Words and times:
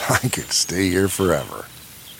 I 0.08 0.28
could 0.28 0.52
stay 0.52 0.88
here 0.88 1.08
forever. 1.08 1.66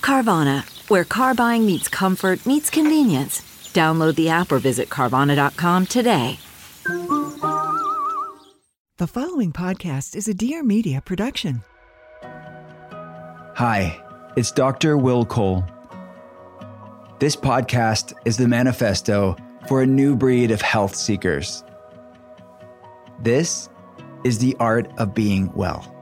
Carvana, 0.01 0.65
where 0.89 1.05
car 1.05 1.35
buying 1.35 1.67
meets 1.67 1.89
comfort, 1.89 2.45
meets 2.47 2.71
convenience. 2.71 3.41
Download 3.73 4.15
the 4.15 4.29
app 4.29 4.53
or 4.53 4.59
visit 4.59 4.89
Carvana.com 4.89 5.87
today. 5.87 6.39
The 8.99 9.07
following 9.07 9.53
podcast 9.53 10.15
is 10.15 10.29
a 10.29 10.35
Dear 10.35 10.63
Media 10.63 11.01
production. 11.01 11.63
Hi, 13.55 13.99
it's 14.37 14.53
Dr. 14.53 14.99
Will 14.99 15.25
Cole. 15.25 15.65
This 17.19 17.37
podcast 17.37 18.13
is 18.25 18.37
the 18.37 18.49
manifesto 18.49 19.37
for 19.69 19.83
a 19.83 19.87
new 19.87 20.17
breed 20.17 20.51
of 20.51 20.61
health 20.61 20.95
seekers. 20.95 21.63
This 23.21 23.69
is 24.25 24.39
the 24.39 24.57
art 24.59 24.91
of 24.99 25.15
being 25.15 25.53
well. 25.53 25.95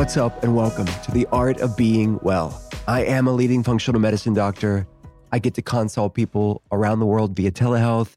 What's 0.00 0.16
up, 0.16 0.42
and 0.42 0.56
welcome 0.56 0.86
to 0.86 1.10
the 1.10 1.26
art 1.26 1.60
of 1.60 1.76
being 1.76 2.18
well. 2.22 2.58
I 2.88 3.04
am 3.04 3.26
a 3.26 3.32
leading 3.32 3.62
functional 3.62 4.00
medicine 4.00 4.32
doctor. 4.32 4.88
I 5.30 5.38
get 5.38 5.52
to 5.56 5.62
consult 5.62 6.14
people 6.14 6.62
around 6.72 7.00
the 7.00 7.06
world 7.06 7.36
via 7.36 7.50
telehealth, 7.50 8.14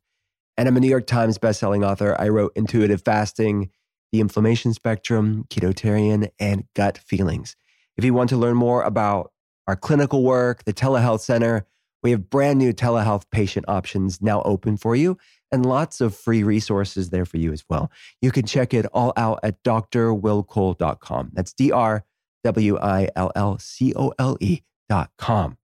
and 0.56 0.70
I'm 0.70 0.78
a 0.78 0.80
New 0.80 0.88
York 0.88 1.08
Times 1.08 1.38
bestselling 1.38 1.86
author. 1.86 2.16
I 2.18 2.30
wrote 2.30 2.54
Intuitive 2.56 3.02
Fasting, 3.04 3.70
The 4.14 4.22
Inflammation 4.22 4.74
Spectrum, 4.74 5.44
Ketotarian, 5.50 6.30
and 6.40 6.64
Gut 6.74 7.00
Feelings. 7.00 7.58
If 7.98 8.06
you 8.06 8.14
want 8.14 8.30
to 8.30 8.38
learn 8.38 8.56
more 8.56 8.82
about 8.84 9.34
our 9.68 9.76
clinical 9.76 10.24
work, 10.24 10.64
the 10.64 10.74
telehealth 10.74 11.20
center, 11.20 11.68
we 12.02 12.12
have 12.12 12.30
brand 12.30 12.60
new 12.60 12.72
telehealth 12.72 13.24
patient 13.30 13.66
options 13.68 14.22
now 14.22 14.42
open 14.44 14.78
for 14.78 14.96
you 14.96 15.18
and 15.54 15.66
lots 15.66 16.02
of 16.02 16.16
free 16.16 16.44
resources 16.44 17.12
there 17.12 17.26
for 17.26 17.38
you 17.38 17.54
as 17.54 17.64
well. 17.70 17.92
You 18.22 18.32
can 18.32 18.46
check 18.46 18.74
it 18.74 18.88
all 18.88 19.14
out 19.16 19.40
at 19.44 19.64
drwillcole.com. 19.64 21.30
That's 21.32 21.54
D 21.54 21.72
R 21.72 22.04
W 22.44 22.78
I 22.80 23.10
L 23.16 23.32
L 23.36 23.60
C 23.60 23.94
O 23.96 24.12
L 24.18 24.36
E.com. 24.42 25.58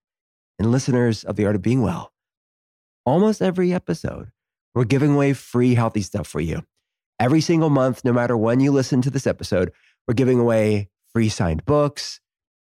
And 0.59 0.71
listeners 0.71 1.23
of 1.23 1.35
The 1.35 1.45
Art 1.45 1.55
of 1.55 1.61
Being 1.63 1.81
Well, 1.81 2.13
almost 3.05 3.41
every 3.41 3.73
episode, 3.73 4.31
we're 4.75 4.83
giving 4.83 5.15
away 5.15 5.33
free 5.33 5.73
healthy 5.73 6.01
stuff 6.01 6.27
for 6.27 6.39
you. 6.39 6.63
Every 7.19 7.41
single 7.41 7.69
month, 7.69 8.05
no 8.05 8.13
matter 8.13 8.37
when 8.37 8.59
you 8.59 8.71
listen 8.71 9.01
to 9.01 9.09
this 9.09 9.25
episode, 9.25 9.71
we're 10.07 10.13
giving 10.13 10.39
away 10.39 10.89
free 11.11 11.29
signed 11.29 11.65
books, 11.65 12.21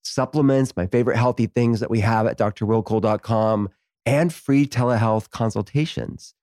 supplements, 0.03 0.75
my 0.77 0.87
favorite 0.87 1.19
healthy 1.19 1.47
things 1.47 1.81
that 1.81 1.91
we 1.91 2.01
have 2.01 2.27
at 2.27 2.39
drwillcole.com, 2.39 3.69
and 4.07 4.33
free 4.33 4.67
telehealth 4.67 5.29
consultations. 5.31 6.35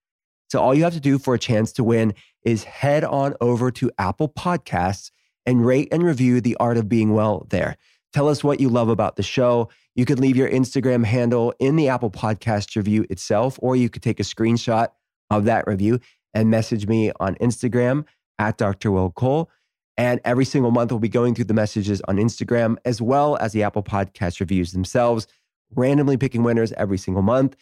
So 0.49 0.59
all 0.59 0.73
you 0.73 0.83
have 0.83 0.93
to 0.93 0.99
do 0.99 1.19
for 1.19 1.35
a 1.35 1.39
chance 1.39 1.71
to 1.73 1.83
win 1.83 2.13
is 2.43 2.63
head 2.63 3.03
on 3.03 3.35
over 3.39 3.69
to 3.71 3.91
Apple 3.97 4.29
Podcasts 4.29 5.11
and 5.45 5.65
rate 5.65 5.87
and 5.91 6.03
review 6.03 6.41
The 6.41 6.57
Art 6.59 6.77
of 6.77 6.89
Being 6.89 7.13
Well 7.13 7.45
there. 7.49 7.77
Tell 8.13 8.27
us 8.27 8.43
what 8.43 8.59
you 8.59 8.69
love 8.69 8.89
about 8.89 9.15
the 9.15 9.23
show. 9.23 9.69
You 9.95 10.05
could 10.05 10.19
leave 10.19 10.35
your 10.35 10.49
Instagram 10.49 11.05
handle 11.05 11.53
in 11.59 11.75
the 11.75 11.89
Apple 11.89 12.09
Podcast 12.09 12.75
review 12.75 13.05
itself, 13.09 13.59
or 13.61 13.75
you 13.75 13.89
could 13.89 14.01
take 14.01 14.19
a 14.19 14.23
screenshot 14.23 14.89
of 15.29 15.45
that 15.45 15.67
review 15.67 15.99
and 16.33 16.49
message 16.49 16.87
me 16.87 17.11
on 17.19 17.35
Instagram 17.35 18.05
at 18.39 18.57
Dr. 18.57 18.91
Will 18.91 19.11
Cole. 19.11 19.51
And 19.97 20.19
every 20.23 20.45
single 20.45 20.71
month, 20.71 20.91
we'll 20.91 20.99
be 20.99 21.09
going 21.09 21.35
through 21.35 21.45
the 21.45 21.53
messages 21.53 22.01
on 22.07 22.17
Instagram 22.17 22.77
as 22.85 23.01
well 23.01 23.37
as 23.37 23.51
the 23.51 23.63
Apple 23.63 23.83
Podcast 23.83 24.39
reviews 24.39 24.71
themselves, 24.71 25.27
randomly 25.75 26.17
picking 26.17 26.41
winners 26.41 26.71
every 26.73 26.97
single 26.97 27.21
month. 27.21 27.55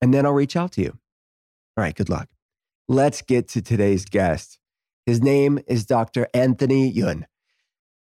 And 0.00 0.14
then 0.14 0.26
I'll 0.26 0.32
reach 0.32 0.54
out 0.54 0.70
to 0.72 0.82
you. 0.82 0.98
All 1.78 1.82
right, 1.82 1.94
good 1.94 2.08
luck. 2.08 2.28
Let's 2.88 3.22
get 3.22 3.46
to 3.50 3.62
today's 3.62 4.04
guest. 4.04 4.58
His 5.06 5.22
name 5.22 5.60
is 5.68 5.86
Dr. 5.86 6.26
Anthony 6.34 6.88
Youn. 6.88 7.24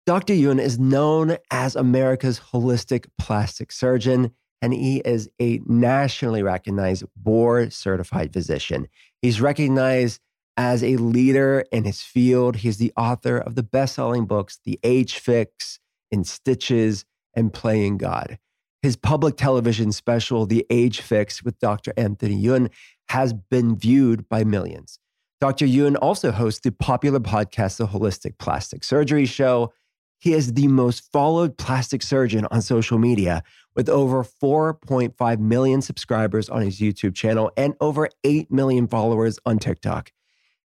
Dr. 0.06 0.32
Youn 0.32 0.58
is 0.58 0.78
known 0.78 1.36
as 1.50 1.76
America's 1.76 2.40
holistic 2.54 3.04
plastic 3.18 3.70
surgeon, 3.70 4.30
and 4.62 4.72
he 4.72 5.00
is 5.00 5.28
a 5.38 5.60
nationally 5.66 6.42
recognized 6.42 7.04
board 7.14 7.74
certified 7.74 8.32
physician. 8.32 8.88
He's 9.20 9.42
recognized 9.42 10.22
as 10.56 10.82
a 10.82 10.96
leader 10.96 11.66
in 11.70 11.84
his 11.84 12.00
field. 12.00 12.56
He's 12.56 12.78
the 12.78 12.94
author 12.96 13.36
of 13.36 13.56
the 13.56 13.62
best 13.62 13.96
selling 13.96 14.24
books, 14.24 14.58
The 14.64 14.80
Age 14.84 15.18
Fix, 15.18 15.80
In 16.10 16.24
Stitches, 16.24 17.04
and 17.34 17.52
Playing 17.52 17.98
God. 17.98 18.38
His 18.80 18.96
public 18.96 19.36
television 19.36 19.90
special, 19.92 20.46
The 20.46 20.64
Age 20.70 21.00
Fix 21.02 21.42
with 21.42 21.58
Dr. 21.58 21.92
Anthony 21.96 22.36
Youn, 22.36 22.70
has 23.08 23.32
been 23.32 23.76
viewed 23.76 24.28
by 24.28 24.44
millions. 24.44 24.98
Dr. 25.40 25.66
Youn 25.66 25.96
also 25.96 26.32
hosts 26.32 26.60
the 26.60 26.72
popular 26.72 27.20
podcast, 27.20 27.76
The 27.76 27.88
Holistic 27.88 28.38
Plastic 28.38 28.82
Surgery 28.82 29.26
Show. 29.26 29.72
He 30.18 30.32
is 30.32 30.54
the 30.54 30.66
most 30.66 31.12
followed 31.12 31.58
plastic 31.58 32.02
surgeon 32.02 32.46
on 32.50 32.62
social 32.62 32.98
media 32.98 33.42
with 33.74 33.88
over 33.90 34.24
4.5 34.24 35.38
million 35.38 35.82
subscribers 35.82 36.48
on 36.48 36.62
his 36.62 36.80
YouTube 36.80 37.14
channel 37.14 37.52
and 37.56 37.74
over 37.80 38.08
8 38.24 38.50
million 38.50 38.88
followers 38.88 39.38
on 39.44 39.58
TikTok. 39.58 40.10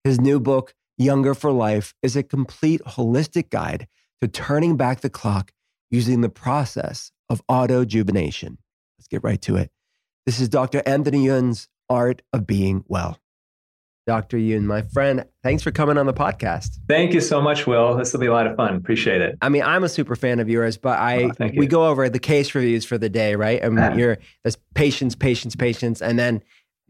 His 0.05 0.21
new 0.21 0.39
book, 0.39 0.75
Younger 0.97 1.35
for 1.35 1.51
Life, 1.51 1.95
is 2.01 2.15
a 2.15 2.23
complete 2.23 2.81
holistic 2.87 3.51
guide 3.51 3.89
to 4.21 4.29
turning 4.29 4.77
back 4.77 5.01
the 5.01 5.11
clock 5.11 5.53
using 5.91 6.21
the 6.21 6.29
process 6.29 7.11
of 7.29 7.45
autojuvenation. 7.49 8.59
Let's 8.99 9.09
get 9.09 9.25
right 9.25 9.43
to 9.43 9.57
it. 9.57 9.73
This 10.27 10.39
is 10.39 10.49
Dr. 10.49 10.83
Anthony 10.87 11.27
Youn's 11.27 11.69
art 11.91 12.23
of 12.33 12.47
being 12.47 12.85
well. 12.89 13.19
Dr. 14.07 14.39
Youn, 14.39 14.67
my 14.67 14.83
friend, 14.83 15.25
thanks 15.45 15.63
for 15.63 15.71
coming 15.71 15.97
on 15.99 16.07
the 16.07 16.15
podcast. 16.15 16.79
Thank 16.89 17.13
you 17.13 17.21
so 17.21 17.41
much, 17.41 17.67
Will. 17.67 17.95
This 17.97 18.13
will 18.13 18.21
be 18.21 18.27
a 18.27 18.33
lot 18.33 18.47
of 18.47 18.57
fun. 18.57 18.75
Appreciate 18.75 19.21
it. 19.21 19.37
I 19.43 19.49
mean, 19.51 19.63
I'm 19.63 19.85
a 19.85 19.89
super 19.89 20.17
fan 20.17 20.41
of 20.41 20.49
yours, 20.49 20.77
but 20.79 20.99
I 20.99 21.31
Oh, 21.39 21.51
we 21.55 21.67
go 21.67 21.87
over 21.87 22.09
the 22.09 22.19
case 22.19 22.55
reviews 22.55 22.85
for 22.85 22.97
the 22.99 23.09
day, 23.11 23.37
right? 23.37 23.63
And 23.63 23.79
Ah. 23.79 23.95
you're 23.95 24.19
there's 24.43 24.57
patients, 24.75 25.15
patients, 25.15 25.55
patients, 25.55 26.01
and 26.01 26.19
then 26.19 26.43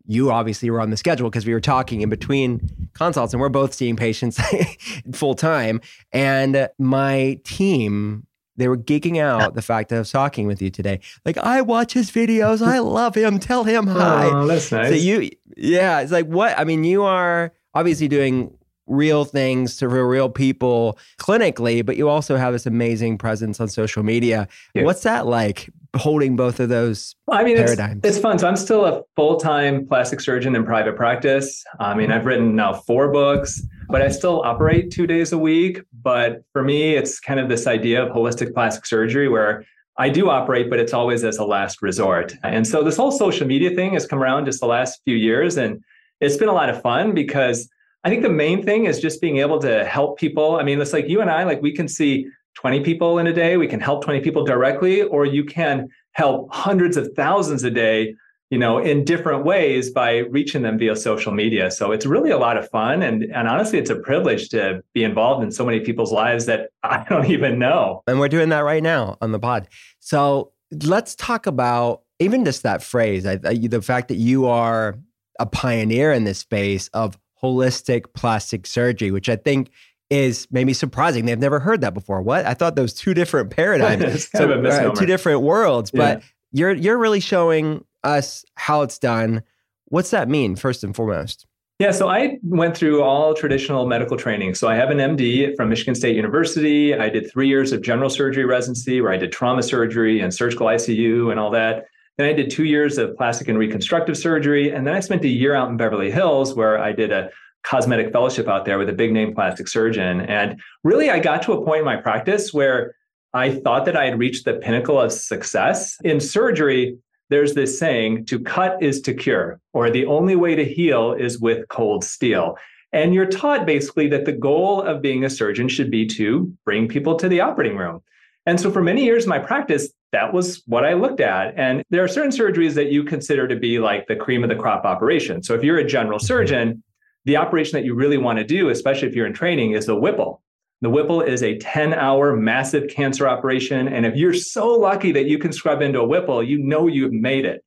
you 0.07 0.31
obviously 0.31 0.71
were 0.71 0.81
on 0.81 0.91
the 0.91 0.97
schedule 0.97 1.29
because 1.29 1.45
we 1.47 1.53
were 1.53 1.61
talking 1.61 2.01
in 2.01 2.09
between 2.09 2.61
consults, 2.95 3.35
and 3.35 3.41
we're 3.41 3.49
both 3.49 3.75
seeing 3.75 3.97
patients 3.97 4.41
full 5.13 5.35
time. 5.35 5.81
And 6.13 6.69
my 6.79 7.39
team 7.45 8.27
they 8.61 8.69
were 8.69 8.77
geeking 8.77 9.19
out 9.19 9.55
the 9.55 9.63
fact 9.63 9.89
that 9.89 9.97
I 9.97 9.99
was 10.01 10.11
talking 10.11 10.47
with 10.47 10.61
you 10.61 10.71
today. 10.71 11.01
Like, 11.25 11.39
I 11.39 11.63
watch 11.63 11.93
his 11.93 12.11
videos. 12.11 12.65
I 12.65 12.79
love 12.79 13.15
him. 13.15 13.39
Tell 13.39 13.65
him 13.65 13.87
hi. 13.87 14.31
Oh, 14.33 14.47
that's 14.47 14.71
nice. 14.71 14.89
So 14.89 14.95
you, 14.95 15.31
yeah, 15.57 16.01
it's 16.01 16.13
like 16.13 16.27
what? 16.27 16.59
I 16.59 16.65
mean, 16.65 16.85
you 16.85 17.03
are 17.03 17.53
obviously 17.75 18.09
doing 18.09 18.57
real 18.91 19.25
things 19.25 19.77
to 19.77 19.89
real, 19.89 20.05
real 20.05 20.29
people 20.29 20.99
clinically, 21.19 21.85
but 21.85 21.97
you 21.97 22.09
also 22.09 22.37
have 22.37 22.53
this 22.53 22.67
amazing 22.67 23.17
presence 23.17 23.61
on 23.61 23.69
social 23.69 24.03
media. 24.03 24.49
Yeah. 24.75 24.83
What's 24.83 25.03
that 25.05 25.27
like 25.27 25.71
holding 25.97 26.37
both 26.37 26.61
of 26.61 26.69
those? 26.69 27.15
I 27.31 27.45
mean, 27.45 27.57
it's, 27.57 27.81
it's 28.05 28.19
fun. 28.19 28.39
So 28.39 28.49
I'm 28.49 28.57
still 28.57 28.85
a 28.85 29.03
full-time 29.17 29.87
plastic 29.87 30.21
surgeon 30.21 30.55
in 30.55 30.65
private 30.65 30.97
practice. 30.97 31.65
I 31.79 31.95
mean, 31.95 32.09
mm-hmm. 32.09 32.19
I've 32.19 32.27
written 32.27 32.57
now 32.57 32.75
four 32.75 33.11
books, 33.11 33.63
but 33.89 34.03
I 34.03 34.09
still 34.09 34.43
operate 34.43 34.91
two 34.91 35.07
days 35.07 35.33
a 35.33 35.39
week. 35.39 35.83
But 36.03 36.43
for 36.53 36.63
me, 36.63 36.95
it's 36.97 37.21
kind 37.21 37.41
of 37.41 37.49
this 37.49 37.67
idea 37.67 38.05
of 38.05 38.13
holistic 38.13 38.53
plastic 38.53 38.87
surgery 38.87 39.29
where 39.29 39.65
I 39.99 40.09
do 40.09 40.31
operate, 40.31 40.71
but 40.71 40.79
it's 40.79 40.93
always 40.93 41.25
as 41.25 41.39
a 41.39 41.45
last 41.45 41.83
resort. 41.83 42.35
And 42.43 42.67
so 42.67 42.83
this 42.83 42.97
whole 42.97 43.13
social 43.13 43.47
media 43.47 43.71
thing 43.75 43.95
has 43.95 44.07
come 44.07 44.21
around 44.21 44.47
just 44.47 44.61
the 44.61 44.67
last 44.67 45.01
few 45.05 45.17
years. 45.17 45.57
And 45.57 45.83
it's 46.21 46.37
been 46.37 46.49
a 46.49 46.55
lot 46.55 46.71
of 46.71 46.81
fun 46.83 47.15
because 47.15 47.69
I 48.05 48.09
think 48.09 48.23
the 48.23 48.31
main 48.31 48.65
thing 48.65 48.87
is 48.87 48.99
just 48.99 49.21
being 49.21 49.39
able 49.39 49.59
to 49.61 49.85
help 49.85 50.19
people. 50.19 50.57
I 50.57 50.63
mean, 50.63 50.81
it's 50.81 50.93
like 50.93 51.09
you 51.09 51.21
and 51.21 51.31
I, 51.31 51.45
like 51.45 51.61
we 51.61 51.73
can 51.73 51.89
see 51.89 52.27
20 52.55 52.81
people 52.81 53.19
in 53.19 53.27
a 53.27 53.33
day, 53.33 53.57
we 53.57 53.69
can 53.69 53.81
help 53.81 54.05
20 54.05 54.21
people 54.21 54.45
directly, 54.45 55.03
or 55.03 55.25
you 55.27 55.45
can 55.45 55.89
help 56.13 56.53
hundreds 56.53 56.97
of 56.97 57.09
thousands 57.15 57.63
a 57.63 57.71
day 57.71 58.15
you 58.51 58.59
know 58.59 58.79
in 58.79 59.05
different 59.05 59.45
ways 59.45 59.91
by 59.91 60.19
reaching 60.19 60.63
them 60.63 60.79
via 60.79 60.95
social 60.97 61.33
media. 61.33 61.71
So 61.71 61.93
it's 61.93 62.05
really 62.05 62.31
a 62.31 62.39
lot 62.39 62.57
of 62.57 62.69
fun 62.69 63.03
and 63.03 63.23
and 63.25 63.49
honestly 63.49 63.79
it's 63.79 63.91
a 63.91 63.97
privilege 63.97 64.49
to 64.51 64.83
be 64.93 65.05
involved 65.05 65.43
in 65.43 65.51
so 65.51 65.65
many 65.65 65.81
people's 65.81 66.13
lives 66.13 66.47
that 66.47 66.71
i 66.83 67.05
don't 67.09 67.31
even 67.31 67.59
know. 67.59 68.03
And 68.07 68.19
we're 68.19 68.29
doing 68.29 68.51
that 68.51 68.61
right 68.61 68.83
now 68.83 69.17
on 69.21 69.33
the 69.33 69.39
pod. 69.39 69.69
So 70.01 70.53
let's 70.85 71.15
talk 71.15 71.47
about 71.47 72.03
even 72.19 72.45
just 72.45 72.63
that 72.65 72.83
phrase 72.83 73.25
I, 73.25 73.39
I, 73.45 73.55
the 73.55 73.83
fact 73.83 74.09
that 74.09 74.17
you 74.17 74.47
are 74.47 74.99
a 75.39 75.47
pioneer 75.47 76.13
in 76.13 76.25
this 76.25 76.39
space 76.39 76.89
of 76.89 77.19
holistic 77.43 78.05
plastic 78.15 78.67
surgery 78.67 79.11
which 79.11 79.29
i 79.29 79.37
think 79.37 79.71
is 80.11 80.49
maybe 80.51 80.75
surprising. 80.75 81.25
They've 81.25 81.39
never 81.39 81.61
heard 81.61 81.81
that 81.81 81.95
before. 81.95 82.21
What? 82.21 82.45
I 82.45 82.55
thought 82.55 82.77
those 82.77 82.93
two 82.93 83.15
different 83.15 83.51
paradigms, 83.57 84.29
so, 84.29 84.51
uh, 84.51 84.95
two 84.95 85.07
different 85.07 85.43
worlds. 85.43 85.93
Yeah. 85.95 86.17
But 86.17 86.23
you're 86.53 86.73
you're 86.73 86.99
really 86.99 87.21
showing 87.21 87.85
us 88.05 88.45
how 88.57 88.83
it's 88.83 88.99
done. 88.99 89.43
What's 89.87 90.11
that 90.11 90.29
mean, 90.29 90.57
first 90.57 90.85
and 90.85 90.95
foremost? 90.95 91.47
Yeah, 91.79 91.93
so 91.93 92.11
I 92.11 92.39
went 92.43 92.77
through 92.77 93.03
all 93.03 93.33
traditional 93.33 93.87
medical 93.87 94.19
training. 94.19 94.55
So 94.55 94.69
I 94.69 94.75
have 94.75 94.91
an 94.91 94.99
MD 94.99 95.57
from 95.57 95.71
Michigan 95.71 95.95
State 95.95 96.15
University. 96.15 96.95
I 96.95 97.09
did 97.09 97.31
three 97.31 97.49
years 97.49 97.73
of 97.73 97.81
general 97.81 98.11
surgery 98.11 98.45
residency 98.45 99.01
where 99.01 99.13
I 99.13 99.17
did 99.17 99.33
trauma 99.33 99.63
surgery 99.63 100.21
and 100.21 100.35
surgical 100.35 100.67
ICU 100.67 101.31
and 101.31 101.41
all 101.41 101.51
that. 101.53 101.87
Then 102.21 102.29
I 102.29 102.35
did 102.35 102.51
two 102.51 102.65
years 102.65 102.99
of 102.99 103.17
plastic 103.17 103.49
and 103.49 103.57
reconstructive 103.57 104.15
surgery. 104.15 104.73
And 104.73 104.87
then 104.87 104.93
I 104.93 105.01
spent 105.01 105.25
a 105.25 105.29
year 105.29 105.55
out 105.55 105.71
in 105.71 105.79
Beverly 105.79 106.11
Hills 106.11 106.55
where 106.55 106.79
I 106.79 106.93
did 106.93 107.13
a 107.13 107.31
cosmetic 107.65 108.13
fellowship 108.13 108.47
out 108.47 108.67
there 108.67 108.79
with 108.79 108.91
a 108.91 108.93
big 108.93 109.11
name 109.11 109.35
plastic 109.35 109.69
surgeon. 109.69 110.21
And 110.21 110.61
really, 110.85 111.09
I 111.09 111.19
got 111.19 111.41
to 111.45 111.55
a 111.55 111.65
point 111.65 111.79
in 111.79 111.87
my 111.87 111.97
practice 111.97 112.53
where 112.53 112.95
I 113.33 113.55
thought 113.55 113.87
that 113.87 113.97
I 113.97 114.05
had 114.05 114.19
reached 114.19 114.45
the 114.45 114.53
pinnacle 114.53 115.01
of 115.01 115.13
success. 115.13 115.97
In 116.05 116.21
surgery, 116.21 116.99
there's 117.31 117.55
this 117.55 117.79
saying 117.79 118.27
to 118.27 118.39
cut 118.39 118.83
is 118.83 119.01
to 119.01 119.15
cure, 119.15 119.59
or 119.73 119.89
the 119.89 120.05
only 120.05 120.37
way 120.37 120.55
to 120.55 120.65
heal 120.67 121.15
is 121.15 121.41
with 121.41 121.69
cold 121.69 122.05
steel. 122.05 122.59
And 122.93 123.15
you're 123.15 123.25
taught 123.25 123.65
basically 123.65 124.09
that 124.09 124.27
the 124.27 124.33
goal 124.33 124.83
of 124.83 125.01
being 125.01 125.25
a 125.25 125.31
surgeon 125.31 125.71
should 125.71 125.91
be 125.91 126.05
to 126.09 126.53
bring 126.67 126.87
people 126.87 127.17
to 127.17 127.31
the 127.31 127.41
operating 127.41 127.79
room. 127.79 128.03
And 128.45 128.61
so 128.61 128.71
for 128.71 128.83
many 128.83 129.05
years 129.05 129.25
in 129.25 129.31
my 129.31 129.39
practice, 129.39 129.91
that 130.13 130.33
was 130.33 130.63
what 130.67 130.85
I 130.85 130.95
looked 130.95 131.21
at. 131.21 131.55
And 131.57 131.83
there 131.91 132.03
are 132.03 132.09
certain 132.09 132.33
surgeries 132.33 132.75
that 132.75 132.91
you 132.91 133.05
consider 133.05 133.47
to 133.47 133.57
be 133.57 133.79
like 133.79 134.07
the 134.07 134.17
cream 134.17 134.43
of 134.43 134.51
the 134.51 134.57
crop 134.57 134.85
operation. 134.85 135.43
So 135.43 135.55
if 135.55 135.63
you're 135.63 135.79
a 135.79 135.87
general 135.87 136.19
mm-hmm. 136.19 136.27
surgeon, 136.27 136.83
the 137.25 137.37
operation 137.37 137.79
that 137.79 137.85
you 137.85 137.95
really 137.95 138.19
want 138.19 138.39
to 138.39 138.45
do, 138.45 138.71
especially 138.71 139.09
if 139.09 139.15
you're 139.15 139.27
in 139.27 139.35
training, 139.35 139.73
is 139.73 139.87
the 139.87 139.95
Whipple. 139.95 140.43
The 140.81 140.91
Whipple 140.91 141.21
is 141.21 141.43
a 141.43 141.59
10 141.59 141.93
hour 141.93 142.35
massive 142.35 142.89
cancer 142.89 143.29
operation. 143.29 143.89
And 143.89 144.07
if 144.07 144.17
you're 144.17 144.35
so 144.35 144.69
lucky 144.69 145.13
that 145.13 145.27
you 145.27 145.39
can 145.39 145.53
scrub 145.53 145.83
into 145.83 146.01
a 146.01 146.07
Whipple, 146.07 146.43
you 146.43 146.59
know 146.59 146.87
you've 146.87 147.13
made 147.13 147.45
it. 147.45 147.63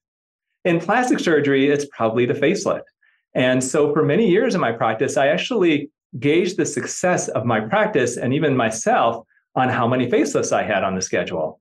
In 0.65 0.79
plastic 0.79 1.19
surgery, 1.19 1.69
it's 1.69 1.85
probably 1.95 2.25
the 2.25 2.33
facelift. 2.33 2.83
And 3.35 3.63
so 3.63 3.93
for 3.93 4.03
many 4.03 4.29
years 4.29 4.55
in 4.55 4.61
my 4.61 4.71
practice, 4.71 5.17
I 5.17 5.27
actually 5.27 5.91
gauged 6.19 6.57
the 6.57 6.65
success 6.65 7.27
of 7.29 7.45
my 7.45 7.59
practice 7.59 8.17
and 8.17 8.33
even 8.33 8.55
myself 8.55 9.25
on 9.55 9.69
how 9.69 9.87
many 9.87 10.09
facelifts 10.09 10.51
I 10.51 10.63
had 10.63 10.83
on 10.83 10.95
the 10.95 11.01
schedule. 11.01 11.59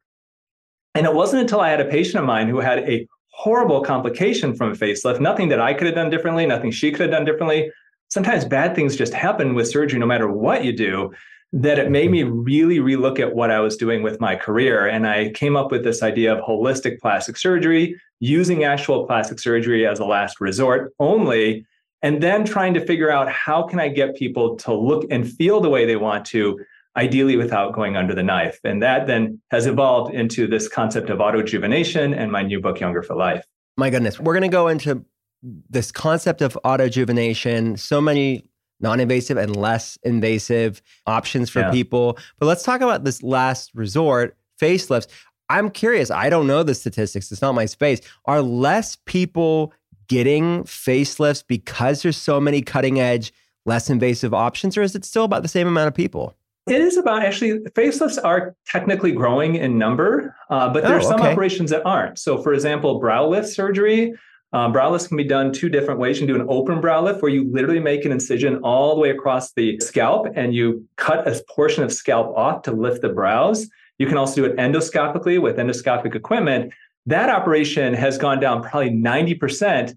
And 0.95 1.07
it 1.07 1.15
wasn't 1.15 1.43
until 1.43 1.61
I 1.61 1.71
had 1.71 1.81
a 1.81 1.87
patient 1.87 2.17
of 2.17 2.27
mine 2.27 2.49
who 2.49 2.61
had 2.61 2.81
a 2.81 3.07
horrible 3.29 3.83
complication 3.83 4.55
from 4.55 4.73
a 4.73 4.75
facelift, 4.75 5.21
nothing 5.21 5.49
that 5.49 5.61
I 5.61 5.75
could 5.75 5.87
have 5.87 5.97
done 5.97 6.11
differently, 6.11 6.47
nothing 6.47 6.71
she 6.71 6.91
could 6.91 7.01
have 7.01 7.11
done 7.11 7.25
differently. 7.25 7.73
Sometimes 8.09 8.45
bad 8.45 8.75
things 8.75 8.95
just 8.95 9.15
happen 9.15 9.55
with 9.55 9.69
surgery, 9.69 9.99
no 9.99 10.07
matter 10.07 10.31
what 10.31 10.65
you 10.65 10.73
do 10.73 11.13
that 11.53 11.79
it 11.79 11.91
made 11.91 12.11
me 12.11 12.23
really 12.23 12.79
relook 12.79 13.21
at 13.21 13.35
what 13.35 13.51
I 13.51 13.61
was 13.61 13.77
doing 13.77 14.03
with 14.03 14.21
my 14.21 14.37
career. 14.37 14.87
And 14.87 15.07
I 15.07 15.31
came 15.31 15.55
up 15.55 15.71
with 15.71 15.85
this 15.85 16.03
idea 16.03 16.35
of 16.35 16.43
holistic 16.43 16.99
plastic 16.99 17.37
surgery, 17.37 18.01
using 18.21 18.65
actual 18.65 19.07
plastic 19.07 19.39
surgery 19.39 19.87
as 19.87 19.99
a 19.99 20.05
last 20.05 20.41
resort 20.41 20.95
only, 20.99 21.67
and 22.01 22.23
then 22.23 22.45
trying 22.45 22.73
to 22.75 22.85
figure 22.85 23.11
out 23.11 23.31
how 23.31 23.65
can 23.65 23.79
I 23.79 23.89
get 23.89 24.17
people 24.17 24.57
to 24.57 24.73
look 24.73 25.05
and 25.11 25.31
feel 25.31 25.61
the 25.61 25.69
way 25.69 25.85
they 25.85 25.97
want 25.97 26.25
to, 26.27 26.59
ideally 26.97 27.37
without 27.37 27.73
going 27.73 27.97
under 27.97 28.15
the 28.15 28.23
knife. 28.23 28.61
And 28.65 28.83
that 28.83 29.07
then 29.07 29.41
has 29.51 29.67
evolved 29.67 30.15
into 30.15 30.47
this 30.47 30.69
concept 30.69 31.11
of 31.11 31.19
autojuvenation 31.19 32.17
and 32.17 32.31
my 32.31 32.43
new 32.43 32.61
book, 32.61 32.81
Younger 32.81 33.03
for 33.03 33.15
Life. 33.15 33.45
My 33.77 33.91
goodness, 33.91 34.21
we're 34.21 34.35
going 34.35 34.43
to 34.43 34.55
go 34.55 34.69
into 34.69 35.05
this 35.43 35.91
concept 35.91 36.43
of 36.43 36.59
autojuvenation. 36.65 37.79
So 37.79 38.01
many 38.01 38.45
non-invasive 38.81 39.37
and 39.37 39.57
less 39.57 39.97
invasive 40.03 40.83
options 41.07 41.49
for 41.49 41.61
yeah. 41.61 41.71
people. 41.71 42.19
But 42.39 42.47
let's 42.47 42.65
talk 42.65 42.81
about 42.81 43.05
this 43.05 43.23
last 43.23 43.71
resort, 43.75 44.37
facelifts. 44.61 45.07
I'm 45.49 45.71
curious. 45.71 46.11
I 46.11 46.29
don't 46.29 46.47
know 46.47 46.63
the 46.63 46.75
statistics. 46.75 47.31
It's 47.31 47.43
not 47.43 47.55
my 47.55 47.67
space. 47.67 48.01
Are 48.25 48.43
less 48.43 48.97
people 49.07 49.73
getting 50.09 50.65
facelifts 50.65 51.45
because 51.47 52.03
there's 52.03 52.17
so 52.17 52.41
many 52.41 52.61
cutting 52.61 53.01
edge, 53.01 53.33
less 53.65 53.89
invasive 53.89 54.35
options, 54.35 54.77
or 54.77 54.83
is 54.83 54.95
it 54.95 55.05
still 55.05 55.25
about 55.25 55.43
the 55.43 55.49
same 55.49 55.69
amount 55.69 55.89
of 55.89 55.95
people? 55.95 56.37
It 56.69 56.81
is 56.81 56.97
about 56.97 57.25
actually 57.25 57.59
facelifts 57.71 58.19
are 58.23 58.55
technically 58.67 59.13
growing 59.13 59.57
in 59.57 59.79
number, 59.79 60.37
uh, 60.49 60.73
but 60.73 60.85
there 60.85 60.93
oh, 60.93 60.99
are 60.99 61.03
some 61.03 61.21
okay. 61.21 61.33
operations 61.33 61.71
that 61.71 61.85
aren't. 61.85 62.19
So, 62.19 62.41
for 62.41 62.55
example, 62.55 63.01
brow 63.01 63.27
lift 63.27 63.49
surgery 63.49 64.15
um, 64.55 64.73
brow 64.73 64.91
lifts 64.91 65.09
can 65.09 65.17
be 65.17 65.25
done 65.25 65.51
two 65.53 65.69
different 65.69 65.99
ways. 65.99 66.21
You 66.21 66.27
can 66.27 66.35
do 66.35 66.41
an 66.41 66.47
open 66.51 66.81
brow 66.81 67.03
lift 67.03 67.23
where 67.23 67.31
you 67.31 67.51
literally 67.51 67.81
make 67.81 68.05
an 68.05 68.13
incision 68.13 68.59
all 68.59 68.95
the 68.95 69.01
way 69.01 69.11
across 69.11 69.53
the 69.53 69.79
scalp 69.81 70.27
and 70.35 70.55
you 70.55 70.87
cut 70.97 71.27
a 71.27 71.43
portion 71.49 71.83
of 71.83 71.93
scalp 71.93 72.37
off 72.37 72.63
to 72.63 72.73
lift 72.73 73.01
the 73.01 73.09
brows. 73.09 73.67
You 73.99 74.07
can 74.07 74.19
also 74.19 74.35
do 74.35 74.45
it 74.45 74.57
endoscopically 74.59 75.41
with 75.41 75.57
endoscopic 75.57 76.15
equipment. 76.15 76.73
That 77.07 77.31
operation 77.31 77.95
has 77.95 78.19
gone 78.19 78.41
down 78.41 78.63
probably 78.63 78.91
90% 78.91 79.97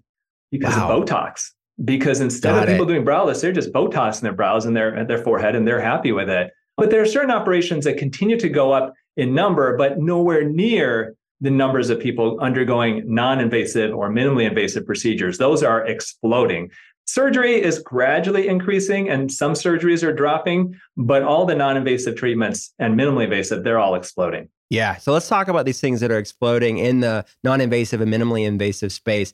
because 0.50 0.74
wow. 0.74 0.90
of 0.90 1.04
Botox. 1.04 1.50
Because 1.84 2.20
instead 2.20 2.54
Got 2.54 2.62
of 2.62 2.68
people 2.70 2.86
it. 2.86 2.88
doing 2.88 3.04
brow 3.04 3.26
lifts, 3.26 3.42
they're 3.42 3.52
just 3.52 3.72
Botoxing 3.74 4.22
their 4.22 4.32
brows 4.32 4.64
and 4.64 4.74
their, 4.74 5.04
their 5.04 5.22
forehead 5.22 5.54
and 5.54 5.68
they're 5.68 5.80
happy 5.80 6.12
with 6.12 6.30
it. 6.30 6.50
But 6.76 6.90
there 6.90 7.00
are 7.00 7.06
certain 7.06 7.30
operations 7.30 7.84
that 7.84 7.96
continue 7.96 8.38
to 8.38 8.48
go 8.48 8.72
up 8.72 8.94
in 9.16 9.34
number, 9.34 9.76
but 9.76 9.98
nowhere 9.98 10.44
near 10.44 11.14
the 11.40 11.50
numbers 11.50 11.90
of 11.90 12.00
people 12.00 12.38
undergoing 12.40 13.02
non 13.06 13.40
invasive 13.40 13.94
or 13.94 14.10
minimally 14.10 14.46
invasive 14.46 14.86
procedures. 14.86 15.38
Those 15.38 15.62
are 15.62 15.86
exploding. 15.86 16.70
Surgery 17.06 17.62
is 17.62 17.78
gradually 17.78 18.48
increasing 18.48 19.08
and 19.08 19.30
some 19.30 19.52
surgeries 19.52 20.02
are 20.02 20.12
dropping, 20.12 20.78
but 20.96 21.22
all 21.22 21.46
the 21.46 21.54
non 21.54 21.76
invasive 21.76 22.16
treatments 22.16 22.72
and 22.78 22.98
minimally 22.98 23.24
invasive, 23.24 23.64
they're 23.64 23.78
all 23.78 23.94
exploding. 23.94 24.48
Yeah. 24.70 24.96
So 24.96 25.12
let's 25.12 25.28
talk 25.28 25.48
about 25.48 25.64
these 25.64 25.80
things 25.80 26.00
that 26.00 26.10
are 26.10 26.18
exploding 26.18 26.78
in 26.78 27.00
the 27.00 27.24
non 27.44 27.60
invasive 27.60 28.00
and 28.00 28.12
minimally 28.12 28.44
invasive 28.46 28.92
space. 28.92 29.32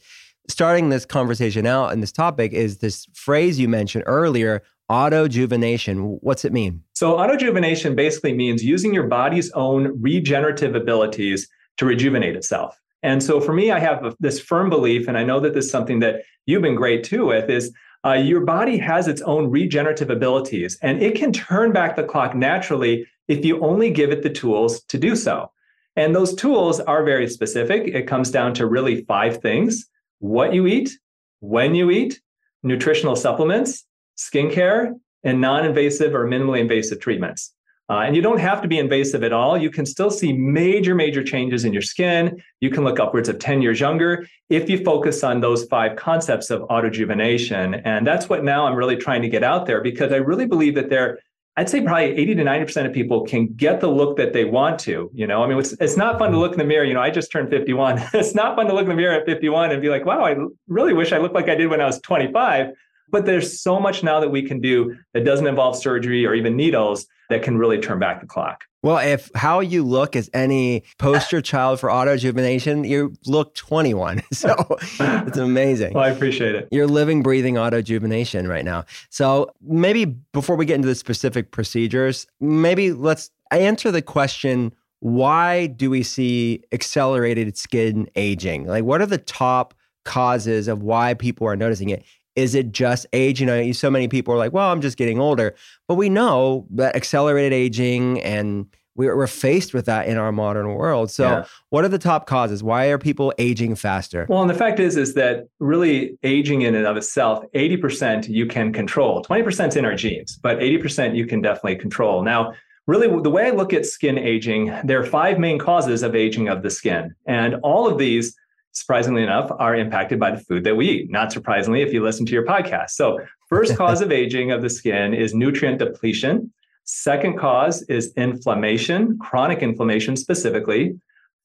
Starting 0.48 0.88
this 0.88 1.06
conversation 1.06 1.66
out 1.66 1.92
and 1.92 2.02
this 2.02 2.12
topic 2.12 2.52
is 2.52 2.78
this 2.78 3.06
phrase 3.14 3.58
you 3.58 3.68
mentioned 3.68 4.04
earlier 4.06 4.62
autojuvenation. 4.90 6.18
What's 6.20 6.44
it 6.44 6.52
mean? 6.52 6.82
So, 7.02 7.14
autojuvenation 7.14 7.96
basically 7.96 8.32
means 8.32 8.62
using 8.62 8.94
your 8.94 9.08
body's 9.08 9.50
own 9.54 10.00
regenerative 10.00 10.76
abilities 10.76 11.48
to 11.78 11.84
rejuvenate 11.84 12.36
itself. 12.36 12.80
And 13.02 13.20
so 13.20 13.40
for 13.40 13.52
me, 13.52 13.72
I 13.72 13.80
have 13.80 14.14
this 14.20 14.38
firm 14.38 14.70
belief, 14.70 15.08
and 15.08 15.18
I 15.18 15.24
know 15.24 15.40
that 15.40 15.52
this 15.52 15.64
is 15.64 15.70
something 15.72 15.98
that 15.98 16.22
you've 16.46 16.62
been 16.62 16.76
great 16.76 17.02
too 17.02 17.26
with, 17.26 17.50
is 17.50 17.72
uh, 18.06 18.12
your 18.12 18.42
body 18.42 18.78
has 18.78 19.08
its 19.08 19.20
own 19.22 19.50
regenerative 19.50 20.10
abilities, 20.10 20.78
and 20.80 21.02
it 21.02 21.16
can 21.16 21.32
turn 21.32 21.72
back 21.72 21.96
the 21.96 22.04
clock 22.04 22.36
naturally 22.36 23.04
if 23.26 23.44
you 23.44 23.60
only 23.64 23.90
give 23.90 24.12
it 24.12 24.22
the 24.22 24.30
tools 24.30 24.84
to 24.84 24.96
do 24.96 25.16
so. 25.16 25.50
And 25.96 26.14
those 26.14 26.36
tools 26.36 26.78
are 26.78 27.02
very 27.02 27.28
specific. 27.28 27.88
It 27.88 28.06
comes 28.06 28.30
down 28.30 28.54
to 28.54 28.66
really 28.68 29.02
five 29.06 29.38
things 29.38 29.88
what 30.20 30.54
you 30.54 30.68
eat, 30.68 30.96
when 31.40 31.74
you 31.74 31.90
eat, 31.90 32.20
nutritional 32.62 33.16
supplements, 33.16 33.84
skincare, 34.16 34.94
and 35.24 35.40
non 35.40 35.64
invasive 35.64 36.14
or 36.14 36.26
minimally 36.26 36.60
invasive 36.60 37.00
treatments. 37.00 37.52
Uh, 37.92 38.04
and 38.06 38.16
you 38.16 38.22
don't 38.22 38.38
have 38.38 38.62
to 38.62 38.68
be 38.68 38.78
invasive 38.78 39.22
at 39.22 39.32
all. 39.32 39.58
You 39.58 39.68
can 39.68 39.84
still 39.84 40.10
see 40.10 40.32
major, 40.32 40.94
major 40.94 41.22
changes 41.22 41.64
in 41.64 41.72
your 41.72 41.82
skin. 41.82 42.42
You 42.60 42.70
can 42.70 42.84
look 42.84 43.00
upwards 43.00 43.28
of 43.28 43.38
10 43.38 43.60
years 43.60 43.80
younger 43.80 44.26
if 44.48 44.70
you 44.70 44.82
focus 44.82 45.22
on 45.22 45.40
those 45.40 45.64
five 45.64 45.96
concepts 45.96 46.48
of 46.50 46.62
autojuvenation. 46.62 47.82
And 47.84 48.06
that's 48.06 48.28
what 48.28 48.44
now 48.44 48.66
I'm 48.66 48.76
really 48.76 48.96
trying 48.96 49.20
to 49.22 49.28
get 49.28 49.42
out 49.42 49.66
there 49.66 49.82
because 49.82 50.12
I 50.12 50.16
really 50.16 50.46
believe 50.46 50.74
that 50.76 50.90
there, 50.90 51.18
I'd 51.56 51.68
say 51.68 51.82
probably 51.82 52.16
80 52.16 52.36
to 52.36 52.44
90% 52.44 52.86
of 52.86 52.92
people 52.94 53.26
can 53.26 53.48
get 53.48 53.80
the 53.80 53.88
look 53.88 54.16
that 54.16 54.32
they 54.32 54.46
want 54.46 54.78
to. 54.80 55.10
You 55.12 55.26
know, 55.26 55.42
I 55.42 55.48
mean, 55.48 55.58
it's, 55.58 55.72
it's 55.72 55.96
not 55.98 56.18
fun 56.18 56.30
to 56.30 56.38
look 56.38 56.52
in 56.52 56.58
the 56.58 56.64
mirror. 56.64 56.84
You 56.84 56.94
know, 56.94 57.02
I 57.02 57.10
just 57.10 57.30
turned 57.30 57.50
51. 57.50 58.02
it's 58.14 58.34
not 58.34 58.56
fun 58.56 58.68
to 58.68 58.72
look 58.72 58.84
in 58.84 58.88
the 58.88 58.94
mirror 58.94 59.20
at 59.20 59.26
51 59.26 59.72
and 59.72 59.82
be 59.82 59.90
like, 59.90 60.06
wow, 60.06 60.24
I 60.24 60.36
really 60.66 60.94
wish 60.94 61.12
I 61.12 61.18
looked 61.18 61.34
like 61.34 61.50
I 61.50 61.56
did 61.56 61.68
when 61.68 61.80
I 61.80 61.86
was 61.86 62.00
25 62.00 62.68
But 63.12 63.26
there's 63.26 63.60
so 63.60 63.78
much 63.78 64.02
now 64.02 64.18
that 64.18 64.30
we 64.30 64.42
can 64.42 64.60
do 64.60 64.96
that 65.14 65.24
doesn't 65.24 65.46
involve 65.46 65.76
surgery 65.76 66.26
or 66.26 66.34
even 66.34 66.56
needles 66.56 67.06
that 67.28 67.42
can 67.42 67.58
really 67.58 67.78
turn 67.78 67.98
back 67.98 68.20
the 68.20 68.26
clock. 68.26 68.64
Well, 68.82 68.98
if 68.98 69.30
how 69.36 69.60
you 69.60 69.84
look 69.84 70.16
is 70.16 70.28
any 70.34 70.82
poster 70.98 71.40
child 71.52 71.78
for 71.78 71.88
autojuvenation, 71.88 72.88
you 72.88 73.14
look 73.26 73.54
21. 73.54 74.22
So 74.32 74.56
it's 74.80 75.38
amazing. 75.38 75.92
Well, 75.92 76.04
I 76.04 76.08
appreciate 76.08 76.56
it. 76.56 76.68
You're 76.72 76.88
living, 76.88 77.22
breathing 77.22 77.54
autojuvenation 77.54 78.48
right 78.48 78.64
now. 78.64 78.84
So 79.08 79.52
maybe 79.60 80.06
before 80.06 80.56
we 80.56 80.64
get 80.64 80.76
into 80.76 80.88
the 80.88 80.94
specific 80.96 81.52
procedures, 81.52 82.26
maybe 82.40 82.92
let's 82.92 83.30
answer 83.52 83.92
the 83.92 84.02
question 84.02 84.72
why 85.02 85.66
do 85.66 85.90
we 85.90 86.02
see 86.02 86.62
accelerated 86.72 87.56
skin 87.56 88.08
aging? 88.14 88.66
Like, 88.66 88.84
what 88.84 89.00
are 89.00 89.06
the 89.06 89.18
top 89.18 89.74
causes 90.04 90.68
of 90.68 90.82
why 90.82 91.14
people 91.14 91.46
are 91.46 91.56
noticing 91.56 91.90
it? 91.90 92.04
Is 92.36 92.54
it 92.54 92.72
just 92.72 93.06
age? 93.12 93.40
You 93.40 93.46
know, 93.46 93.72
so 93.72 93.90
many 93.90 94.08
people 94.08 94.34
are 94.34 94.38
like, 94.38 94.52
well, 94.52 94.70
I'm 94.70 94.80
just 94.80 94.96
getting 94.96 95.20
older. 95.20 95.54
But 95.88 95.94
we 95.94 96.08
know 96.08 96.66
that 96.70 96.96
accelerated 96.96 97.52
aging 97.52 98.20
and 98.22 98.66
we're, 98.94 99.16
we're 99.16 99.26
faced 99.26 99.72
with 99.72 99.86
that 99.86 100.06
in 100.06 100.16
our 100.18 100.32
modern 100.32 100.74
world. 100.74 101.10
So, 101.10 101.24
yeah. 101.24 101.44
what 101.70 101.84
are 101.84 101.88
the 101.88 101.98
top 101.98 102.26
causes? 102.26 102.62
Why 102.62 102.86
are 102.86 102.98
people 102.98 103.32
aging 103.38 103.74
faster? 103.74 104.26
Well, 104.28 104.42
and 104.42 104.50
the 104.50 104.54
fact 104.54 104.80
is, 104.80 104.96
is 104.96 105.14
that 105.14 105.48
really 105.60 106.18
aging 106.22 106.62
in 106.62 106.74
and 106.74 106.86
of 106.86 106.96
itself, 106.96 107.44
80% 107.54 108.28
you 108.28 108.46
can 108.46 108.72
control. 108.72 109.22
20% 109.22 109.68
is 109.68 109.76
in 109.76 109.84
our 109.84 109.94
genes, 109.94 110.38
but 110.42 110.58
80% 110.58 111.16
you 111.16 111.26
can 111.26 111.40
definitely 111.40 111.76
control. 111.76 112.22
Now, 112.22 112.52
really, 112.86 113.08
the 113.22 113.30
way 113.30 113.46
I 113.46 113.50
look 113.50 113.72
at 113.72 113.86
skin 113.86 114.18
aging, 114.18 114.74
there 114.84 115.00
are 115.00 115.06
five 115.06 115.38
main 115.38 115.58
causes 115.58 116.02
of 116.02 116.14
aging 116.14 116.48
of 116.48 116.62
the 116.62 116.70
skin. 116.70 117.14
And 117.26 117.56
all 117.62 117.88
of 117.88 117.98
these 117.98 118.36
surprisingly 118.72 119.22
enough, 119.22 119.50
are 119.58 119.74
impacted 119.76 120.18
by 120.18 120.30
the 120.30 120.38
food 120.38 120.64
that 120.64 120.74
we 120.74 120.88
eat. 120.88 121.10
Not 121.10 121.32
surprisingly, 121.32 121.82
if 121.82 121.92
you 121.92 122.02
listen 122.02 122.26
to 122.26 122.32
your 122.32 122.44
podcast. 122.44 122.90
So, 122.90 123.18
first 123.48 123.76
cause 123.76 124.00
of 124.00 124.10
aging 124.10 124.50
of 124.50 124.62
the 124.62 124.70
skin 124.70 125.14
is 125.14 125.34
nutrient 125.34 125.78
depletion. 125.78 126.52
Second 126.84 127.38
cause 127.38 127.82
is 127.82 128.12
inflammation, 128.16 129.18
chronic 129.18 129.60
inflammation 129.60 130.16
specifically. 130.16 130.98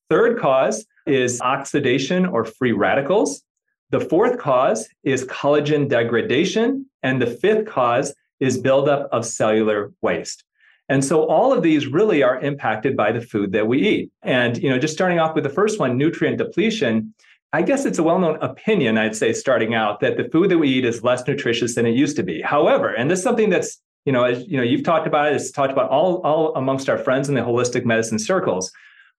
Third 0.10 0.39
cause 0.39 0.86
is 1.05 1.41
oxidation 1.41 2.25
or 2.25 2.46
free 2.46 2.72
radicals. 2.72 3.43
The 3.91 4.00
fourth 4.00 4.39
cause 4.39 4.88
is 5.03 5.25
collagen 5.25 5.88
degradation. 5.88 6.86
And 7.03 7.22
the 7.22 7.27
fifth 7.27 7.67
cause 7.67 8.13
is 8.39 8.57
buildup 8.57 9.10
of 9.12 9.25
cellular 9.25 9.93
waste. 10.01 10.43
And 10.89 11.03
so 11.03 11.25
all 11.27 11.51
of 11.51 11.63
these 11.63 11.88
really 11.88 12.24
are 12.24 12.39
impacted 12.39 12.96
by 12.96 13.12
the 13.12 13.22
food 13.22 13.51
that 13.51 13.67
we 13.67 13.86
eat. 13.86 14.12
And, 14.24 14.58
you 14.58 14.70
know, 14.70 14.79
just 14.79 14.94
starting 14.94 15.20
off 15.20 15.36
with 15.36 15.44
the 15.44 15.50
first 15.50 15.79
one, 15.79 15.98
nutrient 15.98 16.38
depletion, 16.38 17.13
I 17.53 17.62
guess 17.62 17.86
it's 17.86 18.00
a 18.00 18.03
well-known 18.03 18.38
opinion, 18.41 18.98
I'd 18.98 19.15
say, 19.15 19.34
starting 19.34 19.74
out, 19.74 20.00
that 20.01 20.17
the 20.17 20.29
food 20.29 20.51
that 20.51 20.58
we 20.58 20.70
eat 20.70 20.86
is 20.86 21.03
less 21.03 21.25
nutritious 21.27 21.75
than 21.75 21.86
it 21.86 21.96
used 21.96 22.15
to 22.17 22.24
be. 22.24 22.41
However, 22.41 22.94
and 22.94 23.10
this 23.10 23.20
is 23.20 23.24
something 23.24 23.50
that's, 23.50 23.82
you 24.06 24.13
know, 24.13 24.24
as 24.24 24.46
you 24.48 24.58
know, 24.58 24.63
you've 24.63 24.84
talked 24.84 25.08
about 25.08 25.27
it, 25.27 25.36
it's 25.36 25.51
talked 25.51 25.72
about 25.72 25.89
all, 25.89 26.22
all 26.22 26.56
amongst 26.56 26.89
our 26.89 26.98
friends 26.98 27.29
in 27.29 27.36
the 27.36 27.41
holistic 27.41 27.86
medicine 27.86 28.20
circles. 28.20 28.72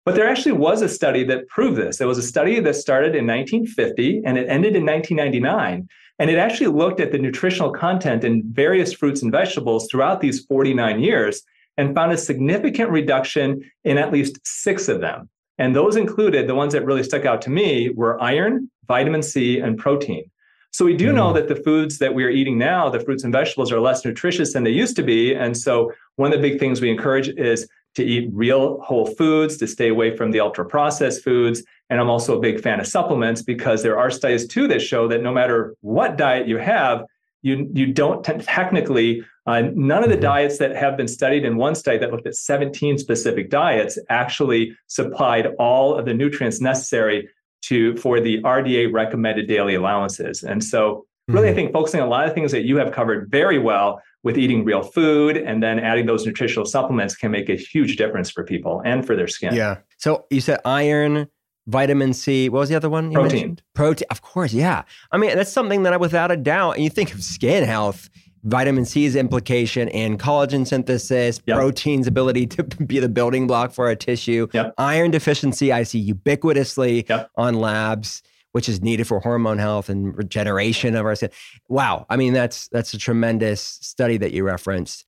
But 0.05 0.15
there 0.15 0.29
actually 0.29 0.53
was 0.53 0.81
a 0.81 0.89
study 0.89 1.25
that 1.25 1.49
proved 1.49 1.77
this. 1.77 1.99
There 1.99 2.09
was 2.09 2.17
a 2.17 2.23
study 2.23 2.61
that 2.61 2.77
started 2.77 3.15
in 3.15 3.27
1950 3.27 4.23
and 4.25 4.39
it 4.39 4.49
ended 4.49 4.75
in 4.75 4.87
1999. 4.87 5.87
And 6.19 6.31
it 6.31 6.39
actually 6.39 6.69
looked 6.69 7.01
at 7.01 7.13
the 7.13 7.19
nutritional 7.19 7.71
content 7.71 8.25
in 8.25 8.43
various 8.47 8.93
fruits 8.93 9.23
and 9.23 9.31
vegetables 9.31 9.87
throughout 9.91 10.21
these 10.21 10.47
49 10.47 11.01
years 11.01 11.43
and 11.79 11.95
found 11.95 12.13
a 12.13 12.19
significant 12.19 12.91
reduction 12.91 13.63
in 13.85 13.97
at 13.97 14.13
least 14.13 14.39
six 14.45 14.89
of 14.89 15.01
them. 15.01 15.31
And 15.57 15.75
those 15.75 15.97
included 15.97 16.47
the 16.47 16.55
ones 16.55 16.73
that 16.75 16.85
really 16.85 17.03
stuck 17.03 17.25
out 17.25 17.41
to 17.43 17.51
me 17.51 17.91
were 17.91 18.21
iron, 18.23 18.71
vitamin 18.87 19.23
C, 19.23 19.59
and 19.59 19.79
protein. 19.79 20.31
So 20.71 20.85
we 20.85 20.97
do 20.97 21.11
mm. 21.11 21.15
know 21.15 21.33
that 21.33 21.49
the 21.49 21.57
foods 21.57 21.99
that 21.99 22.15
we 22.15 22.25
are 22.25 22.31
eating 22.31 22.59
now, 22.59 22.91
the 22.91 23.01
fruits 23.01 23.25
and 23.25 23.33
vegetables, 23.33 23.73
are 23.73 23.81
less 23.81 24.05
nutritious 24.05 24.53
than 24.53 24.65
they 24.65 24.71
used 24.71 24.97
to 24.97 25.03
be. 25.03 25.35
And 25.35 25.57
so 25.57 25.93
one 26.17 26.33
of 26.33 26.41
the 26.41 26.49
big 26.49 26.61
things 26.61 26.81
we 26.81 26.91
encourage 26.91 27.29
is 27.31 27.69
to 27.95 28.05
eat 28.05 28.29
real 28.33 28.81
whole 28.81 29.07
foods, 29.07 29.57
to 29.57 29.67
stay 29.67 29.89
away 29.89 30.17
from 30.17 30.31
the 30.31 30.41
ultra 30.41 30.65
processed 30.65 31.25
foods. 31.25 31.65
And 31.91 32.01
I'm 32.01 32.11
also 32.11 32.37
a 32.37 32.41
big 32.41 32.61
fan 32.61 32.81
of 32.81 32.87
supplements 32.87 33.43
because 33.43 33.83
there 33.83 33.99
are 33.99 34.11
studies 34.11 34.47
too 34.47 34.69
that 34.69 34.81
show 34.81 35.09
that 35.09 35.23
no 35.23 35.33
matter 35.33 35.75
what 35.81 36.17
diet 36.17 36.47
you 36.47 36.59
have, 36.59 37.05
you 37.43 37.69
you 37.73 37.93
don't 37.93 38.25
t- 38.25 38.39
technically 38.39 39.23
uh, 39.47 39.63
none 39.75 40.03
of 40.03 40.11
the 40.11 40.17
mm-hmm. 40.17 40.23
diets 40.23 40.59
that 40.59 40.77
have 40.77 40.97
been 40.97 41.09
studied 41.09 41.45
in 41.45 41.57
one 41.57 41.75
study 41.75 41.97
that 41.99 42.11
looked 42.11 42.27
at 42.27 42.35
17 42.35 42.99
specific 42.99 43.49
diets 43.49 43.99
actually 44.11 44.77
supplied 44.89 45.47
all 45.59 45.95
of 45.95 46.05
the 46.05 46.15
nutrients 46.15 46.61
necessary 46.61 47.29
to 47.63 47.97
for 47.97 48.21
the 48.21 48.43
RDA 48.43 48.93
recommended 48.93 49.49
daily 49.49 49.75
allowances. 49.75 50.43
And 50.43 50.63
so 50.63 51.07
really 51.29 51.47
mm-hmm. 51.47 51.53
I 51.53 51.55
think 51.55 51.73
focusing 51.73 52.01
on 52.01 52.07
a 52.07 52.11
lot 52.11 52.29
of 52.29 52.35
things 52.35 52.53
that 52.53 52.65
you 52.65 52.77
have 52.77 52.93
covered 52.93 53.31
very 53.31 53.59
well 53.59 54.03
with 54.23 54.37
eating 54.37 54.65
real 54.65 54.83
food 54.83 55.37
and 55.37 55.63
then 55.63 55.79
adding 55.79 56.07
those 56.07 56.27
nutritional 56.27 56.67
supplements 56.67 57.15
can 57.15 57.31
make 57.31 57.49
a 57.49 57.57
huge 57.57 57.97
difference 57.97 58.31
for 58.31 58.45
people 58.45 58.83
and 58.85 59.07
for 59.07 59.17
their 59.17 59.29
skin. 59.29 59.55
Yeah. 59.55 59.79
So 59.97 60.27
you 60.31 60.41
said 60.41 60.61
iron, 60.65 61.29
vitamin 61.69 62.15
C. 62.15 62.49
What 62.49 62.61
was 62.61 62.69
the 62.69 62.75
other 62.75 62.91
one? 62.91 63.13
Protein. 63.13 63.59
Protein. 63.75 64.07
Of 64.11 64.23
course, 64.23 64.53
yeah. 64.53 64.83
I 65.13 65.19
mean, 65.19 65.37
that's 65.37 65.53
something 65.53 65.85
that 65.85 65.93
I, 65.93 65.97
without 65.99 66.33
a 66.33 66.37
doubt, 66.37 66.73
and 66.73 66.85
you 66.85 66.91
think 66.91 67.15
of 67.15 67.23
skin 67.23 67.63
health, 67.65 68.09
vitamin 68.43 68.85
C's 68.85 69.15
implication 69.15 69.89
in 69.89 70.19
collagen 70.19 70.67
synthesis, 70.67 71.41
yep. 71.47 71.59
protein's 71.59 72.07
ability 72.07 72.47
to 72.47 72.63
be 72.87 72.99
the 72.99 73.09
building 73.09 73.47
block 73.47 73.73
for 73.73 73.89
a 73.91 73.97
tissue, 73.97 74.49
yep. 74.53 74.75
iron 74.79 75.11
deficiency, 75.11 75.73
I 75.73 75.85
see 75.85 76.13
ubiquitously 76.13 77.09
yep. 77.09 77.31
on 77.37 77.55
labs. 77.55 78.23
Which 78.53 78.67
is 78.67 78.81
needed 78.81 79.07
for 79.07 79.21
hormone 79.21 79.59
health 79.59 79.91
and 79.91 80.17
regeneration 80.17 80.97
of 80.97 81.05
our 81.05 81.15
skin. 81.15 81.29
Wow, 81.69 82.07
I 82.09 82.17
mean 82.17 82.33
that's 82.33 82.67
that's 82.69 82.95
a 82.95 82.99
tremendous 82.99 83.61
study 83.61 84.17
that 84.17 84.33
you 84.33 84.43
referenced. 84.43 85.05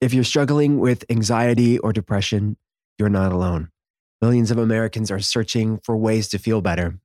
If 0.00 0.14
you're 0.14 0.24
struggling 0.24 0.80
with 0.80 1.04
anxiety 1.10 1.78
or 1.78 1.92
depression, 1.92 2.56
you're 2.98 3.10
not 3.10 3.30
alone. 3.30 3.70
Millions 4.20 4.50
of 4.50 4.58
Americans 4.58 5.10
are 5.10 5.20
searching 5.20 5.78
for 5.84 5.96
ways 5.96 6.28
to 6.28 6.38
feel 6.38 6.60
better, 6.60 6.98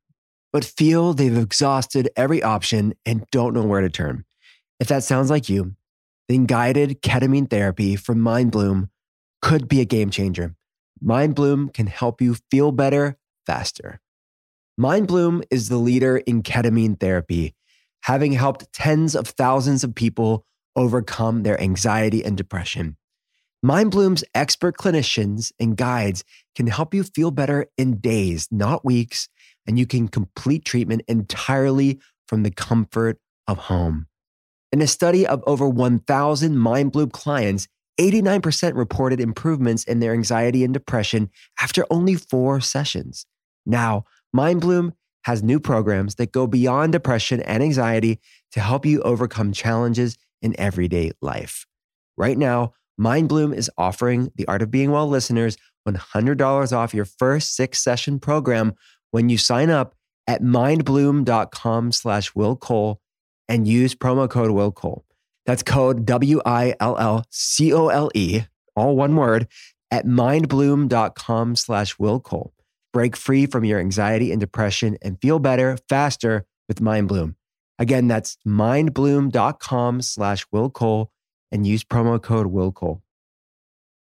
but 0.52 0.66
feel 0.66 1.14
they've 1.14 1.38
exhausted 1.38 2.10
every 2.16 2.42
option 2.42 2.94
and 3.06 3.30
don't 3.32 3.54
know 3.54 3.64
where 3.64 3.82
to 3.82 3.90
turn. 3.90 4.26
If 4.80 4.88
that 4.88 5.04
sounds 5.04 5.30
like 5.30 5.48
you, 5.48 5.76
then 6.28 6.46
guided 6.46 7.02
ketamine 7.02 7.50
therapy 7.50 7.96
from 7.96 8.20
MindBloom 8.20 8.90
could 9.42 9.68
be 9.68 9.82
a 9.82 9.86
game 9.86 10.10
changer. 10.10 10.56
MindBloom 11.04 11.74
can 11.74 11.88
help 11.88 12.22
you 12.22 12.38
feel 12.50 12.72
better 12.72 13.18
faster. 13.46 14.00
MindBloom 14.80 15.44
is 15.52 15.70
the 15.70 15.78
leader 15.78 16.18
in 16.18 16.42
ketamine 16.42 17.00
therapy, 17.00 17.54
having 18.04 18.32
helped 18.32 18.74
tens 18.74 19.16
of 19.16 19.28
thousands 19.28 19.84
of 19.84 19.94
people 19.94 20.46
overcome 20.76 21.44
their 21.44 21.62
anxiety 21.62 22.24
and 22.26 22.36
depression. 22.36 22.98
MindBloom's 23.64 24.26
expert 24.36 24.78
clinicians 24.78 25.54
and 25.58 25.78
guides 25.78 26.26
can 26.54 26.68
help 26.68 26.94
you 26.94 27.04
feel 27.04 27.32
better 27.32 27.68
in 27.78 28.00
days, 28.00 28.50
not 28.52 28.84
weeks, 28.84 29.30
and 29.66 29.80
you 29.80 29.86
can 29.86 30.10
complete 30.10 30.66
treatment 30.66 31.04
entirely 31.08 32.00
from 32.28 32.44
the 32.44 32.52
comfort 32.52 33.20
of 33.48 33.58
home. 33.58 34.08
In 34.74 34.82
a 34.82 34.88
study 34.88 35.26
of 35.26 35.42
over 35.48 35.70
1,000 35.70 36.56
MindBloom 36.56 37.14
clients, 37.14 37.68
89% 38.00 38.76
reported 38.76 39.22
improvements 39.22 39.86
in 39.86 40.00
their 40.00 40.14
anxiety 40.14 40.64
and 40.64 40.74
depression 40.74 41.30
after 41.62 41.86
only 41.90 42.16
four 42.16 42.60
sessions. 42.60 43.26
Now, 43.66 44.04
MindBloom 44.36 44.94
has 45.24 45.42
new 45.42 45.60
programs 45.60 46.16
that 46.16 46.34
go 46.34 46.48
beyond 46.48 46.92
depression 46.92 47.40
and 47.42 47.64
anxiety 47.64 48.20
to 48.52 48.60
help 48.60 48.86
you 48.86 49.02
overcome 49.04 49.54
challenges 49.54 50.18
in 50.42 50.60
everyday 50.60 51.12
life. 51.22 51.66
Right 52.18 52.38
now, 52.38 52.74
MindBloom 53.00 53.56
is 53.56 53.72
offering 53.78 54.32
the 54.36 54.48
Art 54.48 54.62
of 54.62 54.72
Being 54.72 54.92
Well 54.92 55.08
listeners 55.08 55.58
$100 55.88 56.78
off 56.78 56.94
your 56.94 57.06
first 57.06 57.56
six 57.56 57.82
session 57.82 58.20
program 58.20 58.74
when 59.12 59.30
you 59.30 59.38
sign 59.38 59.70
up 59.70 59.96
at 60.28 60.42
mindbloom.com 60.42 61.92
slash 61.92 62.34
Will 62.36 62.56
Cole 62.56 63.02
and 63.48 63.68
use 63.68 63.96
promo 63.96 64.30
code 64.30 64.52
Will 64.52 64.72
Cole. 64.72 65.06
That's 65.46 65.64
code 65.64 66.06
W 66.06 66.42
I 66.46 66.76
L 66.80 66.98
L 66.98 67.26
C 67.30 67.74
O 67.74 67.90
L 67.90 68.10
E, 68.16 68.44
all 68.76 68.96
one 68.96 69.16
word, 69.16 69.48
at 69.92 70.06
mindbloom.com 70.06 71.56
slash 71.56 72.00
Will 72.00 72.20
Cole. 72.20 72.54
Break 72.94 73.18
free 73.18 73.46
from 73.46 73.66
your 73.66 73.80
anxiety 73.80 74.32
and 74.32 74.40
depression 74.40 74.98
and 75.02 75.20
feel 75.20 75.40
better 75.40 75.78
faster 75.90 76.46
with 76.68 76.80
MindBloom. 76.80 77.36
Again, 77.80 78.08
that's 78.08 78.38
mindbloom.com 78.48 80.02
slash 80.04 80.46
Will 80.52 80.70
Cole 80.70 81.12
and 81.54 81.66
use 81.66 81.84
promo 81.84 82.22
code 82.22 82.52
WillCole. 82.52 83.00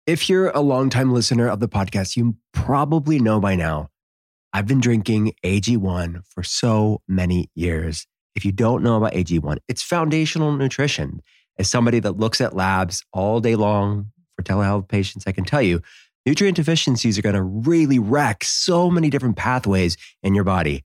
If 0.07 0.29
you're 0.29 0.51
a 0.51 0.61
longtime 0.61 1.13
listener 1.13 1.49
of 1.49 1.61
the 1.61 1.69
podcast, 1.69 2.17
you 2.17 2.37
probably 2.53 3.19
know 3.19 3.39
by 3.41 3.55
now 3.55 3.91
I've 4.53 4.67
been 4.67 4.81
drinking 4.81 5.35
AG1 5.45 6.23
for 6.27 6.43
so 6.43 7.01
many 7.07 7.49
years. 7.55 8.07
If 8.35 8.45
you 8.45 8.53
don't 8.53 8.83
know 8.83 8.97
about 8.97 9.13
AG1, 9.13 9.59
it's 9.69 9.83
foundational 9.83 10.53
nutrition. 10.53 11.23
As 11.59 11.71
somebody 11.71 12.01
that 12.01 12.17
looks 12.19 12.41
at 12.41 12.57
labs 12.57 13.05
all 13.13 13.41
day 13.41 13.55
long 13.55 14.13
for 14.37 14.43
telehealth 14.43 14.89
patients, 14.89 15.25
I 15.27 15.33
can 15.33 15.45
tell 15.45 15.63
you 15.63 15.81
nutrient 16.27 16.57
deficiencies 16.57 17.19
are 17.19 17.23
going 17.23 17.35
to 17.35 17.43
really 17.43 17.99
wreck 17.99 18.45
so 18.45 18.91
many 18.91 19.11
different 19.11 19.37
pathways 19.37 19.97
in 20.23 20.35
your 20.35 20.45
body. 20.45 20.85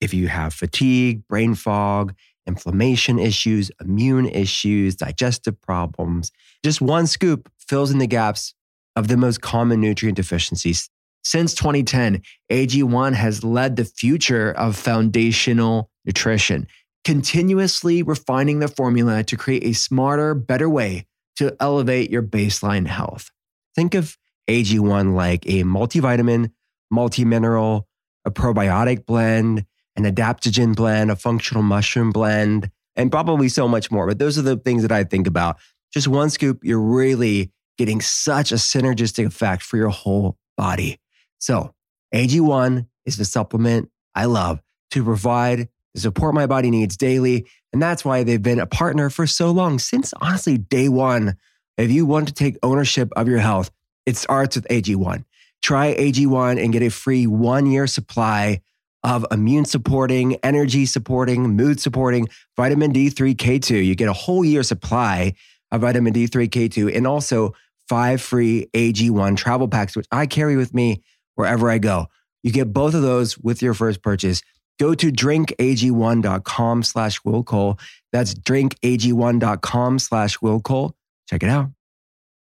If 0.00 0.14
you 0.14 0.28
have 0.28 0.54
fatigue, 0.54 1.26
brain 1.28 1.54
fog, 1.54 2.14
inflammation 2.46 3.18
issues, 3.18 3.70
immune 3.80 4.26
issues, 4.26 4.96
digestive 4.96 5.60
problems. 5.60 6.32
Just 6.64 6.80
one 6.80 7.06
scoop 7.06 7.50
fills 7.58 7.90
in 7.90 7.98
the 7.98 8.06
gaps 8.06 8.54
of 8.96 9.08
the 9.08 9.16
most 9.16 9.40
common 9.40 9.80
nutrient 9.80 10.16
deficiencies. 10.16 10.90
Since 11.22 11.54
2010, 11.54 12.22
AG1 12.50 13.12
has 13.12 13.44
led 13.44 13.76
the 13.76 13.84
future 13.84 14.52
of 14.52 14.76
foundational 14.76 15.90
nutrition, 16.04 16.66
continuously 17.04 18.02
refining 18.02 18.58
the 18.58 18.68
formula 18.68 19.22
to 19.24 19.36
create 19.36 19.64
a 19.64 19.74
smarter, 19.74 20.34
better 20.34 20.68
way 20.68 21.06
to 21.36 21.56
elevate 21.60 22.10
your 22.10 22.22
baseline 22.22 22.86
health. 22.86 23.30
Think 23.74 23.94
of 23.94 24.16
AG1 24.48 25.14
like 25.14 25.46
a 25.46 25.62
multivitamin, 25.64 26.50
multimineral, 26.92 27.84
a 28.24 28.30
probiotic 28.30 29.06
blend, 29.06 29.64
an 30.04 30.14
adaptogen 30.14 30.74
blend, 30.74 31.10
a 31.10 31.16
functional 31.16 31.62
mushroom 31.62 32.10
blend, 32.10 32.70
and 32.96 33.10
probably 33.10 33.48
so 33.48 33.68
much 33.68 33.90
more. 33.90 34.06
But 34.06 34.18
those 34.18 34.38
are 34.38 34.42
the 34.42 34.56
things 34.56 34.82
that 34.82 34.92
I 34.92 35.04
think 35.04 35.26
about. 35.26 35.56
Just 35.92 36.08
one 36.08 36.30
scoop, 36.30 36.60
you're 36.62 36.80
really 36.80 37.50
getting 37.78 38.00
such 38.00 38.52
a 38.52 38.56
synergistic 38.56 39.26
effect 39.26 39.62
for 39.62 39.76
your 39.76 39.88
whole 39.88 40.36
body. 40.56 41.00
So, 41.38 41.74
AG1 42.14 42.86
is 43.06 43.16
the 43.16 43.24
supplement 43.24 43.90
I 44.14 44.26
love 44.26 44.60
to 44.90 45.04
provide 45.04 45.68
the 45.94 46.00
support 46.00 46.34
my 46.34 46.46
body 46.46 46.70
needs 46.70 46.96
daily. 46.96 47.46
And 47.72 47.80
that's 47.80 48.04
why 48.04 48.22
they've 48.22 48.42
been 48.42 48.60
a 48.60 48.66
partner 48.66 49.10
for 49.10 49.26
so 49.26 49.50
long, 49.50 49.78
since 49.78 50.12
honestly 50.20 50.58
day 50.58 50.88
one. 50.88 51.36
If 51.76 51.90
you 51.90 52.04
want 52.04 52.28
to 52.28 52.34
take 52.34 52.58
ownership 52.62 53.10
of 53.16 53.28
your 53.28 53.38
health, 53.38 53.70
it 54.06 54.16
starts 54.16 54.56
with 54.56 54.68
AG1. 54.68 55.24
Try 55.62 55.94
AG1 55.94 56.62
and 56.62 56.72
get 56.72 56.82
a 56.82 56.90
free 56.90 57.26
one 57.26 57.66
year 57.66 57.86
supply 57.86 58.60
of 59.02 59.26
immune 59.30 59.64
supporting, 59.64 60.36
energy 60.36 60.86
supporting, 60.86 61.56
mood 61.56 61.80
supporting 61.80 62.28
vitamin 62.56 62.92
D3 62.92 63.34
K2. 63.34 63.84
You 63.84 63.94
get 63.94 64.08
a 64.08 64.12
whole 64.12 64.44
year 64.44 64.62
supply 64.62 65.34
of 65.70 65.80
vitamin 65.80 66.12
D3 66.12 66.48
K2 66.48 66.94
and 66.96 67.06
also 67.06 67.54
five 67.88 68.20
free 68.20 68.68
AG1 68.74 69.36
travel 69.36 69.68
packs, 69.68 69.96
which 69.96 70.06
I 70.12 70.26
carry 70.26 70.56
with 70.56 70.74
me 70.74 71.02
wherever 71.34 71.70
I 71.70 71.78
go. 71.78 72.06
You 72.42 72.52
get 72.52 72.72
both 72.72 72.94
of 72.94 73.02
those 73.02 73.36
with 73.38 73.62
your 73.62 73.74
first 73.74 74.02
purchase. 74.02 74.42
Go 74.78 74.94
to 74.94 75.12
drinkag1.com 75.12 76.82
slash 76.82 77.20
Will 77.24 77.42
Cole. 77.42 77.78
That's 78.12 78.34
drinkag1.com 78.34 79.98
slash 79.98 80.40
Will 80.40 80.60
Cole. 80.60 80.94
Check 81.28 81.42
it 81.42 81.50
out. 81.50 81.70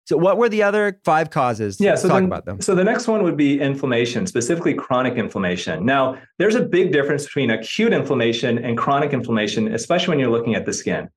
So, 0.05 0.17
what 0.17 0.37
were 0.37 0.49
the 0.49 0.63
other 0.63 0.99
five 1.05 1.29
causes? 1.29 1.79
Yeah, 1.79 1.91
Let's 1.91 2.01
so 2.01 2.07
talk 2.09 2.17
then- 2.17 2.25
about 2.25 2.45
them. 2.45 2.59
So 2.61 2.75
the 2.75 2.83
next 2.83 3.07
one 3.07 3.23
would 3.23 3.37
be 3.37 3.59
inflammation, 3.59 4.25
specifically 4.27 4.73
chronic 4.73 5.15
inflammation. 5.15 5.85
Now, 5.85 6.17
there's 6.39 6.55
a 6.55 6.63
big 6.63 6.91
difference 6.91 7.25
between 7.25 7.51
acute 7.51 7.93
inflammation 7.93 8.57
and 8.57 8.77
chronic 8.77 9.13
inflammation, 9.13 9.73
especially 9.73 10.09
when 10.13 10.19
you're 10.19 10.31
looking 10.31 10.55
at 10.55 10.65
the 10.65 10.73
skin. 10.73 11.07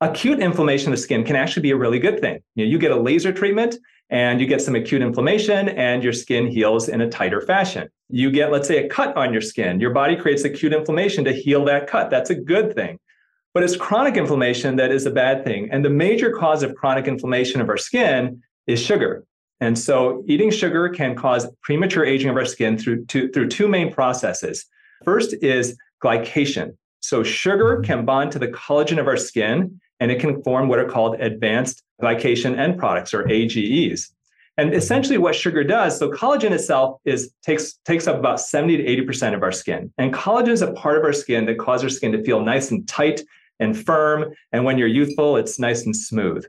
Acute 0.00 0.40
inflammation 0.40 0.92
of 0.92 0.98
the 0.98 1.02
skin 1.02 1.24
can 1.24 1.36
actually 1.36 1.62
be 1.62 1.70
a 1.70 1.76
really 1.76 1.98
good 1.98 2.20
thing. 2.20 2.40
You, 2.54 2.64
know, 2.66 2.70
you 2.70 2.78
get 2.78 2.90
a 2.90 2.96
laser 3.00 3.32
treatment 3.32 3.76
and 4.10 4.40
you 4.40 4.46
get 4.46 4.60
some 4.60 4.74
acute 4.74 5.00
inflammation 5.00 5.70
and 5.70 6.04
your 6.04 6.12
skin 6.12 6.46
heals 6.46 6.88
in 6.88 7.00
a 7.00 7.08
tighter 7.08 7.40
fashion. 7.40 7.88
You 8.10 8.30
get, 8.30 8.52
let's 8.52 8.68
say, 8.68 8.84
a 8.84 8.88
cut 8.88 9.16
on 9.16 9.32
your 9.32 9.40
skin. 9.40 9.80
Your 9.80 9.90
body 9.90 10.14
creates 10.16 10.44
acute 10.44 10.74
inflammation 10.74 11.24
to 11.24 11.32
heal 11.32 11.64
that 11.64 11.86
cut. 11.86 12.10
That's 12.10 12.28
a 12.30 12.34
good 12.34 12.74
thing. 12.74 12.98
But 13.54 13.62
it's 13.62 13.76
chronic 13.76 14.16
inflammation 14.16 14.76
that 14.76 14.90
is 14.90 15.06
a 15.06 15.10
bad 15.10 15.44
thing. 15.44 15.68
And 15.70 15.84
the 15.84 15.90
major 15.90 16.32
cause 16.32 16.64
of 16.64 16.74
chronic 16.74 17.06
inflammation 17.06 17.60
of 17.60 17.68
our 17.68 17.76
skin 17.76 18.42
is 18.66 18.82
sugar. 18.82 19.24
And 19.60 19.78
so 19.78 20.24
eating 20.26 20.50
sugar 20.50 20.88
can 20.88 21.14
cause 21.14 21.46
premature 21.62 22.04
aging 22.04 22.28
of 22.28 22.36
our 22.36 22.44
skin 22.44 22.76
through 22.76 23.06
two, 23.06 23.30
through 23.30 23.48
two 23.48 23.68
main 23.68 23.92
processes. 23.92 24.66
First 25.04 25.34
is 25.40 25.76
glycation. 26.02 26.76
So 27.00 27.22
sugar 27.22 27.76
mm-hmm. 27.76 27.84
can 27.84 28.04
bond 28.04 28.32
to 28.32 28.38
the 28.38 28.48
collagen 28.48 28.98
of 28.98 29.06
our 29.06 29.16
skin 29.16 29.80
and 30.00 30.10
it 30.10 30.18
can 30.20 30.42
form 30.42 30.68
what 30.68 30.80
are 30.80 30.88
called 30.88 31.20
advanced 31.20 31.82
glycation 32.02 32.58
end 32.58 32.78
products 32.78 33.14
or 33.14 33.28
AGEs. 33.28 34.10
And 34.56 34.70
mm-hmm. 34.70 34.78
essentially 34.78 35.18
what 35.18 35.34
sugar 35.34 35.62
does, 35.62 35.98
so 35.98 36.10
collagen 36.10 36.50
itself 36.50 37.00
is 37.04 37.32
takes 37.42 37.74
takes 37.84 38.06
up 38.06 38.18
about 38.18 38.40
70 38.40 38.78
to 38.78 38.84
80% 38.84 39.34
of 39.34 39.42
our 39.42 39.52
skin. 39.52 39.92
And 39.98 40.12
collagen 40.12 40.48
is 40.48 40.62
a 40.62 40.72
part 40.72 40.98
of 40.98 41.04
our 41.04 41.12
skin 41.12 41.46
that 41.46 41.58
causes 41.58 41.84
our 41.84 41.90
skin 41.90 42.12
to 42.12 42.24
feel 42.24 42.40
nice 42.40 42.70
and 42.70 42.86
tight 42.88 43.22
and 43.60 43.84
firm. 43.84 44.32
And 44.52 44.64
when 44.64 44.78
you're 44.78 44.88
youthful, 44.88 45.36
it's 45.36 45.58
nice 45.58 45.84
and 45.84 45.96
smooth. 45.96 46.46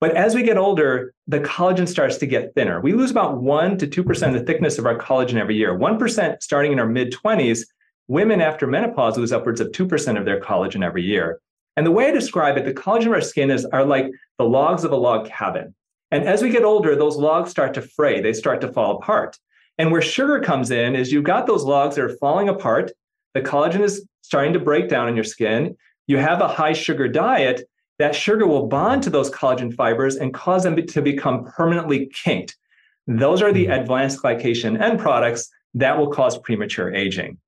But 0.00 0.16
as 0.16 0.34
we 0.34 0.42
get 0.42 0.56
older, 0.56 1.12
the 1.26 1.40
collagen 1.40 1.86
starts 1.86 2.16
to 2.18 2.26
get 2.26 2.54
thinner. 2.54 2.80
We 2.80 2.94
lose 2.94 3.10
about 3.10 3.36
1% 3.36 3.78
to 3.78 3.86
2% 3.86 4.26
of 4.28 4.32
the 4.32 4.44
thickness 4.44 4.78
of 4.78 4.86
our 4.86 4.96
collagen 4.96 5.34
every 5.34 5.56
year. 5.56 5.78
1% 5.78 6.42
starting 6.42 6.72
in 6.72 6.78
our 6.78 6.88
mid 6.88 7.12
20s. 7.12 7.66
Women 8.08 8.40
after 8.40 8.66
menopause 8.66 9.18
lose 9.18 9.32
upwards 9.32 9.60
of 9.60 9.68
2% 9.68 10.18
of 10.18 10.24
their 10.24 10.40
collagen 10.40 10.84
every 10.84 11.02
year. 11.02 11.40
And 11.76 11.86
the 11.86 11.90
way 11.90 12.08
I 12.08 12.12
describe 12.12 12.56
it, 12.56 12.64
the 12.64 12.74
collagen 12.74 13.06
of 13.06 13.12
our 13.12 13.20
skin 13.20 13.50
is 13.50 13.64
are 13.66 13.84
like 13.84 14.10
the 14.38 14.44
logs 14.44 14.84
of 14.84 14.92
a 14.92 14.96
log 14.96 15.28
cabin. 15.28 15.74
And 16.10 16.24
as 16.24 16.42
we 16.42 16.50
get 16.50 16.64
older, 16.64 16.96
those 16.96 17.16
logs 17.16 17.50
start 17.50 17.74
to 17.74 17.82
fray, 17.82 18.20
they 18.20 18.32
start 18.32 18.60
to 18.62 18.72
fall 18.72 18.96
apart. 18.96 19.38
And 19.78 19.92
where 19.92 20.02
sugar 20.02 20.40
comes 20.40 20.70
in 20.70 20.96
is 20.96 21.12
you've 21.12 21.24
got 21.24 21.46
those 21.46 21.64
logs 21.64 21.96
that 21.96 22.04
are 22.04 22.16
falling 22.16 22.48
apart. 22.48 22.90
The 23.34 23.42
collagen 23.42 23.80
is 23.80 24.06
starting 24.22 24.52
to 24.54 24.58
break 24.58 24.88
down 24.88 25.08
in 25.08 25.14
your 25.14 25.24
skin. 25.24 25.76
You 26.10 26.16
have 26.16 26.40
a 26.40 26.48
high 26.48 26.72
sugar 26.72 27.06
diet, 27.06 27.68
that 28.00 28.16
sugar 28.16 28.44
will 28.44 28.66
bond 28.66 29.04
to 29.04 29.10
those 29.10 29.30
collagen 29.30 29.72
fibers 29.72 30.16
and 30.16 30.34
cause 30.34 30.64
them 30.64 30.74
to 30.84 31.00
become 31.00 31.44
permanently 31.44 32.10
kinked. 32.24 32.56
Those 33.06 33.40
are 33.42 33.52
the 33.52 33.66
mm-hmm. 33.66 33.82
advanced 33.82 34.20
glycation 34.20 34.82
end 34.82 34.98
products 34.98 35.48
that 35.74 35.96
will 35.96 36.10
cause 36.10 36.36
premature 36.38 36.92
aging. 36.92 37.38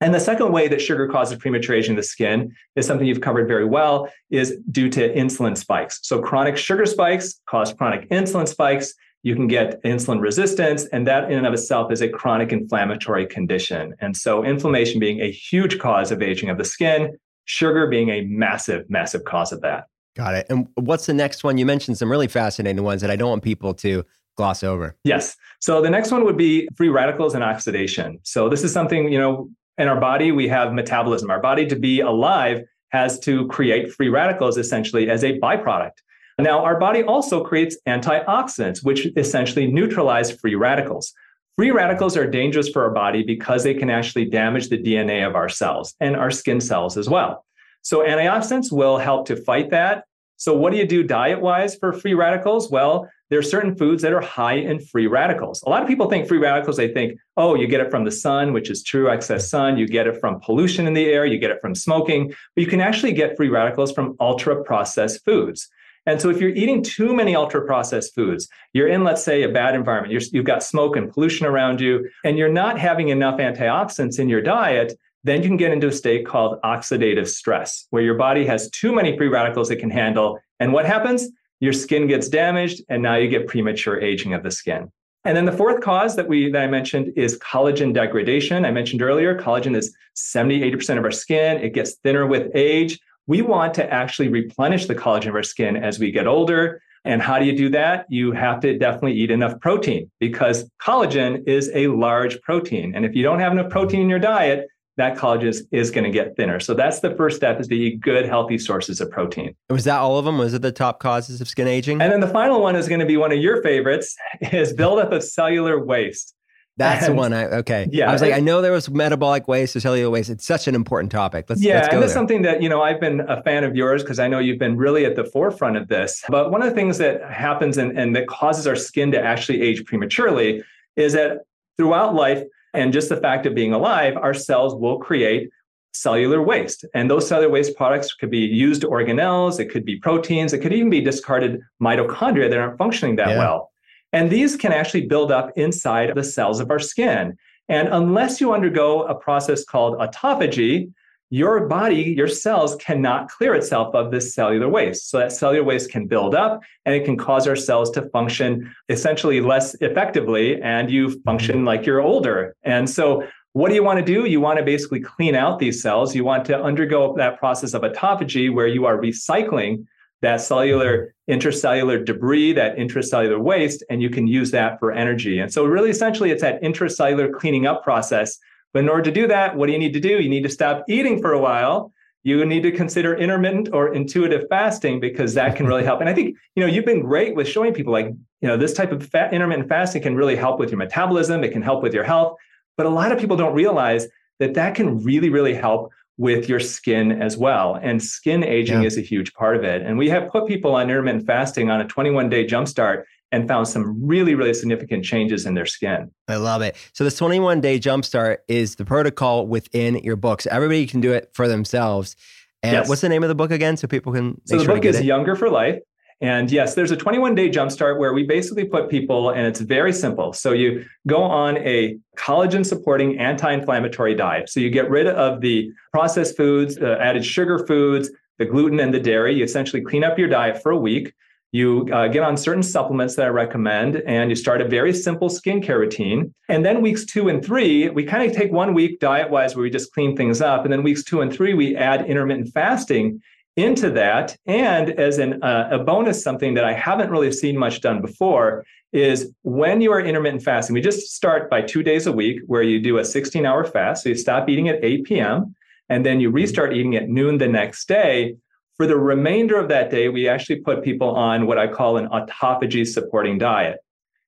And 0.00 0.14
the 0.14 0.18
second 0.18 0.50
way 0.50 0.68
that 0.68 0.80
sugar 0.80 1.08
causes 1.08 1.36
premature 1.36 1.76
aging 1.76 1.92
of 1.92 1.96
the 1.98 2.04
skin 2.04 2.56
is 2.74 2.86
something 2.86 3.06
you've 3.06 3.20
covered 3.20 3.46
very 3.46 3.66
well 3.66 4.08
is 4.30 4.56
due 4.70 4.88
to 4.88 5.14
insulin 5.14 5.54
spikes. 5.54 6.00
So 6.04 6.22
chronic 6.22 6.56
sugar 6.56 6.86
spikes 6.86 7.38
cause 7.50 7.74
chronic 7.74 8.08
insulin 8.08 8.48
spikes. 8.48 8.94
You 9.24 9.34
can 9.34 9.46
get 9.46 9.82
insulin 9.82 10.22
resistance, 10.22 10.86
and 10.86 11.06
that 11.06 11.30
in 11.30 11.36
and 11.36 11.46
of 11.46 11.52
itself 11.52 11.92
is 11.92 12.00
a 12.00 12.08
chronic 12.08 12.50
inflammatory 12.50 13.26
condition. 13.26 13.94
And 14.00 14.16
so 14.16 14.42
inflammation 14.42 15.00
being 15.00 15.20
a 15.20 15.30
huge 15.30 15.78
cause 15.78 16.10
of 16.10 16.22
aging 16.22 16.48
of 16.48 16.56
the 16.56 16.64
skin, 16.64 17.18
sugar 17.48 17.86
being 17.86 18.10
a 18.10 18.20
massive, 18.22 18.88
massive 18.90 19.24
cause 19.24 19.52
of 19.52 19.62
that. 19.62 19.86
Got 20.14 20.34
it. 20.34 20.46
And 20.50 20.68
what's 20.74 21.06
the 21.06 21.14
next 21.14 21.44
one? 21.44 21.58
You 21.58 21.64
mentioned 21.64 21.96
some 21.96 22.10
really 22.10 22.28
fascinating 22.28 22.84
ones 22.84 23.00
that 23.00 23.10
I 23.10 23.16
don't 23.16 23.30
want 23.30 23.42
people 23.42 23.72
to 23.74 24.04
gloss 24.36 24.62
over. 24.62 24.96
Yes. 25.04 25.34
So 25.60 25.80
the 25.80 25.90
next 25.90 26.12
one 26.12 26.24
would 26.24 26.36
be 26.36 26.68
free 26.76 26.90
radicals 26.90 27.34
and 27.34 27.42
oxidation. 27.42 28.18
So 28.22 28.48
this 28.48 28.62
is 28.62 28.72
something, 28.72 29.10
you 29.10 29.18
know, 29.18 29.48
in 29.78 29.88
our 29.88 29.98
body, 29.98 30.30
we 30.30 30.46
have 30.48 30.72
metabolism. 30.72 31.30
Our 31.30 31.40
body 31.40 31.66
to 31.66 31.76
be 31.76 32.00
alive 32.00 32.62
has 32.90 33.18
to 33.20 33.46
create 33.48 33.92
free 33.92 34.08
radicals 34.08 34.58
essentially 34.58 35.08
as 35.08 35.24
a 35.24 35.38
byproduct. 35.38 35.92
Now, 36.38 36.64
our 36.64 36.78
body 36.78 37.02
also 37.02 37.42
creates 37.42 37.76
antioxidants, 37.88 38.84
which 38.84 39.08
essentially 39.16 39.66
neutralize 39.66 40.30
free 40.30 40.54
radicals. 40.54 41.12
Free 41.58 41.72
radicals 41.72 42.16
are 42.16 42.24
dangerous 42.24 42.68
for 42.68 42.84
our 42.84 42.90
body 42.90 43.24
because 43.24 43.64
they 43.64 43.74
can 43.74 43.90
actually 43.90 44.26
damage 44.26 44.68
the 44.68 44.78
DNA 44.78 45.26
of 45.26 45.34
our 45.34 45.48
cells 45.48 45.92
and 45.98 46.14
our 46.14 46.30
skin 46.30 46.60
cells 46.60 46.96
as 46.96 47.08
well. 47.08 47.44
So, 47.82 48.06
antioxidants 48.06 48.70
will 48.70 48.96
help 48.96 49.26
to 49.26 49.34
fight 49.34 49.70
that. 49.70 50.04
So, 50.36 50.56
what 50.56 50.70
do 50.70 50.78
you 50.78 50.86
do 50.86 51.02
diet 51.02 51.40
wise 51.40 51.74
for 51.74 51.92
free 51.92 52.14
radicals? 52.14 52.70
Well, 52.70 53.10
there 53.28 53.40
are 53.40 53.42
certain 53.42 53.74
foods 53.74 54.02
that 54.02 54.12
are 54.12 54.20
high 54.20 54.54
in 54.54 54.78
free 54.78 55.08
radicals. 55.08 55.60
A 55.64 55.68
lot 55.68 55.82
of 55.82 55.88
people 55.88 56.08
think 56.08 56.28
free 56.28 56.38
radicals, 56.38 56.76
they 56.76 56.94
think, 56.94 57.18
oh, 57.36 57.56
you 57.56 57.66
get 57.66 57.80
it 57.80 57.90
from 57.90 58.04
the 58.04 58.12
sun, 58.12 58.52
which 58.52 58.70
is 58.70 58.84
true, 58.84 59.10
excess 59.10 59.50
sun. 59.50 59.76
You 59.76 59.88
get 59.88 60.06
it 60.06 60.20
from 60.20 60.38
pollution 60.38 60.86
in 60.86 60.94
the 60.94 61.06
air. 61.06 61.26
You 61.26 61.38
get 61.38 61.50
it 61.50 61.60
from 61.60 61.74
smoking. 61.74 62.28
But 62.54 62.62
you 62.62 62.68
can 62.68 62.80
actually 62.80 63.14
get 63.14 63.36
free 63.36 63.48
radicals 63.48 63.90
from 63.90 64.14
ultra 64.20 64.62
processed 64.62 65.24
foods. 65.24 65.68
And 66.08 66.22
so 66.22 66.30
if 66.30 66.40
you're 66.40 66.54
eating 66.54 66.82
too 66.82 67.14
many 67.14 67.36
ultra 67.36 67.66
processed 67.66 68.14
foods, 68.14 68.48
you're 68.72 68.88
in, 68.88 69.04
let's 69.04 69.22
say, 69.22 69.42
a 69.42 69.48
bad 69.50 69.74
environment, 69.74 70.10
you're, 70.10 70.22
you've 70.32 70.46
got 70.46 70.62
smoke 70.62 70.96
and 70.96 71.12
pollution 71.12 71.44
around 71.44 71.82
you, 71.82 72.08
and 72.24 72.38
you're 72.38 72.48
not 72.48 72.78
having 72.78 73.10
enough 73.10 73.38
antioxidants 73.38 74.18
in 74.18 74.26
your 74.26 74.40
diet, 74.40 74.98
then 75.24 75.42
you 75.42 75.48
can 75.50 75.58
get 75.58 75.70
into 75.70 75.88
a 75.88 75.92
state 75.92 76.26
called 76.26 76.58
oxidative 76.62 77.28
stress, 77.28 77.86
where 77.90 78.02
your 78.02 78.14
body 78.14 78.46
has 78.46 78.70
too 78.70 78.94
many 78.94 79.18
free 79.18 79.28
radicals 79.28 79.70
it 79.70 79.76
can 79.76 79.90
handle. 79.90 80.38
And 80.60 80.72
what 80.72 80.86
happens? 80.86 81.28
Your 81.60 81.74
skin 81.74 82.06
gets 82.06 82.30
damaged, 82.30 82.82
and 82.88 83.02
now 83.02 83.16
you 83.16 83.28
get 83.28 83.46
premature 83.46 84.00
aging 84.00 84.32
of 84.32 84.42
the 84.42 84.50
skin. 84.50 84.90
And 85.24 85.36
then 85.36 85.44
the 85.44 85.52
fourth 85.52 85.82
cause 85.82 86.16
that 86.16 86.26
we 86.26 86.50
that 86.52 86.62
I 86.62 86.68
mentioned 86.68 87.12
is 87.16 87.38
collagen 87.40 87.92
degradation. 87.92 88.64
I 88.64 88.70
mentioned 88.70 89.02
earlier, 89.02 89.38
collagen 89.38 89.76
is 89.76 89.94
70, 90.14 90.60
80% 90.72 90.96
of 90.96 91.04
our 91.04 91.10
skin. 91.10 91.58
It 91.58 91.74
gets 91.74 91.96
thinner 91.96 92.26
with 92.26 92.50
age. 92.54 92.98
We 93.28 93.42
want 93.42 93.74
to 93.74 93.92
actually 93.92 94.28
replenish 94.28 94.86
the 94.86 94.94
collagen 94.94 95.28
of 95.28 95.34
our 95.34 95.42
skin 95.42 95.76
as 95.76 95.98
we 95.98 96.10
get 96.10 96.26
older. 96.26 96.80
And 97.04 97.20
how 97.20 97.38
do 97.38 97.44
you 97.44 97.54
do 97.54 97.68
that? 97.70 98.06
You 98.08 98.32
have 98.32 98.58
to 98.60 98.76
definitely 98.78 99.12
eat 99.12 99.30
enough 99.30 99.60
protein 99.60 100.10
because 100.18 100.68
collagen 100.82 101.46
is 101.46 101.70
a 101.74 101.88
large 101.88 102.40
protein. 102.40 102.94
And 102.94 103.04
if 103.04 103.14
you 103.14 103.22
don't 103.22 103.38
have 103.38 103.52
enough 103.52 103.70
protein 103.70 104.00
in 104.00 104.08
your 104.08 104.18
diet, 104.18 104.66
that 104.96 105.16
collagen 105.16 105.44
is, 105.44 105.66
is 105.70 105.90
going 105.90 106.04
to 106.04 106.10
get 106.10 106.36
thinner. 106.36 106.58
So 106.58 106.72
that's 106.72 107.00
the 107.00 107.14
first 107.16 107.36
step 107.36 107.60
is 107.60 107.68
to 107.68 107.74
eat 107.74 108.00
good, 108.00 108.24
healthy 108.24 108.56
sources 108.56 108.98
of 108.98 109.10
protein. 109.10 109.54
Was 109.68 109.84
that 109.84 109.98
all 109.98 110.18
of 110.18 110.24
them? 110.24 110.38
Was 110.38 110.54
it 110.54 110.62
the 110.62 110.72
top 110.72 110.98
causes 110.98 111.42
of 111.42 111.48
skin 111.48 111.68
aging? 111.68 112.00
And 112.00 112.10
then 112.10 112.20
the 112.20 112.28
final 112.28 112.62
one 112.62 112.76
is 112.76 112.88
going 112.88 113.00
to 113.00 113.06
be 113.06 113.18
one 113.18 113.30
of 113.30 113.38
your 113.38 113.62
favorites 113.62 114.16
is 114.52 114.72
buildup 114.72 115.12
of 115.12 115.22
cellular 115.22 115.84
waste. 115.84 116.34
That's 116.78 117.06
the 117.06 117.12
one. 117.12 117.32
I 117.32 117.44
okay. 117.46 117.88
Yeah. 117.90 118.08
I 118.08 118.12
was 118.12 118.22
like, 118.22 118.32
I 118.32 118.40
know 118.40 118.62
there 118.62 118.72
was 118.72 118.88
metabolic 118.88 119.48
waste 119.48 119.74
or 119.76 119.80
cellular 119.80 120.08
waste. 120.10 120.30
It's 120.30 120.46
such 120.46 120.68
an 120.68 120.74
important 120.74 121.12
topic. 121.12 121.46
Let's 121.48 121.60
yeah, 121.60 121.74
let's 121.74 121.88
go 121.88 121.94
and 121.94 122.02
that's 122.02 122.12
there. 122.12 122.18
something 122.20 122.42
that 122.42 122.62
you 122.62 122.68
know 122.68 122.82
I've 122.82 123.00
been 123.00 123.20
a 123.20 123.42
fan 123.42 123.64
of 123.64 123.76
yours 123.76 124.02
because 124.02 124.18
I 124.18 124.28
know 124.28 124.38
you've 124.38 124.58
been 124.58 124.76
really 124.76 125.04
at 125.04 125.16
the 125.16 125.24
forefront 125.24 125.76
of 125.76 125.88
this. 125.88 126.24
But 126.28 126.50
one 126.50 126.62
of 126.62 126.68
the 126.68 126.74
things 126.74 126.98
that 126.98 127.22
happens 127.30 127.76
and, 127.78 127.98
and 127.98 128.14
that 128.16 128.28
causes 128.28 128.66
our 128.66 128.76
skin 128.76 129.10
to 129.12 129.20
actually 129.20 129.60
age 129.60 129.84
prematurely 129.84 130.62
is 130.96 131.12
that 131.12 131.38
throughout 131.76 132.14
life 132.14 132.42
and 132.74 132.92
just 132.92 133.08
the 133.08 133.16
fact 133.16 133.46
of 133.46 133.54
being 133.54 133.72
alive, 133.72 134.16
our 134.16 134.34
cells 134.34 134.74
will 134.74 134.98
create 134.98 135.50
cellular 135.92 136.42
waste. 136.42 136.84
And 136.94 137.10
those 137.10 137.26
cellular 137.26 137.50
waste 137.50 137.76
products 137.76 138.14
could 138.14 138.30
be 138.30 138.38
used 138.40 138.82
organelles, 138.82 139.58
it 139.58 139.66
could 139.66 139.84
be 139.84 139.98
proteins, 139.98 140.52
it 140.52 140.58
could 140.58 140.72
even 140.72 140.90
be 140.90 141.00
discarded 141.00 141.60
mitochondria 141.82 142.48
that 142.50 142.58
aren't 142.58 142.78
functioning 142.78 143.16
that 143.16 143.30
Yeah. 143.30 143.38
well. 143.38 143.70
And 144.12 144.30
these 144.30 144.56
can 144.56 144.72
actually 144.72 145.06
build 145.06 145.30
up 145.30 145.52
inside 145.56 146.14
the 146.14 146.24
cells 146.24 146.60
of 146.60 146.70
our 146.70 146.78
skin. 146.78 147.36
And 147.68 147.88
unless 147.88 148.40
you 148.40 148.52
undergo 148.54 149.02
a 149.02 149.14
process 149.14 149.64
called 149.64 149.98
autophagy, 149.98 150.90
your 151.30 151.66
body, 151.66 152.14
your 152.16 152.28
cells 152.28 152.76
cannot 152.76 153.28
clear 153.28 153.54
itself 153.54 153.94
of 153.94 154.10
this 154.10 154.34
cellular 154.34 154.68
waste. 154.68 155.10
So 155.10 155.18
that 155.18 155.32
cellular 155.32 155.64
waste 155.64 155.90
can 155.90 156.06
build 156.06 156.34
up 156.34 156.62
and 156.86 156.94
it 156.94 157.04
can 157.04 157.18
cause 157.18 157.46
our 157.46 157.56
cells 157.56 157.90
to 157.92 158.08
function 158.08 158.74
essentially 158.88 159.42
less 159.42 159.74
effectively 159.82 160.60
and 160.62 160.90
you 160.90 161.20
function 161.22 161.66
like 161.66 161.84
you're 161.84 162.00
older. 162.00 162.56
And 162.62 162.88
so 162.88 163.24
what 163.52 163.68
do 163.68 163.74
you 163.74 163.84
want 163.84 163.98
to 163.98 164.04
do? 164.04 164.26
You 164.26 164.40
want 164.40 164.58
to 164.58 164.64
basically 164.64 165.00
clean 165.00 165.34
out 165.34 165.58
these 165.58 165.82
cells. 165.82 166.14
You 166.14 166.24
want 166.24 166.46
to 166.46 166.58
undergo 166.58 167.14
that 167.16 167.38
process 167.38 167.74
of 167.74 167.82
autophagy 167.82 168.52
where 168.52 168.66
you 168.66 168.86
are 168.86 168.96
recycling 168.96 169.84
that 170.22 170.40
cellular 170.40 171.14
intracellular 171.30 172.04
debris, 172.04 172.52
that 172.54 172.76
intracellular 172.76 173.40
waste, 173.40 173.84
and 173.90 174.02
you 174.02 174.10
can 174.10 174.26
use 174.26 174.50
that 174.50 174.78
for 174.78 174.92
energy. 174.92 175.38
And 175.38 175.52
so, 175.52 175.64
really, 175.64 175.90
essentially, 175.90 176.30
it's 176.30 176.42
that 176.42 176.60
intracellular 176.62 177.32
cleaning 177.32 177.66
up 177.66 177.82
process. 177.82 178.38
But 178.72 178.80
in 178.80 178.88
order 178.88 179.02
to 179.02 179.12
do 179.12 179.26
that, 179.28 179.56
what 179.56 179.66
do 179.66 179.72
you 179.72 179.78
need 179.78 179.92
to 179.94 180.00
do? 180.00 180.20
You 180.20 180.28
need 180.28 180.42
to 180.42 180.48
stop 180.48 180.84
eating 180.88 181.20
for 181.20 181.32
a 181.32 181.40
while. 181.40 181.92
You 182.24 182.44
need 182.44 182.62
to 182.62 182.72
consider 182.72 183.16
intermittent 183.16 183.70
or 183.72 183.94
intuitive 183.94 184.46
fasting 184.50 185.00
because 185.00 185.34
that 185.34 185.56
can 185.56 185.66
really 185.66 185.84
help. 185.84 186.00
And 186.00 186.08
I 186.08 186.14
think 186.14 186.36
you 186.54 186.62
know 186.62 186.66
you've 186.66 186.84
been 186.84 187.00
great 187.00 187.34
with 187.34 187.48
showing 187.48 187.72
people 187.72 187.92
like 187.92 188.06
you 188.06 188.48
know 188.48 188.56
this 188.56 188.74
type 188.74 188.92
of 188.92 189.06
fat, 189.06 189.32
intermittent 189.32 189.68
fasting 189.68 190.02
can 190.02 190.16
really 190.16 190.36
help 190.36 190.58
with 190.58 190.70
your 190.70 190.78
metabolism. 190.78 191.44
It 191.44 191.52
can 191.52 191.62
help 191.62 191.82
with 191.82 191.94
your 191.94 192.04
health. 192.04 192.36
But 192.76 192.86
a 192.86 192.90
lot 192.90 193.12
of 193.12 193.18
people 193.18 193.36
don't 193.36 193.54
realize 193.54 194.06
that 194.38 194.54
that 194.54 194.74
can 194.74 195.02
really, 195.02 195.30
really 195.30 195.54
help 195.54 195.90
with 196.18 196.48
your 196.48 196.60
skin 196.60 197.22
as 197.22 197.36
well. 197.38 197.78
And 197.80 198.02
skin 198.02 198.42
aging 198.44 198.82
Yeah. 198.82 198.86
is 198.88 198.98
a 198.98 199.00
huge 199.00 199.32
part 199.34 199.56
of 199.56 199.64
it. 199.64 199.82
And 199.82 199.96
we 199.96 200.08
have 200.10 200.28
put 200.28 200.46
people 200.46 200.74
on 200.74 200.90
intermittent 200.90 201.24
fasting 201.26 201.70
on 201.70 201.80
a 201.80 201.84
21 201.86 202.28
day 202.28 202.44
jumpstart 202.44 203.04
and 203.30 203.46
found 203.46 203.68
some 203.68 204.04
really, 204.04 204.34
really 204.34 204.52
significant 204.54 205.04
changes 205.04 205.46
in 205.46 205.54
their 205.54 205.66
skin. 205.66 206.10
I 206.28 206.36
love 206.36 206.60
it. 206.62 206.76
So 206.92 207.04
this 207.04 207.16
21 207.16 207.60
day 207.60 207.78
jumpstart 207.78 208.38
is 208.48 208.76
the 208.76 208.84
protocol 208.84 209.46
within 209.46 209.96
your 209.98 210.16
books. 210.16 210.46
Everybody 210.50 210.86
can 210.86 211.00
do 211.00 211.12
it 211.12 211.30
for 211.34 211.46
themselves. 211.46 212.16
And 212.64 212.72
Yes. 212.72 212.88
what's 212.88 213.00
the 213.02 213.08
name 213.08 213.22
of 213.22 213.28
the 213.28 213.34
book 213.36 213.52
again? 213.52 213.76
So 213.76 213.86
people 213.86 214.12
can 214.12 214.40
So 214.46 214.58
the 214.58 214.64
sure 214.64 214.74
book 214.74 214.84
is 214.84 214.96
it. 214.98 215.04
Younger 215.04 215.36
for 215.36 215.48
Life. 215.48 215.78
And 216.20 216.50
yes, 216.50 216.74
there's 216.74 216.90
a 216.90 216.96
21 216.96 217.34
day 217.34 217.48
jumpstart 217.48 217.98
where 217.98 218.12
we 218.12 218.24
basically 218.24 218.64
put 218.64 218.88
people, 218.88 219.30
and 219.30 219.46
it's 219.46 219.60
very 219.60 219.92
simple. 219.92 220.32
So 220.32 220.52
you 220.52 220.84
go 221.06 221.22
on 221.22 221.58
a 221.58 221.96
collagen 222.16 222.66
supporting 222.66 223.18
anti 223.18 223.52
inflammatory 223.52 224.14
diet. 224.16 224.48
So 224.48 224.58
you 224.58 224.70
get 224.70 224.90
rid 224.90 225.06
of 225.06 225.40
the 225.40 225.70
processed 225.92 226.36
foods, 226.36 226.76
added 226.78 227.24
sugar 227.24 227.64
foods, 227.66 228.10
the 228.38 228.46
gluten, 228.46 228.80
and 228.80 228.92
the 228.92 228.98
dairy. 229.00 229.36
You 229.36 229.44
essentially 229.44 229.82
clean 229.82 230.02
up 230.02 230.18
your 230.18 230.28
diet 230.28 230.60
for 230.60 230.72
a 230.72 230.78
week. 230.78 231.12
You 231.52 231.88
uh, 231.92 232.08
get 232.08 232.22
on 232.22 232.36
certain 232.36 232.62
supplements 232.62 233.16
that 233.16 233.24
I 233.24 233.30
recommend, 233.30 234.02
and 234.06 234.28
you 234.28 234.36
start 234.36 234.60
a 234.60 234.68
very 234.68 234.92
simple 234.92 235.30
skincare 235.30 235.78
routine. 235.78 236.34
And 236.48 236.64
then 236.64 236.82
weeks 236.82 237.06
two 237.06 237.28
and 237.28 237.42
three, 237.42 237.88
we 237.88 238.04
kind 238.04 238.28
of 238.28 238.36
take 238.36 238.52
one 238.52 238.74
week 238.74 239.00
diet 239.00 239.30
wise 239.30 239.56
where 239.56 239.62
we 239.62 239.70
just 239.70 239.94
clean 239.94 240.14
things 240.14 240.42
up. 240.42 240.64
And 240.64 240.72
then 240.72 240.82
weeks 240.82 241.04
two 241.04 241.22
and 241.22 241.32
three, 241.32 241.54
we 241.54 241.74
add 241.74 242.04
intermittent 242.04 242.52
fasting 242.52 243.22
into 243.58 243.90
that. 243.90 244.36
And 244.46 244.90
as 244.90 245.18
an, 245.18 245.42
uh, 245.42 245.68
a 245.72 245.78
bonus, 245.80 246.22
something 246.22 246.54
that 246.54 246.64
I 246.64 246.72
haven't 246.72 247.10
really 247.10 247.32
seen 247.32 247.58
much 247.58 247.80
done 247.80 248.00
before 248.00 248.64
is 248.92 249.32
when 249.42 249.80
you 249.80 249.90
are 249.92 250.00
intermittent 250.00 250.44
fasting, 250.44 250.74
we 250.74 250.80
just 250.80 251.14
start 251.14 251.50
by 251.50 251.62
two 251.62 251.82
days 251.82 252.06
a 252.06 252.12
week 252.12 252.40
where 252.46 252.62
you 252.62 252.80
do 252.80 252.98
a 252.98 253.04
16 253.04 253.44
hour 253.44 253.64
fast. 253.64 254.04
So 254.04 254.10
you 254.10 254.14
stop 254.14 254.48
eating 254.48 254.68
at 254.68 254.82
8 254.82 255.04
p.m. 255.04 255.56
and 255.88 256.06
then 256.06 256.20
you 256.20 256.30
restart 256.30 256.72
eating 256.72 256.94
at 256.94 257.08
noon 257.08 257.38
the 257.38 257.48
next 257.48 257.88
day. 257.88 258.36
For 258.76 258.86
the 258.86 258.96
remainder 258.96 259.58
of 259.58 259.68
that 259.70 259.90
day, 259.90 260.08
we 260.08 260.28
actually 260.28 260.60
put 260.60 260.84
people 260.84 261.10
on 261.10 261.46
what 261.46 261.58
I 261.58 261.66
call 261.66 261.96
an 261.96 262.06
autophagy 262.08 262.86
supporting 262.86 263.36
diet. 263.36 263.78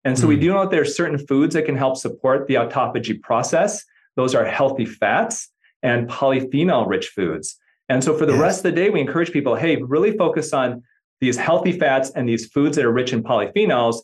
And 0.04 0.18
so 0.18 0.26
we 0.26 0.36
do 0.36 0.48
know 0.48 0.62
that 0.62 0.70
there 0.70 0.80
are 0.80 0.86
certain 0.86 1.18
foods 1.18 1.54
that 1.54 1.66
can 1.66 1.76
help 1.76 1.96
support 1.96 2.48
the 2.48 2.54
autophagy 2.54 3.20
process. 3.20 3.84
Those 4.16 4.34
are 4.34 4.44
healthy 4.44 4.86
fats 4.86 5.50
and 5.82 6.08
polyphenol 6.08 6.88
rich 6.88 7.08
foods. 7.08 7.60
And 7.90 8.04
so 8.04 8.16
for 8.16 8.24
the 8.24 8.34
rest 8.34 8.60
of 8.60 8.62
the 8.62 8.72
day, 8.72 8.88
we 8.88 9.00
encourage 9.00 9.32
people, 9.32 9.56
hey, 9.56 9.76
really 9.76 10.16
focus 10.16 10.52
on 10.52 10.82
these 11.20 11.36
healthy 11.36 11.72
fats 11.72 12.10
and 12.10 12.26
these 12.26 12.46
foods 12.46 12.76
that 12.76 12.84
are 12.84 12.92
rich 12.92 13.12
in 13.12 13.20
polyphenols 13.20 13.96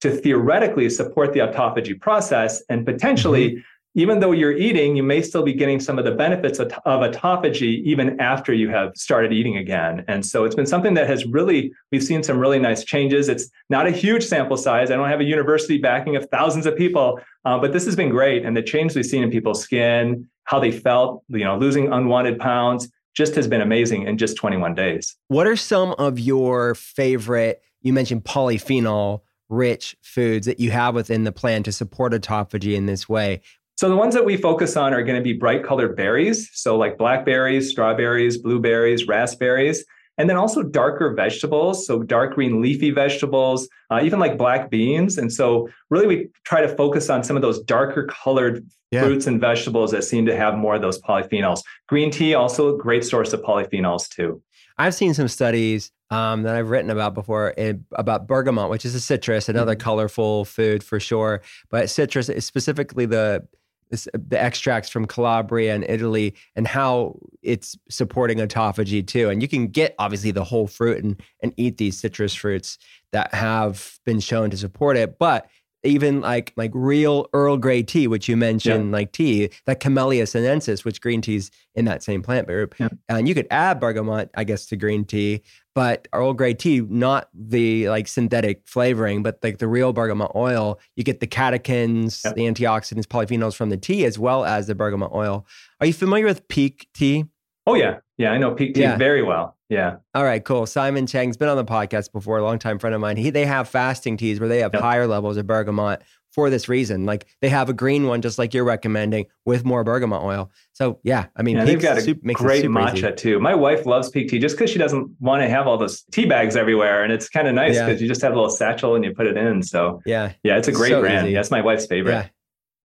to 0.00 0.10
theoretically 0.10 0.90
support 0.90 1.32
the 1.32 1.38
autophagy 1.38 1.98
process. 1.98 2.60
And 2.68 2.84
potentially, 2.84 3.64
even 3.94 4.18
though 4.18 4.32
you're 4.32 4.56
eating, 4.56 4.96
you 4.96 5.04
may 5.04 5.22
still 5.22 5.44
be 5.44 5.52
getting 5.52 5.78
some 5.78 6.00
of 6.00 6.04
the 6.04 6.10
benefits 6.10 6.58
of, 6.58 6.72
of 6.84 7.00
autophagy 7.00 7.80
even 7.84 8.20
after 8.20 8.52
you 8.52 8.70
have 8.70 8.90
started 8.96 9.32
eating 9.32 9.56
again. 9.56 10.04
And 10.08 10.26
so 10.26 10.44
it's 10.44 10.56
been 10.56 10.66
something 10.66 10.94
that 10.94 11.08
has 11.08 11.24
really, 11.24 11.72
we've 11.92 12.02
seen 12.02 12.24
some 12.24 12.38
really 12.38 12.58
nice 12.58 12.82
changes. 12.82 13.28
It's 13.28 13.48
not 13.70 13.86
a 13.86 13.92
huge 13.92 14.24
sample 14.24 14.56
size. 14.56 14.90
I 14.90 14.96
don't 14.96 15.08
have 15.08 15.20
a 15.20 15.24
university 15.24 15.78
backing 15.78 16.16
of 16.16 16.28
thousands 16.30 16.66
of 16.66 16.76
people, 16.76 17.20
uh, 17.44 17.58
but 17.58 17.72
this 17.72 17.84
has 17.86 17.94
been 17.94 18.10
great. 18.10 18.44
And 18.44 18.56
the 18.56 18.62
change 18.62 18.96
we've 18.96 19.06
seen 19.06 19.22
in 19.22 19.30
people's 19.30 19.62
skin, 19.62 20.28
how 20.44 20.58
they 20.58 20.72
felt, 20.72 21.22
you 21.28 21.44
know, 21.44 21.56
losing 21.56 21.92
unwanted 21.92 22.40
pounds, 22.40 22.90
just 23.14 23.34
has 23.34 23.48
been 23.48 23.60
amazing 23.60 24.06
in 24.06 24.18
just 24.18 24.36
21 24.36 24.74
days. 24.74 25.16
What 25.28 25.46
are 25.46 25.56
some 25.56 25.94
of 25.98 26.18
your 26.18 26.74
favorite, 26.74 27.62
you 27.82 27.92
mentioned 27.92 28.24
polyphenol 28.24 29.22
rich 29.48 29.96
foods 30.02 30.46
that 30.46 30.60
you 30.60 30.70
have 30.70 30.94
within 30.94 31.24
the 31.24 31.32
plan 31.32 31.62
to 31.64 31.72
support 31.72 32.12
autophagy 32.12 32.74
in 32.74 32.86
this 32.86 33.08
way? 33.08 33.40
So 33.76 33.88
the 33.88 33.96
ones 33.96 34.14
that 34.14 34.24
we 34.24 34.36
focus 34.36 34.76
on 34.76 34.92
are 34.92 35.02
going 35.02 35.16
to 35.16 35.22
be 35.22 35.32
bright 35.32 35.64
colored 35.64 35.96
berries. 35.96 36.50
So 36.52 36.76
like 36.76 36.98
blackberries, 36.98 37.70
strawberries, 37.70 38.36
blueberries, 38.36 39.06
raspberries, 39.06 39.84
and 40.18 40.28
then 40.28 40.36
also 40.36 40.62
darker 40.62 41.14
vegetables. 41.14 41.86
So 41.86 42.02
dark 42.02 42.34
green 42.34 42.60
leafy 42.60 42.90
vegetables, 42.90 43.68
uh, 43.90 44.00
even 44.02 44.18
like 44.18 44.36
black 44.36 44.68
beans. 44.70 45.16
And 45.16 45.32
so 45.32 45.68
really 45.90 46.06
we 46.06 46.28
try 46.44 46.60
to 46.60 46.68
focus 46.68 47.08
on 47.08 47.22
some 47.24 47.36
of 47.36 47.42
those 47.42 47.60
darker 47.62 48.04
colored 48.06 48.66
Yeah. 48.90 49.04
fruits 49.04 49.26
and 49.26 49.38
vegetables 49.40 49.90
that 49.92 50.02
seem 50.02 50.24
to 50.26 50.34
have 50.36 50.56
more 50.56 50.74
of 50.74 50.82
those 50.82 50.98
polyphenols. 51.00 51.60
Green 51.88 52.10
tea, 52.10 52.34
also 52.34 52.74
a 52.74 52.78
great 52.78 53.04
source 53.04 53.32
of 53.34 53.42
polyphenols 53.42 54.08
too. 54.08 54.42
I've 54.78 54.94
seen 54.94 55.12
some 55.14 55.28
studies 55.28 55.92
um, 56.10 56.42
that 56.44 56.54
I've 56.56 56.70
written 56.70 56.88
about 56.90 57.12
before 57.12 57.52
eh, 57.58 57.74
about 57.92 58.26
bergamot, 58.26 58.70
which 58.70 58.86
is 58.86 58.94
a 58.94 59.00
citrus, 59.00 59.48
another 59.48 59.72
Mm-hmm. 59.74 59.80
colorful 59.82 60.44
food 60.46 60.82
for 60.82 60.98
sure. 60.98 61.42
But 61.70 61.90
citrus 61.90 62.30
specifically 62.44 63.04
the 63.04 63.46
the 63.90 64.40
extracts 64.40 64.88
from 64.88 65.06
Calabria 65.06 65.74
and 65.74 65.84
Italy, 65.88 66.34
and 66.56 66.66
how 66.66 67.18
it's 67.42 67.76
supporting 67.88 68.38
autophagy 68.38 69.06
too. 69.06 69.30
And 69.30 69.42
you 69.42 69.48
can 69.48 69.68
get 69.68 69.94
obviously 69.98 70.30
the 70.30 70.44
whole 70.44 70.66
fruit 70.66 71.02
and 71.02 71.20
and 71.42 71.52
eat 71.56 71.78
these 71.78 71.98
citrus 71.98 72.34
fruits 72.34 72.78
that 73.12 73.32
have 73.32 73.98
been 74.04 74.20
shown 74.20 74.50
to 74.50 74.56
support 74.56 74.96
it, 74.96 75.18
but 75.18 75.48
even 75.88 76.20
like 76.20 76.52
like 76.56 76.70
real 76.74 77.26
Earl 77.32 77.56
Grey 77.56 77.82
tea, 77.82 78.06
which 78.06 78.28
you 78.28 78.36
mentioned, 78.36 78.92
like 78.92 79.12
tea, 79.12 79.50
that 79.66 79.80
Camellia 79.80 80.26
sinensis, 80.26 80.84
which 80.84 81.00
green 81.00 81.20
tea's 81.20 81.50
in 81.74 81.84
that 81.86 82.02
same 82.02 82.22
plant 82.22 82.46
group, 82.46 82.74
Yeah. 82.78 82.88
and 83.08 83.28
you 83.28 83.34
could 83.34 83.46
add 83.50 83.80
bergamot, 83.80 84.30
I 84.36 84.44
guess, 84.44 84.66
to 84.66 84.76
green 84.76 85.04
tea, 85.04 85.42
but 85.74 86.08
Earl 86.12 86.32
Grey 86.34 86.54
tea, 86.54 86.80
not 86.80 87.28
the 87.32 87.88
like 87.88 88.08
synthetic 88.08 88.62
flavoring, 88.66 89.22
but 89.22 89.38
like 89.42 89.58
the 89.58 89.68
real 89.68 89.92
bergamot 89.92 90.32
oil. 90.34 90.78
You 90.96 91.04
get 91.04 91.20
the 91.20 91.26
catechins, 91.26 92.24
Yep. 92.24 92.34
the 92.34 92.42
antioxidants, 92.42 93.06
polyphenols 93.06 93.54
from 93.54 93.70
the 93.70 93.76
tea, 93.76 94.04
as 94.04 94.18
well 94.18 94.44
as 94.44 94.66
the 94.66 94.74
bergamot 94.74 95.10
oil. 95.14 95.46
Are 95.80 95.86
you 95.86 95.92
familiar 95.92 96.26
with 96.26 96.46
Pique 96.48 96.88
Tea? 96.94 97.24
Oh 97.66 97.74
yeah. 97.74 97.98
Yeah, 98.18 98.32
I 98.32 98.38
know 98.38 98.50
Pique 98.54 98.74
tea 98.74 98.82
Yeah. 98.82 98.96
very 98.96 99.22
well. 99.22 99.56
Yeah. 99.68 99.96
All 100.14 100.24
right, 100.24 100.44
cool. 100.44 100.66
Simon 100.66 101.06
Cheng's 101.06 101.36
been 101.36 101.48
on 101.48 101.56
the 101.56 101.64
podcast 101.64 102.12
before, 102.12 102.38
a 102.38 102.42
longtime 102.42 102.78
friend 102.78 102.94
of 102.94 103.00
mine. 103.00 103.16
He 103.16 103.30
they 103.30 103.46
have 103.46 103.68
fasting 103.68 104.16
teas 104.16 104.40
where 104.40 104.48
they 104.48 104.60
have 104.60 104.72
Yep. 104.74 104.82
higher 104.82 105.06
levels 105.06 105.36
of 105.36 105.46
bergamot 105.46 106.02
for 106.32 106.50
this 106.50 106.68
reason. 106.68 107.04
Like 107.04 107.26
they 107.42 107.48
have 107.48 107.68
a 107.68 107.72
green 107.72 108.06
one, 108.06 108.20
just 108.22 108.38
like 108.38 108.54
you're 108.54 108.64
recommending, 108.64 109.26
with 109.44 109.64
more 109.64 109.84
bergamot 109.84 110.22
oil. 110.22 110.50
So 110.72 110.98
yeah, 111.04 111.26
I 111.36 111.42
mean, 111.42 111.56
Yeah, 111.58 111.64
they've 111.64 111.80
got 111.80 111.98
a 111.98 112.14
great 112.32 112.62
super 112.62 112.74
matcha 112.78 112.96
easy. 113.08 113.12
too. 113.12 113.40
My 113.40 113.54
wife 113.54 113.86
loves 113.86 114.08
Pique 114.10 114.28
tea 114.30 114.38
just 114.38 114.56
because 114.56 114.70
she 114.70 114.78
doesn't 114.78 115.10
want 115.20 115.42
to 115.42 115.48
have 115.48 115.66
all 115.66 115.76
those 115.78 116.02
tea 116.12 116.26
bags 116.26 116.56
everywhere, 116.56 117.02
and 117.04 117.12
it's 117.12 117.28
kind 117.28 117.46
of 117.46 117.54
nice 117.54 117.74
Yeah. 117.74 117.86
because 117.86 118.00
you 118.02 118.08
just 118.08 118.22
have 118.22 118.32
a 118.32 118.36
little 118.36 118.50
satchel 118.50 118.94
and 118.96 119.04
you 119.04 119.12
put 119.14 119.26
it 119.26 119.36
in. 119.36 119.62
So 119.62 120.00
Yeah, 120.06 120.32
yeah, 120.42 120.56
it's 120.56 120.68
a 120.68 120.72
great 120.72 120.90
So 120.90 121.00
brand. 121.02 121.34
That's 121.34 121.50
my 121.50 121.60
wife's 121.60 121.86
favorite. 121.86 122.30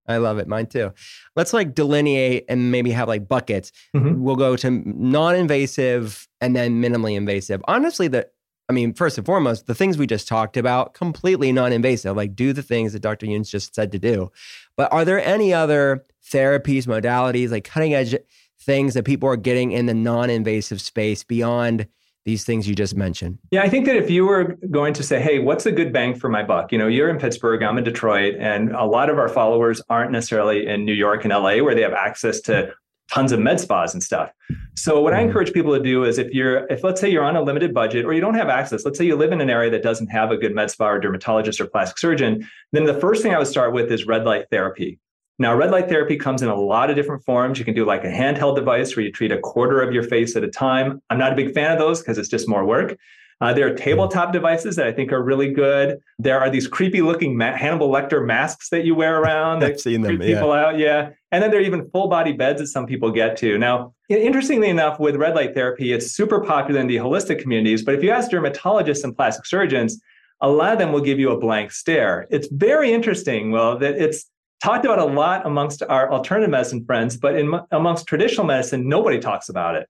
I 0.08 0.18
love 0.18 0.38
it. 0.38 0.48
Mine 0.48 0.66
too. 0.68 0.92
Let's 1.36 1.54
like 1.54 1.74
delineate 1.76 2.46
and 2.50 2.72
maybe 2.72 2.92
have 2.92 3.08
like 3.08 3.28
buckets. 3.28 3.72
Mhm. 3.96 4.18
We'll 4.20 4.36
go 4.36 4.56
to 4.58 4.70
non-invasive 4.70 6.28
and 6.42 6.56
then 6.56 6.82
minimally 6.82 7.16
invasive. 7.16 7.62
Honestly, 7.68 8.08
the 8.08 8.28
I 8.70 8.74
mean, 8.74 8.94
first 8.94 9.18
and 9.18 9.26
foremost, 9.26 9.68
the 9.68 9.76
things 9.76 9.98
we 9.98 10.08
just 10.08 10.28
talked 10.28 10.56
about, 10.56 10.94
completely 10.94 11.52
non 11.52 11.74
invasive, 11.74 12.16
like 12.16 12.36
do 12.36 12.54
the 12.54 12.63
things 12.63 12.94
that 12.94 13.02
Dr. 13.02 13.26
Youn's 13.26 13.50
just 13.50 13.76
said 13.76 13.92
to 13.92 14.00
do. 14.00 14.32
But 14.78 14.92
are 14.94 15.04
there 15.04 15.24
any 15.24 15.54
other 15.54 16.04
therapies, 16.26 16.88
modalities, 16.88 17.52
like 17.52 17.66
cutting 17.66 17.94
edge 17.94 18.16
things 18.60 18.94
that 18.94 19.04
people 19.04 19.28
are 19.28 19.36
getting 19.36 19.74
in 19.74 19.86
the 19.86 19.94
non 19.94 20.30
invasive 20.30 20.80
space 20.82 21.24
beyond? 21.24 21.88
These 22.26 22.44
things 22.44 22.68
you 22.68 22.76
just 22.76 22.96
mentioned? 22.96 23.40
Yeah, 23.52 23.64
I 23.64 23.70
think 23.70 23.86
that 23.86 23.96
if 23.96 24.10
you 24.10 24.26
were 24.26 24.58
going 24.72 24.94
to 24.94 25.04
say, 25.04 25.22
hey, 25.22 25.40
what's 25.40 25.66
a 25.66 25.72
good 25.72 25.92
bang 25.92 26.16
for 26.16 26.30
my 26.30 26.44
buck? 26.44 26.72
You 26.72 26.78
know, 26.78 26.88
you're 26.88 27.10
in 27.10 27.18
Pittsburgh, 27.18 27.62
I'm 27.64 27.78
in 27.78 27.84
Detroit, 27.84 28.36
and 28.40 28.72
a 28.72 28.86
lot 28.86 29.10
of 29.10 29.18
our 29.18 29.30
followers 29.30 29.82
aren't 29.90 30.12
necessarily 30.12 30.66
in 30.66 30.86
New 30.86 30.94
York 30.94 31.26
and 31.26 31.34
LA 31.34 31.58
where 31.58 31.76
they 31.76 31.82
have 31.82 31.94
access 31.94 32.40
to 32.42 32.74
tons 33.12 33.32
of 33.32 33.40
med 33.40 33.60
spas 33.60 33.94
and 33.94 34.02
stuff. 34.02 34.32
So 34.76 35.02
what 35.02 35.14
I 35.14 35.18
mm-hmm. 35.18 35.28
encourage 35.28 35.54
people 35.54 35.76
to 35.78 35.84
do 35.84 36.04
is 36.04 36.18
if 36.18 36.34
you're 36.34 36.66
if 36.72 36.84
let's 36.84 37.00
say 37.00 37.10
you're 37.10 37.24
on 37.24 37.36
a 37.36 37.42
limited 37.42 37.74
budget 37.74 38.06
or 38.06 38.14
you 38.14 38.22
don't 38.22 38.34
have 38.34 38.50
access, 38.50 38.86
let's 38.86 38.98
say 38.98 39.06
you 39.06 39.16
live 39.16 39.32
in 39.32 39.42
an 39.42 39.50
area 39.50 39.70
that 39.72 39.84
doesn't 39.84 40.08
have 40.08 40.32
a 40.32 40.38
good 40.38 40.56
med 40.56 40.72
spa 40.72 40.90
or 40.90 41.00
dermatologist 41.00 41.60
or 41.60 41.68
plastic 41.68 41.98
surgeon, 41.98 42.48
then 42.72 42.86
the 42.86 42.94
first 42.94 43.22
thing 43.22 43.34
I 43.34 43.38
would 43.38 43.48
start 43.48 43.74
with 43.74 43.92
is 43.92 44.08
red 44.08 44.24
light 44.24 44.46
therapy. 44.50 45.00
Now, 45.39 45.56
red 45.56 45.72
light 45.72 45.89
therapy 45.89 46.15
comes 46.15 46.41
in 46.41 46.50
a 46.50 46.56
lot 46.56 46.89
of 46.89 46.96
different 46.96 47.24
forms. 47.24 47.58
You 47.58 47.65
can 47.65 47.74
do 47.74 47.86
like 47.86 48.04
a 48.04 48.12
handheld 48.12 48.56
device 48.56 48.96
where 48.96 49.04
you 49.04 49.12
treat 49.12 49.32
a 49.32 49.39
quarter 49.39 49.82
of 49.82 49.93
your 49.93 50.04
face 50.04 50.36
at 50.36 50.43
a 50.43 50.48
time. 50.48 51.02
I'm 51.10 51.17
not 51.17 51.34
a 51.34 51.36
big 51.36 51.54
fan 51.54 51.72
of 51.72 51.80
those 51.80 52.02
because 52.02 52.17
it's 52.17 52.30
just 52.30 52.48
more 52.48 52.65
work. 52.65 52.98
Uh, 53.41 53.52
there 53.52 53.67
are 53.67 53.76
tabletop 53.76 54.32
devices 54.32 54.76
that 54.78 54.88
I 54.88 54.93
think 54.93 55.12
are 55.12 55.22
really 55.22 55.52
good. 55.52 56.00
There 56.17 56.39
are 56.39 56.50
these 56.50 56.67
creepy 56.67 57.02
looking 57.02 57.36
Ma- 57.36 57.58
Hannibal 57.58 57.89
Lecter 57.89 58.26
masks 58.26 58.69
that 58.69 58.86
you 58.86 58.96
wear 58.96 59.19
around 59.19 59.60
that 59.60 59.72
I've 59.72 59.80
seen 59.82 60.02
them, 60.02 60.17
creep 60.17 60.36
people 60.36 60.54
out. 60.54 60.78
Yeah. 60.78 61.10
And 61.32 61.43
then 61.43 61.50
there 61.52 61.60
are 61.60 61.63
even 61.63 61.89
full 61.89 62.08
body 62.08 62.32
beds 62.32 62.62
that 62.62 62.67
some 62.67 62.86
people 62.86 63.12
get 63.12 63.36
to. 63.38 63.58
Now, 63.58 63.93
interestingly 64.08 64.69
enough, 64.69 65.00
with 65.00 65.15
red 65.15 65.36
light 65.36 65.56
therapy, 65.56 65.91
it's 65.91 66.12
super 66.12 66.41
popular 66.41 66.80
in 66.80 66.88
the 66.88 66.98
holistic 66.98 67.41
communities. 67.41 67.84
But 67.84 67.96
if 67.96 68.04
you 68.04 68.12
ask 68.12 68.32
dermatologists 68.32 69.04
and 69.04 69.13
plastic 69.13 69.46
surgeons, 69.46 70.00
a 70.39 70.50
lot 70.50 70.72
of 70.74 70.80
them 70.80 70.93
will 70.93 71.02
give 71.02 71.19
you 71.19 71.32
a 71.32 71.38
blank 71.38 71.72
stare. 71.72 72.28
It's 72.30 72.48
very 72.52 72.93
interesting, 72.93 73.52
well, 73.52 73.78
that 73.80 73.96
it's 73.96 74.26
talked 74.63 74.86
about 74.86 74.97
a 74.99 75.06
lot 75.06 75.45
amongst 75.45 75.84
our 75.84 76.10
alternative 76.10 76.49
medicine 76.49 76.86
friends, 76.86 77.17
but 77.17 77.36
in 77.36 77.54
amongst 77.71 78.08
traditional 78.08 78.45
medicine, 78.45 78.88
nobody 78.88 79.19
talks 79.19 79.49
about 79.49 79.76
it. 79.76 79.88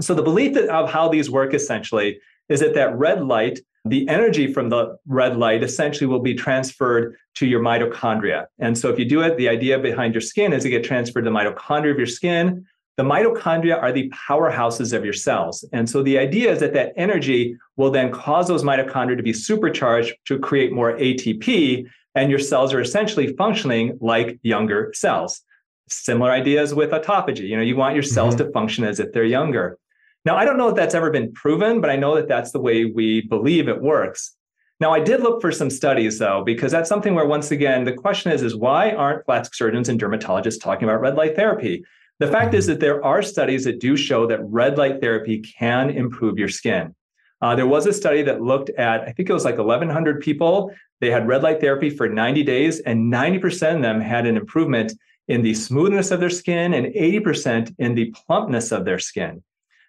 So 0.00 0.14
the 0.14 0.22
belief 0.22 0.56
of 0.56 0.90
how 0.90 1.08
these 1.08 1.30
work 1.30 1.54
essentially 1.54 2.18
is 2.48 2.58
that 2.58 2.74
that 2.74 2.98
red 2.98 3.24
light, 3.24 3.60
the 3.84 4.08
energy 4.08 4.52
from 4.52 4.68
the 4.68 4.96
red 5.06 5.36
light 5.36 5.62
essentially 5.62 6.08
will 6.08 6.20
be 6.20 6.34
transferred 6.34 7.14
to 7.36 7.46
your 7.46 7.60
mitochondria. 7.60 8.46
And 8.58 8.76
so 8.76 8.88
if 8.88 8.98
you 8.98 9.04
do 9.04 9.22
it, 9.22 9.36
the 9.36 9.48
idea 9.48 9.78
behind 9.78 10.12
your 10.12 10.20
skin 10.20 10.52
is 10.52 10.64
to 10.64 10.68
get 10.68 10.82
transferred 10.82 11.22
to 11.22 11.30
the 11.30 11.36
mitochondria 11.36 11.92
of 11.92 11.98
your 11.98 12.06
skin. 12.06 12.66
The 12.96 13.04
mitochondria 13.04 13.80
are 13.80 13.92
the 13.92 14.10
powerhouses 14.10 14.92
of 14.92 15.04
your 15.04 15.14
cells. 15.14 15.64
And 15.72 15.88
so 15.88 16.02
the 16.02 16.18
idea 16.18 16.50
is 16.50 16.58
that 16.60 16.74
that 16.74 16.94
energy 16.96 17.56
will 17.76 17.92
then 17.92 18.10
cause 18.10 18.48
those 18.48 18.64
mitochondria 18.64 19.16
to 19.16 19.22
be 19.22 19.32
supercharged 19.32 20.14
to 20.26 20.38
create 20.38 20.72
more 20.72 20.94
ATP. 20.98 21.86
And 22.14 22.30
your 22.30 22.38
cells 22.38 22.74
are 22.74 22.80
essentially 22.80 23.34
functioning 23.36 23.98
like 24.00 24.38
younger 24.42 24.92
cells. 24.94 25.40
Similar 25.88 26.30
ideas 26.30 26.74
with 26.74 26.90
autophagy. 26.90 27.48
You 27.48 27.56
know, 27.56 27.62
you 27.62 27.76
want 27.76 27.94
your 27.94 28.02
cells 28.02 28.34
mm-hmm. 28.34 28.46
to 28.46 28.52
function 28.52 28.84
as 28.84 29.00
if 29.00 29.12
they're 29.12 29.24
younger. 29.24 29.78
Now, 30.24 30.36
I 30.36 30.44
don't 30.44 30.56
know 30.56 30.68
if 30.68 30.76
that's 30.76 30.94
ever 30.94 31.10
been 31.10 31.32
proven, 31.32 31.80
but 31.80 31.90
I 31.90 31.96
know 31.96 32.14
that 32.14 32.28
that's 32.28 32.52
the 32.52 32.60
way 32.60 32.84
we 32.84 33.22
believe 33.22 33.68
it 33.68 33.80
works. 33.80 34.36
Now, 34.78 34.92
I 34.92 35.00
did 35.00 35.20
look 35.20 35.40
for 35.40 35.52
some 35.52 35.70
studies 35.70 36.18
though, 36.18 36.42
because 36.44 36.72
that's 36.72 36.88
something 36.88 37.14
where 37.14 37.26
once 37.26 37.50
again, 37.50 37.84
the 37.84 37.92
question 37.92 38.32
is, 38.32 38.42
is 38.42 38.56
why 38.56 38.90
aren't 38.90 39.24
plastic 39.24 39.54
surgeons 39.54 39.88
and 39.88 40.00
dermatologists 40.00 40.60
talking 40.60 40.88
about 40.88 41.00
red 41.00 41.16
light 41.16 41.36
therapy? 41.36 41.84
The 42.18 42.26
fact 42.26 42.54
is 42.54 42.66
that 42.66 42.80
there 42.80 43.04
are 43.04 43.22
studies 43.22 43.64
that 43.64 43.80
do 43.80 43.96
show 43.96 44.26
that 44.26 44.40
red 44.44 44.78
light 44.78 45.00
therapy 45.00 45.40
can 45.40 45.90
improve 45.90 46.38
your 46.38 46.48
skin. 46.48 46.94
Uh, 47.42 47.56
there 47.56 47.66
was 47.66 47.86
a 47.86 47.92
study 47.92 48.22
that 48.22 48.40
looked 48.40 48.70
at, 48.70 49.02
I 49.02 49.12
think 49.12 49.28
it 49.28 49.32
was 49.32 49.44
like 49.44 49.58
1,100 49.58 50.20
people. 50.20 50.72
They 51.00 51.10
had 51.10 51.26
red 51.26 51.42
light 51.42 51.60
therapy 51.60 51.90
for 51.90 52.08
90 52.08 52.44
days, 52.44 52.78
and 52.80 53.12
90% 53.12 53.76
of 53.76 53.82
them 53.82 54.00
had 54.00 54.26
an 54.26 54.36
improvement 54.36 54.92
in 55.26 55.42
the 55.42 55.52
smoothness 55.52 56.12
of 56.12 56.20
their 56.20 56.30
skin 56.30 56.72
and 56.72 56.86
80% 56.86 57.74
in 57.78 57.96
the 57.96 58.14
plumpness 58.26 58.70
of 58.70 58.84
their 58.84 59.00
skin. 59.00 59.42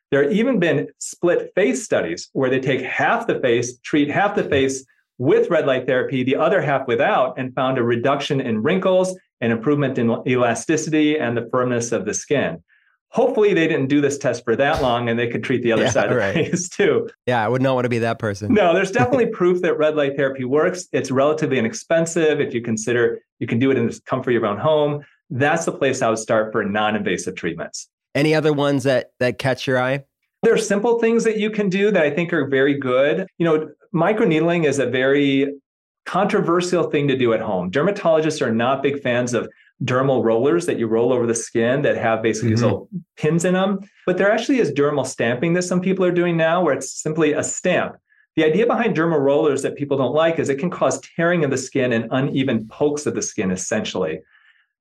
There 0.10 0.24
have 0.24 0.32
even 0.32 0.60
been 0.60 0.88
split 0.98 1.52
face 1.54 1.84
studies 1.84 2.30
where 2.34 2.50
they 2.50 2.60
take 2.60 2.82
half 2.82 3.28
the 3.28 3.40
face, 3.40 3.78
treat 3.80 4.10
half 4.10 4.36
the 4.36 4.44
face 4.44 4.86
with 5.20 5.50
red 5.50 5.68
light 5.68 5.86
therapy, 5.86 6.24
the 6.24 6.36
other 6.36 6.62
half 6.62 6.88
without, 6.88 7.38
and 7.38 7.54
found 7.54 7.78
a 7.78 7.84
reduction 7.84 8.42
in 8.42 8.64
wrinkles, 8.64 9.16
an 9.42 9.52
improvement 9.52 9.98
in 10.00 10.16
elasticity, 10.28 11.20
and 11.20 11.38
the 11.38 11.48
firmness 11.52 11.92
of 11.92 12.06
the 12.06 12.14
skin. 12.14 12.64
Hopefully, 13.14 13.54
they 13.54 13.68
didn't 13.68 13.88
do 13.88 14.02
this 14.02 14.18
test 14.18 14.44
for 14.44 14.56
that 14.56 14.82
long 14.82 15.08
and 15.08 15.20
they 15.20 15.28
could 15.28 15.44
treat 15.44 15.62
the 15.62 15.72
other 15.72 15.84
yeah, 15.84 15.90
side 15.92 16.12
of 16.12 16.18
right. 16.18 16.34
the 16.34 16.46
face 16.46 16.68
too. 16.68 17.08
Yeah, 17.28 17.46
I 17.46 17.48
would 17.48 17.62
not 17.62 17.76
want 17.76 17.86
to 17.86 17.90
be 17.90 18.00
that 18.00 18.18
person. 18.18 18.52
No, 18.52 18.74
there's 18.74 18.92
definitely 19.00 19.28
proof 19.28 19.62
that 19.62 19.78
red 19.78 19.96
light 19.96 20.16
therapy 20.18 20.46
works. 20.46 20.88
It's 20.92 21.12
relatively 21.12 21.60
inexpensive 21.60 22.42
if 22.42 22.56
you 22.56 22.62
consider 22.62 23.20
you 23.38 23.46
can 23.46 23.60
do 23.60 23.70
it 23.70 23.78
in 23.78 23.86
the 23.86 24.02
comfort 24.08 24.32
of 24.32 24.34
your 24.34 24.46
own 24.48 24.58
home. 24.58 25.04
That's 25.30 25.66
the 25.66 25.72
place 25.72 26.02
I 26.02 26.10
would 26.10 26.18
start 26.18 26.52
for 26.52 26.66
non 26.66 26.96
invasive 26.96 27.36
treatments. 27.36 27.88
Any 28.16 28.34
other 28.34 28.52
ones 28.52 28.84
that 28.84 29.12
that 29.20 29.38
catch 29.38 29.68
your 29.68 29.80
eye? 29.80 30.04
There 30.42 30.54
are 30.54 30.58
simple 30.58 31.00
things 31.00 31.24
that 31.24 31.38
you 31.38 31.52
can 31.52 31.70
do 31.70 31.92
that 31.92 32.04
I 32.04 32.10
think 32.10 32.34
are 32.34 32.48
very 32.48 32.78
good. 32.78 33.28
You 33.38 33.46
know, 33.46 33.70
microneedling 33.94 34.66
is 34.66 34.80
a 34.80 34.88
very 34.88 35.54
controversial 36.06 36.90
thing 36.90 37.08
to 37.08 37.18
do 37.18 37.34
at 37.34 37.42
home. 37.42 37.72
Dermatologists 37.72 38.42
are 38.42 38.52
not 38.52 38.84
big 38.84 39.02
fans 39.02 39.34
of 39.34 39.48
dermal 39.84 40.24
rollers 40.24 40.66
that 40.66 40.80
you 40.80 40.88
roll 40.88 41.12
over 41.12 41.28
the 41.28 41.36
skin 41.36 41.82
that 41.82 41.98
have 41.98 42.22
basically 42.22 42.50
mm-hmm. 42.50 42.56
these 42.56 42.64
little 42.64 42.90
pins 43.18 43.46
in 43.46 43.54
them. 43.54 43.80
But 44.06 44.18
there 44.18 44.32
actually 44.32 44.60
is 44.60 44.72
dermal 44.72 45.06
stamping 45.06 45.54
that 45.54 45.64
some 45.64 45.82
people 45.82 46.06
are 46.06 46.12
doing 46.12 46.38
now, 46.38 46.64
where 46.64 46.74
it's 46.74 46.92
simply 46.92 47.34
a 47.34 47.44
stamp. 47.44 47.96
The 48.36 48.46
idea 48.46 48.66
behind 48.66 48.96
dermal 48.96 49.20
rollers 49.20 49.62
that 49.62 49.76
people 49.76 49.98
don't 49.98 50.14
like 50.14 50.40
is 50.40 50.50
it 50.50 50.58
can 50.58 50.70
cause 50.70 51.00
tearing 51.16 51.44
of 51.44 51.52
the 51.52 51.58
skin 51.58 51.94
and 51.94 52.08
uneven 52.12 52.68
pokes 52.68 53.06
of 53.06 53.14
the 53.14 53.22
skin, 53.22 53.52
essentially. 53.52 54.22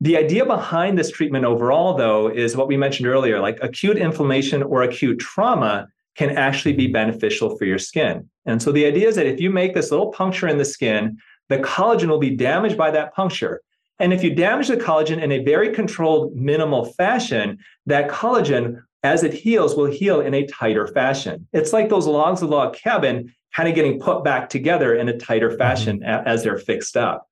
The 0.00 0.16
idea 0.16 0.44
behind 0.46 0.98
this 0.98 1.10
treatment 1.10 1.44
overall, 1.44 1.96
though, 1.96 2.28
is 2.28 2.56
what 2.56 2.66
we 2.66 2.76
mentioned 2.76 3.06
earlier 3.06 3.40
like 3.40 3.58
acute 3.62 3.96
inflammation 3.96 4.62
or 4.62 4.82
acute 4.82 5.18
trauma 5.18 5.86
can 6.16 6.30
actually 6.30 6.72
be 6.72 6.86
beneficial 6.86 7.56
for 7.56 7.64
your 7.64 7.78
skin. 7.78 8.28
And 8.44 8.60
so 8.60 8.72
the 8.72 8.84
idea 8.84 9.08
is 9.08 9.16
that 9.16 9.26
if 9.26 9.40
you 9.40 9.50
make 9.50 9.74
this 9.74 9.90
little 9.90 10.10
puncture 10.10 10.48
in 10.48 10.58
the 10.58 10.64
skin, 10.64 11.18
the 11.48 11.58
collagen 11.58 12.08
will 12.08 12.18
be 12.18 12.34
damaged 12.34 12.76
by 12.76 12.90
that 12.90 13.14
puncture. 13.14 13.60
And 14.02 14.12
if 14.12 14.24
you 14.24 14.34
damage 14.34 14.66
the 14.66 14.76
collagen 14.76 15.22
in 15.22 15.30
a 15.30 15.44
very 15.44 15.72
controlled, 15.72 16.34
minimal 16.34 16.86
fashion, 16.86 17.58
that 17.86 18.10
collagen, 18.10 18.82
as 19.04 19.22
it 19.22 19.32
heals, 19.32 19.76
will 19.76 19.86
heal 19.86 20.20
in 20.20 20.34
a 20.34 20.44
tighter 20.48 20.88
fashion. 20.88 21.46
It's 21.52 21.72
like 21.72 21.88
those 21.88 22.08
logs 22.08 22.42
of 22.42 22.50
log 22.50 22.74
cabin 22.74 23.32
kind 23.54 23.68
of 23.68 23.76
getting 23.76 24.00
put 24.00 24.24
back 24.24 24.48
together 24.48 24.96
in 24.96 25.08
a 25.08 25.16
tighter 25.16 25.50
mm-hmm. 25.50 25.58
fashion 25.58 26.00
mm-hmm. 26.00 26.26
as 26.26 26.42
they're 26.42 26.58
fixed 26.58 26.96
up. 26.96 27.28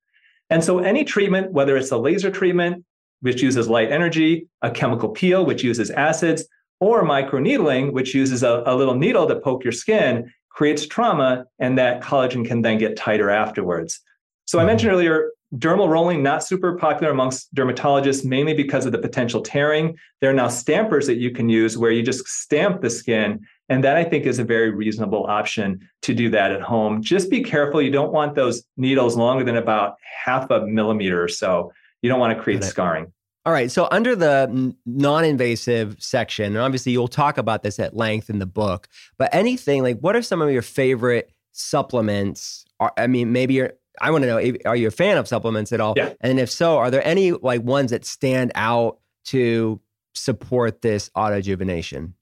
And 0.49 0.63
so 0.63 0.79
any 0.79 1.03
treatment, 1.03 1.51
whether 1.51 1.75
it's 1.75 1.91
a 1.91 1.97
laser 1.97 2.31
treatment, 2.31 2.85
which 3.19 3.41
uses 3.41 3.67
light 3.67 3.91
energy, 3.91 4.47
a 4.61 4.71
chemical 4.71 5.09
peel, 5.09 5.45
which 5.45 5.65
uses 5.65 5.91
acids, 5.91 6.45
or 6.79 7.03
microneedling, 7.03 7.91
which 7.91 8.15
uses 8.15 8.43
a, 8.43 8.63
a 8.65 8.75
little 8.77 8.95
needle 8.95 9.27
to 9.27 9.35
poke 9.41 9.65
your 9.65 9.73
skin, 9.73 10.31
creates 10.47 10.87
trauma, 10.87 11.45
and 11.59 11.77
that 11.77 12.01
collagen 12.01 12.45
can 12.45 12.61
then 12.61 12.77
get 12.77 12.95
tighter 12.95 13.29
afterwards. 13.29 13.99
So 14.45 14.57
I 14.57 14.65
mentioned 14.65 14.91
earlier, 14.93 15.31
dermal 15.55 15.89
rolling 15.89 16.23
not 16.23 16.43
super 16.43 16.75
popular 16.77 17.11
amongst 17.11 17.53
dermatologists, 17.53 18.23
mainly 18.25 18.53
because 18.53 18.85
of 18.85 18.91
the 18.91 18.97
potential 18.97 19.41
tearing. 19.41 19.97
There 20.21 20.29
are 20.29 20.33
now 20.33 20.47
stampers 20.47 21.07
that 21.07 21.17
you 21.17 21.31
can 21.31 21.49
use 21.49 21.77
where 21.77 21.91
you 21.91 22.03
just 22.03 22.27
stamp 22.27 22.81
the 22.81 22.89
skin 22.89 23.45
and 23.69 23.83
that 23.83 23.95
I 23.95 24.03
think 24.03 24.25
is 24.25 24.39
a 24.39 24.43
very 24.43 24.69
reasonable 24.69 25.25
option 25.27 25.87
to 26.01 26.13
do 26.13 26.29
that 26.29 26.51
at 26.51 26.61
home. 26.61 27.01
Just 27.01 27.29
be 27.29 27.41
careful. 27.41 27.81
You 27.81 27.91
don't 27.91 28.11
want 28.11 28.35
those 28.35 28.63
needles 28.77 29.15
longer 29.15 29.43
than 29.43 29.55
about 29.55 29.95
half 30.25 30.49
a 30.49 30.65
millimeter 30.65 31.23
or 31.23 31.27
so. 31.29 31.71
You 32.01 32.09
don't 32.09 32.19
want 32.19 32.37
to 32.37 32.43
create 32.43 32.63
scarring. 32.63 33.11
All 33.45 33.53
right. 33.53 33.71
So, 33.71 33.87
under 33.89 34.15
the 34.15 34.75
non 34.85 35.23
invasive 35.25 35.95
section, 35.99 36.45
and 36.45 36.57
obviously 36.57 36.91
you'll 36.91 37.07
talk 37.07 37.37
about 37.37 37.63
this 37.63 37.79
at 37.79 37.95
length 37.95 38.29
in 38.29 38.39
the 38.39 38.45
book, 38.45 38.87
but 39.17 39.33
anything 39.33 39.81
like 39.81 39.97
what 39.99 40.15
are 40.15 40.21
some 40.21 40.41
of 40.41 40.51
your 40.51 40.61
favorite 40.61 41.31
supplements? 41.51 42.65
I 42.97 43.07
mean, 43.07 43.31
maybe 43.31 43.55
you're, 43.55 43.73
I 43.99 44.11
want 44.11 44.23
to 44.23 44.27
know, 44.27 44.57
are 44.65 44.75
you 44.75 44.87
a 44.87 44.91
fan 44.91 45.17
of 45.17 45.27
supplements 45.27 45.71
at 45.71 45.81
all? 45.81 45.93
Yeah. 45.97 46.13
And 46.21 46.39
if 46.39 46.49
so, 46.49 46.77
are 46.77 46.89
there 46.89 47.05
any 47.05 47.31
like 47.31 47.61
ones 47.63 47.91
that 47.91 48.05
stand 48.05 48.51
out 48.55 48.99
to 49.25 49.81
support 50.13 50.81
this 50.81 51.09
autojuvenation? 51.15 52.13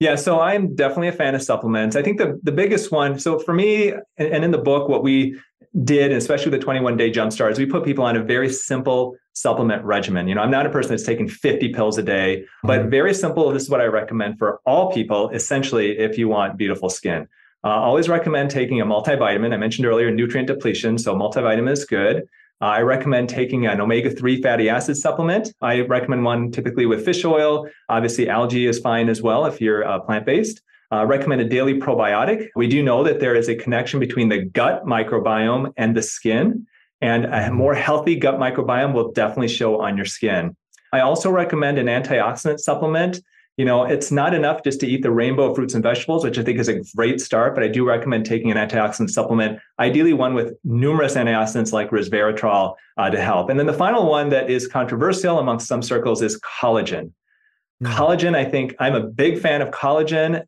Yeah, 0.00 0.16
so 0.16 0.40
I'm 0.40 0.74
definitely 0.74 1.08
a 1.08 1.12
fan 1.12 1.36
of 1.36 1.42
supplements. 1.42 1.94
I 1.94 2.02
think 2.02 2.18
the, 2.18 2.40
the 2.42 2.50
biggest 2.50 2.90
one, 2.90 3.20
so 3.20 3.38
for 3.38 3.54
me, 3.54 3.90
and, 3.90 4.02
and 4.18 4.44
in 4.44 4.50
the 4.50 4.58
book, 4.58 4.88
what 4.88 5.04
we 5.04 5.38
did, 5.84 6.10
especially 6.12 6.50
the 6.50 6.58
21 6.58 6.96
day 6.96 7.10
jump 7.10 7.32
starts, 7.32 7.56
we 7.58 7.66
put 7.66 7.84
people 7.84 8.04
on 8.04 8.16
a 8.16 8.22
very 8.22 8.52
simple 8.52 9.16
supplement 9.34 9.84
regimen. 9.84 10.26
You 10.28 10.34
know, 10.34 10.42
I'm 10.42 10.50
not 10.50 10.66
a 10.66 10.70
person 10.70 10.90
that's 10.90 11.04
taking 11.04 11.28
50 11.28 11.72
pills 11.72 11.98
a 11.98 12.02
day, 12.02 12.44
but 12.64 12.80
mm-hmm. 12.80 12.90
very 12.90 13.14
simple. 13.14 13.50
This 13.52 13.62
is 13.62 13.70
what 13.70 13.80
I 13.80 13.84
recommend 13.84 14.38
for 14.38 14.60
all 14.66 14.92
people, 14.92 15.30
essentially, 15.30 15.98
if 15.98 16.18
you 16.18 16.28
want 16.28 16.56
beautiful 16.56 16.90
skin. 16.90 17.28
Uh, 17.64 17.68
always 17.68 18.08
recommend 18.08 18.50
taking 18.50 18.80
a 18.80 18.86
multivitamin. 18.86 19.52
I 19.52 19.56
mentioned 19.56 19.86
earlier 19.86 20.10
nutrient 20.10 20.48
depletion, 20.48 20.98
so 20.98 21.14
multivitamin 21.14 21.70
is 21.70 21.84
good. 21.84 22.28
Uh, 22.60 22.66
I 22.66 22.80
recommend 22.80 23.28
taking 23.28 23.66
an 23.66 23.80
omega 23.80 24.10
3 24.10 24.42
fatty 24.42 24.68
acid 24.68 24.96
supplement. 24.96 25.52
I 25.60 25.80
recommend 25.80 26.24
one 26.24 26.50
typically 26.50 26.86
with 26.86 27.04
fish 27.04 27.24
oil. 27.24 27.68
Obviously, 27.88 28.28
algae 28.28 28.66
is 28.66 28.78
fine 28.78 29.08
as 29.08 29.22
well 29.22 29.46
if 29.46 29.60
you're 29.60 29.84
uh, 29.84 30.00
plant 30.00 30.26
based. 30.26 30.60
uh, 30.92 31.06
recommend 31.06 31.40
a 31.40 31.48
daily 31.48 31.80
probiotic. 31.80 32.48
We 32.54 32.66
do 32.66 32.82
know 32.82 33.02
that 33.02 33.18
there 33.18 33.34
is 33.34 33.48
a 33.48 33.54
connection 33.56 33.98
between 33.98 34.28
the 34.28 34.44
gut 34.44 34.84
microbiome 34.84 35.72
and 35.78 35.96
the 35.96 36.02
skin, 36.02 36.66
and 37.00 37.24
a 37.24 37.28
mm-hmm. 37.28 37.54
more 37.54 37.74
healthy 37.74 38.14
gut 38.14 38.38
microbiome 38.38 38.92
will 38.92 39.10
definitely 39.12 39.48
show 39.48 39.80
on 39.80 39.96
your 39.96 40.04
skin. 40.04 40.54
I 40.92 41.00
also 41.00 41.30
recommend 41.30 41.78
an 41.78 41.86
antioxidant 41.86 42.60
supplement. 42.60 43.22
You 43.58 43.66
know, 43.66 43.84
it's 43.84 44.10
not 44.10 44.32
enough 44.32 44.64
just 44.64 44.80
to 44.80 44.86
eat 44.86 45.02
the 45.02 45.10
rainbow 45.10 45.50
of 45.50 45.56
fruits 45.56 45.74
and 45.74 45.82
vegetables, 45.82 46.24
which 46.24 46.38
I 46.38 46.42
think 46.42 46.58
is 46.58 46.68
a 46.68 46.80
great 46.96 47.20
start, 47.20 47.54
but 47.54 47.62
I 47.62 47.68
do 47.68 47.86
recommend 47.86 48.24
taking 48.24 48.50
an 48.50 48.56
antioxidant 48.56 49.10
supplement, 49.10 49.58
ideally 49.78 50.14
one 50.14 50.32
with 50.32 50.54
numerous 50.64 51.16
antioxidants 51.16 51.70
like 51.70 51.90
resveratrol 51.90 52.74
uh, 52.96 53.10
to 53.10 53.20
help. 53.20 53.50
And 53.50 53.58
then 53.58 53.66
the 53.66 53.74
final 53.74 54.08
one 54.08 54.30
that 54.30 54.48
is 54.48 54.66
controversial 54.66 55.38
amongst 55.38 55.66
some 55.68 55.82
circles 55.82 56.22
is 56.22 56.40
collagen. 56.40 57.12
Mm-hmm. 57.82 57.92
Collagen, 57.92 58.34
I 58.34 58.44
think 58.44 58.74
I'm 58.78 58.94
a 58.94 59.02
big 59.02 59.38
fan 59.38 59.60
of 59.60 59.70
collagen. 59.70 60.44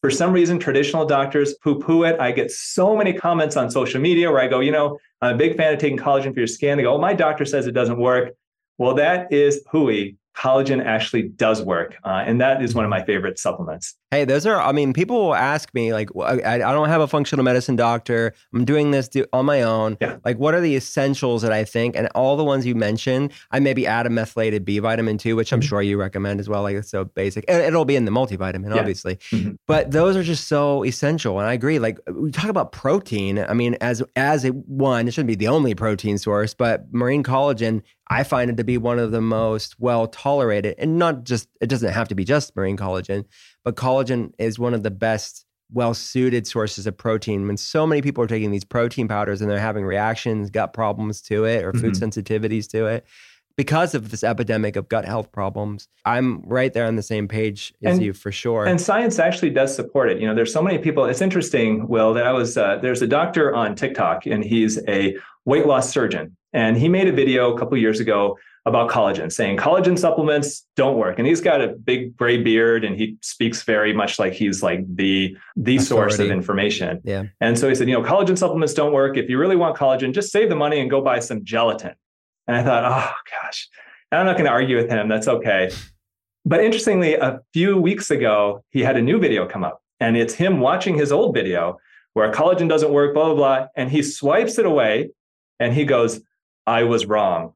For 0.00 0.10
some 0.10 0.32
reason, 0.32 0.58
traditional 0.58 1.04
doctors 1.04 1.54
poo 1.62 1.78
poo 1.78 2.04
it. 2.04 2.18
I 2.18 2.30
get 2.32 2.50
so 2.50 2.96
many 2.96 3.12
comments 3.12 3.56
on 3.56 3.70
social 3.70 4.00
media 4.00 4.30
where 4.30 4.40
I 4.40 4.46
go, 4.46 4.60
you 4.60 4.70
know, 4.70 4.98
I'm 5.20 5.34
a 5.34 5.38
big 5.38 5.56
fan 5.56 5.74
of 5.74 5.80
taking 5.80 5.98
collagen 5.98 6.32
for 6.32 6.40
your 6.40 6.46
skin. 6.46 6.78
They 6.78 6.84
go, 6.84 6.94
oh, 6.94 7.00
my 7.00 7.14
doctor 7.14 7.44
says 7.44 7.66
it 7.66 7.72
doesn't 7.72 7.98
work. 7.98 8.34
Well, 8.78 8.94
that 8.94 9.32
is 9.32 9.64
hooey 9.70 10.17
collagen 10.38 10.84
actually 10.84 11.22
does 11.22 11.62
work. 11.62 11.96
Uh, 12.04 12.22
and 12.24 12.40
that 12.40 12.62
is 12.62 12.74
one 12.74 12.84
of 12.84 12.90
my 12.90 13.04
favorite 13.04 13.38
supplements. 13.38 13.96
Hey, 14.10 14.24
those 14.24 14.46
are, 14.46 14.58
I 14.58 14.72
mean, 14.72 14.94
people 14.94 15.26
will 15.26 15.34
ask 15.34 15.74
me, 15.74 15.92
like, 15.92 16.08
I, 16.18 16.54
I 16.54 16.58
don't 16.58 16.88
have 16.88 17.02
a 17.02 17.06
functional 17.06 17.44
medicine 17.44 17.76
doctor. 17.76 18.32
I'm 18.54 18.64
doing 18.64 18.90
this 18.90 19.10
on 19.34 19.44
my 19.44 19.60
own. 19.62 19.98
Yeah. 20.00 20.16
Like, 20.24 20.38
what 20.38 20.54
are 20.54 20.62
the 20.62 20.76
essentials 20.76 21.42
that 21.42 21.52
I 21.52 21.64
think? 21.64 21.94
And 21.94 22.08
all 22.14 22.36
the 22.36 22.44
ones 22.44 22.64
you 22.64 22.74
mentioned, 22.74 23.32
I 23.50 23.60
maybe 23.60 23.86
add 23.86 24.06
a 24.06 24.10
methylated 24.10 24.64
B 24.64 24.78
vitamin 24.78 25.18
too, 25.18 25.36
which 25.36 25.52
I'm 25.52 25.60
mm-hmm. 25.60 25.68
sure 25.68 25.82
you 25.82 25.98
recommend 25.98 26.40
as 26.40 26.48
well. 26.48 26.62
Like, 26.62 26.76
it's 26.76 26.90
so 26.90 27.04
basic. 27.04 27.44
And 27.48 27.60
it'll 27.62 27.84
be 27.84 27.96
in 27.96 28.06
the 28.06 28.10
multivitamin, 28.10 28.74
yeah. 28.74 28.80
obviously. 28.80 29.16
Mm-hmm. 29.16 29.56
But 29.66 29.90
those 29.90 30.16
are 30.16 30.22
just 30.22 30.48
so 30.48 30.84
essential. 30.84 31.38
And 31.38 31.46
I 31.46 31.52
agree. 31.52 31.78
Like, 31.78 31.98
we 32.10 32.30
talk 32.30 32.48
about 32.48 32.72
protein. 32.72 33.38
I 33.40 33.52
mean, 33.52 33.76
as, 33.82 34.02
as 34.16 34.46
a 34.46 34.50
one, 34.50 35.06
it 35.06 35.10
shouldn't 35.10 35.28
be 35.28 35.34
the 35.34 35.48
only 35.48 35.74
protein 35.74 36.16
source, 36.16 36.54
but 36.54 36.86
marine 36.94 37.22
collagen 37.22 37.82
I 38.10 38.22
find 38.24 38.50
it 38.50 38.56
to 38.56 38.64
be 38.64 38.78
one 38.78 38.98
of 38.98 39.10
the 39.10 39.20
most 39.20 39.78
well 39.78 40.06
tolerated, 40.06 40.74
and 40.78 40.98
not 40.98 41.24
just, 41.24 41.48
it 41.60 41.68
doesn't 41.68 41.92
have 41.92 42.08
to 42.08 42.14
be 42.14 42.24
just 42.24 42.56
marine 42.56 42.76
collagen, 42.76 43.24
but 43.64 43.76
collagen 43.76 44.32
is 44.38 44.58
one 44.58 44.74
of 44.74 44.82
the 44.82 44.90
best, 44.90 45.44
well 45.70 45.92
suited 45.92 46.46
sources 46.46 46.86
of 46.86 46.96
protein. 46.96 47.46
When 47.46 47.58
so 47.58 47.86
many 47.86 48.00
people 48.00 48.24
are 48.24 48.28
taking 48.28 48.50
these 48.50 48.64
protein 48.64 49.08
powders 49.08 49.42
and 49.42 49.50
they're 49.50 49.58
having 49.58 49.84
reactions, 49.84 50.48
gut 50.48 50.72
problems 50.72 51.20
to 51.22 51.44
it, 51.44 51.64
or 51.64 51.72
food 51.74 51.94
mm-hmm. 51.94 52.04
sensitivities 52.04 52.68
to 52.70 52.86
it, 52.86 53.06
because 53.58 53.92
of 53.92 54.10
this 54.10 54.22
epidemic 54.24 54.76
of 54.76 54.88
gut 54.88 55.04
health 55.04 55.30
problems. 55.32 55.88
I'm 56.04 56.40
right 56.42 56.72
there 56.72 56.86
on 56.86 56.94
the 56.94 57.02
same 57.02 57.26
page 57.26 57.74
as 57.84 57.96
and, 57.96 58.06
you 58.06 58.12
for 58.12 58.30
sure. 58.32 58.64
And 58.64 58.80
science 58.80 59.18
actually 59.18 59.50
does 59.50 59.74
support 59.74 60.10
it. 60.10 60.20
You 60.20 60.28
know, 60.28 60.34
there's 60.34 60.52
so 60.52 60.62
many 60.62 60.78
people. 60.78 61.04
It's 61.04 61.20
interesting, 61.20 61.88
Will, 61.88 62.14
that 62.14 62.24
I 62.24 62.32
was 62.32 62.56
uh, 62.56 62.78
there's 62.80 63.02
a 63.02 63.06
doctor 63.06 63.54
on 63.54 63.74
TikTok, 63.74 64.24
and 64.24 64.42
he's 64.42 64.78
a 64.88 65.18
weight 65.44 65.66
loss 65.66 65.90
surgeon, 65.90 66.36
and 66.52 66.76
he 66.76 66.88
made 66.88 67.08
a 67.08 67.12
video 67.12 67.54
a 67.54 67.58
couple 67.58 67.76
years 67.76 68.00
ago 68.00 68.38
about 68.66 68.90
collagen, 68.90 69.32
saying 69.32 69.56
collagen 69.56 69.98
supplements 69.98 70.66
don't 70.76 70.96
work. 70.96 71.18
And 71.18 71.26
he's 71.26 71.40
got 71.40 71.60
a 71.60 71.68
big 71.68 72.16
gray 72.16 72.42
beard 72.42 72.84
and 72.84 72.96
he 72.96 73.16
speaks 73.22 73.62
very 73.62 73.92
much 73.92 74.18
like 74.18 74.34
he's 74.34 74.62
like 74.62 74.80
the 74.94 75.36
the 75.56 75.76
Authority. 75.76 76.12
source 76.14 76.18
of 76.18 76.30
information. 76.30 77.00
Yeah. 77.04 77.24
And 77.40 77.58
so 77.58 77.68
he 77.68 77.74
said, 77.74 77.88
you 77.88 77.94
know, 77.94 78.02
collagen 78.02 78.36
supplements 78.36 78.74
don't 78.74 78.92
work. 78.92 79.16
If 79.16 79.30
you 79.30 79.38
really 79.38 79.56
want 79.56 79.76
collagen, 79.76 80.12
just 80.12 80.30
save 80.30 80.48
the 80.50 80.56
money 80.56 80.80
and 80.80 80.90
go 80.90 81.00
buy 81.00 81.20
some 81.20 81.44
gelatin. 81.44 81.94
And 82.46 82.56
I 82.56 82.62
thought, 82.62 82.84
oh 82.84 83.14
gosh, 83.42 83.68
I'm 84.12 84.26
not 84.26 84.34
going 84.34 84.46
to 84.46 84.50
argue 84.50 84.76
with 84.76 84.90
him. 84.90 85.08
That's 85.08 85.28
okay. 85.28 85.70
But 86.44 86.64
interestingly, 86.64 87.14
a 87.14 87.40
few 87.52 87.78
weeks 87.78 88.10
ago, 88.10 88.64
he 88.70 88.80
had 88.82 88.96
a 88.96 89.02
new 89.02 89.18
video 89.18 89.46
come 89.46 89.64
up, 89.64 89.82
and 90.00 90.16
it's 90.16 90.32
him 90.32 90.60
watching 90.60 90.96
his 90.96 91.12
old 91.12 91.34
video 91.34 91.78
where 92.14 92.32
collagen 92.32 92.68
doesn't 92.68 92.90
work, 92.90 93.12
blah, 93.14 93.26
blah, 93.26 93.34
blah. 93.34 93.66
And 93.76 93.90
he 93.90 94.02
swipes 94.02 94.58
it 94.58 94.66
away 94.66 95.10
and 95.60 95.72
he 95.72 95.84
goes, 95.84 96.20
I 96.68 96.84
was 96.84 97.06
wrong. 97.06 97.54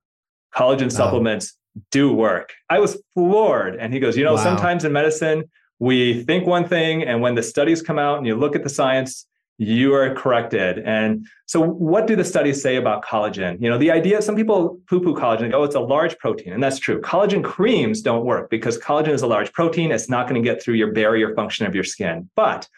Collagen 0.57 0.87
oh. 0.87 0.89
supplements 0.89 1.57
do 1.91 2.13
work. 2.13 2.53
I 2.71 2.79
was 2.79 3.01
floored. 3.15 3.77
And 3.77 3.93
he 3.93 4.01
goes, 4.01 4.17
You 4.17 4.25
know, 4.25 4.35
wow. 4.35 4.43
sometimes 4.43 4.85
in 4.85 4.93
medicine, 4.93 5.51
we 5.79 6.23
think 6.25 6.47
one 6.47 6.67
thing, 6.69 7.03
and 7.03 7.21
when 7.21 7.35
the 7.35 7.43
studies 7.43 7.83
come 7.83 7.99
out 7.99 8.19
and 8.19 8.27
you 8.27 8.37
look 8.37 8.55
at 8.55 8.63
the 8.63 8.69
science, 8.69 9.27
you 9.59 9.95
are 9.95 10.15
corrected. 10.15 10.79
And 10.79 11.27
so, 11.47 11.61
what 11.61 12.07
do 12.07 12.17
the 12.17 12.25
studies 12.25 12.63
say 12.63 12.77
about 12.77 13.05
collagen? 13.05 13.61
You 13.61 13.69
know, 13.69 13.79
the 13.79 13.91
idea 13.91 14.23
some 14.23 14.37
people 14.37 14.81
poo 14.89 15.01
poo 15.01 15.15
collagen, 15.15 15.51
go, 15.51 15.61
oh, 15.61 15.65
it's 15.65 15.75
a 15.75 15.81
large 15.81 16.17
protein. 16.19 16.53
And 16.53 16.63
that's 16.63 16.79
true. 16.79 17.01
Collagen 17.01 17.45
creams 17.45 18.01
don't 18.01 18.25
work 18.25 18.49
because 18.49 18.79
collagen 18.79 19.13
is 19.13 19.23
a 19.23 19.27
large 19.27 19.53
protein. 19.53 19.91
It's 19.91 20.09
not 20.09 20.29
going 20.29 20.43
to 20.43 20.49
get 20.49 20.63
through 20.63 20.75
your 20.75 20.93
barrier 20.93 21.35
function 21.35 21.67
of 21.67 21.75
your 21.75 21.85
skin. 21.85 22.31
But 22.35 22.69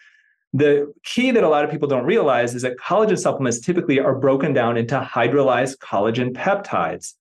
the 0.54 0.94
key 1.02 1.32
that 1.32 1.42
a 1.42 1.48
lot 1.48 1.64
of 1.64 1.70
people 1.70 1.88
don't 1.88 2.04
realize 2.04 2.54
is 2.54 2.62
that 2.62 2.76
collagen 2.78 3.18
supplements 3.18 3.58
typically 3.58 3.98
are 3.98 4.14
broken 4.14 4.52
down 4.52 4.76
into 4.76 5.00
hydrolyzed 5.00 5.78
collagen 5.78 6.32
peptides. 6.32 7.14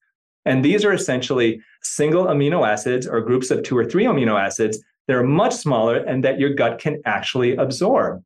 And 0.44 0.64
these 0.64 0.84
are 0.84 0.92
essentially 0.92 1.60
single 1.82 2.26
amino 2.26 2.66
acids 2.66 3.08
or 3.08 3.20
groups 3.20 3.50
of 3.50 3.64
two 3.64 3.76
or 3.76 3.84
three 3.84 4.04
amino 4.04 4.40
acids 4.40 4.78
that 5.08 5.16
are 5.16 5.24
much 5.24 5.52
smaller 5.52 5.96
and 5.96 6.22
that 6.22 6.38
your 6.38 6.54
gut 6.54 6.78
can 6.78 7.02
actually 7.06 7.56
absorb. 7.56 8.22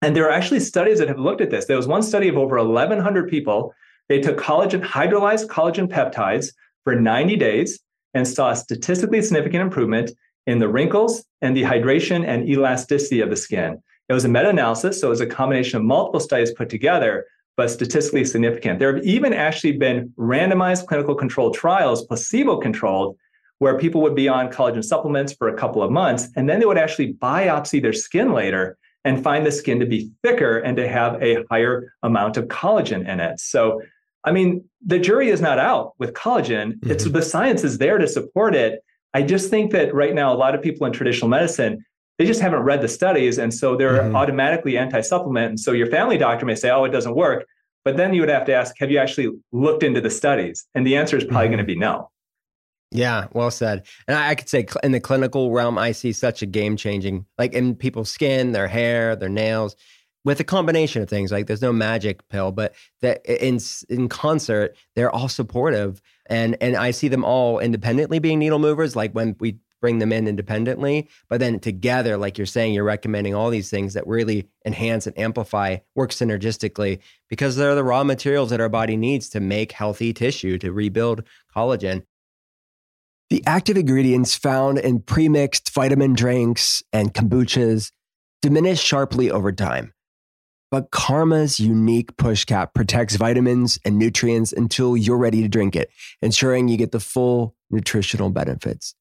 And 0.00 0.14
there 0.14 0.28
are 0.28 0.32
actually 0.32 0.60
studies 0.60 1.00
that 1.00 1.08
have 1.08 1.18
looked 1.18 1.40
at 1.40 1.50
this. 1.50 1.64
There 1.64 1.76
was 1.76 1.88
one 1.88 2.02
study 2.02 2.28
of 2.28 2.36
over 2.36 2.56
1,100 2.56 3.28
people. 3.28 3.74
They 4.08 4.20
took 4.20 4.38
collagen, 4.38 4.84
hydrolyzed 4.84 5.48
collagen 5.48 5.88
peptides 5.88 6.52
for 6.84 6.94
90 6.94 7.34
days 7.34 7.80
and 8.12 8.28
saw 8.28 8.50
a 8.50 8.56
statistically 8.56 9.22
significant 9.22 9.62
improvement 9.62 10.12
in 10.46 10.60
the 10.60 10.68
wrinkles 10.68 11.24
and 11.42 11.56
the 11.56 11.62
hydration 11.62 12.24
and 12.24 12.48
elasticity 12.48 13.20
of 13.20 13.30
the 13.30 13.36
skin. 13.36 13.82
It 14.08 14.12
was 14.12 14.24
a 14.24 14.28
meta 14.28 14.50
analysis, 14.50 15.00
so 15.00 15.08
it 15.08 15.10
was 15.10 15.20
a 15.20 15.26
combination 15.26 15.78
of 15.78 15.84
multiple 15.84 16.20
studies 16.20 16.52
put 16.52 16.68
together, 16.68 17.26
but 17.56 17.70
statistically 17.70 18.24
significant. 18.24 18.78
There 18.78 18.94
have 18.94 19.04
even 19.04 19.32
actually 19.32 19.72
been 19.72 20.12
randomized 20.18 20.86
clinical 20.86 21.14
controlled 21.14 21.54
trials, 21.54 22.06
placebo 22.06 22.58
controlled, 22.58 23.16
where 23.58 23.78
people 23.78 24.02
would 24.02 24.14
be 24.14 24.28
on 24.28 24.50
collagen 24.50 24.84
supplements 24.84 25.32
for 25.32 25.48
a 25.48 25.56
couple 25.56 25.82
of 25.82 25.90
months, 25.90 26.28
and 26.36 26.48
then 26.48 26.60
they 26.60 26.66
would 26.66 26.78
actually 26.78 27.14
biopsy 27.14 27.80
their 27.80 27.92
skin 27.92 28.32
later 28.32 28.76
and 29.04 29.22
find 29.22 29.46
the 29.46 29.52
skin 29.52 29.78
to 29.80 29.86
be 29.86 30.10
thicker 30.22 30.58
and 30.58 30.76
to 30.76 30.88
have 30.88 31.22
a 31.22 31.44
higher 31.50 31.92
amount 32.02 32.36
of 32.36 32.46
collagen 32.46 33.08
in 33.08 33.20
it. 33.20 33.38
So, 33.38 33.80
I 34.24 34.32
mean, 34.32 34.64
the 34.84 34.98
jury 34.98 35.28
is 35.28 35.40
not 35.40 35.58
out 35.58 35.92
with 35.98 36.14
collagen. 36.14 36.74
Mm-hmm. 36.74 36.90
It's 36.90 37.04
the 37.04 37.22
science 37.22 37.64
is 37.64 37.78
there 37.78 37.98
to 37.98 38.08
support 38.08 38.54
it. 38.54 38.82
I 39.12 39.22
just 39.22 39.50
think 39.50 39.72
that 39.72 39.94
right 39.94 40.14
now, 40.14 40.32
a 40.32 40.36
lot 40.36 40.54
of 40.54 40.62
people 40.62 40.86
in 40.86 40.92
traditional 40.92 41.28
medicine, 41.28 41.84
they 42.18 42.26
just 42.26 42.40
haven't 42.40 42.60
read 42.60 42.80
the 42.80 42.88
studies. 42.88 43.38
And 43.38 43.52
so 43.52 43.76
they're 43.76 44.02
mm-hmm. 44.02 44.16
automatically 44.16 44.78
anti 44.78 45.00
supplement. 45.00 45.48
And 45.48 45.60
so 45.60 45.72
your 45.72 45.88
family 45.88 46.18
doctor 46.18 46.46
may 46.46 46.54
say, 46.54 46.70
oh, 46.70 46.84
it 46.84 46.90
doesn't 46.90 47.14
work. 47.14 47.46
But 47.84 47.96
then 47.96 48.14
you 48.14 48.22
would 48.22 48.30
have 48.30 48.46
to 48.46 48.54
ask, 48.54 48.74
have 48.78 48.90
you 48.90 48.98
actually 48.98 49.30
looked 49.52 49.82
into 49.82 50.00
the 50.00 50.10
studies? 50.10 50.66
And 50.74 50.86
the 50.86 50.96
answer 50.96 51.16
is 51.16 51.24
probably 51.24 51.46
mm-hmm. 51.46 51.52
going 51.52 51.66
to 51.66 51.74
be 51.74 51.78
no. 51.78 52.10
Yeah, 52.90 53.26
well 53.32 53.50
said. 53.50 53.86
And 54.06 54.16
I, 54.16 54.36
could 54.36 54.48
say 54.48 54.66
in 54.84 54.92
the 54.92 55.00
clinical 55.00 55.50
realm, 55.50 55.76
I 55.78 55.90
see 55.90 56.12
such 56.12 56.42
a 56.42 56.46
game 56.46 56.76
changing, 56.76 57.26
like 57.38 57.52
in 57.52 57.74
people's 57.74 58.10
skin, 58.10 58.52
their 58.52 58.68
hair, 58.68 59.16
their 59.16 59.28
nails, 59.28 59.74
with 60.24 60.38
a 60.38 60.44
combination 60.44 61.02
of 61.02 61.08
things. 61.08 61.32
Like 61.32 61.48
there's 61.48 61.60
no 61.60 61.72
magic 61.72 62.26
pill, 62.28 62.52
but 62.52 62.74
that 63.02 63.26
in 63.26 63.58
in 63.88 64.08
concert, 64.08 64.76
they're 64.94 65.10
all 65.10 65.28
supportive, 65.28 66.00
and 66.26 66.56
and 66.60 66.76
I 66.76 66.92
see 66.92 67.08
them 67.08 67.24
all 67.24 67.58
independently 67.58 68.20
being 68.20 68.38
needle 68.38 68.60
movers. 68.60 68.94
Like 68.94 69.12
when 69.12 69.36
we 69.40 69.58
bring 69.84 69.98
them 69.98 70.14
in 70.14 70.26
independently, 70.26 71.10
but 71.28 71.40
then 71.40 71.60
together, 71.60 72.16
like 72.16 72.38
you're 72.38 72.46
saying, 72.46 72.72
you're 72.72 72.82
recommending 72.82 73.34
all 73.34 73.50
these 73.50 73.68
things 73.68 73.92
that 73.92 74.06
really 74.06 74.48
enhance 74.64 75.06
and 75.06 75.18
amplify, 75.18 75.76
work 75.94 76.08
synergistically 76.08 77.00
because 77.28 77.56
they're 77.56 77.74
the 77.74 77.84
raw 77.84 78.02
materials 78.02 78.48
that 78.48 78.62
our 78.62 78.70
body 78.70 78.96
needs 78.96 79.28
to 79.28 79.40
make 79.40 79.72
healthy 79.72 80.14
tissue 80.14 80.56
to 80.56 80.72
rebuild 80.72 81.22
collagen. 81.54 82.02
The 83.28 83.42
active 83.46 83.76
ingredients 83.76 84.34
found 84.34 84.78
in 84.78 85.00
premixed 85.00 85.70
vitamin 85.70 86.14
drinks 86.14 86.82
and 86.90 87.12
kombuchas 87.12 87.92
diminish 88.40 88.80
sharply 88.80 89.30
over 89.30 89.52
time. 89.52 89.92
But 90.70 90.92
Karma's 90.92 91.60
unique 91.60 92.16
push 92.16 92.46
cap 92.46 92.72
protects 92.72 93.16
vitamins 93.16 93.78
and 93.84 93.98
nutrients 93.98 94.50
until 94.50 94.96
you're 94.96 95.18
ready 95.18 95.42
to 95.42 95.48
drink 95.48 95.76
it, 95.76 95.90
ensuring 96.22 96.68
you 96.68 96.78
get 96.78 96.92
the 96.92 97.00
full 97.00 97.54
nutritional 97.70 98.30
benefits. 98.30 98.94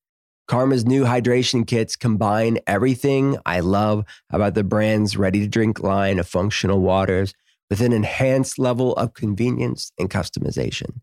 Karma's 0.47 0.85
new 0.85 1.03
hydration 1.03 1.65
kits 1.65 1.95
combine 1.95 2.59
everything 2.67 3.37
I 3.45 3.61
love 3.61 4.03
about 4.29 4.55
the 4.55 4.63
brand's 4.63 5.15
ready 5.15 5.39
to 5.39 5.47
drink 5.47 5.81
line 5.81 6.19
of 6.19 6.27
functional 6.27 6.81
waters 6.81 7.33
with 7.69 7.81
an 7.81 7.93
enhanced 7.93 8.59
level 8.59 8.93
of 8.95 9.13
convenience 9.13 9.91
and 9.97 10.09
customization. 10.09 10.99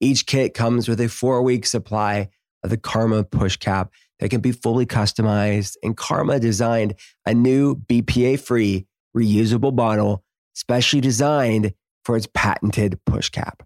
Each 0.00 0.26
kit 0.26 0.54
comes 0.54 0.88
with 0.88 1.00
a 1.00 1.08
four 1.08 1.42
week 1.42 1.66
supply 1.66 2.28
of 2.62 2.70
the 2.70 2.76
Karma 2.76 3.24
push 3.24 3.56
cap 3.56 3.92
that 4.18 4.30
can 4.30 4.40
be 4.40 4.52
fully 4.52 4.86
customized, 4.86 5.76
and 5.82 5.96
Karma 5.96 6.40
designed 6.40 6.94
a 7.26 7.34
new 7.34 7.76
BPA 7.76 8.40
free 8.40 8.86
reusable 9.16 9.74
bottle 9.74 10.24
specially 10.54 11.00
designed 11.00 11.74
for 12.04 12.16
its 12.16 12.28
patented 12.34 13.00
push 13.06 13.28
cap. 13.28 13.62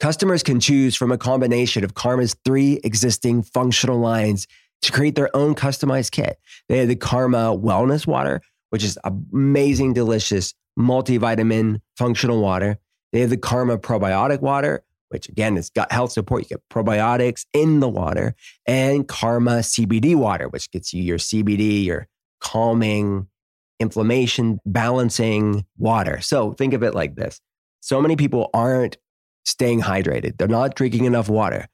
Customers 0.00 0.42
can 0.42 0.60
choose 0.60 0.94
from 0.94 1.10
a 1.10 1.18
combination 1.18 1.82
of 1.82 1.94
Karma's 1.94 2.36
three 2.44 2.80
existing 2.84 3.42
functional 3.42 3.98
lines 3.98 4.46
to 4.82 4.92
create 4.92 5.14
their 5.14 5.34
own 5.34 5.54
customized 5.54 6.10
kit. 6.10 6.38
They 6.68 6.78
have 6.78 6.88
the 6.88 6.96
Karma 6.96 7.56
Wellness 7.56 8.06
Water, 8.06 8.42
which 8.70 8.84
is 8.84 8.98
amazing, 9.04 9.94
delicious 9.94 10.54
multivitamin 10.78 11.80
functional 11.96 12.42
water. 12.42 12.78
They 13.12 13.20
have 13.20 13.30
the 13.30 13.38
Karma 13.38 13.78
Probiotic 13.78 14.42
Water, 14.42 14.84
which 15.08 15.28
again 15.28 15.56
is 15.56 15.70
gut 15.70 15.90
health 15.90 16.12
support. 16.12 16.42
You 16.42 16.48
get 16.48 16.68
probiotics 16.70 17.46
in 17.54 17.80
the 17.80 17.88
water, 17.88 18.34
and 18.66 19.08
Karma 19.08 19.60
CBD 19.60 20.14
Water, 20.14 20.48
which 20.48 20.70
gets 20.70 20.92
you 20.92 21.02
your 21.02 21.18
CBD, 21.18 21.84
your 21.84 22.06
calming, 22.40 23.28
inflammation 23.80 24.58
balancing 24.66 25.64
water. 25.78 26.20
So 26.20 26.52
think 26.52 26.74
of 26.74 26.82
it 26.82 26.94
like 26.94 27.14
this 27.14 27.40
so 27.80 28.02
many 28.02 28.16
people 28.16 28.50
aren't 28.52 28.96
staying 29.46 29.80
hydrated, 29.80 30.36
they're 30.36 30.48
not 30.48 30.74
drinking 30.74 31.06
enough 31.06 31.28
water. 31.28 31.66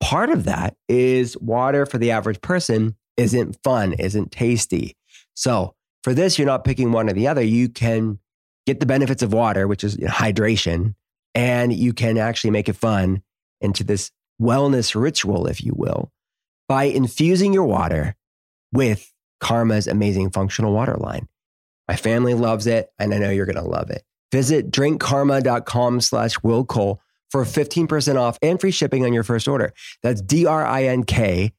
Part 0.00 0.30
of 0.30 0.44
that 0.44 0.76
is 0.88 1.36
water 1.38 1.86
for 1.86 1.98
the 1.98 2.10
average 2.10 2.40
person 2.40 2.94
isn't 3.16 3.58
fun, 3.64 3.94
isn't 3.94 4.30
tasty. 4.30 4.96
So 5.34 5.74
for 6.02 6.14
this, 6.14 6.38
you're 6.38 6.46
not 6.46 6.64
picking 6.64 6.92
one 6.92 7.08
or 7.08 7.14
the 7.14 7.26
other. 7.26 7.42
You 7.42 7.68
can 7.68 8.18
get 8.66 8.80
the 8.80 8.86
benefits 8.86 9.22
of 9.22 9.32
water, 9.32 9.66
which 9.66 9.82
is 9.82 9.96
hydration, 9.96 10.94
and 11.34 11.72
you 11.72 11.92
can 11.92 12.18
actually 12.18 12.50
make 12.50 12.68
it 12.68 12.76
fun 12.76 13.22
into 13.60 13.82
this 13.82 14.10
wellness 14.40 14.94
ritual, 15.00 15.46
if 15.46 15.64
you 15.64 15.72
will, 15.74 16.12
by 16.68 16.84
infusing 16.84 17.52
your 17.52 17.64
water 17.64 18.14
with 18.72 19.12
Karma's 19.40 19.86
amazing 19.86 20.30
functional 20.30 20.72
water 20.72 20.96
line. 20.96 21.28
My 21.88 21.96
family 21.96 22.34
loves 22.34 22.66
it, 22.66 22.90
and 22.98 23.14
I 23.14 23.18
know 23.18 23.30
you're 23.30 23.46
going 23.46 23.56
to 23.56 23.62
love 23.62 23.90
it. 23.90 24.02
Visit 24.32 24.70
drinkkarma.com 24.70 26.00
slash 26.00 26.42
Will 26.42 26.64
Cole 26.64 27.00
for 27.34 27.44
15% 27.44 28.14
off 28.16 28.38
and 28.42 28.60
free 28.60 28.70
shipping 28.70 29.04
on 29.04 29.12
your 29.12 29.24
first 29.24 29.48
order. 29.48 29.72
That's 30.04 30.22
D-R-I-N-K-K-A-R-M-A 30.22 31.50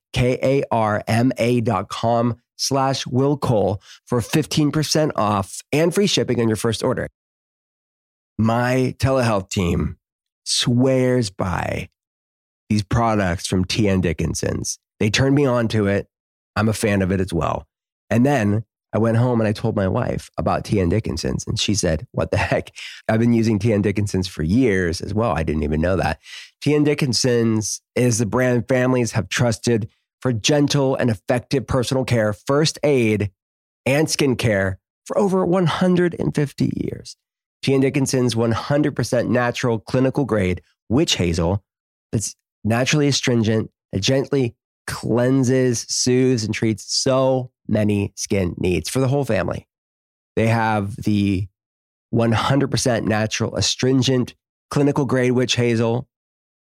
dot 1.61 1.89
com 1.89 2.37
slash 2.55 3.05
Will 3.05 3.35
Cole 3.35 3.81
for 4.05 4.21
15% 4.21 5.11
off 5.17 5.59
and 5.73 5.93
free 5.93 6.07
shipping 6.07 6.39
on 6.39 6.47
your 6.47 6.55
first 6.55 6.81
order. 6.81 7.09
My 8.37 8.95
telehealth 8.99 9.49
team 9.49 9.97
swears 10.45 11.29
by 11.29 11.89
these 12.69 12.83
products 12.83 13.45
from 13.45 13.65
TN 13.65 14.01
Dickinson's. 14.01 14.79
They 15.01 15.09
turned 15.09 15.35
me 15.35 15.45
on 15.45 15.67
to 15.67 15.87
it. 15.87 16.07
I'm 16.55 16.69
a 16.69 16.73
fan 16.73 17.01
of 17.01 17.11
it 17.11 17.19
as 17.19 17.33
well. 17.33 17.67
And 18.09 18.25
then 18.25 18.63
I 18.95 18.97
went 18.97 19.17
home 19.17 19.41
and 19.41 19.47
I 19.47 19.51
told 19.51 19.75
my 19.75 19.89
wife 19.89 20.31
about 20.37 20.63
TN 20.63 20.89
Dickinson's, 20.89 21.45
and 21.45 21.59
she 21.59 21.75
said, 21.75 22.07
What 22.13 22.31
the 22.31 22.37
heck? 22.37 22.71
I've 23.09 23.19
been 23.19 23.33
using 23.33 23.59
TN 23.59 23.81
Dickinson's 23.81 24.25
for 24.25 24.41
years 24.41 25.01
as 25.01 25.13
well. 25.13 25.31
I 25.31 25.43
didn't 25.43 25.63
even 25.63 25.81
know 25.81 25.97
that. 25.97 26.21
TN 26.63 26.85
Dickinson's 26.85 27.81
is 27.95 28.19
the 28.19 28.25
brand 28.25 28.69
families 28.69 29.11
have 29.11 29.27
trusted 29.27 29.89
for 30.21 30.31
gentle 30.31 30.95
and 30.95 31.09
effective 31.09 31.67
personal 31.67 32.05
care, 32.05 32.31
first 32.31 32.79
aid, 32.83 33.31
and 33.85 34.07
skincare 34.07 34.77
for 35.03 35.17
over 35.17 35.45
150 35.45 36.73
years. 36.77 37.17
TN 37.65 37.81
Dickinson's 37.81 38.33
100% 38.33 39.27
natural 39.27 39.77
clinical 39.77 40.23
grade 40.23 40.61
witch 40.87 41.15
hazel 41.15 41.65
that's 42.13 42.33
naturally 42.63 43.09
astringent, 43.09 43.69
that 43.91 43.99
gently 43.99 44.55
cleanses, 44.87 45.85
soothes, 45.89 46.45
and 46.45 46.53
treats 46.53 46.85
so 46.95 47.51
many 47.67 48.13
skin 48.15 48.55
needs 48.57 48.89
for 48.89 48.99
the 48.99 49.07
whole 49.07 49.25
family. 49.25 49.67
They 50.35 50.47
have 50.47 50.95
the 50.95 51.47
100% 52.13 53.03
natural 53.03 53.55
astringent 53.55 54.35
clinical 54.69 55.05
grade 55.05 55.31
witch 55.31 55.55
hazel 55.55 56.07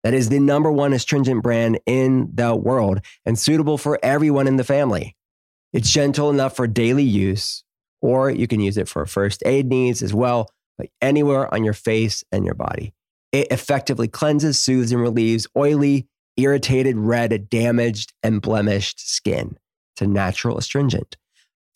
that 0.04 0.14
is 0.14 0.28
the 0.28 0.38
number 0.38 0.70
one 0.70 0.92
astringent 0.92 1.42
brand 1.42 1.80
in 1.84 2.30
the 2.32 2.54
world 2.54 3.00
and 3.26 3.38
suitable 3.38 3.78
for 3.78 3.98
everyone 4.02 4.46
in 4.46 4.56
the 4.56 4.64
family. 4.64 5.16
It's 5.72 5.90
gentle 5.90 6.30
enough 6.30 6.56
for 6.56 6.66
daily 6.66 7.02
use, 7.02 7.64
or 8.00 8.30
you 8.30 8.46
can 8.46 8.60
use 8.60 8.78
it 8.78 8.88
for 8.88 9.04
first 9.06 9.42
aid 9.44 9.66
needs 9.66 10.02
as 10.02 10.14
well, 10.14 10.48
like 10.78 10.92
anywhere 11.02 11.52
on 11.52 11.64
your 11.64 11.74
face 11.74 12.24
and 12.30 12.44
your 12.44 12.54
body. 12.54 12.94
It 13.32 13.48
effectively 13.50 14.08
cleanses, 14.08 14.58
soothes, 14.58 14.92
and 14.92 15.00
relieves 15.02 15.46
oily, 15.56 16.06
irritated, 16.36 16.96
red, 16.96 17.50
damaged, 17.50 18.14
and 18.22 18.40
blemished 18.40 19.00
skin 19.00 19.58
to 19.98 20.06
natural 20.06 20.58
astringent. 20.58 21.16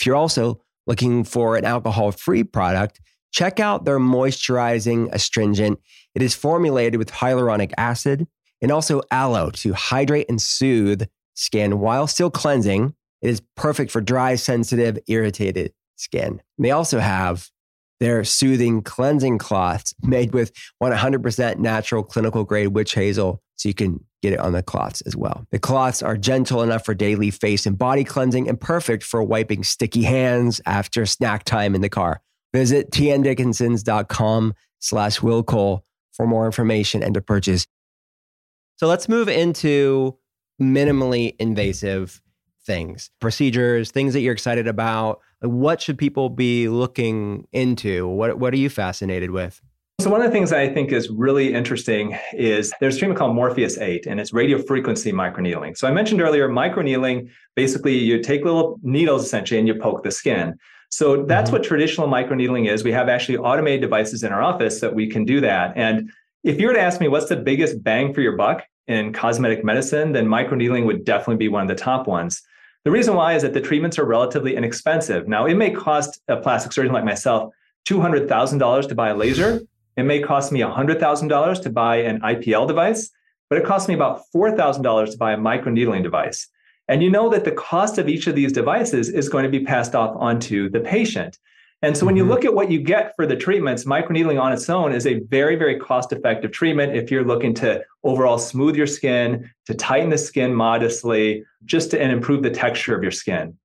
If 0.01 0.07
you're 0.07 0.16
also 0.16 0.61
looking 0.87 1.25
for 1.25 1.57
an 1.57 1.64
alcohol 1.64 2.11
free 2.12 2.43
product, 2.43 3.01
check 3.33 3.61
out 3.61 3.85
their 3.85 3.99
moisturizing 3.99 5.12
astringent. 5.12 5.79
It 6.14 6.23
is 6.23 6.35
formulated 6.35 6.99
with 6.99 7.12
hyaluronic 7.12 7.73
acid 7.77 8.27
and 8.61 8.70
also 8.70 9.03
aloe 9.11 9.51
to 9.51 9.73
hydrate 9.75 10.29
and 10.29 10.41
soothe 10.41 11.07
skin 11.35 11.79
while 11.79 12.07
still 12.07 12.31
cleansing. 12.31 12.95
It 13.20 13.31
is 13.31 13.43
perfect 13.57 13.91
for 13.91 14.01
dry, 14.01 14.35
sensitive, 14.35 14.99
irritated 15.07 15.73
skin. 15.97 16.41
And 16.57 16.64
they 16.64 16.70
also 16.70 16.99
have 16.99 17.49
their 18.01 18.25
soothing 18.25 18.83
cleansing 18.83 19.39
cloths 19.39 19.95
made 20.03 20.35
with 20.35 20.53
100% 20.83 21.59
natural 21.59 22.03
clinical 22.03 22.45
grade 22.45 22.68
witch 22.68 22.95
hazel 22.95 23.41
so 23.55 23.68
you 23.68 23.75
can 23.75 24.05
get 24.23 24.33
it 24.33 24.39
on 24.39 24.53
the 24.53 24.62
cloths 24.62 25.01
as 25.03 25.16
well. 25.16 25.45
The 25.51 25.59
cloths 25.59 26.03
are 26.03 26.16
gentle 26.16 26.62
enough 26.62 26.85
for 26.85 26.95
daily 26.95 27.31
face 27.31 27.66
and 27.66 27.77
body 27.77 28.05
cleansing 28.05 28.49
and 28.49 28.59
perfect 28.59 29.03
for 29.03 29.23
wiping 29.23 29.64
sticky 29.64 30.05
hands 30.05 30.61
after 30.64 31.05
snack 31.05 31.45
time 31.45 31.75
in 31.75 31.81
the 31.81 31.89
car. 31.89 32.23
Visit 32.55 32.91
tndickinsons.com 32.93 34.55
slash 34.79 35.23
Will 35.23 35.43
for 35.43 36.27
more 36.27 36.47
information 36.47 37.03
and 37.03 37.14
to 37.14 37.20
purchase. 37.20 37.66
So 38.77 38.87
let's 38.87 39.09
move 39.09 39.29
into 39.29 40.16
minimally 40.61 41.35
invasive 41.39 42.20
things, 42.64 43.11
procedures, 43.20 43.91
things 43.91 44.12
that 44.12 44.20
you're 44.20 44.33
excited 44.33 44.68
about. 44.68 45.20
What 45.41 45.81
should 45.81 45.99
people 45.99 46.29
be 46.29 46.68
looking 46.68 47.47
into? 47.53 48.07
What, 48.07 48.39
what 48.39 48.55
are 48.55 48.59
you 48.59 48.68
fascinated 48.68 49.31
with? 49.31 49.61
So 50.03 50.11
one 50.11 50.20
of 50.20 50.26
the 50.26 50.32
things 50.32 50.53
I 50.53 50.68
think 50.68 50.90
is 50.90 51.11
really 51.11 51.55
interesting 51.55 52.18
is 52.32 52.72
there's 52.80 52.96
a 52.96 52.98
treatment 52.98 53.20
called 53.20 53.36
Morpheus 53.36 53.78
8, 53.78 54.07
and 54.07 54.18
it's 54.18 54.32
radio 54.32 54.61
frequency 54.61 55.12
microneedling. 55.12 55.78
So 55.78 55.86
I 55.86 55.92
mentioned 55.92 56.20
earlier, 56.20 56.48
microneedling, 56.48 57.30
basically 57.55 57.96
you 57.98 58.20
take 58.20 58.44
little 58.44 58.80
needles 58.82 59.24
essentially 59.24 59.61
and 59.61 59.68
you 59.68 59.76
poke 59.76 60.03
the 60.03 60.11
skin. 60.11 60.59
So 60.90 61.24
that's 61.24 61.50
mm-hmm. 61.50 61.59
what 61.59 61.62
traditional 61.62 62.09
microneedling 62.09 62.68
is. 62.68 62.82
We 62.82 62.90
have 62.90 63.09
actually 63.09 63.38
automated 63.38 63.80
devices 63.80 64.24
in 64.24 64.32
our 64.32 64.42
office 64.42 64.80
that 64.80 64.92
we 64.92 65.09
can 65.09 65.24
do 65.24 65.40
that. 65.42 65.72
And 65.76 66.11
if 66.42 66.61
you 66.61 66.66
were 66.66 66.74
to 66.74 66.80
ask 66.80 67.00
me 67.00 67.07
what's 67.07 67.28
the 67.28 67.36
biggest 67.36 67.84
bang 67.84 68.12
for 68.12 68.22
your 68.22 68.36
buck 68.36 68.64
in 68.88 69.12
cosmetic 69.12 69.64
medicine, 69.64 70.11
then 70.11 70.26
microneedling 70.26 70.84
would 70.84 71.05
definitely 71.05 71.36
be 71.36 71.48
one 71.48 71.62
of 71.62 71.68
the 71.68 71.80
top 71.80 72.09
ones. 72.09 72.42
The 72.82 72.90
reason 72.90 73.14
why 73.14 73.34
is 73.34 73.42
that 73.42 73.55
the 73.55 73.61
treatments 73.61 74.00
are 74.00 74.05
relatively 74.05 74.57
inexpensive. 74.57 75.28
Now, 75.28 75.46
it 75.46 75.55
may 75.55 75.70
cost 75.70 76.20
a 76.26 76.38
plastic 76.38 76.72
surgeon 76.72 76.92
like 76.92 77.05
myself 77.05 77.55
$200,000 77.88 78.88
to 78.88 78.94
buy 78.96 79.11
a 79.11 79.16
laser, 79.16 79.61
it 79.97 80.05
may 80.05 80.20
cost 80.20 80.53
me 80.53 80.61
$100,000 80.61 81.62
to 81.62 81.70
buy 81.70 81.97
an 81.97 82.20
IPL 82.20 82.66
device, 82.66 83.11
but 83.49 83.59
it 83.59 83.64
costs 83.64 83.88
me 83.88 83.95
about 83.95 84.22
$4,000 84.34 85.11
to 85.11 85.18
buy 85.18 85.32
a 85.32 85.36
microneedling 85.36 86.03
device. 86.03 86.49
And 86.88 87.03
you 87.03 87.11
know 87.11 87.28
that 87.28 87.45
the 87.45 87.53
cost 87.53 87.99
of 87.99 88.09
each 88.09 88.26
of 88.26 88.34
these 88.34 88.53
devices 88.53 89.09
is 89.09 89.28
going 89.28 89.45
to 89.45 89.51
be 89.51 89.64
passed 89.64 89.95
off 89.95 90.16
onto 90.16 90.68
the 90.68 90.80
patient. 90.80 91.38
And 91.82 91.97
so 91.97 92.07
when 92.07 92.16
you 92.16 92.22
mm-hmm. 92.22 92.30
look 92.30 92.45
at 92.45 92.55
what 92.55 92.70
you 92.70 92.80
get 92.80 93.12
for 93.16 93.26
the 93.26 93.36
treatments, 93.36 93.84
microneedling 93.84 94.40
on 94.40 94.53
its 94.53 94.70
own 94.70 94.93
is 94.93 95.07
a 95.07 95.20
very, 95.20 95.57
very 95.57 95.78
cost 95.78 96.12
effective 96.12 96.53
treatment 96.53 96.97
if 96.97 97.11
you're 97.11 97.24
looking 97.24 97.55
to 97.55 97.82
overall 98.05 98.38
smooth 98.38 98.76
your 98.76 98.86
skin, 98.86 99.51
to 99.66 99.74
tighten 99.74 100.11
the 100.11 100.18
skin 100.18 100.55
modestly, 100.55 101.45
just 101.64 101.90
to 101.90 102.01
and 102.01 102.12
improve 102.12 102.43
the 102.43 102.51
texture 102.51 102.97
of 102.97 103.03
your 103.03 103.11
skin. 103.11 103.57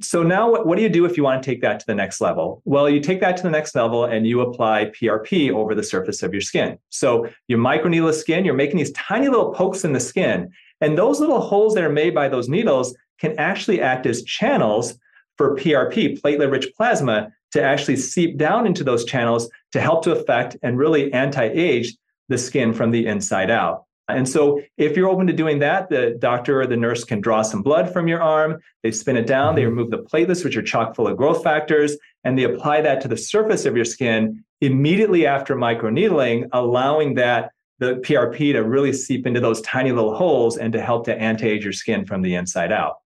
So 0.00 0.22
now 0.22 0.50
what, 0.50 0.66
what 0.66 0.76
do 0.76 0.82
you 0.82 0.88
do 0.88 1.04
if 1.04 1.16
you 1.16 1.22
want 1.22 1.42
to 1.42 1.50
take 1.50 1.60
that 1.62 1.80
to 1.80 1.86
the 1.86 1.94
next 1.94 2.20
level? 2.20 2.62
Well, 2.64 2.88
you 2.88 3.00
take 3.00 3.20
that 3.20 3.36
to 3.38 3.42
the 3.42 3.50
next 3.50 3.74
level 3.74 4.04
and 4.04 4.26
you 4.26 4.40
apply 4.40 4.86
PRP 4.86 5.50
over 5.50 5.74
the 5.74 5.82
surface 5.82 6.22
of 6.22 6.32
your 6.32 6.40
skin. 6.40 6.78
So 6.90 7.28
your 7.48 7.58
microneedle 7.58 8.14
skin, 8.14 8.44
you're 8.44 8.54
making 8.54 8.78
these 8.78 8.92
tiny 8.92 9.28
little 9.28 9.52
pokes 9.52 9.84
in 9.84 9.92
the 9.92 10.00
skin. 10.00 10.50
And 10.80 10.96
those 10.96 11.20
little 11.20 11.40
holes 11.40 11.74
that 11.74 11.84
are 11.84 11.92
made 11.92 12.14
by 12.14 12.28
those 12.28 12.48
needles 12.48 12.96
can 13.18 13.38
actually 13.38 13.80
act 13.80 14.06
as 14.06 14.22
channels 14.24 14.98
for 15.36 15.56
PRP, 15.56 16.20
platelet 16.20 16.50
rich 16.50 16.72
plasma, 16.76 17.32
to 17.52 17.62
actually 17.62 17.96
seep 17.96 18.38
down 18.38 18.66
into 18.66 18.82
those 18.82 19.04
channels 19.04 19.48
to 19.72 19.80
help 19.80 20.02
to 20.04 20.12
affect 20.12 20.56
and 20.62 20.78
really 20.78 21.12
anti 21.12 21.44
age 21.44 21.94
the 22.28 22.38
skin 22.38 22.72
from 22.72 22.90
the 22.90 23.06
inside 23.06 23.50
out. 23.50 23.84
And 24.16 24.28
so, 24.28 24.60
if 24.76 24.96
you're 24.96 25.08
open 25.08 25.26
to 25.26 25.32
doing 25.32 25.58
that, 25.60 25.88
the 25.88 26.16
doctor 26.18 26.60
or 26.60 26.66
the 26.66 26.76
nurse 26.76 27.04
can 27.04 27.20
draw 27.20 27.42
some 27.42 27.62
blood 27.62 27.92
from 27.92 28.08
your 28.08 28.22
arm. 28.22 28.60
They 28.82 28.92
spin 28.92 29.16
it 29.16 29.26
down, 29.26 29.54
they 29.54 29.62
mm-hmm. 29.62 29.70
remove 29.70 29.90
the 29.90 29.98
platelets, 29.98 30.44
which 30.44 30.56
are 30.56 30.62
chock 30.62 30.94
full 30.94 31.08
of 31.08 31.16
growth 31.16 31.42
factors, 31.42 31.96
and 32.24 32.38
they 32.38 32.44
apply 32.44 32.82
that 32.82 33.00
to 33.02 33.08
the 33.08 33.16
surface 33.16 33.64
of 33.64 33.76
your 33.76 33.84
skin 33.84 34.44
immediately 34.60 35.26
after 35.26 35.56
microneedling, 35.56 36.48
allowing 36.52 37.14
that 37.14 37.50
the 37.78 37.96
PRP 37.96 38.52
to 38.52 38.60
really 38.60 38.92
seep 38.92 39.26
into 39.26 39.40
those 39.40 39.60
tiny 39.62 39.90
little 39.90 40.14
holes 40.14 40.56
and 40.56 40.72
to 40.72 40.80
help 40.80 41.04
to 41.06 41.18
anti 41.18 41.48
age 41.48 41.64
your 41.64 41.72
skin 41.72 42.06
from 42.06 42.22
the 42.22 42.36
inside 42.36 42.70
out. 42.70 42.98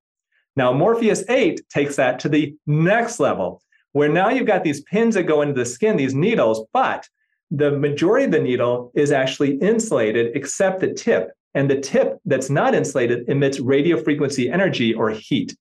Now, 0.54 0.72
Morpheus 0.72 1.24
8 1.28 1.61
takes 1.68 1.96
that 1.96 2.18
to 2.20 2.28
the 2.28 2.54
next 2.66 3.20
level, 3.20 3.62
where 3.92 4.09
now 4.09 4.28
you've 4.28 4.46
got 4.46 4.64
these 4.64 4.82
pins 4.82 5.14
that 5.14 5.24
go 5.24 5.42
into 5.42 5.54
the 5.54 5.64
skin, 5.64 5.96
these 5.96 6.14
needles, 6.14 6.66
but 6.72 7.09
the 7.51 7.72
majority 7.72 8.24
of 8.24 8.32
the 8.32 8.40
needle 8.40 8.90
is 8.94 9.12
actually 9.12 9.57
insulated 9.59 10.36
except 10.36 10.80
the 10.80 10.92
tip. 10.92 11.30
And 11.55 11.70
the 11.70 11.80
tip 11.80 12.18
that's 12.24 12.51
not 12.51 12.74
insulated 12.74 13.28
emits 13.28 13.61
radio 13.61 14.03
frequency 14.03 14.51
energy 14.51 14.92
or 14.92 15.11
heat. 15.11 15.57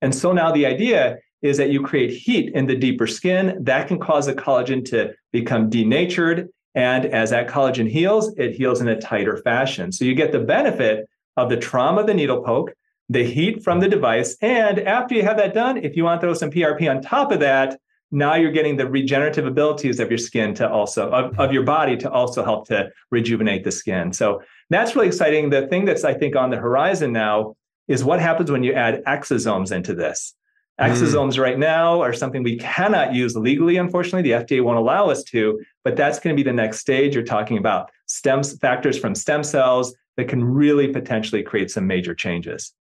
And 0.00 0.14
so 0.14 0.32
now 0.32 0.52
the 0.52 0.66
idea 0.66 1.18
is 1.42 1.58
that 1.58 1.70
you 1.70 1.82
create 1.82 2.10
heat 2.10 2.54
in 2.54 2.66
the 2.66 2.76
deeper 2.76 3.06
skin 3.06 3.58
that 3.60 3.86
can 3.86 3.98
cause 3.98 4.26
the 4.26 4.34
collagen 4.34 4.84
to 4.86 5.12
become 5.32 5.68
denatured. 5.68 6.48
And 6.74 7.04
as 7.06 7.30
that 7.30 7.48
collagen 7.48 7.88
heals, 7.88 8.34
it 8.38 8.52
heals 8.52 8.80
in 8.80 8.88
a 8.88 9.00
tighter 9.00 9.36
fashion. 9.36 9.92
So 9.92 10.04
you 10.06 10.14
get 10.14 10.32
the 10.32 10.40
benefit 10.40 11.06
of 11.36 11.50
the 11.50 11.56
trauma 11.58 12.00
of 12.00 12.06
the 12.06 12.14
needle 12.14 12.42
poke, 12.42 12.72
the 13.10 13.24
heat 13.24 13.62
from 13.62 13.80
the 13.80 13.88
device. 13.88 14.36
And 14.40 14.80
after 14.80 15.14
you 15.14 15.22
have 15.22 15.36
that 15.36 15.52
done, 15.52 15.76
if 15.76 15.96
you 15.96 16.04
want 16.04 16.20
to 16.20 16.26
throw 16.26 16.34
some 16.34 16.50
PRP 16.50 16.88
on 16.88 17.02
top 17.02 17.30
of 17.30 17.40
that, 17.40 17.78
now 18.14 18.36
you're 18.36 18.52
getting 18.52 18.76
the 18.76 18.88
regenerative 18.88 19.44
abilities 19.44 19.98
of 19.98 20.08
your 20.08 20.18
skin 20.18 20.54
to 20.54 20.70
also 20.70 21.10
of, 21.10 21.38
of 21.38 21.52
your 21.52 21.64
body 21.64 21.96
to 21.96 22.10
also 22.10 22.44
help 22.44 22.68
to 22.68 22.90
rejuvenate 23.10 23.64
the 23.64 23.72
skin. 23.72 24.12
So 24.12 24.42
that's 24.70 24.94
really 24.94 25.08
exciting. 25.08 25.50
The 25.50 25.66
thing 25.66 25.84
that's 25.84 26.04
i 26.04 26.14
think 26.14 26.36
on 26.36 26.50
the 26.50 26.56
horizon 26.56 27.12
now 27.12 27.56
is 27.88 28.04
what 28.04 28.20
happens 28.20 28.50
when 28.50 28.62
you 28.62 28.72
add 28.72 29.02
exosomes 29.04 29.72
into 29.72 29.94
this. 29.94 30.34
Mm. 30.80 30.90
exosomes 30.90 31.34
mm. 31.34 31.38
right 31.38 31.58
now 31.58 32.00
are 32.00 32.12
something 32.12 32.42
we 32.42 32.56
cannot 32.56 33.14
use 33.14 33.36
legally 33.36 33.76
unfortunately. 33.76 34.22
The 34.22 34.44
fda 34.44 34.62
won't 34.62 34.78
allow 34.78 35.10
us 35.10 35.24
to 35.24 35.60
but 35.82 35.96
that's 35.96 36.18
going 36.20 36.34
to 36.34 36.40
be 36.40 36.48
the 36.48 36.54
next 36.54 36.78
stage. 36.78 37.14
You're 37.14 37.24
talking 37.24 37.58
about 37.58 37.90
stem 38.06 38.42
factors 38.42 38.98
from 38.98 39.14
stem 39.14 39.42
cells 39.42 39.94
that 40.16 40.28
can 40.28 40.42
really 40.44 40.88
potentially 40.88 41.42
create 41.42 41.70
some 41.70 41.86
major 41.86 42.14
changes 42.14 42.72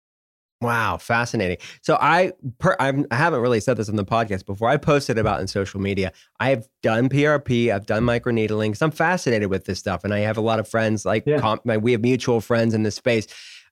Wow, 0.63 0.97
fascinating. 0.97 1.57
So 1.81 1.99
I 2.01 2.33
per, 2.61 2.77
I'm, 2.79 3.05
I 3.11 3.17
haven't 3.17 3.41
really 3.41 3.59
said 3.59 3.77
this 3.77 3.89
on 3.89 3.97
the 3.97 4.05
podcast 4.05 4.47
before. 4.47 4.69
I 4.69 4.77
posted 4.77 5.19
about 5.19 5.41
in 5.41 5.49
social 5.49 5.81
media. 5.81 6.13
I've 6.39 6.69
done 6.83 7.09
PRP, 7.09 7.75
I've 7.75 7.87
done 7.87 8.05
microneedling 8.05 8.69
because 8.69 8.83
I'm 8.83 8.93
fascinated 8.93 9.51
with 9.51 9.65
this 9.65 9.81
stuff, 9.81 10.05
and 10.05 10.15
I 10.15 10.21
have 10.21 10.37
a 10.37 10.41
lot 10.41 10.61
of 10.61 10.69
friends 10.69 11.05
like 11.05 11.25
yeah. 11.27 11.39
comp, 11.39 11.67
we 11.67 11.93
have 11.93 12.01
mutual 12.01 12.41
friends 12.41 12.75
in 12.75 12.85
this 12.85 12.95
space 12.95 13.27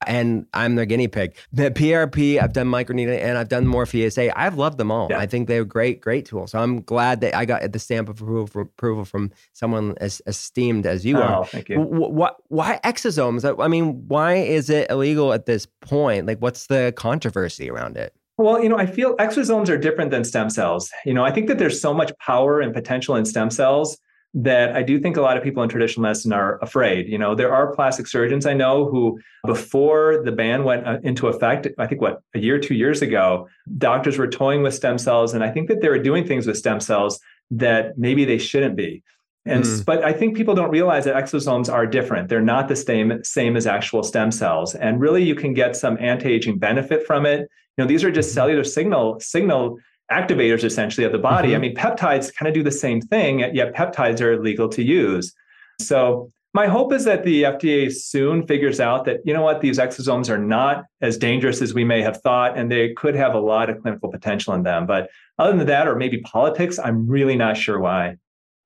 and 0.07 0.46
I'm 0.55 0.76
their 0.76 0.86
guinea 0.86 1.09
pig. 1.09 1.36
The 1.53 1.70
PRP, 1.70 2.42
I've 2.42 2.53
done 2.53 2.68
microneedling 2.68 3.20
and 3.20 3.36
I've 3.36 3.48
done 3.48 3.66
Morpheus 3.66 4.16
8. 4.16 4.32
I've 4.34 4.57
loved 4.57 4.78
them 4.78 4.90
all. 4.90 5.09
Yeah. 5.11 5.18
I 5.18 5.26
think 5.26 5.48
they're 5.48 5.64
great, 5.64 6.01
great 6.01 6.26
tools. 6.26 6.53
So 6.53 6.59
I'm 6.59 6.80
glad 6.82 7.20
that 7.20 7.36
I 7.36 7.44
got 7.44 7.70
the 7.72 7.78
stamp 7.78 8.09
of 8.09 8.20
approval, 8.20 8.62
approval 8.62 9.05
from 9.05 9.32
someone 9.53 9.94
as 10.01 10.22
esteemed 10.26 10.86
as 10.86 11.05
you 11.05 11.18
oh, 11.18 11.22
are. 11.22 11.44
Thank 11.44 11.68
you. 11.68 11.80
Why, 11.80 12.30
why 12.48 12.80
exosomes? 12.84 13.62
I 13.62 13.68
mean, 13.68 14.09
why 14.09 14.36
is 14.36 14.70
it 14.70 14.90
illegal 14.90 15.32
at 15.32 15.46
this 15.46 15.66
point? 15.80 16.26
Like, 16.26 16.38
what's 16.38 16.66
the 16.66 16.92
controversy 16.96 17.70
around 17.70 17.96
it? 17.96 18.14
Well, 18.38 18.62
you 18.62 18.70
know, 18.70 18.78
I 18.78 18.86
feel 18.86 19.16
exosomes 19.16 19.68
are 19.68 19.76
different 19.76 20.11
than 20.11 20.24
stem 20.24 20.48
cells. 20.48 20.90
You 21.05 21.12
know, 21.12 21.24
I 21.24 21.30
think 21.30 21.46
that 21.48 21.59
there's 21.59 21.78
so 21.78 21.92
much 21.92 22.11
power 22.18 22.61
and 22.61 22.72
potential 22.72 23.14
in 23.16 23.26
stem 23.26 23.51
cells 23.51 23.98
that 24.33 24.76
I 24.76 24.83
do 24.83 25.01
think 25.01 25.16
a 25.16 25.20
lot 25.20 25.37
of 25.37 25.43
people 25.43 25.62
in 25.62 25.68
traditional 25.68 26.03
medicine 26.03 26.33
are 26.33 26.59
afraid. 26.62 27.09
You 27.09 27.18
know, 27.18 27.35
there 27.35 27.53
are 27.53 27.74
plastic 27.74 28.07
surgeons 28.07 28.47
I 28.47 28.55
know 28.55 28.89
who, 28.89 29.18
before 29.45 30.22
the 30.24 30.31
ban 30.31 30.62
went 30.62 30.87
uh, 30.87 30.99
into 31.03 31.26
effect, 31.26 31.66
I 31.78 31.87
think 31.87 32.01
what 32.01 32.22
a 32.35 32.39
year, 32.39 32.59
two 32.59 32.74
years 32.74 33.03
ago, 33.03 33.49
doctors 33.78 34.18
were 34.18 34.28
toying 34.28 34.62
with 34.62 34.74
stem 34.74 34.99
cells, 34.99 35.35
and 35.35 35.43
I 35.43 35.51
think 35.51 35.68
that 35.68 35.81
they 35.81 35.89
were 35.89 35.99
doing 35.99 36.26
things 36.26 36.47
with 36.47 36.57
stem 36.57 36.78
cells 36.81 37.18
that 37.51 37.99
maybe 37.99 38.24
they 38.24 38.39
shouldn't 38.39 38.76
be. 38.76 39.03
And 39.47 39.64
mm. 39.64 39.85
but 39.85 40.05
I 40.05 40.12
think 40.12 40.37
people 40.37 40.55
don't 40.55 40.70
realize 40.70 41.07
that 41.07 41.16
exosomes 41.16 41.72
are 41.72 41.87
different. 41.87 42.28
They're 42.28 42.43
not 42.43 42.68
the 42.68 42.76
same 42.76 43.24
same 43.24 43.57
as 43.57 43.66
actual 43.66 44.03
stem 44.03 44.31
cells, 44.31 44.74
and 44.74 45.01
really 45.01 45.24
you 45.24 45.35
can 45.35 45.55
get 45.55 45.74
some 45.74 45.97
anti-aging 45.99 46.59
benefit 46.59 47.07
from 47.07 47.26
it. 47.26 47.41
You 47.41 47.85
know, 47.85 47.87
these 47.87 48.05
are 48.05 48.11
just 48.11 48.28
mm-hmm. 48.28 48.35
cellular 48.35 48.64
signal 48.64 49.18
signal 49.18 49.78
activators 50.11 50.65
essentially 50.65 51.05
of 51.05 51.13
the 51.13 51.19
body. 51.19 51.49
Mm-hmm. 51.49 51.57
I 51.57 51.59
mean, 51.61 51.75
peptides 51.77 52.35
kind 52.35 52.49
of 52.49 52.55
do 52.55 52.63
the 52.63 52.71
same 52.71 53.01
thing, 53.01 53.41
yet 53.55 53.75
peptides 53.75 54.21
are 54.21 54.33
illegal 54.33 54.69
to 54.71 54.83
use. 54.83 55.33
So 55.81 56.31
my 56.53 56.67
hope 56.67 56.93
is 56.93 57.05
that 57.05 57.25
the 57.25 57.45
FDA 57.45 57.93
soon 57.93 58.47
figures 58.47 58.81
out 58.81 59.05
that, 59.05 59.21
you 59.25 59.33
know 59.33 59.43
what, 59.43 59.61
these 59.61 59.79
exosomes 59.79 60.29
are 60.29 60.39
not 60.39 60.85
as 61.01 61.17
dangerous 61.17 61.63
as 61.63 61.75
we 61.75 61.85
may 61.85 62.03
have 62.03 62.21
thought, 62.23 62.59
and 62.59 62.71
they 62.71 62.93
could 62.95 63.15
have 63.15 63.35
a 63.35 63.39
lot 63.39 63.71
of 63.71 63.81
clinical 63.81 64.11
potential 64.11 64.55
in 64.55 64.65
them. 64.65 64.85
But 64.85 65.09
other 65.39 65.57
than 65.57 65.69
that, 65.69 65.87
or 65.87 65.95
maybe 65.95 66.19
politics, 66.23 66.79
I'm 66.79 67.07
really 67.07 67.37
not 67.37 67.57
sure 67.57 67.79
why. 67.79 68.17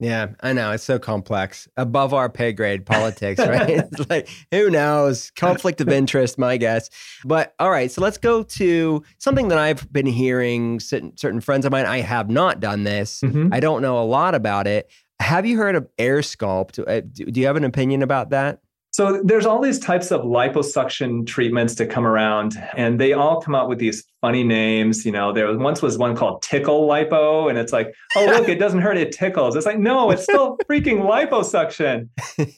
Yeah, 0.01 0.29
I 0.41 0.53
know. 0.53 0.73
It's 0.73 0.83
so 0.83 0.99
complex. 0.99 1.69
Above 1.77 2.13
our 2.13 2.29
pay 2.29 2.53
grade 2.53 2.85
politics, 2.85 3.39
right? 3.39 3.71
it's 3.93 4.11
like, 4.11 4.29
who 4.51 4.69
knows? 4.69 5.31
Conflict 5.33 5.81
of 5.81 5.89
interest, 5.89 6.37
my 6.37 6.57
guess. 6.57 6.91
But 7.25 7.55
all 7.59 7.71
right, 7.71 7.91
so 7.91 8.01
let's 8.01 8.19
go 8.19 8.43
to 8.43 9.03
something 9.19 9.49
that 9.49 9.59
I've 9.59 9.91
been 9.93 10.07
hearing 10.07 10.81
certain, 10.81 11.17
certain 11.17 11.41
friends 11.41 11.65
of 11.65 11.73
mine. 11.73 11.87
I 11.87 12.01
have 12.01 12.29
not 12.29 12.61
done 12.61 12.85
this. 12.85 13.21
Mm-hmm. 13.21 13.49
I 13.53 13.61
don't 13.61 13.83
know 13.83 13.99
a 14.03 14.05
lot 14.05 14.35
about 14.35 14.67
it. 14.67 14.91
Have 15.21 15.47
you 15.47 15.57
heard 15.57 15.77
of 15.77 15.89
AirSculpt? 15.97 16.83
Uh, 16.87 17.01
do 17.01 17.41
you 17.41 17.47
have 17.47 17.57
an 17.57 17.65
opinion 17.65 18.03
about 18.03 18.31
that? 18.31 18.59
So 18.95 19.21
there's 19.25 19.45
all 19.45 19.61
these 19.61 19.81
types 19.81 20.13
of 20.13 20.21
liposuction 20.21 21.27
treatments 21.27 21.75
to 21.75 21.85
come 21.85 22.07
around, 22.07 22.57
and 22.77 23.01
they 23.01 23.13
all 23.13 23.41
come 23.41 23.53
out 23.53 23.69
with 23.69 23.81
these 23.81 24.05
funny 24.21 24.45
names. 24.45 25.05
You 25.05 25.11
know, 25.11 25.33
there 25.33 25.49
was, 25.49 25.57
once 25.57 25.83
was 25.83 25.99
one 25.99 26.15
called 26.15 26.43
tickle 26.43 26.89
lipo, 26.89 27.51
and 27.51 27.59
it's 27.59 27.73
like, 27.73 27.93
oh 28.15 28.25
look, 28.27 28.49
it 28.49 28.61
doesn't 28.61 28.83
hurt, 28.83 28.97
it 28.97 29.11
tickles. 29.11 29.57
It's 29.57 29.67
like, 29.67 29.81
no, 29.81 30.13
it's 30.13 30.23
still 30.23 30.57
freaking 30.71 31.01
liposuction. 31.01 32.09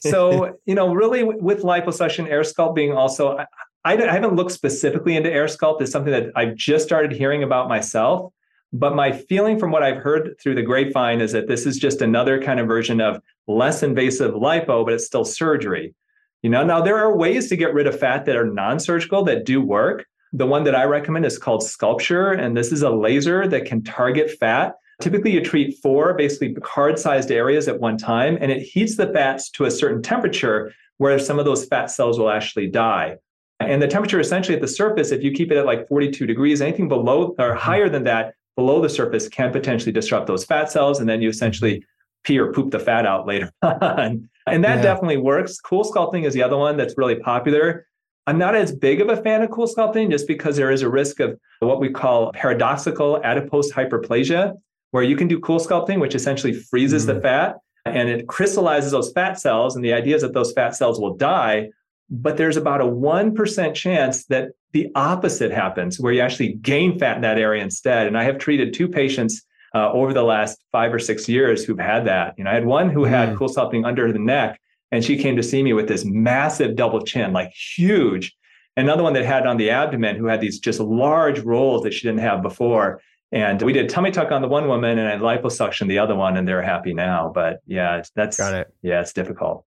So 0.01 0.55
you 0.67 0.75
know, 0.75 0.93
really 0.93 1.23
with 1.23 1.63
liposuction, 1.63 2.29
AirSculpt 2.29 2.75
being 2.75 2.93
also, 2.93 3.37
I, 3.37 3.47
I 3.83 3.95
haven't 3.95 4.35
looked 4.35 4.51
specifically 4.51 5.15
into 5.15 5.31
AirSculpt. 5.31 5.81
It's 5.81 5.91
something 5.91 6.13
that 6.13 6.29
I've 6.35 6.53
just 6.53 6.85
started 6.85 7.13
hearing 7.13 7.41
about 7.41 7.67
myself. 7.67 8.31
But 8.71 8.95
my 8.95 9.11
feeling 9.11 9.57
from 9.57 9.71
what 9.71 9.81
I've 9.81 9.97
heard 9.97 10.35
through 10.39 10.53
the 10.53 10.61
grapevine 10.61 11.19
is 11.19 11.31
that 11.31 11.47
this 11.47 11.65
is 11.65 11.79
just 11.79 11.99
another 11.99 12.39
kind 12.39 12.59
of 12.59 12.67
version 12.67 13.01
of 13.01 13.23
less 13.47 13.81
invasive 13.81 14.35
lipo, 14.35 14.85
but 14.85 14.93
it's 14.93 15.07
still 15.07 15.25
surgery. 15.25 15.95
You 16.43 16.49
know, 16.49 16.63
now 16.63 16.81
there 16.81 16.97
are 16.97 17.15
ways 17.15 17.49
to 17.49 17.55
get 17.55 17.73
rid 17.73 17.87
of 17.87 17.99
fat 17.99 18.25
that 18.25 18.35
are 18.35 18.45
non-surgical 18.45 19.23
that 19.23 19.45
do 19.45 19.61
work. 19.61 20.05
The 20.33 20.45
one 20.45 20.63
that 20.65 20.75
I 20.75 20.83
recommend 20.83 21.25
is 21.25 21.37
called 21.37 21.61
SculpSure, 21.61 22.39
and 22.39 22.55
this 22.55 22.71
is 22.71 22.83
a 22.83 22.89
laser 22.89 23.47
that 23.47 23.65
can 23.65 23.83
target 23.83 24.31
fat. 24.39 24.75
Typically, 25.01 25.31
you 25.31 25.41
treat 25.43 25.77
four 25.81 26.13
basically 26.13 26.53
card-sized 26.55 27.31
areas 27.31 27.67
at 27.67 27.79
one 27.79 27.97
time, 27.97 28.37
and 28.39 28.51
it 28.51 28.61
heats 28.61 28.97
the 28.97 29.11
fats 29.13 29.49
to 29.51 29.65
a 29.65 29.71
certain 29.71 30.01
temperature 30.01 30.73
where 30.97 31.17
some 31.19 31.39
of 31.39 31.45
those 31.45 31.65
fat 31.65 31.89
cells 31.91 32.19
will 32.19 32.29
actually 32.29 32.67
die. 32.67 33.17
And 33.59 33.81
the 33.81 33.87
temperature 33.87 34.19
essentially 34.19 34.55
at 34.55 34.61
the 34.61 34.67
surface, 34.67 35.11
if 35.11 35.23
you 35.23 35.31
keep 35.31 35.51
it 35.51 35.57
at 35.57 35.65
like 35.65 35.87
42 35.87 36.25
degrees, 36.25 36.61
anything 36.61 36.87
below 36.87 37.35
or 37.39 37.49
mm-hmm. 37.49 37.57
higher 37.57 37.89
than 37.89 38.03
that, 38.03 38.33
below 38.55 38.81
the 38.81 38.89
surface 38.89 39.27
can 39.27 39.51
potentially 39.51 39.91
disrupt 39.91 40.27
those 40.27 40.45
fat 40.45 40.71
cells. 40.71 40.99
And 40.99 41.09
then 41.09 41.21
you 41.21 41.29
essentially 41.29 41.83
pee 42.23 42.39
or 42.39 42.51
poop 42.51 42.71
the 42.71 42.79
fat 42.79 43.05
out 43.05 43.25
later 43.25 43.51
on. 43.61 44.29
And 44.47 44.63
that 44.63 44.77
yeah. 44.77 44.83
definitely 44.83 45.17
works. 45.17 45.59
Cool 45.59 45.83
sculpting 45.83 46.25
is 46.25 46.33
the 46.33 46.43
other 46.43 46.57
one 46.57 46.77
that's 46.77 46.97
really 46.97 47.15
popular. 47.15 47.87
I'm 48.25 48.37
not 48.37 48.55
as 48.55 48.73
big 48.75 48.99
of 48.99 49.09
a 49.09 49.15
fan 49.17 49.41
of 49.41 49.51
cool 49.51 49.67
sculpting 49.67 50.11
just 50.11 50.27
because 50.27 50.57
there 50.57 50.71
is 50.71 50.81
a 50.81 50.89
risk 50.89 51.19
of 51.19 51.39
what 51.59 51.79
we 51.79 51.89
call 51.89 52.31
paradoxical 52.33 53.23
adipose 53.23 53.71
hyperplasia, 53.71 54.53
where 54.91 55.03
you 55.03 55.15
can 55.15 55.27
do 55.27 55.39
cool 55.39 55.59
sculpting, 55.59 55.99
which 55.99 56.13
essentially 56.13 56.53
freezes 56.53 57.03
mm. 57.03 57.15
the 57.15 57.21
fat 57.21 57.57
and 57.85 58.09
it 58.09 58.27
crystallizes 58.27 58.91
those 58.91 59.11
fat 59.13 59.39
cells. 59.39 59.75
And 59.75 59.83
the 59.83 59.93
idea 59.93 60.15
is 60.15 60.21
that 60.21 60.33
those 60.33 60.51
fat 60.53 60.75
cells 60.75 60.99
will 60.99 61.15
die. 61.15 61.69
But 62.09 62.37
there's 62.37 62.57
about 62.57 62.81
a 62.81 62.85
1% 62.85 63.73
chance 63.73 64.25
that 64.25 64.49
the 64.71 64.89
opposite 64.95 65.51
happens, 65.51 65.99
where 65.99 66.13
you 66.13 66.21
actually 66.21 66.53
gain 66.53 66.99
fat 66.99 67.15
in 67.15 67.21
that 67.21 67.37
area 67.37 67.63
instead. 67.63 68.07
And 68.07 68.17
I 68.17 68.23
have 68.23 68.37
treated 68.37 68.73
two 68.73 68.87
patients 68.87 69.41
uh, 69.73 69.91
over 69.91 70.13
the 70.13 70.23
last 70.23 70.63
five 70.71 70.93
or 70.93 70.99
six 70.99 71.27
years 71.27 71.63
who've 71.63 71.79
had 71.79 72.05
that. 72.05 72.35
You 72.37 72.43
know, 72.43 72.51
I 72.51 72.53
had 72.53 72.65
one 72.65 72.89
who 72.89 73.03
had 73.03 73.29
mm. 73.29 73.31
had 73.31 73.37
CoolSculpting 73.37 73.85
under 73.85 74.11
the 74.11 74.19
neck, 74.19 74.59
and 74.91 75.03
she 75.03 75.17
came 75.17 75.35
to 75.35 75.43
see 75.43 75.63
me 75.63 75.73
with 75.73 75.87
this 75.87 76.05
massive 76.05 76.75
double 76.75 77.01
chin, 77.01 77.33
like 77.33 77.51
huge. 77.51 78.35
Another 78.75 79.03
one 79.03 79.13
that 79.13 79.25
had 79.25 79.47
on 79.47 79.57
the 79.57 79.71
abdomen 79.71 80.15
who 80.15 80.27
had 80.27 80.39
these 80.39 80.59
just 80.59 80.79
large 80.79 81.39
rolls 81.39 81.83
that 81.83 81.93
she 81.93 82.07
didn't 82.07 82.21
have 82.21 82.41
before. 82.41 83.01
And 83.31 83.61
we 83.61 83.73
did 83.73 83.89
tummy 83.89 84.11
tuck 84.11 84.31
on 84.31 84.41
the 84.41 84.47
one 84.47 84.67
woman 84.67 84.99
and 84.99 85.21
liposuction 85.21 85.87
the 85.87 85.99
other 85.99 86.15
one, 86.15 86.37
and 86.37 86.47
they're 86.47 86.61
happy 86.61 86.93
now. 86.93 87.31
But 87.33 87.59
yeah, 87.65 88.01
that's 88.15 88.37
got 88.37 88.53
it. 88.53 88.73
Yeah, 88.81 89.01
it's 89.01 89.13
difficult. 89.13 89.65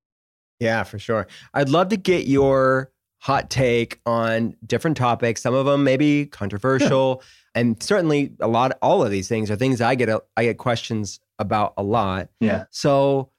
Yeah, 0.61 0.83
for 0.85 0.99
sure. 0.99 1.27
I'd 1.53 1.69
love 1.69 1.89
to 1.89 1.97
get 1.97 2.27
your 2.27 2.93
hot 3.21 3.51
take 3.51 4.01
on 4.07 4.57
different 4.67 4.97
topics. 4.97 5.43
Some 5.43 5.55
of 5.55 5.67
them 5.67 5.85
maybe 5.85 6.27
controversial, 6.27 7.23
yeah. 7.55 7.61
and 7.61 7.83
certainly 7.83 8.33
a 8.41 8.49
lot. 8.49 8.77
All 8.83 9.05
of 9.05 9.11
these 9.11 9.29
things 9.29 9.51
are 9.51 9.57
things 9.57 9.81
I 9.81 9.95
get. 9.95 10.09
A, 10.09 10.23
I 10.37 10.45
get 10.45 10.59
questions 10.59 11.21
about 11.39 11.75
a 11.77 11.83
lot. 11.83 12.29
Yeah. 12.41 12.65
So 12.71 13.31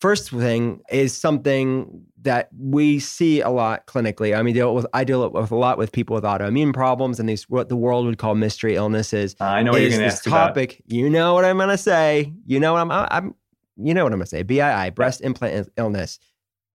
first 0.00 0.30
thing 0.30 0.80
is 0.90 1.16
something 1.16 2.04
that 2.22 2.48
we 2.58 2.98
see 2.98 3.40
a 3.40 3.50
lot 3.50 3.86
clinically. 3.86 4.36
I 4.36 4.42
mean, 4.42 4.54
deal 4.54 4.74
with 4.74 4.86
I 4.92 5.04
deal 5.04 5.28
with 5.30 5.50
a 5.50 5.56
lot 5.56 5.78
with 5.78 5.92
people 5.92 6.14
with 6.14 6.24
autoimmune 6.24 6.74
problems 6.74 7.20
and 7.20 7.28
these 7.28 7.48
what 7.48 7.68
the 7.68 7.76
world 7.76 8.06
would 8.06 8.18
call 8.18 8.34
mystery 8.34 8.74
illnesses. 8.74 9.36
Uh, 9.40 9.44
I 9.44 9.62
know 9.62 9.72
what 9.72 9.80
you're 9.80 9.90
going 9.90 10.00
to 10.00 10.06
ask 10.06 10.24
topic. 10.24 10.80
About. 10.80 10.92
You 10.92 11.08
know 11.08 11.34
what 11.34 11.44
I'm 11.44 11.56
going 11.56 11.68
to 11.68 11.78
say. 11.78 12.32
You 12.44 12.58
know 12.58 12.72
what 12.72 12.80
I'm. 12.80 12.90
I'm. 12.90 13.34
You 13.80 13.94
know 13.94 14.02
what 14.02 14.12
I'm 14.12 14.18
going 14.18 14.26
to 14.26 14.30
say. 14.30 14.42
BII, 14.42 14.96
breast 14.96 15.20
implant 15.20 15.68
illness. 15.76 16.18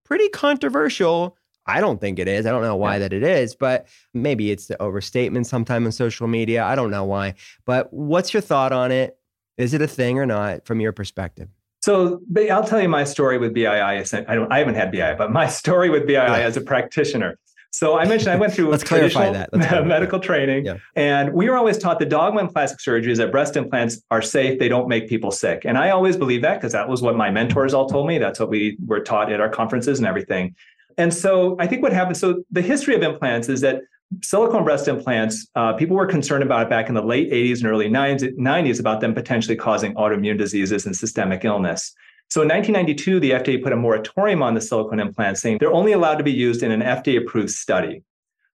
Pretty 0.06 0.28
controversial 0.30 1.36
I 1.66 1.80
don't 1.80 2.00
think 2.00 2.18
it 2.18 2.28
is. 2.28 2.46
I 2.46 2.50
don't 2.50 2.62
know 2.62 2.76
why 2.76 2.94
yeah. 2.94 2.98
that 3.00 3.12
it 3.12 3.22
is, 3.22 3.54
but 3.54 3.86
maybe 4.12 4.50
it's 4.50 4.66
the 4.66 4.80
overstatement 4.82 5.46
sometime 5.46 5.86
in 5.86 5.92
social 5.92 6.26
media. 6.26 6.64
I 6.64 6.74
don't 6.74 6.90
know 6.90 7.04
why. 7.04 7.34
But 7.64 7.92
what's 7.92 8.34
your 8.34 8.42
thought 8.42 8.72
on 8.72 8.92
it? 8.92 9.16
Is 9.56 9.72
it 9.72 9.80
a 9.80 9.88
thing 9.88 10.18
or 10.18 10.26
not 10.26 10.66
from 10.66 10.80
your 10.80 10.92
perspective? 10.92 11.48
So 11.82 12.22
I'll 12.50 12.64
tell 12.64 12.80
you 12.80 12.88
my 12.88 13.04
story 13.04 13.38
with 13.38 13.54
BII. 13.54 13.66
I 13.68 14.34
don't. 14.34 14.50
I 14.50 14.58
haven't 14.58 14.74
had 14.74 14.90
BII, 14.92 15.18
but 15.18 15.30
my 15.30 15.46
story 15.60 15.90
with 15.90 16.04
BII 16.04 16.14
yeah. 16.14 16.36
as 16.36 16.56
a 16.56 16.60
practitioner. 16.60 17.38
So 17.72 17.98
I 17.98 18.06
mentioned 18.06 18.30
I 18.30 18.36
went 18.36 18.54
through 18.54 18.70
Let's 18.70 18.84
clarify 18.84 19.32
that. 19.32 19.50
Let's 19.52 19.70
medical 19.84 20.20
that. 20.20 20.24
training, 20.24 20.64
yeah. 20.64 20.76
and 20.94 21.32
we 21.32 21.50
were 21.50 21.56
always 21.56 21.76
taught 21.76 21.98
the 21.98 22.06
dogma 22.06 22.40
in 22.40 22.48
plastic 22.48 22.80
surgery 22.80 23.10
is 23.10 23.18
that 23.18 23.32
breast 23.32 23.56
implants 23.56 24.00
are 24.10 24.22
safe; 24.22 24.60
they 24.60 24.68
don't 24.68 24.88
make 24.88 25.08
people 25.08 25.30
sick. 25.30 25.62
And 25.64 25.76
I 25.76 25.90
always 25.90 26.16
believed 26.16 26.44
that 26.44 26.54
because 26.54 26.72
that 26.72 26.88
was 26.88 27.02
what 27.02 27.16
my 27.16 27.30
mentors 27.30 27.74
all 27.74 27.88
told 27.88 28.06
me. 28.06 28.18
That's 28.18 28.38
what 28.38 28.48
we 28.48 28.78
were 28.86 29.00
taught 29.00 29.32
at 29.32 29.40
our 29.40 29.48
conferences 29.48 29.98
and 29.98 30.06
everything. 30.06 30.54
And 30.98 31.12
so 31.12 31.56
I 31.58 31.66
think 31.66 31.82
what 31.82 31.92
happened. 31.92 32.16
So 32.16 32.44
the 32.50 32.62
history 32.62 32.94
of 32.94 33.02
implants 33.02 33.48
is 33.48 33.60
that 33.62 33.82
silicone 34.22 34.64
breast 34.64 34.88
implants, 34.88 35.48
uh, 35.54 35.72
people 35.72 35.96
were 35.96 36.06
concerned 36.06 36.42
about 36.42 36.62
it 36.62 36.70
back 36.70 36.88
in 36.88 36.94
the 36.94 37.02
late 37.02 37.30
80s 37.30 37.58
and 37.58 37.66
early 37.66 37.88
90s 37.88 38.80
about 38.80 39.00
them 39.00 39.14
potentially 39.14 39.56
causing 39.56 39.94
autoimmune 39.94 40.38
diseases 40.38 40.86
and 40.86 40.96
systemic 40.96 41.44
illness. 41.44 41.94
So 42.30 42.42
in 42.42 42.48
1992, 42.48 43.20
the 43.20 43.30
FDA 43.32 43.62
put 43.62 43.72
a 43.72 43.76
moratorium 43.76 44.42
on 44.42 44.54
the 44.54 44.60
silicone 44.60 45.00
implants, 45.00 45.40
saying 45.40 45.58
they're 45.60 45.72
only 45.72 45.92
allowed 45.92 46.16
to 46.16 46.24
be 46.24 46.32
used 46.32 46.62
in 46.62 46.70
an 46.70 46.80
FDA 46.80 47.18
approved 47.18 47.50
study. 47.50 48.02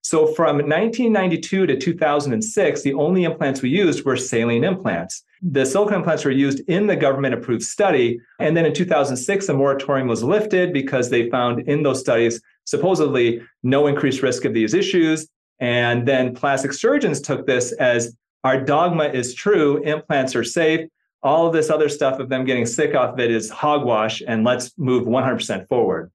So 0.02 0.26
from 0.34 0.56
1992 0.56 1.66
to 1.66 1.76
2006, 1.76 2.82
the 2.82 2.94
only 2.94 3.24
implants 3.24 3.62
we 3.62 3.70
used 3.70 4.04
were 4.04 4.16
saline 4.16 4.64
implants. 4.64 5.24
The 5.42 5.64
silicone 5.64 5.98
implants 5.98 6.24
were 6.24 6.30
used 6.30 6.60
in 6.68 6.86
the 6.86 6.96
government 6.96 7.34
approved 7.34 7.62
study. 7.62 8.20
And 8.38 8.56
then 8.56 8.66
in 8.66 8.74
2006, 8.74 9.46
the 9.46 9.54
moratorium 9.54 10.08
was 10.08 10.22
lifted 10.22 10.72
because 10.72 11.10
they 11.10 11.30
found 11.30 11.68
in 11.68 11.82
those 11.82 12.00
studies 12.00 12.40
supposedly 12.64 13.42
no 13.62 13.86
increased 13.86 14.22
risk 14.22 14.44
of 14.44 14.54
these 14.54 14.74
issues. 14.74 15.28
And 15.60 16.08
then 16.08 16.34
plastic 16.34 16.72
surgeons 16.72 17.20
took 17.20 17.46
this 17.46 17.72
as 17.72 18.16
our 18.44 18.60
dogma 18.60 19.04
is 19.04 19.34
true, 19.34 19.82
implants 19.82 20.34
are 20.34 20.44
safe 20.44 20.88
all 21.22 21.46
of 21.46 21.52
this 21.52 21.70
other 21.70 21.88
stuff 21.88 22.18
of 22.18 22.28
them 22.28 22.44
getting 22.44 22.66
sick 22.66 22.94
off 22.94 23.12
of 23.12 23.20
it 23.20 23.30
is 23.30 23.50
hogwash 23.50 24.22
and 24.26 24.44
let's 24.44 24.72
move 24.78 25.06
100% 25.06 25.68
forward 25.68 26.10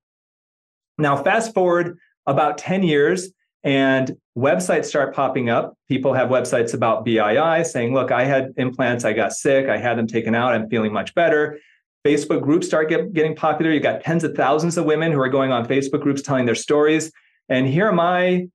now 0.98 1.22
fast 1.22 1.54
forward 1.54 1.98
about 2.26 2.58
10 2.58 2.84
years 2.84 3.30
and 3.66 4.16
websites 4.38 4.86
start 4.86 5.14
popping 5.14 5.50
up 5.50 5.76
people 5.90 6.14
have 6.14 6.30
websites 6.30 6.74
about 6.74 7.06
bii 7.06 7.66
saying 7.66 7.94
look 7.94 8.12
i 8.12 8.24
had 8.24 8.54
implants 8.58 9.04
i 9.04 9.12
got 9.12 9.34
sick 9.34 9.68
i 9.68 9.78
had 9.78 9.98
them 9.98 10.08
taken 10.08 10.34
out 10.34 10.54
i'm 10.54 10.70
feeling 10.70 10.94
much 10.94 11.14
better 11.16 11.60
facebook 12.06 12.42
groups 12.42 12.68
start 12.68 12.88
get, 12.88 13.12
getting 13.12 13.36
popular 13.36 13.72
You've 13.72 13.84
got 13.84 14.02
tens 14.02 14.24
of 14.24 14.36
thousands 14.36 14.78
of 14.78 14.86
women 14.86 15.12
who 15.12 15.20
are 15.20 15.30
going 15.30 15.52
on 15.52 15.66
facebook 15.66 16.02
groups 16.02 16.22
telling 16.22 16.46
their 16.46 16.56
stories 16.56 17.12
and 17.50 17.68
here 17.68 17.88
am 17.88 18.00
i 18.00 18.48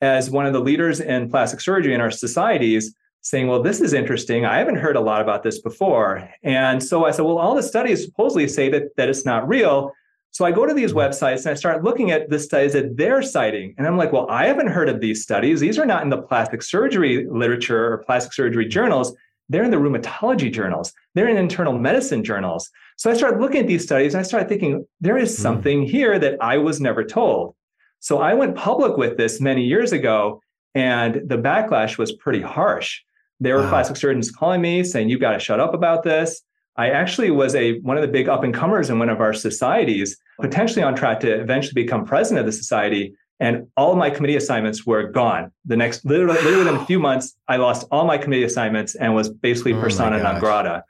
as 0.00 0.30
one 0.30 0.46
of 0.46 0.52
the 0.52 0.60
leaders 0.60 1.00
in 1.00 1.28
plastic 1.28 1.60
surgery 1.60 1.94
in 1.94 2.00
our 2.00 2.10
societies 2.10 2.94
saying, 3.22 3.48
well, 3.48 3.62
this 3.62 3.80
is 3.80 3.92
interesting. 3.92 4.44
I 4.44 4.58
haven't 4.58 4.76
heard 4.76 4.96
a 4.96 5.00
lot 5.00 5.20
about 5.20 5.42
this 5.42 5.60
before. 5.60 6.28
And 6.42 6.82
so 6.82 7.04
I 7.04 7.10
said, 7.10 7.24
well, 7.24 7.38
all 7.38 7.54
the 7.54 7.62
studies 7.62 8.04
supposedly 8.04 8.48
say 8.48 8.68
that, 8.70 8.96
that 8.96 9.08
it's 9.08 9.24
not 9.24 9.46
real. 9.48 9.92
So 10.38 10.44
I 10.44 10.52
go 10.52 10.66
to 10.66 10.72
these 10.72 10.92
websites 10.92 11.38
and 11.38 11.48
I 11.48 11.54
start 11.54 11.82
looking 11.82 12.12
at 12.12 12.30
the 12.30 12.38
studies 12.38 12.74
that 12.74 12.96
they're 12.96 13.22
citing. 13.22 13.74
And 13.76 13.88
I'm 13.88 13.96
like, 13.96 14.12
well, 14.12 14.30
I 14.30 14.46
haven't 14.46 14.68
heard 14.68 14.88
of 14.88 15.00
these 15.00 15.20
studies. 15.20 15.58
These 15.58 15.80
are 15.80 15.84
not 15.84 16.04
in 16.04 16.10
the 16.10 16.22
plastic 16.22 16.62
surgery 16.62 17.26
literature 17.28 17.92
or 17.92 17.98
plastic 17.98 18.32
surgery 18.32 18.68
journals. 18.68 19.16
They're 19.48 19.64
in 19.64 19.72
the 19.72 19.78
rheumatology 19.78 20.52
journals. 20.52 20.92
They're 21.16 21.26
in 21.26 21.36
internal 21.36 21.76
medicine 21.76 22.22
journals. 22.22 22.70
So 22.98 23.10
I 23.10 23.14
started 23.14 23.40
looking 23.40 23.62
at 23.62 23.66
these 23.66 23.82
studies 23.82 24.14
and 24.14 24.20
I 24.20 24.22
started 24.22 24.48
thinking, 24.48 24.86
there 25.00 25.18
is 25.18 25.36
hmm. 25.36 25.42
something 25.42 25.82
here 25.82 26.20
that 26.20 26.36
I 26.40 26.58
was 26.58 26.80
never 26.80 27.02
told. 27.02 27.56
So 27.98 28.20
I 28.20 28.34
went 28.34 28.54
public 28.54 28.96
with 28.96 29.16
this 29.16 29.40
many 29.40 29.64
years 29.64 29.90
ago, 29.90 30.40
and 30.72 31.16
the 31.26 31.38
backlash 31.38 31.98
was 31.98 32.12
pretty 32.12 32.42
harsh. 32.42 33.00
There 33.40 33.56
were 33.56 33.62
wow. 33.62 33.70
plastic 33.70 33.96
surgeons 33.96 34.30
calling 34.30 34.60
me 34.60 34.84
saying, 34.84 35.08
"You've 35.08 35.20
got 35.20 35.32
to 35.32 35.40
shut 35.40 35.58
up 35.58 35.74
about 35.74 36.04
this." 36.04 36.42
I 36.78 36.90
actually 36.90 37.32
was 37.32 37.56
a 37.56 37.80
one 37.80 37.96
of 37.96 38.02
the 38.02 38.08
big 38.08 38.28
up 38.28 38.44
and 38.44 38.54
comers 38.54 38.88
in 38.88 39.00
one 39.00 39.08
of 39.08 39.20
our 39.20 39.34
societies, 39.34 40.16
potentially 40.40 40.82
on 40.82 40.94
track 40.94 41.18
to 41.20 41.40
eventually 41.40 41.82
become 41.82 42.04
president 42.04 42.40
of 42.40 42.46
the 42.46 42.52
society. 42.52 43.14
And 43.40 43.66
all 43.76 43.92
of 43.92 43.98
my 43.98 44.10
committee 44.10 44.36
assignments 44.36 44.86
were 44.86 45.08
gone. 45.08 45.52
The 45.64 45.76
next, 45.76 46.04
literally, 46.04 46.34
literally 46.36 46.58
within 46.58 46.76
a 46.76 46.86
few 46.86 46.98
months, 46.98 47.36
I 47.48 47.56
lost 47.56 47.86
all 47.90 48.04
my 48.04 48.16
committee 48.16 48.44
assignments 48.44 48.94
and 48.94 49.14
was 49.14 49.28
basically 49.28 49.74
oh 49.74 49.80
persona 49.80 50.22
non 50.22 50.40
grata. 50.40 50.84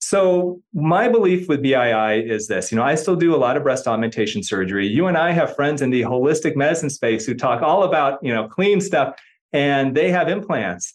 So 0.00 0.62
my 0.72 1.08
belief 1.08 1.48
with 1.48 1.62
BII 1.62 2.30
is 2.30 2.46
this, 2.46 2.70
you 2.70 2.76
know, 2.76 2.84
I 2.84 2.94
still 2.94 3.16
do 3.16 3.34
a 3.34 3.36
lot 3.36 3.56
of 3.56 3.62
breast 3.62 3.86
augmentation 3.86 4.42
surgery. 4.42 4.86
You 4.86 5.06
and 5.06 5.18
I 5.18 5.32
have 5.32 5.54
friends 5.56 5.82
in 5.82 5.90
the 5.90 6.02
holistic 6.02 6.56
medicine 6.56 6.90
space 6.90 7.26
who 7.26 7.34
talk 7.34 7.62
all 7.62 7.82
about, 7.82 8.18
you 8.22 8.32
know, 8.32 8.48
clean 8.48 8.80
stuff 8.80 9.18
and 9.52 9.96
they 9.96 10.10
have 10.10 10.28
implants. 10.28 10.94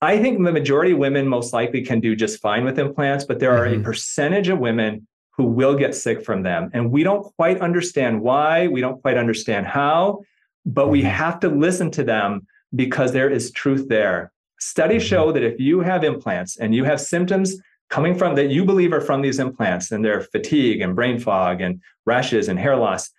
I 0.00 0.18
think 0.20 0.42
the 0.42 0.52
majority 0.52 0.92
of 0.92 0.98
women 0.98 1.28
most 1.28 1.52
likely 1.52 1.82
can 1.82 2.00
do 2.00 2.14
just 2.14 2.40
fine 2.40 2.64
with 2.64 2.78
implants, 2.78 3.24
but 3.24 3.38
there 3.38 3.52
mm-hmm. 3.52 3.62
are 3.62 3.66
a 3.66 3.72
mm-hmm. 3.74 3.84
percentage 3.84 4.48
of 4.48 4.58
women 4.58 5.06
who 5.36 5.44
will 5.44 5.74
get 5.74 5.94
sick 5.94 6.24
from 6.24 6.42
them. 6.42 6.70
And 6.72 6.90
we 6.90 7.02
don't 7.02 7.24
quite 7.36 7.60
understand 7.60 8.20
why, 8.20 8.68
we 8.68 8.80
don't 8.80 9.00
quite 9.00 9.16
understand 9.16 9.66
how, 9.66 10.22
but 10.64 10.88
we 10.88 11.00
mm-hmm. 11.00 11.08
have 11.08 11.40
to 11.40 11.48
listen 11.48 11.90
to 11.92 12.04
them 12.04 12.46
because 12.74 13.12
there 13.12 13.30
is 13.30 13.50
truth 13.52 13.88
there. 13.88 14.32
Studies 14.60 15.02
mm-hmm. 15.02 15.08
show 15.08 15.32
that 15.32 15.42
if 15.42 15.58
you 15.58 15.80
have 15.80 16.04
implants 16.04 16.56
and 16.56 16.74
you 16.74 16.84
have 16.84 17.00
symptoms 17.00 17.56
coming 17.90 18.16
from 18.16 18.34
that 18.34 18.50
you 18.50 18.64
believe 18.64 18.92
are 18.92 19.00
from 19.00 19.22
these 19.22 19.38
implants 19.38 19.90
and 19.90 20.04
they're 20.04 20.20
fatigue 20.20 20.80
and 20.80 20.94
brain 20.94 21.18
fog 21.18 21.60
and 21.60 21.80
rashes 22.06 22.48
and 22.48 22.58
hair 22.58 22.76
loss, 22.76 23.10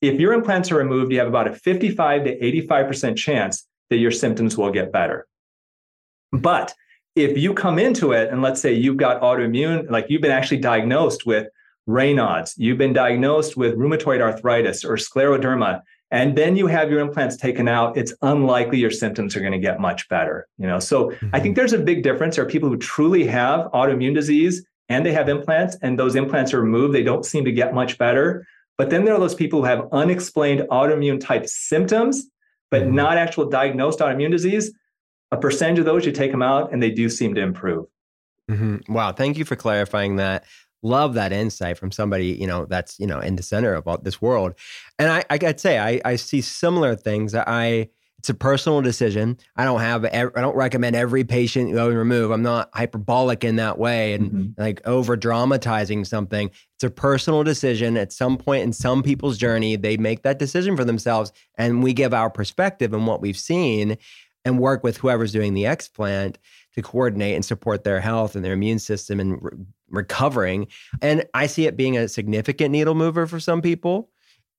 if 0.00 0.20
your 0.20 0.32
implants 0.32 0.70
are 0.70 0.76
removed, 0.76 1.12
you 1.12 1.18
have 1.18 1.28
about 1.28 1.48
a 1.48 1.52
55 1.52 2.24
to 2.24 2.38
85% 2.38 3.16
chance 3.16 3.66
that 3.90 3.96
your 3.96 4.10
symptoms 4.10 4.56
will 4.56 4.70
get 4.70 4.92
better. 4.92 5.26
But 6.40 6.74
if 7.16 7.38
you 7.38 7.54
come 7.54 7.78
into 7.78 8.12
it 8.12 8.30
and 8.30 8.42
let's 8.42 8.60
say 8.60 8.72
you've 8.72 8.96
got 8.96 9.22
autoimmune, 9.22 9.90
like 9.90 10.06
you've 10.08 10.22
been 10.22 10.30
actually 10.30 10.58
diagnosed 10.58 11.26
with 11.26 11.48
Raynaud's, 11.88 12.54
you've 12.56 12.78
been 12.78 12.92
diagnosed 12.92 13.56
with 13.56 13.76
rheumatoid 13.76 14.20
arthritis 14.20 14.84
or 14.84 14.96
scleroderma, 14.96 15.82
and 16.10 16.36
then 16.36 16.56
you 16.56 16.66
have 16.66 16.90
your 16.90 17.00
implants 17.00 17.36
taken 17.36 17.68
out, 17.68 17.96
it's 17.96 18.14
unlikely 18.22 18.78
your 18.78 18.90
symptoms 18.90 19.36
are 19.36 19.40
going 19.40 19.52
to 19.52 19.58
get 19.58 19.80
much 19.80 20.08
better. 20.08 20.46
You 20.58 20.66
know, 20.66 20.78
so 20.78 21.10
mm-hmm. 21.10 21.30
I 21.32 21.40
think 21.40 21.56
there's 21.56 21.72
a 21.72 21.78
big 21.78 22.02
difference. 22.02 22.36
There 22.36 22.44
are 22.44 22.48
people 22.48 22.68
who 22.68 22.76
truly 22.76 23.26
have 23.26 23.70
autoimmune 23.72 24.14
disease 24.14 24.64
and 24.88 25.04
they 25.04 25.12
have 25.12 25.28
implants, 25.28 25.76
and 25.82 25.98
those 25.98 26.14
implants 26.14 26.52
are 26.52 26.60
removed. 26.60 26.94
They 26.94 27.02
don't 27.02 27.24
seem 27.24 27.44
to 27.46 27.52
get 27.52 27.74
much 27.74 27.96
better. 27.96 28.46
But 28.76 28.90
then 28.90 29.04
there 29.04 29.14
are 29.14 29.20
those 29.20 29.34
people 29.34 29.60
who 29.60 29.66
have 29.66 29.88
unexplained 29.92 30.60
autoimmune 30.70 31.20
type 31.20 31.46
symptoms, 31.46 32.26
but 32.70 32.82
mm-hmm. 32.82 32.94
not 32.94 33.16
actual 33.16 33.48
diagnosed 33.48 34.00
autoimmune 34.00 34.30
disease 34.30 34.72
a 35.34 35.36
percentage 35.36 35.80
of 35.80 35.84
those 35.84 36.06
you 36.06 36.12
take 36.12 36.30
them 36.30 36.42
out 36.42 36.72
and 36.72 36.82
they 36.82 36.90
do 36.90 37.08
seem 37.08 37.34
to 37.34 37.40
improve. 37.40 37.86
Mm-hmm. 38.50 38.92
wow 38.92 39.10
thank 39.10 39.38
you 39.38 39.44
for 39.44 39.56
clarifying 39.56 40.16
that. 40.16 40.44
Love 40.82 41.14
that 41.14 41.32
insight 41.32 41.78
from 41.78 41.90
somebody 41.90 42.26
you 42.26 42.46
know 42.46 42.66
that's 42.66 43.00
you 43.00 43.06
know 43.06 43.18
in 43.18 43.36
the 43.36 43.42
center 43.42 43.74
of 43.74 43.88
all 43.88 43.98
this 43.98 44.20
world. 44.20 44.54
And 44.98 45.10
i 45.10 45.24
i 45.30 45.38
gotta 45.38 45.58
say 45.58 45.78
i 45.78 46.00
i 46.04 46.16
see 46.16 46.40
similar 46.40 46.94
things. 46.94 47.34
I 47.34 47.88
it's 48.18 48.28
a 48.28 48.34
personal 48.34 48.80
decision. 48.80 49.38
I 49.56 49.64
don't 49.64 49.80
have 49.80 50.04
i 50.04 50.28
don't 50.40 50.56
recommend 50.56 50.94
every 50.94 51.24
patient 51.24 51.72
go 51.72 51.88
and 51.88 51.96
remove. 51.96 52.30
I'm 52.30 52.42
not 52.42 52.68
hyperbolic 52.74 53.44
in 53.44 53.56
that 53.56 53.78
way 53.78 54.12
and 54.12 54.30
mm-hmm. 54.30 54.60
like 54.60 54.86
over 54.86 55.16
dramatizing 55.16 56.04
something. 56.04 56.50
It's 56.74 56.84
a 56.84 56.90
personal 56.90 57.44
decision. 57.44 57.96
At 57.96 58.12
some 58.12 58.36
point 58.36 58.62
in 58.62 58.74
some 58.74 59.02
people's 59.02 59.38
journey 59.38 59.76
they 59.76 59.96
make 59.96 60.22
that 60.22 60.38
decision 60.38 60.76
for 60.76 60.84
themselves 60.84 61.32
and 61.56 61.82
we 61.82 61.94
give 61.94 62.12
our 62.12 62.28
perspective 62.28 62.92
and 62.92 63.06
what 63.06 63.22
we've 63.22 63.38
seen 63.38 63.96
and 64.44 64.58
work 64.58 64.84
with 64.84 64.96
whoever's 64.96 65.32
doing 65.32 65.54
the 65.54 65.64
explant 65.64 66.36
to 66.74 66.82
coordinate 66.82 67.34
and 67.34 67.44
support 67.44 67.84
their 67.84 68.00
health 68.00 68.34
and 68.34 68.44
their 68.44 68.52
immune 68.52 68.78
system 68.78 69.20
and 69.20 69.42
re- 69.42 69.52
recovering. 69.90 70.66
And 71.00 71.24
I 71.34 71.46
see 71.46 71.66
it 71.66 71.76
being 71.76 71.96
a 71.96 72.08
significant 72.08 72.72
needle 72.72 72.94
mover 72.94 73.26
for 73.26 73.40
some 73.40 73.62
people. 73.62 74.10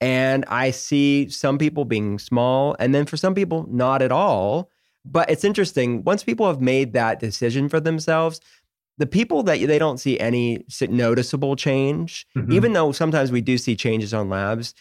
And 0.01 0.43
I 0.47 0.71
see 0.71 1.29
some 1.29 1.57
people 1.57 1.85
being 1.85 2.19
small, 2.19 2.75
and 2.79 2.93
then 2.93 3.05
for 3.05 3.15
some 3.15 3.33
people, 3.33 3.65
not 3.69 4.01
at 4.01 4.11
all. 4.11 4.69
But 5.05 5.29
it's 5.29 5.45
interesting. 5.45 6.03
Once 6.03 6.23
people 6.23 6.47
have 6.47 6.59
made 6.59 6.93
that 6.93 7.19
decision 7.19 7.69
for 7.69 7.79
themselves, 7.79 8.41
the 8.97 9.05
people 9.05 9.43
that 9.43 9.59
they 9.59 9.79
don't 9.79 9.99
see 9.99 10.19
any 10.19 10.65
noticeable 10.81 11.55
change, 11.55 12.25
mm-hmm. 12.35 12.51
even 12.51 12.73
though 12.73 12.91
sometimes 12.91 13.31
we 13.31 13.41
do 13.41 13.57
see 13.57 13.75
changes 13.75 14.13
on 14.13 14.29
labs, 14.29 14.73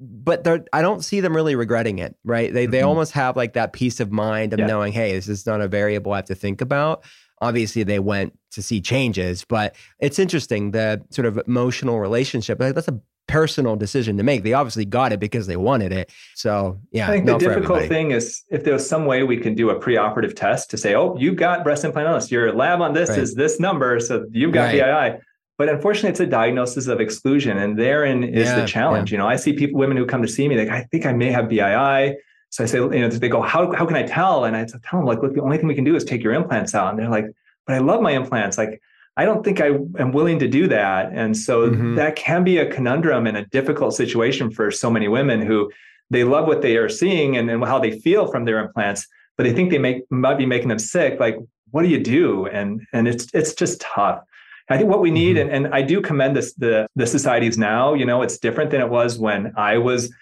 but 0.00 0.44
they're 0.44 0.64
I 0.72 0.82
don't 0.82 1.04
see 1.04 1.20
them 1.20 1.34
really 1.34 1.56
regretting 1.56 1.98
it, 1.98 2.16
right? 2.24 2.52
They 2.52 2.64
mm-hmm. 2.64 2.72
they 2.72 2.82
almost 2.82 3.12
have 3.12 3.36
like 3.36 3.54
that 3.54 3.72
peace 3.72 4.00
of 4.00 4.10
mind 4.12 4.52
of 4.52 4.60
yeah. 4.60 4.66
knowing, 4.66 4.92
hey, 4.92 5.12
this 5.12 5.28
is 5.28 5.46
not 5.46 5.60
a 5.60 5.68
variable 5.68 6.12
I 6.12 6.16
have 6.16 6.26
to 6.26 6.34
think 6.34 6.60
about. 6.60 7.04
Obviously, 7.40 7.84
they 7.84 8.00
went 8.00 8.36
to 8.52 8.62
see 8.62 8.80
changes, 8.80 9.44
but 9.44 9.76
it's 10.00 10.18
interesting 10.18 10.72
the 10.72 11.00
sort 11.10 11.26
of 11.26 11.40
emotional 11.46 12.00
relationship. 12.00 12.58
That's 12.58 12.88
a 12.88 13.00
personal 13.28 13.76
decision 13.76 14.16
to 14.16 14.24
make. 14.24 14.42
They 14.42 14.54
obviously 14.54 14.84
got 14.84 15.12
it 15.12 15.20
because 15.20 15.46
they 15.46 15.56
wanted 15.56 15.92
it. 15.92 16.10
So 16.34 16.80
yeah, 16.90 17.08
I 17.08 17.12
think 17.12 17.26
the 17.26 17.38
difficult 17.38 17.86
thing 17.86 18.10
is 18.10 18.42
if 18.50 18.64
there's 18.64 18.88
some 18.88 19.06
way 19.06 19.22
we 19.22 19.36
can 19.36 19.54
do 19.54 19.70
a 19.70 19.78
preoperative 19.78 20.34
test 20.34 20.70
to 20.70 20.76
say, 20.76 20.94
oh, 20.96 21.16
you've 21.16 21.36
got 21.36 21.62
breast 21.62 21.84
implant 21.84 22.08
illness. 22.08 22.30
Your 22.30 22.52
lab 22.52 22.80
on 22.80 22.94
this 22.94 23.10
right. 23.10 23.18
is 23.18 23.34
this 23.34 23.60
number, 23.60 24.00
so 24.00 24.26
you've 24.32 24.52
got 24.52 24.74
right. 24.74 24.82
BII. 24.82 25.20
But 25.58 25.68
unfortunately, 25.68 26.10
it's 26.10 26.20
a 26.20 26.26
diagnosis 26.26 26.86
of 26.86 27.00
exclusion, 27.00 27.58
and 27.58 27.76
therein 27.76 28.22
is 28.22 28.48
yeah, 28.48 28.60
the 28.60 28.66
challenge. 28.66 29.10
Yeah. 29.10 29.16
You 29.16 29.22
know, 29.22 29.28
I 29.28 29.36
see 29.36 29.52
people, 29.52 29.78
women 29.78 29.96
who 29.96 30.06
come 30.06 30.22
to 30.22 30.28
see 30.28 30.48
me, 30.48 30.56
like, 30.56 30.68
I 30.68 30.82
think 30.92 31.04
I 31.04 31.12
may 31.12 31.32
have 31.32 31.46
BII. 31.46 32.14
So 32.50 32.62
I 32.62 32.66
say, 32.66 32.78
you 32.78 32.88
know, 32.88 33.08
they 33.08 33.28
go, 33.28 33.42
how, 33.42 33.72
how 33.72 33.84
can 33.84 33.96
I 33.96 34.04
tell? 34.04 34.44
And 34.44 34.56
I 34.56 34.64
tell 34.64 35.00
them, 35.00 35.04
like, 35.04 35.20
look, 35.20 35.34
the 35.34 35.42
only 35.42 35.58
thing 35.58 35.66
we 35.66 35.74
can 35.74 35.84
do 35.84 35.96
is 35.96 36.04
take 36.04 36.22
your 36.22 36.32
implants 36.32 36.74
out. 36.74 36.90
And 36.90 36.98
they're 36.98 37.10
like, 37.10 37.26
but 37.66 37.74
I 37.74 37.78
love 37.80 38.00
my 38.00 38.12
implants. 38.12 38.56
Like, 38.56 38.80
I 39.18 39.24
don't 39.24 39.44
think 39.44 39.60
I 39.60 39.66
am 39.98 40.12
willing 40.12 40.38
to 40.38 40.48
do 40.48 40.68
that. 40.68 41.10
And 41.12 41.36
so 41.36 41.68
Mhm. 41.68 41.96
that 41.96 42.14
can 42.14 42.44
be 42.44 42.58
a 42.58 42.70
conundrum 42.70 43.26
and 43.26 43.36
a 43.36 43.44
difficult 43.46 43.94
situation 43.94 44.50
for 44.50 44.70
so 44.70 44.88
many 44.90 45.08
women 45.08 45.42
who 45.42 45.70
they 46.08 46.22
love 46.22 46.46
what 46.46 46.62
they 46.62 46.76
are 46.76 46.88
seeing 46.88 47.36
and, 47.36 47.50
and 47.50 47.62
how 47.64 47.80
they 47.80 47.98
feel 47.98 48.28
from 48.28 48.44
their 48.44 48.60
implants, 48.60 49.06
but 49.36 49.42
they 49.42 49.52
think 49.52 49.70
they 49.70 49.78
make 49.78 50.04
might 50.10 50.38
be 50.38 50.46
making 50.46 50.68
them 50.68 50.78
sick. 50.78 51.18
Like, 51.18 51.36
what 51.72 51.82
do 51.82 51.88
you 51.88 51.98
do? 51.98 52.46
And 52.46 52.80
and 52.92 53.08
it's 53.08 53.26
it's 53.34 53.54
just 53.54 53.80
tough. 53.80 54.20
I 54.70 54.76
think 54.76 54.90
what 54.90 55.00
we 55.00 55.10
need, 55.10 55.36
Mhm. 55.36 55.40
and, 55.42 55.50
and 55.66 55.74
I 55.74 55.82
do 55.82 56.00
commend 56.00 56.36
this 56.36 56.52
the 56.54 56.86
the 56.96 57.06
societies 57.06 57.56
now, 57.58 57.94
you 57.94 58.04
know, 58.04 58.22
it's 58.22 58.38
different 58.38 58.70
than 58.70 58.80
it 58.80 58.88
was 58.88 59.18
when 59.18 59.52
I 59.56 59.78
was 59.78 60.12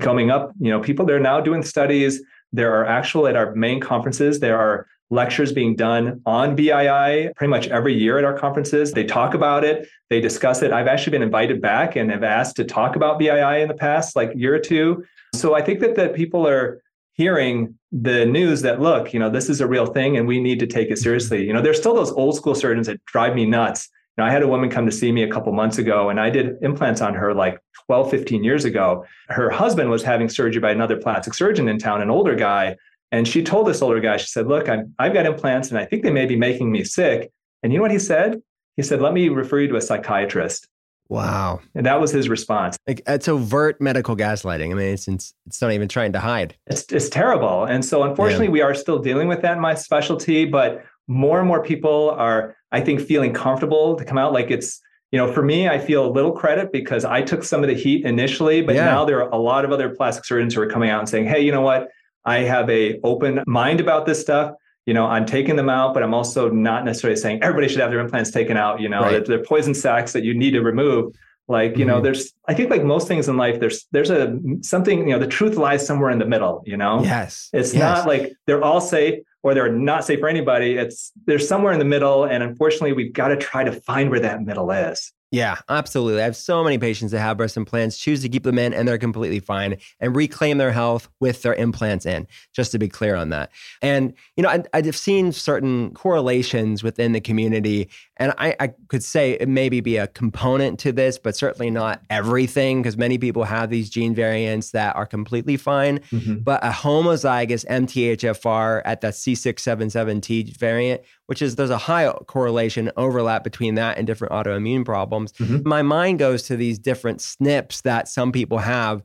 coming 0.00 0.30
up. 0.30 0.52
You 0.60 0.70
know, 0.70 0.80
people 0.80 1.04
they're 1.04 1.20
now 1.20 1.40
doing 1.40 1.62
studies. 1.62 2.22
There 2.52 2.72
are 2.74 2.86
actual 2.86 3.26
at 3.26 3.36
our 3.36 3.54
main 3.54 3.80
conferences, 3.80 4.40
there 4.40 4.58
are 4.58 4.86
lectures 5.10 5.52
being 5.52 5.74
done 5.74 6.20
on 6.26 6.54
BII 6.54 7.30
pretty 7.34 7.50
much 7.50 7.66
every 7.68 7.94
year 7.94 8.18
at 8.18 8.24
our 8.24 8.36
conferences. 8.38 8.92
They 8.92 9.04
talk 9.04 9.32
about 9.34 9.64
it, 9.64 9.88
they 10.10 10.20
discuss 10.20 10.62
it. 10.62 10.70
I've 10.70 10.86
actually 10.86 11.12
been 11.12 11.22
invited 11.22 11.60
back 11.62 11.96
and 11.96 12.10
have 12.10 12.22
asked 12.22 12.56
to 12.56 12.64
talk 12.64 12.94
about 12.94 13.18
BII 13.18 13.62
in 13.62 13.68
the 13.68 13.74
past, 13.74 14.16
like 14.16 14.30
year 14.34 14.54
or 14.54 14.58
two. 14.58 15.02
So 15.34 15.54
I 15.54 15.62
think 15.62 15.80
that 15.80 15.94
that 15.96 16.14
people 16.14 16.46
are 16.46 16.80
hearing 17.18 17.74
the 17.90 18.24
news 18.24 18.62
that 18.62 18.80
look, 18.80 19.12
you 19.12 19.18
know, 19.18 19.28
this 19.28 19.50
is 19.50 19.60
a 19.60 19.66
real 19.66 19.86
thing 19.86 20.16
and 20.16 20.26
we 20.26 20.40
need 20.40 20.60
to 20.60 20.66
take 20.66 20.88
it 20.88 20.92
mm-hmm. 20.92 21.02
seriously. 21.02 21.44
You 21.44 21.52
know, 21.52 21.60
there's 21.60 21.78
still 21.78 21.94
those 21.94 22.12
old 22.12 22.36
school 22.36 22.54
surgeons 22.54 22.86
that 22.86 23.04
drive 23.04 23.34
me 23.34 23.44
nuts. 23.44 23.90
You 24.16 24.22
know, 24.22 24.28
I 24.28 24.32
had 24.32 24.42
a 24.42 24.48
woman 24.48 24.70
come 24.70 24.86
to 24.86 24.92
see 24.92 25.12
me 25.12 25.24
a 25.24 25.28
couple 25.28 25.52
months 25.52 25.78
ago 25.78 26.08
and 26.08 26.18
I 26.20 26.30
did 26.30 26.56
implants 26.62 27.00
on 27.00 27.14
her 27.14 27.34
like 27.34 27.58
12, 27.86 28.10
15 28.10 28.44
years 28.44 28.64
ago. 28.64 29.04
Her 29.28 29.50
husband 29.50 29.90
was 29.90 30.02
having 30.02 30.28
surgery 30.28 30.60
by 30.60 30.70
another 30.70 30.96
plastic 30.96 31.34
surgeon 31.34 31.68
in 31.68 31.78
town, 31.78 32.00
an 32.00 32.10
older 32.10 32.36
guy. 32.36 32.76
And 33.10 33.26
she 33.26 33.42
told 33.42 33.66
this 33.66 33.82
older 33.82 34.00
guy, 34.00 34.16
she 34.16 34.26
said, 34.28 34.46
Look, 34.46 34.68
I'm, 34.68 34.94
I've 34.98 35.14
got 35.14 35.26
implants 35.26 35.70
and 35.70 35.78
I 35.78 35.86
think 35.86 36.04
they 36.04 36.10
may 36.10 36.26
be 36.26 36.36
making 36.36 36.70
me 36.70 36.84
sick. 36.84 37.32
And 37.62 37.72
you 37.72 37.78
know 37.78 37.82
what 37.82 37.90
he 37.90 37.98
said? 37.98 38.40
He 38.76 38.82
said, 38.82 39.00
Let 39.00 39.12
me 39.12 39.28
refer 39.28 39.60
you 39.60 39.68
to 39.68 39.76
a 39.76 39.80
psychiatrist. 39.80 40.68
Wow. 41.08 41.60
And 41.74 41.86
that 41.86 42.00
was 42.00 42.10
his 42.10 42.28
response. 42.28 42.76
Like, 42.86 43.02
uh, 43.08 43.12
it's 43.12 43.28
overt 43.28 43.80
medical 43.80 44.14
gaslighting. 44.16 44.70
I 44.70 44.74
mean, 44.74 44.92
it's, 44.92 45.08
it's, 45.08 45.32
it's 45.46 45.62
not 45.62 45.72
even 45.72 45.88
trying 45.88 46.12
to 46.12 46.20
hide. 46.20 46.54
It's, 46.66 46.82
it's 46.92 47.08
terrible. 47.08 47.64
And 47.64 47.84
so, 47.84 48.02
unfortunately, 48.02 48.48
we 48.50 48.60
are 48.60 48.74
still 48.74 48.98
dealing 48.98 49.26
with 49.28 49.40
that 49.42 49.54
in 49.54 49.60
my 49.60 49.74
specialty, 49.74 50.44
but 50.44 50.84
more 51.06 51.38
and 51.38 51.48
more 51.48 51.62
people 51.62 52.10
are, 52.10 52.56
I 52.72 52.82
think, 52.82 53.00
feeling 53.00 53.32
comfortable 53.32 53.96
to 53.96 54.04
come 54.04 54.18
out. 54.18 54.32
Like 54.34 54.50
it's, 54.50 54.80
you 55.10 55.18
know, 55.18 55.32
for 55.32 55.42
me, 55.42 55.66
I 55.68 55.78
feel 55.78 56.04
a 56.06 56.12
little 56.12 56.32
credit 56.32 56.70
because 56.70 57.06
I 57.06 57.22
took 57.22 57.42
some 57.42 57.62
of 57.62 57.68
the 57.68 57.74
heat 57.74 58.04
initially, 58.04 58.60
but 58.60 58.74
Yeah. 58.74 58.84
now 58.84 59.06
there 59.06 59.22
are 59.22 59.30
a 59.30 59.38
lot 59.38 59.64
of 59.64 59.72
other 59.72 59.88
plastic 59.88 60.26
surgeons 60.26 60.54
who 60.54 60.60
are 60.60 60.66
coming 60.66 60.90
out 60.90 60.98
and 61.00 61.08
saying, 61.08 61.24
hey, 61.24 61.40
you 61.40 61.50
know 61.50 61.62
what? 61.62 61.88
I 62.26 62.40
have 62.40 62.68
a 62.68 63.00
open 63.02 63.42
mind 63.46 63.80
about 63.80 64.04
this 64.04 64.20
stuff. 64.20 64.52
You 64.88 64.94
know, 64.94 65.04
I'm 65.04 65.26
taking 65.26 65.54
them 65.56 65.68
out, 65.68 65.92
but 65.92 66.02
I'm 66.02 66.14
also 66.14 66.48
not 66.48 66.82
necessarily 66.86 67.20
saying 67.20 67.42
everybody 67.42 67.68
should 67.68 67.80
have 67.80 67.90
their 67.90 68.00
implants 68.00 68.30
taken 68.30 68.56
out. 68.56 68.80
You 68.80 68.88
know, 68.88 69.02
Right. 69.02 69.12
that 69.12 69.26
they're 69.26 69.42
poison 69.44 69.74
sacs 69.74 70.14
that 70.14 70.24
you 70.24 70.32
need 70.32 70.52
to 70.52 70.62
remove. 70.62 71.14
Like, 71.46 71.76
you 71.76 71.84
know, 71.84 71.98
Mhm. 72.00 72.04
there's, 72.04 72.32
I 72.48 72.54
think 72.54 72.70
like 72.70 72.84
most 72.84 73.06
things 73.06 73.28
in 73.28 73.36
life, 73.36 73.60
there's, 73.60 73.86
there's 73.92 74.08
a 74.08 74.38
something, 74.62 75.00
you 75.06 75.12
know, 75.14 75.18
the 75.18 75.26
truth 75.26 75.56
lies 75.56 75.86
somewhere 75.86 76.10
in 76.10 76.18
the 76.18 76.24
middle, 76.24 76.62
you 76.64 76.78
know? 76.78 77.02
Yes. 77.02 77.50
It's 77.52 77.74
Yes. 77.74 77.82
not 77.98 78.06
like 78.08 78.32
they're 78.46 78.64
all 78.64 78.80
safe 78.80 79.16
or 79.42 79.52
they're 79.52 79.70
not 79.70 80.06
safe 80.06 80.20
for 80.20 80.28
anybody. 80.28 80.76
It's 80.78 81.12
there's 81.26 81.46
somewhere 81.46 81.74
in 81.74 81.78
the 81.78 81.84
middle. 81.84 82.24
And 82.24 82.42
unfortunately, 82.42 82.94
we've 82.94 83.12
got 83.12 83.28
to 83.28 83.36
try 83.36 83.64
to 83.64 83.72
find 83.72 84.08
where 84.10 84.20
that 84.20 84.42
middle 84.42 84.70
is. 84.70 85.12
Yeah, 85.30 85.56
absolutely. 85.68 86.22
I 86.22 86.24
have 86.24 86.36
so 86.36 86.64
many 86.64 86.78
patients 86.78 87.12
that 87.12 87.20
have 87.20 87.36
breast 87.36 87.58
implants, 87.58 87.98
choose 87.98 88.22
to 88.22 88.30
keep 88.30 88.44
them 88.44 88.58
in, 88.58 88.72
and 88.72 88.88
they're 88.88 88.96
completely 88.96 89.40
fine 89.40 89.76
and 90.00 90.16
reclaim 90.16 90.56
their 90.56 90.72
health 90.72 91.06
with 91.20 91.42
their 91.42 91.52
implants 91.52 92.06
in, 92.06 92.26
just 92.54 92.72
to 92.72 92.78
be 92.78 92.88
clear 92.88 93.14
on 93.14 93.28
that. 93.28 93.50
And, 93.82 94.14
you 94.36 94.42
know, 94.42 94.48
I, 94.48 94.64
I've 94.72 94.96
seen 94.96 95.32
certain 95.32 95.92
correlations 95.92 96.82
within 96.82 97.12
the 97.12 97.20
community, 97.20 97.90
and 98.18 98.32
I, 98.38 98.56
I 98.58 98.68
could 98.88 99.02
say 99.04 99.32
it 99.32 99.48
maybe 99.48 99.80
be 99.80 99.96
a 99.96 100.06
component 100.08 100.78
to 100.80 100.92
this, 100.92 101.18
but 101.18 101.36
certainly 101.36 101.70
not 101.70 102.02
everything, 102.10 102.82
because 102.82 102.96
many 102.96 103.16
people 103.18 103.44
have 103.44 103.70
these 103.70 103.88
gene 103.88 104.14
variants 104.14 104.72
that 104.72 104.96
are 104.96 105.06
completely 105.06 105.56
fine. 105.56 106.00
But 106.42 106.64
a 106.64 106.70
homozygous 106.70 107.64
MTHFR 107.66 108.82
at 108.84 109.00
that 109.02 109.14
C677T 109.14 110.56
variant, 110.56 111.02
which 111.26 111.42
is 111.42 111.56
there's 111.56 111.70
a 111.70 111.78
high 111.78 112.10
correlation 112.26 112.90
overlap 112.96 113.44
between 113.44 113.74
that 113.76 113.98
and 113.98 114.06
different 114.06 114.32
autoimmune 114.32 114.84
problems. 114.84 115.32
Mhm. 115.32 115.64
My 115.64 115.82
mind 115.82 116.18
goes 116.18 116.42
to 116.44 116.56
these 116.56 116.78
different 116.78 117.20
SNPs 117.20 117.82
that 117.82 118.08
some 118.08 118.32
people 118.32 118.58
have 118.58 119.02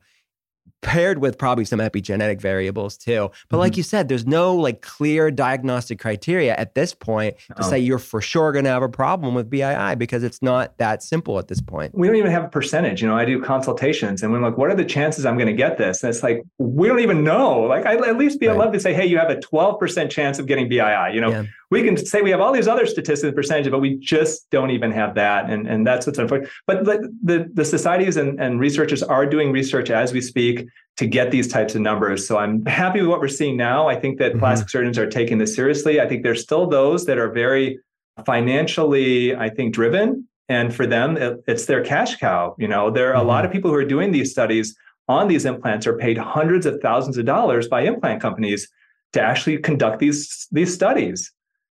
paired 0.83 1.19
with 1.19 1.37
probably 1.37 1.65
some 1.65 1.79
epigenetic 1.79 2.39
variables 2.39 2.97
too. 2.97 3.31
But 3.49 3.57
like 3.57 3.71
mm-hmm. 3.73 3.79
you 3.79 3.83
said, 3.83 4.09
there's 4.09 4.27
no 4.27 4.55
like 4.55 4.81
clear 4.81 5.31
diagnostic 5.31 5.99
criteria 5.99 6.53
at 6.55 6.75
this 6.75 6.93
point 6.93 7.37
to 7.55 7.61
No. 7.61 7.69
say 7.69 7.79
you're 7.79 7.99
for 7.99 8.21
sure 8.21 8.51
going 8.51 8.65
to 8.65 8.71
have 8.71 8.83
a 8.83 8.89
problem 8.89 9.33
with 9.33 9.49
BII 9.49 9.97
because 9.97 10.23
it's 10.23 10.41
not 10.41 10.77
that 10.77 11.01
simple 11.01 11.39
at 11.39 11.47
this 11.47 11.61
point. 11.61 11.95
We 11.95 12.07
don't 12.07 12.17
even 12.17 12.31
have 12.31 12.43
a 12.43 12.49
percentage. 12.49 13.01
You 13.01 13.07
know, 13.07 13.17
I 13.17 13.25
do 13.25 13.41
consultations 13.41 14.21
and 14.21 14.31
we're 14.31 14.41
like, 14.41 14.57
what 14.57 14.69
are 14.69 14.75
the 14.75 14.85
chances 14.85 15.25
I'm 15.25 15.37
going 15.37 15.47
to 15.47 15.53
get 15.53 15.77
this? 15.77 16.03
And 16.03 16.09
it's 16.09 16.21
like, 16.21 16.43
we 16.59 16.87
don't 16.87 16.99
even 16.99 17.23
know. 17.23 17.61
Like, 17.61 17.85
I'd 17.85 18.01
at 18.03 18.17
least 18.17 18.39
be 18.39 18.47
Right. 18.47 18.55
allowed 18.55 18.73
to 18.73 18.79
say, 18.79 18.93
hey, 18.93 19.05
you 19.05 19.17
have 19.17 19.29
a 19.29 19.37
12% 19.37 20.09
chance 20.09 20.37
of 20.37 20.45
getting 20.45 20.69
BII. 20.69 21.13
You 21.13 21.21
know, 21.21 21.29
Yeah. 21.31 21.43
We 21.73 21.83
can 21.83 21.97
say 21.97 22.21
we 22.21 22.29
have 22.29 22.39
all 22.39 22.53
these 22.53 22.67
other 22.67 22.85
statistics 22.85 23.23
and 23.23 23.35
percentages, 23.35 23.71
but 23.71 23.79
we 23.79 23.97
just 23.97 24.49
don't 24.51 24.69
even 24.69 24.91
have 24.91 25.15
that. 25.15 25.49
And, 25.49 25.67
and 25.67 25.85
that's 25.85 26.05
what's 26.05 26.19
unfortunate. 26.19 26.51
But 26.67 26.85
the, 26.85 27.49
the, 27.53 27.65
societies 27.65 28.15
and, 28.15 28.39
and 28.39 28.59
researchers 28.59 29.01
are 29.01 29.25
doing 29.25 29.51
research 29.51 29.89
as 29.89 30.13
we 30.13 30.21
speak 30.21 30.67
to 30.97 31.07
get 31.07 31.31
these 31.31 31.47
types 31.47 31.73
of 31.73 31.81
numbers. 31.81 32.27
So 32.27 32.37
I'm 32.37 32.63
happy 32.65 33.01
with 33.01 33.09
what 33.09 33.19
we're 33.19 33.27
seeing 33.27 33.57
now. 33.57 33.87
I 33.87 33.95
think 33.99 34.19
that 34.19 34.33
Mhm. 34.33 34.39
plastic 34.39 34.69
surgeons 34.69 34.97
are 34.99 35.09
taking 35.09 35.39
this 35.39 35.55
seriously. 35.55 35.99
I 35.99 36.07
think 36.07 36.21
there's 36.23 36.43
still 36.43 36.67
those 36.67 37.05
that 37.07 37.17
are 37.17 37.31
very 37.31 37.79
financially, 38.25 39.35
I 39.35 39.49
think, 39.49 39.73
driven. 39.73 40.27
And 40.49 40.75
for 40.75 40.85
them, 40.85 41.17
it- 41.17 41.43
it's 41.47 41.65
their 41.65 41.83
cash 41.83 42.17
cow. 42.17 42.55
You 42.59 42.67
know, 42.67 42.91
there 42.91 43.09
are 43.11 43.21
a 43.21 43.27
lot 43.33 43.45
of 43.45 43.51
people 43.51 43.71
who 43.71 43.77
are 43.77 43.85
doing 43.85 44.11
these 44.11 44.29
studies 44.31 44.75
on 45.07 45.27
these 45.27 45.45
implants 45.45 45.87
are 45.87 45.97
paid 45.97 46.17
hundreds 46.19 46.65
of 46.65 46.79
thousands 46.81 47.17
of 47.17 47.25
dollars 47.25 47.67
by 47.67 47.81
implant 47.81 48.21
companies 48.21 48.69
to 49.13 49.21
actually 49.21 49.57
conduct 49.57 49.99
these 49.99 50.47
these 50.51 50.73
studies 50.73 51.31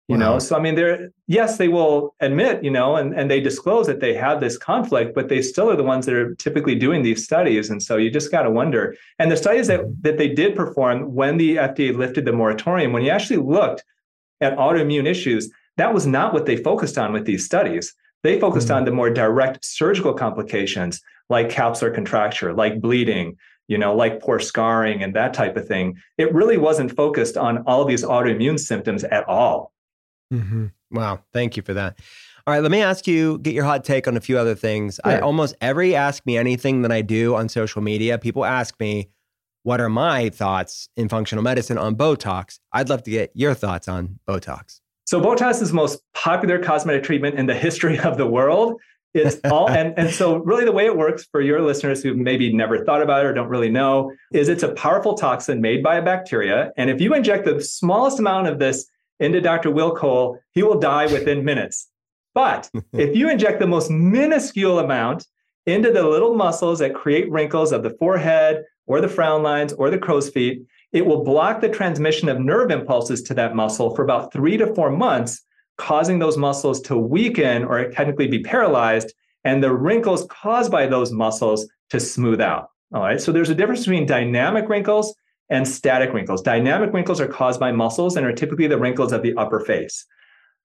you 0.08 0.16
Wow. 0.16 0.32
know 0.32 0.38
so 0.38 0.56
i 0.56 0.60
mean 0.60 0.74
they're 0.74 1.10
yes 1.26 1.58
they 1.58 1.68
will 1.68 2.14
admit 2.20 2.64
you 2.64 2.70
know 2.70 2.96
and, 2.96 3.14
and 3.14 3.30
they 3.30 3.40
disclose 3.40 3.86
that 3.86 4.00
they 4.00 4.14
have 4.14 4.40
this 4.40 4.56
conflict 4.56 5.14
but 5.14 5.28
they 5.28 5.42
still 5.42 5.70
are 5.70 5.76
the 5.76 5.84
ones 5.84 6.06
that 6.06 6.14
are 6.14 6.34
typically 6.36 6.74
doing 6.74 7.02
these 7.02 7.24
studies 7.24 7.70
and 7.70 7.82
so 7.82 7.96
you 7.96 8.10
just 8.10 8.30
got 8.30 8.42
to 8.42 8.50
wonder 8.50 8.96
and 9.18 9.30
the 9.30 9.36
studies 9.36 9.66
that, 9.66 9.80
mm-hmm. 9.80 10.00
that 10.00 10.18
they 10.18 10.28
did 10.28 10.56
perform 10.56 11.14
when 11.14 11.36
the 11.36 11.56
fda 11.56 11.96
lifted 11.96 12.24
the 12.24 12.32
moratorium 12.32 12.92
when 12.92 13.02
you 13.02 13.10
actually 13.10 13.36
looked 13.36 13.84
at 14.40 14.56
autoimmune 14.56 15.06
issues 15.06 15.50
that 15.76 15.92
was 15.92 16.06
not 16.06 16.32
what 16.32 16.46
they 16.46 16.56
focused 16.56 16.98
on 16.98 17.12
with 17.12 17.24
these 17.24 17.44
studies 17.44 17.94
they 18.22 18.40
focused 18.40 18.70
on 18.70 18.78
mm-hmm. 18.78 18.86
the 18.86 18.92
more 18.92 19.10
direct 19.10 19.64
surgical 19.64 20.14
complications 20.14 21.00
like 21.28 21.48
capsular 21.50 21.94
contracture 21.94 22.52
like 22.54 22.80
bleeding 22.80 23.36
you 23.68 23.76
know, 23.76 23.94
like 23.94 24.18
poor 24.20 24.40
scarring 24.40 25.02
and 25.02 25.14
that 25.14 25.34
type 25.34 25.54
of 25.54 25.68
thing. 25.68 25.98
It 26.16 26.32
really 26.32 26.56
wasn't 26.56 26.96
focused 26.96 27.36
on 27.36 27.58
all 27.66 27.84
these 27.84 28.02
autoimmune 28.02 28.58
symptoms 28.58 29.04
at 29.04 29.28
all. 29.28 29.72
Mm-hmm. 30.32 30.66
Wow. 30.90 31.20
Thank 31.32 31.56
you 31.56 31.62
for 31.62 31.74
that. 31.74 31.98
All 32.46 32.54
right. 32.54 32.62
Let 32.62 32.70
me 32.70 32.80
ask 32.80 33.06
you, 33.06 33.38
get 33.38 33.52
your 33.54 33.64
hot 33.64 33.84
take 33.84 34.08
on 34.08 34.16
a 34.16 34.20
few 34.20 34.38
other 34.38 34.54
things. 34.54 34.98
I 35.04 35.18
almost 35.18 35.54
every 35.60 35.94
ask 35.94 36.24
me 36.24 36.38
anything 36.38 36.82
that 36.82 36.92
I 36.92 37.02
do 37.02 37.34
on 37.34 37.48
social 37.48 37.82
media, 37.82 38.18
people 38.18 38.44
ask 38.44 38.78
me, 38.80 39.10
what 39.64 39.82
are 39.82 39.90
my 39.90 40.30
thoughts 40.30 40.88
in 40.96 41.10
functional 41.10 41.44
medicine 41.44 41.76
on 41.76 41.94
Botox? 41.94 42.58
I'd 42.72 42.88
love 42.88 43.02
to 43.02 43.10
get 43.10 43.32
your 43.34 43.52
thoughts 43.52 43.86
on 43.86 44.18
Botox. 44.26 44.80
So 45.04 45.20
Botox 45.20 45.60
is 45.60 45.68
the 45.68 45.74
most 45.74 46.00
popular 46.14 46.58
cosmetic 46.58 47.02
treatment 47.02 47.38
in 47.38 47.46
the 47.46 47.54
history 47.54 47.98
of 47.98 48.16
the 48.16 48.26
world. 48.26 48.80
It's 49.14 49.36
all 49.50 49.68
and, 49.70 49.92
and 49.98 50.10
so 50.10 50.38
really 50.38 50.64
the 50.64 50.72
way 50.72 50.86
it 50.86 50.96
works 50.96 51.26
for 51.30 51.40
your 51.40 51.60
listeners 51.60 52.02
who 52.02 52.14
maybe 52.14 52.52
never 52.52 52.84
thought 52.84 53.02
about 53.02 53.24
it 53.24 53.28
or 53.28 53.34
don't 53.34 53.48
really 53.48 53.70
know 53.70 54.12
is 54.32 54.48
it's 54.48 54.62
a 54.62 54.72
powerful 54.72 55.14
toxin 55.14 55.60
made 55.60 55.82
by 55.82 55.96
a 55.96 56.02
bacteria. 56.02 56.72
And 56.76 56.88
if 56.88 57.00
you 57.00 57.14
inject 57.14 57.44
the 57.44 57.60
smallest 57.60 58.18
amount 58.18 58.46
of 58.46 58.58
this 58.58 58.86
into 59.20 59.40
Dr. 59.40 59.70
Will 59.70 59.94
Cole, 59.94 60.38
he 60.52 60.62
will 60.62 60.78
die 60.78 61.06
within 61.06 61.44
minutes. 61.44 61.88
But 62.34 62.70
if 62.92 63.16
you 63.16 63.30
inject 63.30 63.60
the 63.60 63.66
most 63.66 63.90
minuscule 63.90 64.78
amount 64.78 65.26
into 65.66 65.92
the 65.92 66.02
little 66.02 66.34
muscles 66.34 66.78
that 66.78 66.94
create 66.94 67.30
wrinkles 67.30 67.72
of 67.72 67.82
the 67.82 67.96
forehead 67.98 68.64
or 68.86 69.00
the 69.00 69.08
frown 69.08 69.42
lines 69.42 69.72
or 69.72 69.90
the 69.90 69.98
crow's 69.98 70.30
feet, 70.30 70.62
it 70.92 71.04
will 71.04 71.22
block 71.22 71.60
the 71.60 71.68
transmission 71.68 72.28
of 72.28 72.40
nerve 72.40 72.70
impulses 72.70 73.22
to 73.22 73.34
that 73.34 73.54
muscle 73.54 73.94
for 73.94 74.02
about 74.02 74.32
three 74.32 74.56
to 74.56 74.74
four 74.74 74.90
months, 74.90 75.42
causing 75.76 76.18
those 76.18 76.38
muscles 76.38 76.80
to 76.80 76.96
weaken 76.96 77.64
or 77.64 77.90
technically 77.90 78.26
be 78.26 78.42
paralyzed, 78.42 79.12
and 79.44 79.62
the 79.62 79.72
wrinkles 79.72 80.26
caused 80.30 80.72
by 80.72 80.86
those 80.86 81.12
muscles 81.12 81.68
to 81.90 82.00
smooth 82.00 82.40
out. 82.40 82.68
All 82.94 83.02
right. 83.02 83.20
So 83.20 83.32
there's 83.32 83.50
a 83.50 83.54
difference 83.54 83.80
between 83.80 84.06
dynamic 84.06 84.68
wrinkles 84.68 85.14
and 85.50 85.66
static 85.66 86.12
wrinkles. 86.12 86.42
Dynamic 86.42 86.92
wrinkles 86.92 87.20
are 87.20 87.28
caused 87.28 87.58
by 87.58 87.72
muscles 87.72 88.16
and 88.16 88.26
are 88.26 88.32
typically 88.32 88.66
the 88.66 88.78
wrinkles 88.78 89.12
of 89.12 89.22
the 89.22 89.34
upper 89.36 89.60
face. 89.60 90.04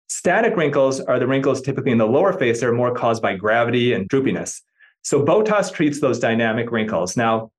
Static 0.09 0.57
wrinkles 0.57 1.01
are 1.01 1.19
the 1.19 1.27
wrinkles 1.27 1.63
typically 1.63 1.93
in 1.93 1.99
the 1.99 2.07
lower 2.07 2.33
face 2.33 2.61
that 2.61 2.69
are 2.69 2.75
more 2.75 2.95
caused 2.95 3.23
by 3.23 3.35
gravity 3.35 3.93
and 3.93 4.09
droopiness. 4.09 4.61
So 5.03 5.25
Botox 5.25 5.73
treats 5.73 6.01
those 6.01 6.19
dynamic 6.19 6.71
wrinkles. 6.71 7.17
Now, 7.17 7.51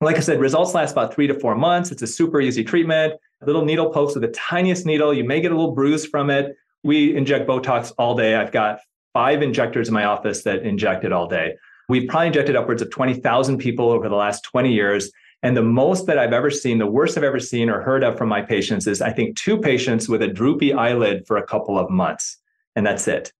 like 0.00 0.16
I 0.16 0.20
said, 0.20 0.40
results 0.40 0.74
last 0.74 0.92
about 0.92 1.12
three 1.12 1.26
to 1.26 1.38
four 1.38 1.54
months. 1.54 1.90
It's 1.90 2.02
a 2.02 2.06
super 2.06 2.40
easy 2.40 2.62
treatment. 2.64 3.14
Little 3.44 3.64
needle 3.64 3.90
pokes 3.90 4.14
with 4.14 4.22
the 4.22 4.28
tiniest 4.28 4.86
needle. 4.86 5.12
You 5.12 5.24
may 5.24 5.40
get 5.40 5.52
a 5.52 5.56
little 5.56 5.74
bruise 5.74 6.06
from 6.06 6.30
it. 6.30 6.56
We 6.84 7.16
inject 7.16 7.48
Botox 7.48 7.92
all 7.98 8.16
day. 8.16 8.36
I've 8.36 8.52
got 8.52 8.80
five 9.12 9.42
injectors 9.42 9.88
in 9.88 9.94
my 9.94 10.04
office 10.04 10.42
that 10.44 10.62
inject 10.62 11.04
it 11.04 11.12
all 11.12 11.26
day. 11.26 11.54
We've 11.88 12.08
probably 12.08 12.28
injected 12.28 12.54
upwards 12.54 12.82
of 12.82 12.90
20,000 12.90 13.58
people 13.58 13.90
over 13.90 14.08
the 14.08 14.14
last 14.14 14.42
20 14.44 14.72
years. 14.72 15.10
And 15.42 15.56
the 15.56 15.62
most 15.62 16.06
that 16.06 16.18
I've 16.18 16.32
ever 16.32 16.50
seen, 16.50 16.78
the 16.78 16.86
worst 16.86 17.16
I've 17.16 17.24
ever 17.24 17.38
seen 17.38 17.70
or 17.70 17.80
heard 17.80 18.02
of 18.02 18.18
from 18.18 18.28
my 18.28 18.42
patients 18.42 18.86
is 18.86 19.00
I 19.00 19.12
think 19.12 19.36
two 19.36 19.58
patients 19.58 20.08
with 20.08 20.22
a 20.22 20.28
droopy 20.28 20.72
eyelid 20.72 21.26
for 21.26 21.36
a 21.36 21.46
couple 21.46 21.78
of 21.78 21.90
months. 21.90 22.38
And 22.74 22.84
that's 22.84 23.06
it. 23.06 23.32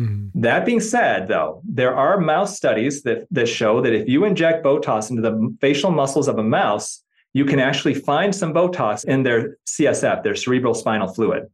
Mm-hmm. 0.00 0.40
That 0.40 0.66
being 0.66 0.80
said, 0.80 1.28
though, 1.28 1.62
there 1.64 1.94
are 1.94 2.18
mouse 2.18 2.56
studies 2.56 3.02
that, 3.02 3.26
that 3.30 3.46
show 3.46 3.80
that 3.82 3.92
if 3.92 4.08
you 4.08 4.24
inject 4.24 4.64
Botox 4.64 5.10
into 5.10 5.22
the 5.22 5.56
facial 5.60 5.92
muscles 5.92 6.26
of 6.26 6.38
a 6.38 6.42
mouse, 6.42 7.02
you 7.34 7.44
can 7.44 7.60
actually 7.60 7.94
find 7.94 8.34
some 8.34 8.52
Botox 8.52 9.04
in 9.04 9.22
their 9.22 9.56
CSF, 9.66 10.22
their 10.22 10.34
cerebral 10.34 10.74
spinal 10.74 11.08
fluid. 11.08 11.44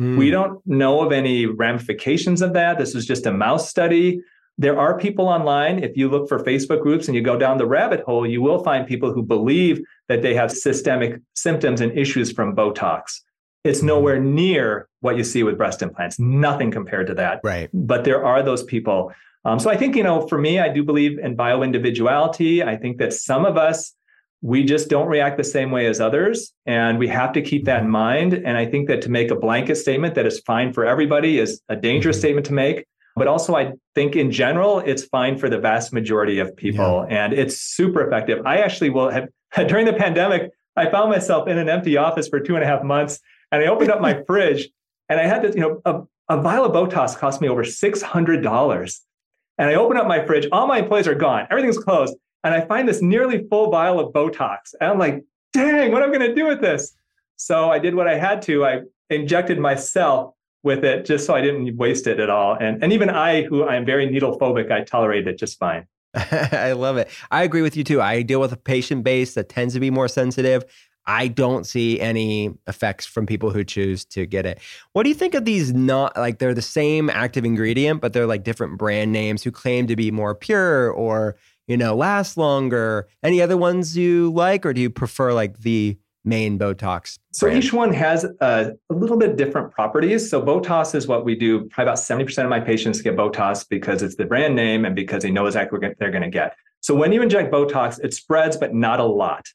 Mm. 0.00 0.16
We 0.16 0.30
don't 0.30 0.64
know 0.66 1.04
of 1.04 1.12
any 1.12 1.46
ramifications 1.46 2.42
of 2.42 2.52
that. 2.54 2.78
This 2.78 2.94
is 2.94 3.06
just 3.06 3.26
a 3.26 3.32
mouse 3.32 3.68
study. 3.68 4.22
There 4.60 4.78
are 4.78 4.98
people 4.98 5.26
online. 5.26 5.82
If 5.82 5.96
you 5.96 6.10
look 6.10 6.28
for 6.28 6.38
Facebook 6.38 6.82
groups 6.82 7.08
and 7.08 7.14
you 7.14 7.22
go 7.22 7.38
down 7.38 7.56
the 7.56 7.64
rabbit 7.64 8.00
hole, 8.00 8.26
you 8.26 8.42
will 8.42 8.62
find 8.62 8.86
people 8.86 9.10
who 9.10 9.22
believe 9.22 9.80
that 10.08 10.20
they 10.20 10.34
have 10.34 10.52
systemic 10.52 11.18
symptoms 11.34 11.80
and 11.80 11.96
issues 11.96 12.30
from 12.30 12.54
Botox. 12.54 13.22
It's 13.64 13.82
nowhere 13.82 14.20
near 14.20 14.86
what 15.00 15.16
you 15.16 15.24
see 15.24 15.42
with 15.44 15.56
breast 15.56 15.80
implants, 15.80 16.18
nothing 16.18 16.70
compared 16.70 17.06
to 17.06 17.14
that. 17.14 17.40
Right. 17.42 17.70
But 17.72 18.04
there 18.04 18.22
are 18.22 18.42
those 18.42 18.62
people. 18.62 19.14
Um, 19.46 19.58
so 19.58 19.70
I 19.70 19.78
think, 19.78 19.96
you 19.96 20.02
know, 20.02 20.28
for 20.28 20.36
me, 20.36 20.58
I 20.58 20.68
do 20.68 20.84
believe 20.84 21.18
in 21.18 21.36
bio 21.36 21.62
individuality. 21.62 22.62
I 22.62 22.76
think 22.76 22.98
that 22.98 23.14
some 23.14 23.46
of 23.46 23.56
us, 23.56 23.94
we 24.42 24.62
just 24.62 24.90
don't 24.90 25.08
react 25.08 25.38
the 25.38 25.44
same 25.44 25.70
way 25.70 25.86
as 25.86 26.02
others. 26.02 26.52
And 26.66 26.98
we 26.98 27.08
have 27.08 27.32
to 27.32 27.40
keep 27.40 27.64
that 27.64 27.84
in 27.84 27.88
mind. 27.88 28.34
And 28.34 28.58
I 28.58 28.66
think 28.66 28.88
that 28.88 29.00
to 29.02 29.10
make 29.10 29.30
a 29.30 29.36
blanket 29.36 29.76
statement 29.76 30.16
that 30.16 30.26
is 30.26 30.40
fine 30.40 30.74
for 30.74 30.84
everybody 30.84 31.38
is 31.38 31.62
a 31.70 31.76
dangerous 31.76 32.16
mm-hmm. 32.16 32.20
statement 32.20 32.46
to 32.46 32.52
make. 32.52 32.84
But 33.16 33.26
also, 33.26 33.56
I 33.56 33.72
think 33.94 34.16
in 34.16 34.30
general, 34.30 34.78
it's 34.78 35.04
fine 35.04 35.36
for 35.36 35.48
the 35.48 35.58
vast 35.58 35.92
majority 35.92 36.38
of 36.38 36.56
people. 36.56 37.06
Yeah. 37.08 37.24
And 37.24 37.32
it's 37.32 37.60
super 37.60 38.06
effective. 38.06 38.44
I 38.46 38.58
actually 38.58 38.90
will 38.90 39.10
have, 39.10 39.28
during 39.66 39.86
the 39.86 39.92
pandemic, 39.92 40.50
I 40.76 40.90
found 40.90 41.10
myself 41.10 41.48
in 41.48 41.58
an 41.58 41.68
empty 41.68 41.96
office 41.96 42.28
for 42.28 42.40
two 42.40 42.54
and 42.54 42.64
a 42.64 42.66
half 42.66 42.82
months 42.82 43.20
and 43.52 43.62
I 43.62 43.66
opened 43.66 43.90
up 43.90 44.00
my 44.00 44.22
fridge 44.26 44.68
and 45.08 45.20
I 45.20 45.26
had 45.26 45.42
this, 45.42 45.54
you 45.54 45.60
know, 45.60 45.80
a, 45.84 46.02
a 46.28 46.40
vial 46.40 46.64
of 46.64 46.72
Botox 46.72 47.16
cost 47.16 47.40
me 47.40 47.48
over 47.48 47.64
$600. 47.64 49.00
And 49.58 49.68
I 49.68 49.74
open 49.74 49.96
up 49.96 50.06
my 50.06 50.24
fridge, 50.24 50.48
all 50.52 50.66
my 50.66 50.78
employees 50.78 51.08
are 51.08 51.14
gone, 51.14 51.46
everything's 51.50 51.78
closed. 51.78 52.16
And 52.44 52.54
I 52.54 52.62
find 52.62 52.88
this 52.88 53.02
nearly 53.02 53.46
full 53.48 53.70
vial 53.70 54.00
of 54.00 54.12
Botox. 54.14 54.72
And 54.80 54.90
I'm 54.90 54.98
like, 54.98 55.22
dang, 55.52 55.92
what 55.92 56.02
am 56.02 56.10
I 56.10 56.16
going 56.16 56.28
to 56.30 56.34
do 56.34 56.46
with 56.46 56.60
this? 56.60 56.94
So 57.36 57.70
I 57.70 57.78
did 57.78 57.94
what 57.94 58.08
I 58.08 58.16
had 58.16 58.40
to. 58.42 58.64
I 58.64 58.80
injected 59.10 59.58
myself 59.58 60.34
with 60.62 60.84
it 60.84 61.04
just 61.04 61.26
so 61.26 61.34
I 61.34 61.40
didn't 61.40 61.76
waste 61.76 62.06
it 62.06 62.20
at 62.20 62.30
all. 62.30 62.54
And, 62.54 62.82
and 62.82 62.92
even 62.92 63.10
I, 63.10 63.42
who 63.42 63.66
I'm 63.66 63.84
very 63.86 64.08
needle 64.08 64.38
phobic, 64.38 64.70
I 64.70 64.84
tolerated 64.84 65.28
it 65.28 65.38
just 65.38 65.58
fine. 65.58 65.86
I 66.14 66.72
love 66.72 66.96
it. 66.96 67.08
I 67.30 67.42
agree 67.42 67.62
with 67.62 67.76
you 67.76 67.84
too. 67.84 68.00
I 68.00 68.22
deal 68.22 68.40
with 68.40 68.52
a 68.52 68.56
patient 68.56 69.04
base 69.04 69.34
that 69.34 69.48
tends 69.48 69.74
to 69.74 69.80
be 69.80 69.90
more 69.90 70.08
sensitive. 70.08 70.64
I 71.06 71.28
don't 71.28 71.66
see 71.66 71.98
any 72.00 72.52
effects 72.66 73.06
from 73.06 73.26
people 73.26 73.50
who 73.50 73.64
choose 73.64 74.04
to 74.06 74.26
get 74.26 74.44
it. 74.44 74.60
What 74.92 75.04
do 75.04 75.08
you 75.08 75.14
think 75.14 75.34
of 75.34 75.44
these 75.44 75.72
not 75.72 76.16
like 76.16 76.38
they're 76.38 76.54
the 76.54 76.62
same 76.62 77.08
active 77.08 77.44
ingredient, 77.44 78.00
but 78.00 78.12
they're 78.12 78.26
like 78.26 78.44
different 78.44 78.78
brand 78.78 79.10
names 79.10 79.42
who 79.42 79.50
claim 79.50 79.86
to 79.86 79.96
be 79.96 80.10
more 80.10 80.34
pure 80.34 80.90
or, 80.90 81.36
you 81.66 81.76
know, 81.76 81.96
last 81.96 82.36
longer? 82.36 83.08
Any 83.22 83.40
other 83.40 83.56
ones 83.56 83.96
you 83.96 84.30
like, 84.32 84.66
or 84.66 84.72
do 84.72 84.80
you 84.80 84.90
prefer 84.90 85.32
like 85.32 85.60
the 85.60 85.98
main 86.24 86.58
Botox? 86.58 87.18
So 87.32 87.46
brand? 87.46 87.62
each 87.62 87.72
one 87.72 87.92
has 87.92 88.24
a, 88.24 88.72
a, 88.90 88.94
little 88.94 89.16
bit 89.16 89.36
different 89.36 89.72
properties. 89.72 90.28
So 90.30 90.42
Botox 90.42 90.94
is 90.94 91.06
what 91.06 91.24
we 91.24 91.34
do. 91.34 91.64
Probably 91.66 91.90
about 91.90 91.98
70% 91.98 92.44
of 92.44 92.50
my 92.50 92.60
patients 92.60 93.00
get 93.00 93.16
Botox 93.16 93.66
because 93.68 94.02
it's 94.02 94.16
the 94.16 94.26
brand 94.26 94.54
name 94.54 94.84
and 94.84 94.94
because 94.94 95.22
they 95.22 95.30
know 95.30 95.46
exactly 95.46 95.78
what 95.78 95.96
they're 95.98 96.10
going 96.10 96.22
to 96.22 96.30
get. 96.30 96.56
So 96.80 96.94
when 96.94 97.12
you 97.12 97.22
inject 97.22 97.52
Botox, 97.52 98.02
it 98.02 98.14
spreads, 98.14 98.56
but 98.56 98.74
not 98.74 99.00
a 99.00 99.04
lot. 99.04 99.46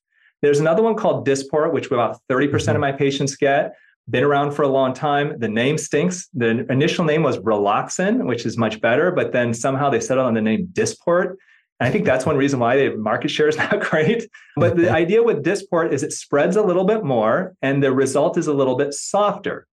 There's 0.42 0.60
another 0.60 0.84
one 0.84 0.96
called 0.96 1.28
Dysport, 1.28 1.74
which 1.74 1.88
about 1.88 2.20
30% 2.30 2.50
mm 2.50 2.64
hmm 2.64 2.76
of 2.76 2.82
my 2.82 2.92
patients 2.92 3.36
get. 3.36 3.76
Been 4.08 4.24
around 4.24 4.52
for 4.52 4.62
a 4.62 4.68
long 4.68 4.94
time. 4.94 5.40
The 5.40 5.48
name 5.48 5.80
stinks. 5.80 6.28
The 6.36 6.72
initial 6.72 7.06
name 7.06 7.24
was 7.24 7.40
Relaxin, 7.40 8.28
which 8.28 8.46
is 8.46 8.56
much 8.56 8.80
better, 8.80 9.10
but 9.10 9.32
then 9.32 9.52
somehow 9.52 9.90
they 9.90 10.00
settled 10.00 10.28
on 10.28 10.36
the 10.36 10.42
name 10.42 10.68
Dysport. 10.74 11.38
And 11.80 11.90
I 11.90 11.92
think 11.92 12.06
that's 12.06 12.26
one 12.26 12.38
reason 12.38 12.60
why 12.60 12.78
the 12.78 12.96
market 12.96 13.30
share 13.30 13.48
is 13.48 13.58
not 13.58 13.82
great. 13.82 14.28
But 14.56 14.78
the 14.78 14.90
idea 15.04 15.24
with 15.24 15.44
Dysport 15.44 15.92
is 15.92 16.04
it 16.04 16.14
spreads 16.14 16.56
a 16.56 16.62
little 16.62 16.86
bit 16.86 17.04
more 17.04 17.56
and 17.62 17.84
the 17.84 17.92
result 17.92 18.38
is 18.38 18.48
a 18.48 18.54
little 18.54 18.76
bit 18.76 18.94
softer. 18.94 19.68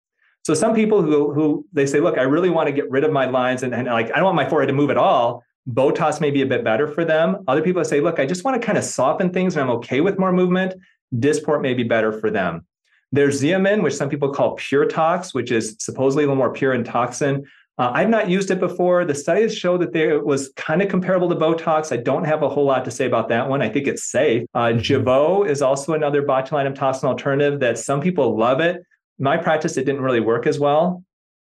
So 0.42 0.54
some 0.54 0.74
people 0.74 1.02
who 1.02 1.32
who 1.32 1.66
they 1.72 1.86
say, 1.86 2.00
look, 2.00 2.16
I 2.16 2.22
really 2.22 2.50
want 2.50 2.66
to 2.68 2.72
get 2.72 2.90
rid 2.90 3.04
of 3.04 3.12
my 3.12 3.26
lines 3.26 3.62
and, 3.62 3.74
and 3.74 3.86
like 3.86 4.10
I 4.12 4.16
don't 4.16 4.24
want 4.24 4.36
my 4.36 4.48
forehead 4.48 4.68
to 4.68 4.74
move 4.74 4.90
at 4.90 4.96
all. 4.96 5.44
Botox 5.68 6.20
may 6.20 6.30
be 6.30 6.40
a 6.40 6.46
bit 6.46 6.64
better 6.64 6.88
for 6.88 7.04
them. 7.04 7.44
Other 7.46 7.62
people 7.62 7.84
say, 7.84 8.00
look, 8.00 8.18
I 8.18 8.24
just 8.24 8.44
want 8.44 8.60
to 8.60 8.64
kind 8.64 8.78
of 8.78 8.84
soften 8.84 9.30
things 9.30 9.54
and 9.54 9.62
I'm 9.62 9.70
okay 9.76 10.00
with 10.00 10.18
more 10.18 10.32
movement. 10.32 10.74
Dysport 11.14 11.60
may 11.60 11.74
be 11.74 11.82
better 11.82 12.12
for 12.12 12.30
them. 12.30 12.66
There's 13.12 13.42
Xeomin, 13.42 13.82
which 13.82 13.94
some 13.94 14.08
people 14.08 14.32
call 14.32 14.54
pure 14.54 14.86
tox, 14.86 15.34
which 15.34 15.50
is 15.50 15.76
supposedly 15.80 16.24
a 16.24 16.26
little 16.28 16.36
more 16.36 16.52
pure 16.52 16.72
in 16.72 16.84
toxin. 16.84 17.44
Uh, 17.78 17.90
I've 17.94 18.10
not 18.10 18.28
used 18.28 18.50
it 18.50 18.60
before. 18.60 19.04
The 19.04 19.14
studies 19.14 19.56
show 19.56 19.78
that 19.78 19.92
there, 19.92 20.10
it 20.10 20.26
was 20.26 20.52
kind 20.56 20.82
of 20.82 20.88
comparable 20.88 21.28
to 21.30 21.34
Botox. 21.34 21.92
I 21.92 21.96
don't 21.96 22.24
have 22.24 22.42
a 22.42 22.48
whole 22.48 22.66
lot 22.66 22.84
to 22.84 22.90
say 22.90 23.06
about 23.06 23.28
that 23.28 23.48
one. 23.48 23.62
I 23.62 23.70
think 23.70 23.86
it's 23.86 24.04
safe. 24.04 24.46
Uh, 24.54 24.66
mm-hmm. 24.66 24.78
Jeuveau 24.80 25.48
is 25.48 25.62
also 25.62 25.94
another 25.94 26.22
botulinum 26.22 26.74
toxin 26.74 27.08
alternative 27.08 27.60
that 27.60 27.78
some 27.78 28.00
people 28.00 28.36
love 28.36 28.60
it. 28.60 28.76
In 28.76 29.24
my 29.24 29.38
practice, 29.38 29.76
it 29.76 29.84
didn't 29.86 30.02
really 30.02 30.20
work 30.20 30.46
as 30.46 30.58
well. 30.58 31.02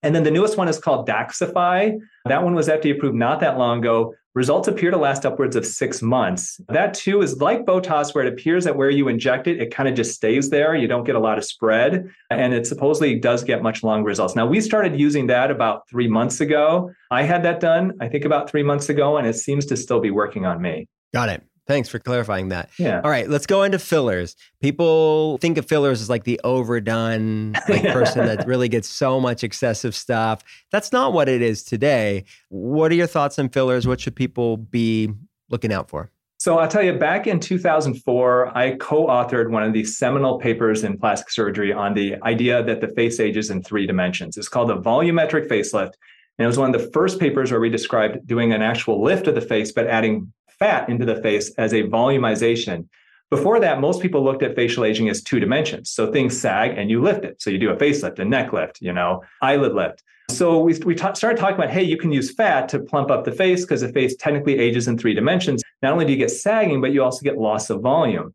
And 0.04 0.16
then 0.16 0.24
the 0.24 0.32
newest 0.32 0.58
one 0.58 0.68
is 0.68 0.80
called 0.80 1.08
Daxxify. 1.08 1.98
That 2.26 2.44
one 2.44 2.56
was 2.56 2.68
FDA 2.68 2.96
approved 2.96 3.16
not 3.16 3.40
that 3.42 3.58
long 3.58 3.80
ago. 3.80 4.16
Results 4.34 4.70
appear 4.70 4.92
to 4.92 4.98
last 4.98 5.26
upwards 5.26 5.58
of 5.58 5.66
six 5.66 6.02
months. 6.02 6.58
That 6.70 6.94
too 6.94 7.22
is 7.22 7.42
like 7.42 7.66
Botox, 7.66 8.16
where 8.16 8.26
it 8.26 8.32
appears 8.32 8.64
that 8.64 8.78
where 8.78 8.90
you 8.90 9.10
inject 9.10 9.46
it, 9.48 9.62
it 9.62 9.74
kind 9.74 9.90
of 9.90 9.96
just 9.96 10.16
stays 10.16 10.50
there. 10.50 10.74
You 10.74 10.88
don't 10.88 11.04
get 11.04 11.16
a 11.16 11.20
lot 11.20 11.38
of 11.38 11.44
spread. 11.44 12.10
And 12.30 12.54
it 12.54 12.66
supposedly 12.66 13.20
does 13.20 13.44
get 13.44 13.62
much 13.62 13.84
longer 13.84 14.08
results. 14.08 14.34
Now, 14.34 14.46
we 14.46 14.62
started 14.62 14.98
using 14.98 15.28
that 15.28 15.52
about 15.52 15.90
three 15.90 16.08
months 16.08 16.40
ago. 16.40 16.92
I 17.12 17.24
had 17.24 17.44
that 17.44 17.60
done, 17.60 17.98
I 18.00 18.08
think, 18.08 18.24
about 18.24 18.50
three 18.50 18.64
months 18.64 18.88
ago, 18.88 19.18
and 19.18 19.28
it 19.28 19.36
seems 19.36 19.66
to 19.66 19.76
still 19.76 20.00
be 20.00 20.12
working 20.12 20.46
on 20.46 20.62
me. 20.62 20.88
Got 21.14 21.28
it. 21.28 21.44
Thanks 21.68 21.90
for 21.90 22.00
clarifying 22.00 22.50
that. 22.50 22.70
Yeah. 22.78 23.02
All 23.04 23.10
right, 23.10 23.30
let's 23.30 23.46
go 23.46 23.64
into 23.64 23.80
fillers. 23.80 24.36
People 24.62 25.38
think 25.38 25.58
of 25.58 25.66
fillers 25.66 26.02
as 26.02 26.10
like 26.10 26.24
the 26.24 26.40
overdone 26.44 27.54
like 27.70 27.84
person 27.84 28.26
that 28.26 28.48
really 28.48 28.68
gets 28.68 28.90
so 28.90 29.20
much 29.20 29.44
excessive 29.44 29.96
stuff. 29.96 30.44
That's 30.72 30.92
not 30.92 31.14
what 31.14 31.30
it 31.30 31.42
is 31.42 31.64
today. 31.64 32.26
What 32.50 32.92
are 32.92 32.96
your 32.96 33.08
thoughts 33.08 33.38
on 33.40 33.50
fillers? 33.50 33.88
What 33.88 34.02
should 34.02 34.16
people 34.16 34.58
be 34.58 35.12
looking 35.50 35.72
out 35.72 35.90
for? 35.90 36.10
So 36.42 36.58
I'll 36.58 36.68
tell 36.68 36.82
you, 36.82 36.94
back 36.94 37.28
in 37.28 37.40
2004, 37.40 38.58
I 38.58 38.76
co 38.78 39.06
authored 39.06 39.52
one 39.52 39.62
of 39.62 39.74
the 39.74 39.84
seminal 39.84 40.40
papers 40.40 40.84
in 40.84 40.98
plastic 40.98 41.30
surgery 41.30 41.72
on 41.72 41.94
the 41.94 42.16
idea 42.24 42.64
that 42.64 42.82
the 42.82 42.88
face 42.88 43.20
ages 43.20 43.52
in 43.52 43.62
three 43.62 43.86
dimensions. 43.86 44.38
It's 44.38 44.50
called 44.50 44.70
the 44.70 44.78
volumetric 44.78 45.48
facelift. 45.48 45.94
And 46.40 46.46
it 46.46 46.48
was 46.48 46.58
one 46.58 46.74
of 46.74 46.82
the 46.82 46.90
first 46.90 47.20
papers 47.20 47.52
where 47.52 47.60
we 47.60 47.70
described 47.70 48.26
doing 48.26 48.54
an 48.54 48.64
actual 48.64 49.04
lift 49.04 49.28
of 49.28 49.36
the 49.36 49.42
face, 49.42 49.72
but 49.72 49.86
adding 49.86 50.34
fat 50.62 50.88
into 50.88 51.06
the 51.06 51.22
face 51.22 51.52
as 51.58 51.74
a 51.74 51.84
volumization. 51.84 52.88
Before 53.32 53.60
that, 53.60 53.82
most 53.82 54.02
people 54.02 54.24
looked 54.24 54.44
at 54.44 54.56
facial 54.56 54.86
aging 54.86 55.10
as 55.10 55.24
two 55.24 55.40
dimensions. 55.40 55.90
So 55.90 56.12
things 56.12 56.40
sag 56.40 56.78
and 56.78 56.90
you 56.92 57.02
lift 57.02 57.26
it. 57.26 57.42
So 57.42 57.50
you 57.50 57.58
do 57.58 57.72
a 57.72 57.76
facelift, 57.76 58.20
a 58.20 58.26
neck 58.26 58.54
lift, 58.54 58.80
you 58.80 58.94
know, 58.94 59.24
eyelid 59.42 59.74
lift. 59.74 60.04
So 60.30 60.60
we, 60.60 60.78
we 60.86 60.94
ta- 60.94 61.14
started 61.14 61.40
talking 61.40 61.56
about, 61.56 61.72
hey, 61.72 61.84
you 61.84 61.98
can 61.98 62.12
use 62.12 62.34
fat 62.34 62.70
to 62.70 62.80
plump 62.80 63.10
up 63.10 63.26
the 63.26 63.32
face 63.32 63.62
because 63.62 63.82
the 63.82 63.90
face 63.90 64.16
technically 64.18 64.60
ages 64.60 64.88
in 64.88 64.98
three 64.98 65.14
dimensions. 65.14 65.64
Not 65.82 65.94
only 65.94 66.06
do 66.06 66.12
you 66.12 66.18
get 66.18 66.30
sagging, 66.30 66.80
but 66.80 66.92
you 66.92 67.04
also 67.04 67.22
get 67.24 67.38
loss 67.38 67.70
of 67.70 67.82
volume. 67.82 68.34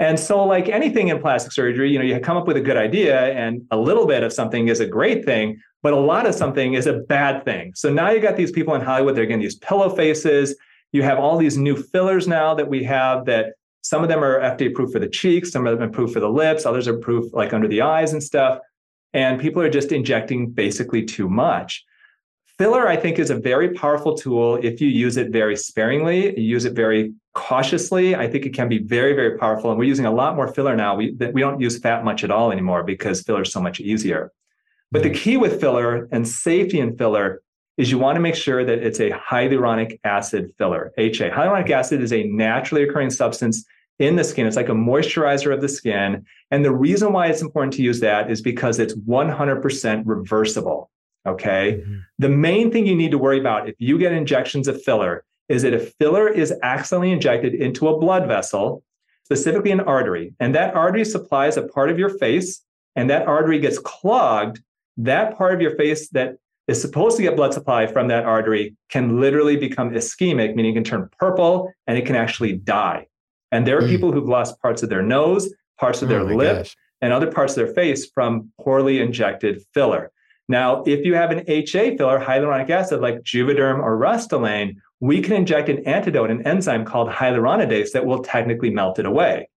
And 0.00 0.18
so, 0.18 0.42
like 0.44 0.70
anything 0.70 1.08
in 1.08 1.20
plastic 1.20 1.52
surgery, 1.52 1.92
you 1.92 1.98
know, 1.98 2.04
you 2.04 2.18
come 2.20 2.38
up 2.38 2.46
with 2.46 2.56
a 2.56 2.60
good 2.62 2.78
idea, 2.78 3.34
and 3.34 3.62
a 3.70 3.76
little 3.76 4.06
bit 4.06 4.22
of 4.22 4.32
something 4.32 4.68
is 4.68 4.80
a 4.80 4.86
great 4.86 5.26
thing, 5.26 5.60
but 5.82 5.92
a 5.92 5.96
lot 5.96 6.24
of 6.26 6.34
something 6.34 6.72
is 6.72 6.86
a 6.86 6.94
bad 6.94 7.44
thing. 7.44 7.72
So 7.74 7.92
now 7.92 8.08
you 8.08 8.18
got 8.18 8.38
these 8.38 8.50
people 8.50 8.74
in 8.74 8.80
Hollywood, 8.80 9.14
they're 9.14 9.26
getting 9.26 9.42
these 9.42 9.56
pillow 9.56 9.94
faces. 9.94 10.56
You 10.92 11.02
have 11.02 11.18
all 11.18 11.36
these 11.36 11.56
new 11.56 11.76
fillers 11.76 12.26
now 12.26 12.54
that 12.54 12.68
we 12.68 12.84
have 12.84 13.24
that 13.26 13.54
some 13.82 14.02
of 14.02 14.08
them 14.08 14.22
are 14.22 14.40
FDA 14.40 14.70
approved 14.70 14.92
for 14.92 14.98
the 14.98 15.08
cheeks, 15.08 15.50
some 15.50 15.66
of 15.66 15.72
them 15.72 15.82
are 15.88 15.90
approved 15.90 16.12
for 16.12 16.20
the 16.20 16.28
lips, 16.28 16.66
others 16.66 16.86
are 16.88 16.96
approved 16.96 17.32
like 17.32 17.52
under 17.52 17.68
the 17.68 17.82
eyes 17.82 18.12
and 18.12 18.22
stuff. 18.22 18.58
And 19.12 19.40
people 19.40 19.62
are 19.62 19.70
just 19.70 19.92
injecting 19.92 20.50
basically 20.50 21.04
too 21.04 21.28
much. 21.28 21.84
Filler, 22.58 22.86
I 22.86 22.96
think, 22.96 23.18
is 23.18 23.30
a 23.30 23.34
very 23.36 23.70
powerful 23.72 24.14
tool 24.14 24.56
if 24.56 24.80
you 24.82 24.88
use 24.88 25.16
it 25.16 25.30
very 25.30 25.56
sparingly, 25.56 26.38
you 26.38 26.46
use 26.46 26.66
it 26.66 26.74
very 26.74 27.14
cautiously. 27.32 28.14
I 28.14 28.28
think 28.28 28.44
it 28.44 28.52
can 28.52 28.68
be 28.68 28.78
very, 28.78 29.14
very 29.14 29.38
powerful. 29.38 29.70
And 29.70 29.78
we're 29.78 29.86
using 29.86 30.04
a 30.04 30.12
lot 30.12 30.36
more 30.36 30.46
filler 30.46 30.76
now. 30.76 30.94
We, 30.94 31.12
we 31.32 31.40
don't 31.40 31.60
use 31.60 31.78
fat 31.78 32.04
much 32.04 32.22
at 32.22 32.30
all 32.30 32.52
anymore 32.52 32.82
because 32.82 33.22
filler 33.22 33.42
is 33.42 33.52
so 33.52 33.62
much 33.62 33.80
easier. 33.80 34.30
But 34.92 35.02
the 35.02 35.10
mm. 35.10 35.16
key 35.16 35.36
with 35.36 35.60
filler 35.60 36.06
and 36.12 36.28
safety 36.28 36.80
in 36.80 36.96
filler 36.96 37.42
is 37.80 37.90
you 37.90 37.98
want 37.98 38.14
to 38.16 38.20
make 38.20 38.34
sure 38.34 38.62
that 38.62 38.80
it's 38.80 39.00
a 39.00 39.08
hyaluronic 39.10 39.98
acid 40.04 40.52
filler, 40.58 40.92
HA. 40.98 41.30
Hyaluronic 41.30 41.70
acid 41.70 42.02
is 42.02 42.12
a 42.12 42.24
naturally 42.24 42.82
occurring 42.82 43.08
substance 43.08 43.64
in 43.98 44.16
the 44.16 44.24
skin. 44.24 44.46
It's 44.46 44.56
like 44.56 44.68
a 44.68 44.72
moisturizer 44.72 45.52
of 45.54 45.62
the 45.62 45.68
skin. 45.68 46.26
And 46.50 46.62
the 46.62 46.74
reason 46.74 47.14
why 47.14 47.28
it's 47.28 47.40
important 47.40 47.72
to 47.74 47.82
use 47.82 48.00
that 48.00 48.30
is 48.30 48.42
because 48.42 48.78
it's 48.78 48.94
100% 48.94 50.02
reversible. 50.04 50.90
Okay. 51.24 51.80
Mm-hmm. 51.80 51.96
The 52.18 52.28
main 52.28 52.70
thing 52.70 52.84
you 52.84 52.94
need 52.94 53.12
to 53.12 53.18
worry 53.18 53.40
about 53.40 53.66
if 53.66 53.76
you 53.78 53.96
get 53.96 54.12
injections 54.12 54.68
of 54.68 54.82
filler 54.82 55.24
is 55.48 55.62
that 55.62 55.72
if 55.72 55.94
filler 55.94 56.28
is 56.28 56.52
accidentally 56.62 57.12
injected 57.12 57.54
into 57.54 57.88
a 57.88 57.98
blood 57.98 58.28
vessel, 58.28 58.82
specifically 59.24 59.70
an 59.70 59.80
artery, 59.80 60.34
and 60.38 60.54
that 60.54 60.74
artery 60.74 61.06
supplies 61.06 61.56
a 61.56 61.62
part 61.62 61.88
of 61.88 61.98
your 61.98 62.10
face, 62.10 62.62
and 62.94 63.08
that 63.08 63.26
artery 63.26 63.58
gets 63.58 63.78
clogged, 63.78 64.60
that 64.98 65.38
part 65.38 65.54
of 65.54 65.62
your 65.62 65.76
face 65.76 66.10
that 66.10 66.36
is 66.70 66.80
supposed 66.80 67.16
to 67.16 67.22
get 67.24 67.34
blood 67.34 67.52
supply 67.52 67.84
from 67.84 68.06
that 68.06 68.24
artery 68.24 68.76
can 68.88 69.20
literally 69.20 69.56
become 69.56 69.90
ischemic, 69.90 70.54
meaning 70.54 70.70
it 70.70 70.74
can 70.74 70.84
turn 70.84 71.10
purple 71.18 71.72
and 71.88 71.98
it 71.98 72.06
can 72.06 72.14
actually 72.14 72.52
die. 72.52 73.08
And 73.50 73.66
there 73.66 73.76
are 73.76 73.82
mm. 73.82 73.88
people 73.88 74.12
who've 74.12 74.28
lost 74.28 74.60
parts 74.62 74.84
of 74.84 74.88
their 74.88 75.02
nose, 75.02 75.52
parts 75.80 76.00
of 76.00 76.08
their 76.08 76.20
oh 76.20 76.36
lip, 76.36 76.58
gosh. 76.58 76.76
and 77.00 77.12
other 77.12 77.28
parts 77.28 77.56
of 77.56 77.66
their 77.66 77.74
face 77.74 78.08
from 78.14 78.52
poorly 78.60 79.00
injected 79.00 79.64
filler. 79.74 80.12
Now, 80.48 80.84
if 80.84 81.04
you 81.04 81.14
have 81.14 81.32
an 81.32 81.42
HA 81.48 81.96
filler, 81.96 82.20
hyaluronic 82.20 82.70
acid 82.70 83.00
like 83.00 83.22
Juvederm 83.22 83.80
or 83.82 83.98
Restylane, 83.98 84.76
we 85.00 85.20
can 85.20 85.32
inject 85.32 85.68
an 85.68 85.84
antidote, 85.88 86.30
an 86.30 86.46
enzyme 86.46 86.84
called 86.84 87.08
hyaluronidase 87.08 87.90
that 87.92 88.06
will 88.06 88.22
technically 88.22 88.70
melt 88.70 89.00
it 89.00 89.06
away. 89.06 89.48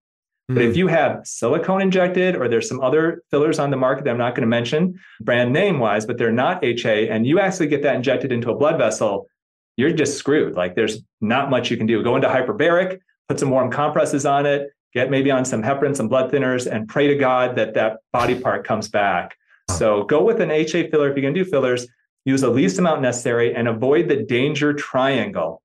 Mm. 0.50 0.54
But 0.54 0.64
if 0.64 0.72
hmm. 0.72 0.78
you 0.78 0.86
have 0.88 1.26
silicone 1.26 1.82
injected, 1.82 2.36
or 2.36 2.48
there's 2.48 2.68
some 2.68 2.80
other 2.80 3.22
fillers 3.30 3.58
on 3.58 3.70
the 3.70 3.76
market 3.76 4.04
that 4.04 4.10
I'm 4.10 4.18
not 4.18 4.34
going 4.34 4.42
to 4.42 4.48
mention 4.48 5.00
brand 5.20 5.52
name 5.52 5.78
wise, 5.78 6.06
but 6.06 6.18
they're 6.18 6.32
not 6.32 6.64
HA, 6.64 7.08
and 7.08 7.26
you 7.26 7.40
actually 7.40 7.68
get 7.68 7.82
that 7.82 7.96
injected 7.96 8.32
into 8.32 8.50
a 8.50 8.56
blood 8.56 8.78
vessel, 8.78 9.28
you're 9.76 9.92
just 9.92 10.16
screwed. 10.16 10.54
Like 10.54 10.74
there's 10.74 10.98
not 11.20 11.50
much 11.50 11.70
you 11.70 11.76
can 11.76 11.86
do. 11.86 12.02
Go 12.02 12.16
into 12.16 12.28
hyperbaric, 12.28 13.00
put 13.28 13.40
some 13.40 13.50
warm 13.50 13.70
compresses 13.70 14.26
on 14.26 14.46
it, 14.46 14.70
get 14.92 15.10
maybe 15.10 15.30
on 15.30 15.44
some 15.44 15.62
heparin, 15.62 15.96
some 15.96 16.08
blood 16.08 16.30
thinners, 16.30 16.70
and 16.70 16.88
pray 16.88 17.08
to 17.08 17.16
God 17.16 17.56
that 17.56 17.74
that 17.74 17.98
body 18.12 18.38
part 18.38 18.64
comes 18.64 18.88
back. 18.88 19.36
So 19.70 20.04
go 20.04 20.22
with 20.22 20.40
an 20.40 20.50
HA 20.50 20.90
filler 20.90 21.10
if 21.10 21.16
you 21.16 21.22
can 21.22 21.32
do 21.32 21.44
fillers 21.44 21.88
use 22.24 22.40
the 22.40 22.50
least 22.50 22.78
amount 22.78 23.02
necessary, 23.02 23.54
and 23.54 23.68
avoid 23.68 24.08
the 24.08 24.16
danger 24.16 24.72
triangle. 24.72 25.62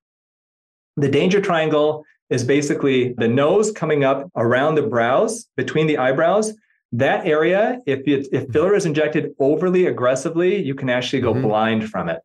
The 0.98 1.10
danger 1.10 1.40
triangle 1.40 2.04
is 2.30 2.44
basically 2.44 3.14
the 3.14 3.28
nose 3.28 3.72
coming 3.72 4.04
up 4.04 4.30
around 4.36 4.76
the 4.76 4.84
brows, 4.84 5.46
between 5.56 5.88
the 5.88 5.98
eyebrows. 5.98 6.54
That 6.92 7.26
area, 7.26 7.80
if 7.86 8.08
it, 8.08 8.28
if 8.32 8.50
filler 8.52 8.76
is 8.76 8.86
injected 8.86 9.32
overly 9.40 9.86
aggressively, 9.86 10.62
you 10.62 10.74
can 10.74 10.90
actually 10.90 11.22
go 11.22 11.34
mm-hmm. 11.34 11.48
blind 11.48 11.90
from 11.90 12.10
it. 12.10 12.20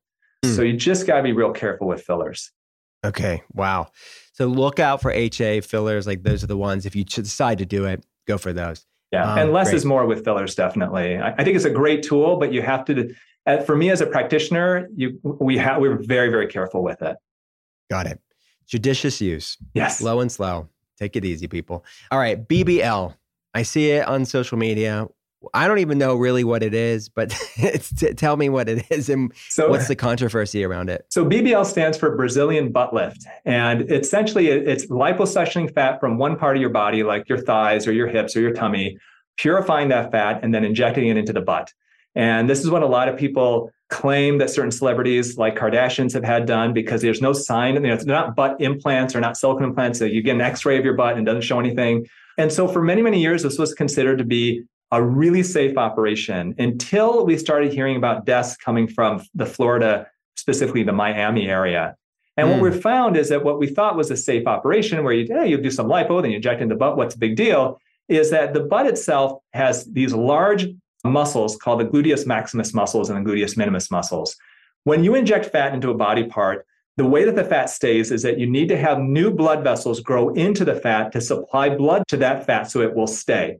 Mm. 0.45 0.57
So 0.57 0.63
you 0.63 0.75
just 0.75 1.07
got 1.07 1.19
to 1.19 1.23
be 1.23 1.33
real 1.33 1.53
careful 1.53 1.87
with 1.87 2.03
fillers. 2.03 2.51
Okay. 3.05 3.43
Wow. 3.53 3.89
So 4.33 4.47
look 4.47 4.79
out 4.79 5.03
for 5.03 5.11
HA 5.11 5.61
fillers. 5.61 6.07
Like 6.07 6.23
those 6.23 6.43
are 6.43 6.47
the 6.47 6.57
ones. 6.57 6.87
If 6.87 6.97
you 6.97 7.05
decide 7.05 7.59
to 7.59 7.67
do 7.67 7.85
it, 7.85 8.05
go 8.27 8.39
for 8.39 8.53
those. 8.53 8.87
Yeah, 9.13 9.31
um, 9.31 9.39
and 9.39 9.53
less 9.53 9.69
great. 9.69 9.77
is 9.77 9.85
more 9.85 10.07
with 10.07 10.25
fillers, 10.25 10.55
definitely. 10.55 11.19
I, 11.19 11.33
I, 11.33 11.45
think 11.45 11.55
it's 11.55 11.65
a 11.65 11.71
great 11.71 12.03
tool, 12.03 12.37
but 12.37 12.53
you 12.53 12.63
have 12.63 12.85
to 12.87 13.15
for 13.65 13.77
me 13.77 13.91
as 13.91 14.01
a 14.01 14.07
practitioner, 14.07 14.89
you 14.97 15.21
we 15.23 15.57
have 15.59 15.81
we're 15.81 16.03
very 16.03 16.31
very 16.31 16.49
careful 16.49 16.83
with 16.83 17.03
it. 17.03 17.17
Got 17.91 18.07
it. 18.07 18.21
Judicious 18.67 19.21
use. 19.21 19.57
Yes. 19.75 20.01
Low 20.01 20.21
and 20.21 20.31
slow. 20.31 20.69
Take 20.99 21.17
it 21.17 21.25
easy, 21.25 21.49
people. 21.49 21.85
All 22.11 22.19
right, 22.19 22.47
BBL. 22.49 23.15
I 23.55 23.62
see 23.62 23.91
it 23.91 24.07
on 24.07 24.25
social 24.25 24.59
media. 24.59 25.09
I 25.53 25.69
don't 25.69 25.79
even 25.79 25.99
know 25.99 26.15
really 26.15 26.45
what 26.45 26.62
it 26.62 26.73
is, 26.73 27.09
but 27.09 27.31
t- 27.97 28.15
tell 28.15 28.37
me 28.37 28.49
what 28.49 28.69
it 28.69 28.87
is 28.91 29.09
and 29.09 29.33
so, 29.51 29.69
what's 29.69 29.89
the 29.89 29.97
controversy 29.97 30.65
around 30.65 30.89
it. 30.89 31.05
So 31.11 31.25
BBL 31.25 31.67
stands 31.67 31.99
for 31.99 32.17
Brazilian 32.17 32.73
butt 32.73 32.95
lift, 32.95 33.27
and 33.45 33.91
essentially 33.93 34.49
it's 34.49 34.87
liposuctioning 34.87 35.75
fat 35.75 36.01
from 36.01 36.17
one 36.17 36.37
part 36.37 36.57
of 36.57 36.61
your 36.61 36.71
body, 36.71 37.03
like 37.03 37.29
your 37.29 37.39
thighs 37.39 37.87
or 37.87 37.93
your 37.93 38.07
hips 38.07 38.35
or 38.37 38.41
your 38.41 38.53
tummy, 38.53 38.99
purifying 39.37 39.89
that 39.89 40.11
fat 40.11 40.41
and 40.43 40.55
then 40.55 40.65
injecting 40.65 41.09
it 41.09 41.17
into 41.17 41.33
the 41.33 41.43
butt. 41.43 41.73
And 42.15 42.49
this 42.49 42.61
is 42.61 42.71
what 42.71 42.83
a 42.83 42.87
lot 42.87 43.09
of 43.09 43.17
people 43.17 43.71
claim 43.91 44.39
that 44.39 44.51
certain 44.51 44.71
celebrities 44.71 45.37
like 45.37 45.57
Kardashians 45.57 46.12
have 46.15 46.25
had 46.25 46.47
done 46.47 46.73
because 46.73 47.03
there's 47.03 47.21
no 47.21 47.33
sign, 47.33 47.75
you 47.75 47.81
know, 47.81 47.97
they're 47.97 48.07
not 48.07 48.35
butt 48.35 48.61
implants 48.61 49.15
or 49.15 49.21
not 49.21 49.37
silicone 49.37 49.69
implants. 49.69 49.99
So 49.99 50.05
you 50.05 50.23
get 50.23 50.35
an 50.35 50.41
x-ray 50.41 50.79
of 50.79 50.85
your 50.85 50.95
butt 50.95 51.17
and 51.17 51.23
it 51.23 51.31
doesn't 51.31 51.43
show 51.43 51.61
anything. 51.61 52.07
And 52.39 52.53
so 52.53 52.67
for 52.67 52.83
many, 52.83 53.03
many 53.03 53.21
years, 53.21 53.43
this 53.43 53.59
was 53.59 53.75
considered 53.75 54.19
to 54.19 54.25
be 54.25 54.65
a 54.91 55.03
really 55.03 55.43
safe 55.43 55.77
operation 55.77 56.55
until 56.59 57.27
we 57.27 57.37
started 57.37 57.73
hearing 57.73 57.97
about 57.97 58.27
deaths 58.27 58.57
coming 58.57 58.87
from 58.87 59.23
the 59.35 59.47
Florida, 59.47 60.07
specifically 60.37 60.83
the 60.83 60.93
Miami 60.93 61.49
area. 61.49 61.97
And 62.37 62.49
mm. 62.49 62.53
what 62.53 62.73
we 62.73 62.81
found 62.81 63.17
is 63.17 63.29
that 63.29 63.45
what 63.45 63.59
we 63.59 63.69
thought 63.69 63.97
was 63.97 64.11
a 64.11 64.17
safe 64.17 64.47
operation 64.47 65.05
where 65.05 65.12
you, 65.12 65.27
hey, 65.29 65.49
you 65.49 65.59
do 65.59 65.71
some 65.71 65.87
lipo, 65.87 66.21
then 66.23 66.31
you 66.31 66.37
inject 66.37 66.61
in 66.61 66.69
the 66.69 66.75
butt, 66.75 66.97
what's 66.97 67.15
the 67.15 67.21
big 67.21 67.37
deal? 67.37 67.81
Is 68.09 68.31
that 68.31 68.55
the 68.55 68.61
butt 68.61 68.87
itself 68.87 69.41
has 69.53 69.85
these 69.87 70.12
large 70.12 70.67
muscles 71.09 71.57
called 71.57 71.81
the 71.81 71.85
gluteus 71.85 72.27
maximus 72.27 72.75
muscles 72.75 73.11
and 73.11 73.25
the 73.25 73.31
gluteus 73.31 73.57
minimus 73.57 73.91
muscles. 73.91 74.37
When 74.85 75.03
you 75.03 75.15
inject 75.15 75.47
fat 75.47 75.75
into 75.75 75.91
a 75.91 75.95
body 75.95 76.25
part, 76.25 76.67
the 76.97 77.05
way 77.05 77.25
that 77.25 77.35
the 77.35 77.45
fat 77.45 77.71
stays 77.71 78.13
is 78.13 78.23
that 78.23 78.39
you 78.39 78.49
need 78.49 78.69
to 78.69 78.77
have 78.77 78.99
new 79.01 79.31
blood 79.31 79.65
vessels 79.65 80.01
grow 80.01 80.29
into 80.35 80.65
the 80.65 80.77
fat 80.77 81.11
to 81.13 81.21
supply 81.21 81.69
blood 81.69 82.05
to 82.09 82.17
that 82.19 82.47
fat 82.47 82.71
so 82.71 82.81
it 82.81 82.95
will 82.95 83.07
stay. 83.07 83.59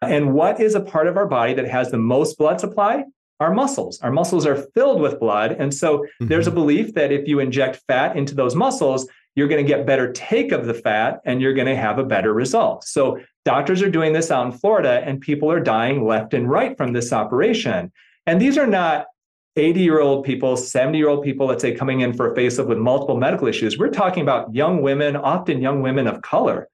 And 0.00 0.32
what 0.32 0.60
is 0.60 0.74
a 0.74 0.80
part 0.80 1.08
of 1.08 1.16
our 1.16 1.26
body 1.26 1.54
that 1.54 1.68
has 1.68 1.90
the 1.90 1.98
most 1.98 2.38
blood 2.38 2.60
supply? 2.60 3.04
Our 3.40 3.52
muscles. 3.52 4.00
Our 4.00 4.12
muscles 4.12 4.46
are 4.46 4.56
filled 4.74 5.00
with 5.00 5.18
blood. 5.18 5.52
And 5.52 5.72
so 5.72 5.98
mm-hmm. 5.98 6.26
there's 6.26 6.46
a 6.46 6.52
belief 6.52 6.94
that 6.94 7.12
if 7.12 7.26
you 7.26 7.40
inject 7.40 7.82
fat 7.88 8.16
into 8.16 8.34
those 8.34 8.54
muscles, 8.54 9.08
you're 9.34 9.48
going 9.48 9.64
to 9.64 9.68
get 9.68 9.86
better 9.86 10.12
take 10.12 10.50
of 10.50 10.66
the 10.66 10.74
fat 10.74 11.20
and 11.24 11.40
you're 11.40 11.54
going 11.54 11.68
to 11.68 11.76
have 11.76 11.98
a 11.98 12.04
better 12.04 12.32
result. 12.32 12.84
So 12.84 13.20
doctors 13.48 13.80
are 13.80 13.88
doing 13.88 14.12
this 14.12 14.30
out 14.30 14.44
in 14.44 14.52
Florida 14.52 15.02
and 15.06 15.22
people 15.22 15.50
are 15.50 15.58
dying 15.58 16.04
left 16.04 16.34
and 16.34 16.50
right 16.50 16.76
from 16.76 16.92
this 16.92 17.14
operation. 17.14 17.90
And 18.26 18.38
these 18.38 18.58
are 18.58 18.66
not 18.66 19.06
80 19.56 19.80
year 19.80 20.00
old 20.00 20.26
people, 20.26 20.54
70 20.54 20.98
year 20.98 21.08
old 21.08 21.24
people, 21.24 21.46
let's 21.46 21.62
say, 21.62 21.74
coming 21.74 22.00
in 22.00 22.12
for 22.12 22.30
a 22.30 22.36
facelift 22.36 22.66
with 22.66 22.76
multiple 22.76 23.16
medical 23.16 23.48
issues. 23.48 23.78
We're 23.78 23.88
talking 23.88 24.22
about 24.22 24.54
young 24.54 24.82
women, 24.82 25.16
often 25.16 25.62
young 25.62 25.80
women 25.80 26.06
of 26.06 26.20
color. 26.20 26.68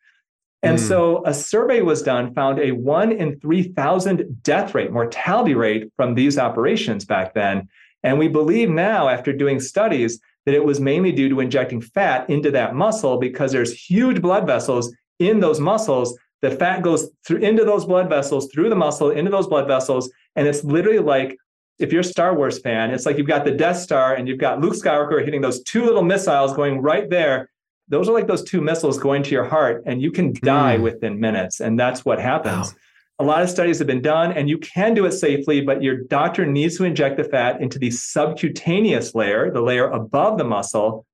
And 0.64 0.76
mm. 0.76 0.80
so 0.80 1.24
a 1.24 1.32
survey 1.32 1.80
was 1.80 2.02
done, 2.02 2.34
found 2.34 2.58
a 2.58 2.72
one 2.72 3.12
in 3.12 3.38
3,000 3.38 4.42
death 4.42 4.74
rate, 4.74 4.90
mortality 4.90 5.54
rate 5.54 5.92
from 5.94 6.16
these 6.16 6.38
operations 6.38 7.04
back 7.04 7.34
then. 7.34 7.68
And 8.02 8.18
we 8.18 8.26
believe 8.26 8.68
now, 8.68 9.08
after 9.08 9.32
doing 9.32 9.60
studies, 9.60 10.18
that 10.44 10.56
it 10.56 10.64
was 10.64 10.80
mainly 10.80 11.12
due 11.12 11.28
to 11.28 11.38
injecting 11.38 11.80
fat 11.80 12.28
into 12.28 12.50
that 12.50 12.74
muscle 12.74 13.16
because 13.18 13.52
there's 13.52 13.72
huge 13.72 14.20
blood 14.20 14.44
vessels 14.44 14.92
in 15.20 15.38
those 15.38 15.60
muscles. 15.60 16.18
The 16.44 16.50
fat 16.50 16.82
goes 16.82 17.08
through 17.26 17.38
into 17.38 17.64
those 17.64 17.86
blood 17.86 18.10
vessels, 18.10 18.52
through 18.52 18.68
the 18.68 18.76
muscle, 18.76 19.08
into 19.10 19.30
those 19.30 19.46
blood 19.46 19.66
vessels. 19.66 20.10
And 20.36 20.46
it's 20.46 20.62
literally 20.62 20.98
like 20.98 21.38
if 21.78 21.90
you're 21.90 22.02
a 22.02 22.04
Star 22.04 22.36
Wars 22.36 22.58
fan, 22.58 22.90
it's 22.90 23.06
like 23.06 23.16
you've 23.16 23.26
got 23.26 23.46
the 23.46 23.50
Death 23.50 23.78
Star 23.78 24.14
and 24.14 24.28
you've 24.28 24.38
got 24.38 24.60
Luke 24.60 24.74
Skywalker 24.74 25.24
hitting 25.24 25.40
those 25.40 25.62
two 25.62 25.86
little 25.86 26.02
missiles 26.02 26.52
going 26.52 26.82
right 26.82 27.08
there. 27.08 27.48
Those 27.88 28.10
are 28.10 28.12
like 28.12 28.26
those 28.26 28.44
two 28.44 28.60
missiles 28.60 28.98
going 28.98 29.22
to 29.22 29.30
your 29.30 29.44
heart, 29.44 29.84
and 29.86 30.02
you 30.02 30.12
can 30.12 30.34
die 30.34 30.76
mm. 30.76 30.82
within 30.82 31.18
minutes. 31.18 31.60
And 31.60 31.80
that's 31.80 32.04
what 32.04 32.20
happens. 32.20 32.72
Wow. 32.72 32.78
A 33.20 33.24
lot 33.24 33.42
of 33.42 33.48
studies 33.48 33.78
have 33.78 33.86
been 33.86 34.02
done, 34.02 34.32
and 34.32 34.46
you 34.46 34.58
can 34.58 34.92
do 34.92 35.06
it 35.06 35.12
safely, 35.12 35.62
but 35.62 35.82
your 35.82 35.96
doctor 35.96 36.44
needs 36.44 36.76
to 36.76 36.84
inject 36.84 37.16
the 37.16 37.24
fat 37.24 37.62
into 37.62 37.78
the 37.78 37.90
subcutaneous 37.90 39.14
layer, 39.14 39.50
the 39.50 39.62
layer 39.62 39.88
above 39.88 40.36
the 40.36 40.44
muscle. 40.44 41.06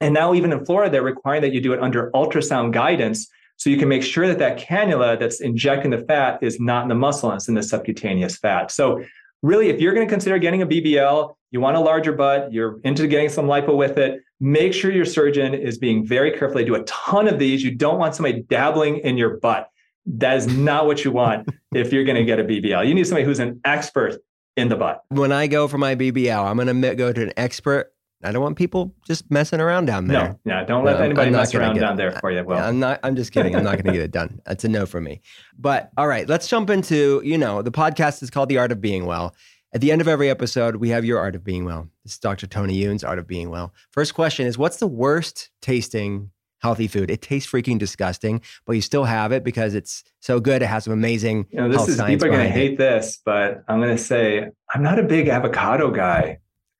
And 0.00 0.14
now, 0.14 0.32
even 0.34 0.52
in 0.52 0.64
Florida, 0.64 0.92
they're 0.92 1.02
requiring 1.02 1.42
that 1.42 1.52
you 1.52 1.60
do 1.60 1.72
it 1.72 1.80
under 1.80 2.12
ultrasound 2.12 2.72
guidance 2.72 3.28
so 3.58 3.70
you 3.70 3.76
can 3.76 3.88
make 3.88 4.04
sure 4.04 4.28
that 4.28 4.38
that 4.38 4.58
cannula 4.58 5.18
that's 5.18 5.40
injecting 5.40 5.90
the 5.90 5.98
fat 5.98 6.38
is 6.42 6.60
not 6.60 6.84
in 6.84 6.88
the 6.88 6.94
muscle 6.94 7.28
and 7.30 7.38
it's 7.38 7.48
in 7.48 7.54
the 7.54 7.62
subcutaneous 7.62 8.36
fat. 8.36 8.70
So, 8.70 9.04
really, 9.42 9.68
if 9.68 9.80
you're 9.80 9.94
going 9.94 10.06
to 10.06 10.10
consider 10.10 10.38
getting 10.38 10.62
a 10.62 10.66
BBL, 10.66 11.34
you 11.50 11.60
want 11.60 11.76
a 11.76 11.80
larger 11.80 12.12
butt, 12.12 12.52
you're 12.52 12.78
into 12.84 13.08
getting 13.08 13.28
some 13.28 13.46
lipo 13.46 13.76
with 13.76 13.98
it, 13.98 14.22
make 14.38 14.72
sure 14.72 14.92
your 14.92 15.04
surgeon 15.04 15.54
is 15.54 15.76
being 15.76 16.06
very 16.06 16.30
careful. 16.30 16.56
They 16.56 16.64
do 16.64 16.76
a 16.76 16.84
ton 16.84 17.26
of 17.26 17.40
these. 17.40 17.64
You 17.64 17.74
don't 17.74 17.98
want 17.98 18.14
somebody 18.14 18.42
dabbling 18.42 18.98
in 18.98 19.18
your 19.18 19.38
butt. 19.38 19.68
That 20.06 20.36
is 20.36 20.46
not 20.46 20.86
what 20.86 21.04
you 21.04 21.10
want 21.10 21.48
if 21.74 21.92
you're 21.92 22.04
going 22.04 22.16
to 22.16 22.24
get 22.24 22.38
a 22.38 22.44
BBL. 22.44 22.86
You 22.86 22.94
need 22.94 23.06
somebody 23.06 23.24
who's 23.24 23.40
an 23.40 23.60
expert 23.64 24.18
in 24.56 24.68
the 24.68 24.76
butt. 24.76 25.02
When 25.08 25.32
I 25.32 25.48
go 25.48 25.66
for 25.66 25.78
my 25.78 25.96
BBL, 25.96 26.44
I'm 26.44 26.56
going 26.56 26.80
to 26.80 26.94
go 26.94 27.12
to 27.12 27.22
an 27.22 27.32
expert. 27.36 27.92
I 28.22 28.32
don't 28.32 28.42
want 28.42 28.56
people 28.56 28.94
just 29.06 29.30
messing 29.30 29.60
around 29.60 29.86
down 29.86 30.08
there. 30.08 30.30
No, 30.30 30.40
yeah, 30.44 30.64
don't 30.64 30.84
let 30.84 30.98
no, 30.98 31.04
anybody 31.04 31.30
mess 31.30 31.54
around 31.54 31.76
down 31.76 31.96
there 31.96 32.12
for 32.12 32.30
you. 32.32 32.42
Well, 32.42 32.58
I'm 32.58 32.80
not. 32.80 32.98
I'm 33.02 33.14
just 33.14 33.32
kidding. 33.32 33.54
I'm 33.54 33.62
not 33.62 33.74
going 33.74 33.86
to 33.86 33.92
get 33.92 34.02
it 34.02 34.10
done. 34.10 34.40
That's 34.44 34.64
a 34.64 34.68
no 34.68 34.86
for 34.86 35.00
me. 35.00 35.20
But 35.56 35.90
all 35.96 36.08
right, 36.08 36.28
let's 36.28 36.48
jump 36.48 36.68
into. 36.70 37.22
You 37.24 37.38
know, 37.38 37.62
the 37.62 37.70
podcast 37.70 38.22
is 38.22 38.30
called 38.30 38.48
The 38.48 38.58
Art 38.58 38.72
of 38.72 38.80
Being 38.80 39.06
Well. 39.06 39.34
At 39.72 39.82
the 39.82 39.92
end 39.92 40.00
of 40.00 40.08
every 40.08 40.30
episode, 40.30 40.76
we 40.76 40.88
have 40.88 41.04
your 41.04 41.18
Art 41.18 41.36
of 41.36 41.44
Being 41.44 41.64
Well. 41.64 41.88
This 42.02 42.14
is 42.14 42.18
Dr. 42.18 42.46
Tony 42.46 42.74
Youn's 42.74 43.04
Art 43.04 43.18
of 43.18 43.26
Being 43.26 43.50
Well. 43.50 43.72
First 43.90 44.14
question 44.14 44.46
is, 44.46 44.56
what's 44.56 44.78
the 44.78 44.86
worst 44.86 45.50
tasting 45.60 46.30
healthy 46.60 46.88
food. 46.88 47.10
It 47.10 47.22
tastes 47.22 47.50
freaking 47.50 47.78
disgusting, 47.78 48.42
but 48.66 48.72
you 48.72 48.82
still 48.82 49.04
have 49.04 49.32
it 49.32 49.44
because 49.44 49.74
it's 49.74 50.04
so 50.20 50.40
good. 50.40 50.62
It 50.62 50.66
has 50.66 50.84
some 50.84 50.92
amazing. 50.92 51.46
You 51.50 51.60
know, 51.60 51.68
this 51.68 51.88
is 51.88 52.02
people 52.02 52.26
are 52.26 52.30
going 52.30 52.46
to 52.46 52.52
hate 52.52 52.78
this, 52.78 53.20
but 53.24 53.62
I'm 53.68 53.80
going 53.80 53.96
to 53.96 54.02
say 54.02 54.48
I'm 54.74 54.82
not 54.82 54.98
a 54.98 55.04
big 55.04 55.28
avocado 55.28 55.90
guy. 55.90 56.38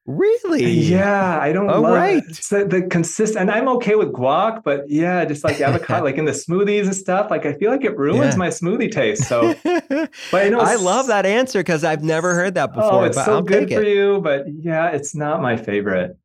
Really? 0.09 0.65
Yeah, 0.71 1.39
I 1.39 1.53
don't 1.53 1.69
Oh, 1.69 1.83
love 1.83 1.93
right. 1.93 2.17
it. 2.25 2.31
It's 2.31 2.49
the, 2.49 2.87
consist 2.91 3.37
and 3.37 3.51
I'm 3.51 3.69
okay 3.69 3.95
with 3.95 4.09
guac, 4.09 4.65
but 4.65 4.89
yeah, 4.89 5.23
just 5.27 5.45
like 5.45 5.61
avocado, 5.61 6.03
like 6.03 6.17
in 6.17 6.25
the 6.25 6.33
smoothies 6.33 6.85
and 6.85 6.97
stuff, 6.97 7.31
like 7.31 7.45
I 7.45 7.53
feel 7.53 7.71
like 7.71 7.85
it 7.85 7.95
ruins 7.99 8.33
Yeah. 8.33 8.37
my 8.37 8.49
smoothie 8.49 8.91
taste. 8.91 9.29
So 9.29 9.55
but 9.65 10.11
I 10.33 10.49
know 10.49 10.61
I 10.61 10.77
love 10.77 11.09
that 11.09 11.27
answer 11.27 11.59
because 11.59 11.85
I've 11.85 12.03
never 12.03 12.35
heard 12.35 12.55
that 12.55 12.71
oh, 12.73 12.75
before. 12.77 12.93
Oh, 13.03 13.05
it's 13.05 13.17
but 13.19 13.27
so 13.27 13.33
I'll 13.35 13.43
good 13.43 13.69
for 13.69 13.83
it. 13.83 13.89
you, 13.89 14.21
but 14.23 14.47
yeah, 14.49 14.89
it's 14.89 15.15
not 15.15 15.43
my 15.43 15.59
favorite. 15.59 16.17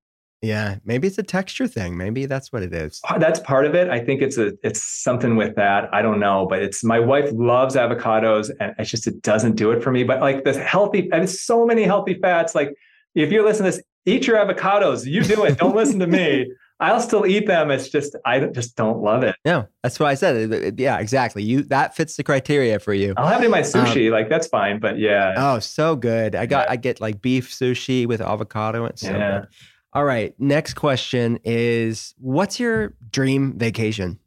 Yeah, 0.42 0.78
maybe 0.86 1.08
it's 1.08 1.18
a 1.18 1.24
texture 1.24 1.68
thing. 1.68 1.98
Maybe 1.98 2.26
that's 2.26 2.54
what 2.54 2.64
it 2.64 2.74
is. 2.74 3.02
Uh, 3.10 3.18
that's 3.18 3.42
part 3.42 3.66
of 3.66 3.76
it. 3.76 3.90
I 3.90 4.00
think 4.00 4.22
it's 4.22 4.38
a 4.38 4.54
it's 4.64 4.82
something 4.82 5.36
with 5.36 5.56
that. 5.56 5.94
I 5.94 6.02
don't 6.02 6.22
know, 6.22 6.48
but 6.50 6.62
it's 6.64 6.86
my 6.86 7.00
wife 7.02 7.30
loves 7.34 7.76
avocados, 7.76 8.50
and 8.62 8.74
it's 8.80 8.90
just 8.90 9.08
it 9.08 9.22
doesn't 9.24 9.58
do 9.58 9.72
it 9.72 9.84
for 9.84 9.92
me. 9.92 10.06
But 10.06 10.22
like 10.22 10.46
the 10.46 10.54
healthy, 10.58 11.10
and 11.12 11.30
so 11.30 11.66
many 11.66 11.84
healthy 11.84 12.14
fats. 12.16 12.56
Like 12.56 12.74
if 13.16 13.32
you're 13.32 13.44
listening 13.46 13.72
to 13.72 13.78
this, 13.78 13.86
eat 14.06 14.28
your 14.28 14.38
avocados. 14.38 15.06
You 15.06 15.24
do 15.24 15.44
it. 15.46 15.58
Don't 15.58 15.76
listen 15.76 16.00
to 16.00 16.08
me. 16.08 16.52
I'll 16.80 17.00
still 17.00 17.26
eat 17.26 17.48
them. 17.48 17.72
It's 17.72 17.88
just 17.88 18.16
I 18.26 18.40
just 18.48 18.76
don't 18.76 19.02
love 19.02 19.24
it. 19.24 19.36
No, 19.46 19.68
that's 19.84 20.00
what 20.02 20.08
I 20.10 20.16
said. 20.16 20.78
Yeah, 20.80 20.98
exactly. 21.00 21.42
You 21.42 21.64
that 21.66 21.96
fits 21.96 22.18
the 22.18 22.24
criteria 22.24 22.78
for 22.80 22.94
you. 22.94 23.14
I'll 23.16 23.28
have 23.28 23.42
it 23.42 23.46
in 23.46 23.52
my 23.52 23.60
um, 23.60 23.64
sushi. 23.64 24.12
like 24.12 24.28
that's 24.28 24.48
fine. 24.48 24.80
But 24.80 24.98
yeah, 25.00 25.34
Oh, 25.38 25.60
so 25.60 25.96
good. 25.96 26.36
I 26.36 26.46
got 26.46 26.66
Yeah. 26.68 26.72
I 26.74 26.76
get 26.76 27.00
like 27.00 27.22
beef 27.22 27.52
sushi 27.52 28.06
with 28.06 28.20
avocado. 28.20 28.84
It's 28.86 29.02
so 29.02 29.12
Yeah. 29.12 29.40
good. 29.42 29.48
All 29.94 30.04
right. 30.04 30.34
Next 30.40 30.74
question 30.74 31.40
is 31.46 32.16
what's 32.18 32.60
your 32.60 32.96
dream 33.12 33.58
vacation? 33.58 34.20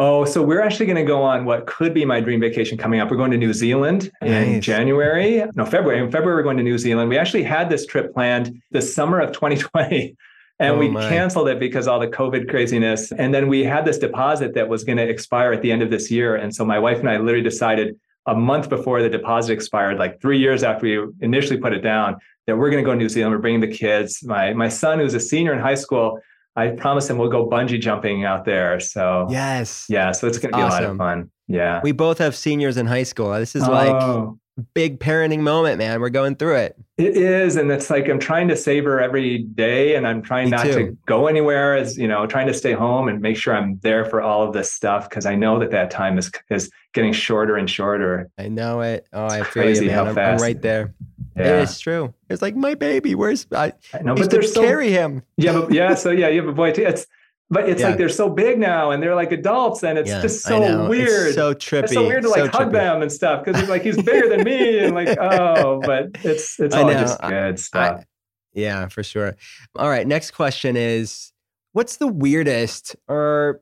Oh, 0.00 0.24
so 0.24 0.42
we're 0.42 0.60
actually 0.60 0.86
going 0.86 0.96
to 0.96 1.02
go 1.04 1.22
on 1.22 1.44
what 1.44 1.66
could 1.66 1.92
be 1.92 2.04
my 2.04 2.20
dream 2.20 2.38
vacation 2.40 2.78
coming 2.78 3.00
up. 3.00 3.10
We're 3.10 3.16
going 3.16 3.32
to 3.32 3.36
New 3.36 3.52
Zealand 3.52 4.12
in 4.22 4.30
Nice. 4.54 4.64
January. 4.64 5.42
No, 5.56 5.64
February. 5.64 5.98
In 6.00 6.10
February, 6.10 6.36
we're 6.36 6.44
going 6.44 6.56
to 6.56 6.62
New 6.62 6.78
Zealand. 6.78 7.08
We 7.10 7.18
actually 7.18 7.42
had 7.42 7.68
this 7.68 7.84
trip 7.84 8.14
planned 8.14 8.62
the 8.70 8.80
summer 8.80 9.18
of 9.18 9.32
2020. 9.32 10.16
And 10.60 10.74
Oh, 10.74 10.78
we 10.78 10.88
my. 10.88 11.08
canceled 11.08 11.48
it 11.48 11.58
because 11.58 11.88
all 11.88 11.98
the 11.98 12.06
COVID 12.06 12.48
craziness. 12.48 13.10
And 13.12 13.34
then 13.34 13.48
we 13.48 13.64
had 13.64 13.84
this 13.84 13.98
deposit 13.98 14.54
that 14.54 14.68
was 14.68 14.84
going 14.84 14.98
to 14.98 15.08
expire 15.08 15.52
at 15.52 15.62
the 15.62 15.72
end 15.72 15.82
of 15.82 15.90
this 15.90 16.10
year. 16.12 16.36
And 16.36 16.54
so 16.54 16.64
my 16.64 16.78
wife 16.78 16.98
and 17.00 17.08
I 17.10 17.16
literally 17.18 17.42
decided 17.42 17.96
a 18.26 18.34
month 18.36 18.68
before 18.68 19.02
the 19.02 19.08
deposit 19.08 19.52
expired, 19.52 19.98
like 19.98 20.20
three 20.20 20.38
years 20.38 20.62
after 20.62 20.86
we 20.86 21.12
initially 21.22 21.58
put 21.58 21.72
it 21.72 21.80
down, 21.80 22.16
that 22.46 22.56
we're 22.56 22.70
going 22.70 22.82
to 22.84 22.86
go 22.86 22.92
to 22.92 22.98
New 22.98 23.08
Zealand. 23.08 23.34
We're 23.34 23.40
bringing 23.40 23.60
the 23.60 23.66
kids. 23.68 24.22
My 24.24 24.52
my 24.52 24.68
son, 24.68 24.98
who's 25.00 25.14
a 25.14 25.20
senior 25.20 25.52
in 25.52 25.58
high 25.60 25.74
school, 25.76 26.20
I 26.58 26.68
promise 26.70 27.08
him 27.08 27.18
we'll 27.18 27.30
go 27.30 27.48
bungee 27.48 27.80
jumping 27.80 28.24
out 28.24 28.44
there. 28.44 28.80
So 28.80 29.26
Yes. 29.30 29.86
yeah, 29.88 30.12
so 30.12 30.26
it's 30.26 30.38
going 30.38 30.52
to 30.52 30.58
be 30.58 30.62
a 30.62 30.66
lot 30.66 30.82
of 30.82 30.88
Awesome. 30.90 30.98
fun. 30.98 31.30
Yeah. 31.46 31.80
We 31.82 31.92
both 31.92 32.18
have 32.18 32.34
seniors 32.36 32.76
in 32.76 32.86
high 32.86 33.04
school. 33.04 33.32
This 33.32 33.54
is 33.56 33.66
like 33.66 33.90
Oh, 33.90 34.38
big 34.74 34.98
parenting 35.00 35.40
moment, 35.40 35.78
man. 35.78 36.00
We're 36.00 36.08
going 36.10 36.34
through 36.36 36.56
it. 36.56 36.76
it 36.98 37.16
is, 37.16 37.54
and 37.56 37.70
it's 37.70 37.90
like 37.90 38.08
I'm 38.08 38.18
trying 38.18 38.48
to 38.48 38.56
savor 38.56 39.00
every 39.00 39.38
day, 39.38 39.94
and 39.94 40.06
I'm 40.06 40.20
trying 40.20 40.46
Me 40.46 40.50
not 40.56 40.64
too. 40.66 40.72
to 40.74 40.98
go 41.06 41.28
anywhere. 41.28 41.76
As 41.76 41.96
you 41.96 42.08
know, 42.08 42.26
trying 42.26 42.48
to 42.48 42.54
stay 42.54 42.72
home 42.72 43.08
and 43.08 43.20
make 43.20 43.36
sure 43.36 43.54
I'm 43.54 43.78
there 43.84 44.04
for 44.04 44.20
all 44.20 44.46
of 44.46 44.52
this 44.52 44.70
stuff 44.72 45.08
because 45.08 45.24
I 45.26 45.36
know 45.36 45.58
that 45.60 45.70
that 45.70 45.90
time 45.92 46.18
is 46.18 46.30
is 46.50 46.70
getting 46.92 47.12
shorter 47.12 47.56
and 47.56 47.70
shorter. 47.70 48.28
I 48.36 48.48
know 48.48 48.80
it. 48.80 49.06
Oh, 49.12 49.26
I 49.26 49.44
feel 49.44 49.70
you, 49.74 49.86
man. 49.88 50.08
I'm, 50.08 50.18
I'm 50.18 50.36
right 50.38 50.60
there. 50.60 50.92
Yeah, 51.38 51.62
It's 51.62 51.78
true. 51.80 52.12
It's 52.28 52.42
like 52.42 52.56
my 52.56 52.74
baby. 52.74 53.14
Where's 53.14 53.46
I 53.52 53.72
I 53.94 54.00
know, 54.02 54.14
but 54.14 54.30
they're 54.30 54.42
so 54.42 54.60
carry 54.62 54.90
him? 54.90 55.22
yeah, 55.36 55.52
but, 55.52 55.72
yeah. 55.72 55.94
So 55.94 56.10
yeah, 56.10 56.28
you 56.28 56.40
have 56.40 56.48
a 56.48 56.52
boy 56.52 56.72
too. 56.72 56.82
It's 56.84 57.06
but 57.50 57.68
it's 57.68 57.80
Yeah. 57.80 57.88
like 57.88 57.98
they're 57.98 58.08
so 58.10 58.28
big 58.28 58.58
now, 58.58 58.90
and 58.90 59.02
they're 59.02 59.14
like 59.14 59.32
adults, 59.32 59.82
and 59.82 59.98
it's 59.98 60.10
Yeah, 60.10 60.20
just 60.20 60.46
I 60.46 60.50
so 60.50 60.62
It's 60.62 60.88
weird. 60.90 61.34
so 61.34 61.54
trippy. 61.54 61.84
It's 61.84 61.92
so 61.94 62.06
weird 62.06 62.22
to 62.24 62.28
like 62.28 62.50
hug 62.52 62.68
trippy. 62.68 62.72
them 62.72 63.02
and 63.02 63.10
stuff 63.10 63.44
because 63.44 63.58
he's 63.60 63.70
like 63.70 63.82
he's 63.82 63.96
bigger 64.02 64.28
than 64.28 64.42
me, 64.44 64.78
and 64.80 64.94
like 64.94 65.16
oh, 65.20 65.80
but 65.84 66.08
it's 66.24 66.58
it's 66.60 66.74
all 66.74 66.90
just 66.90 67.22
I- 67.22 67.30
good 67.30 67.58
stuff. 67.58 68.04
Yeah, 68.52 68.88
for 68.88 69.02
sure. 69.02 69.36
All 69.76 69.88
right. 69.88 70.06
Next 70.06 70.32
question 70.32 70.76
is 70.76 71.32
what's 71.72 71.96
the 71.96 72.08
weirdest 72.08 72.96
or 73.06 73.60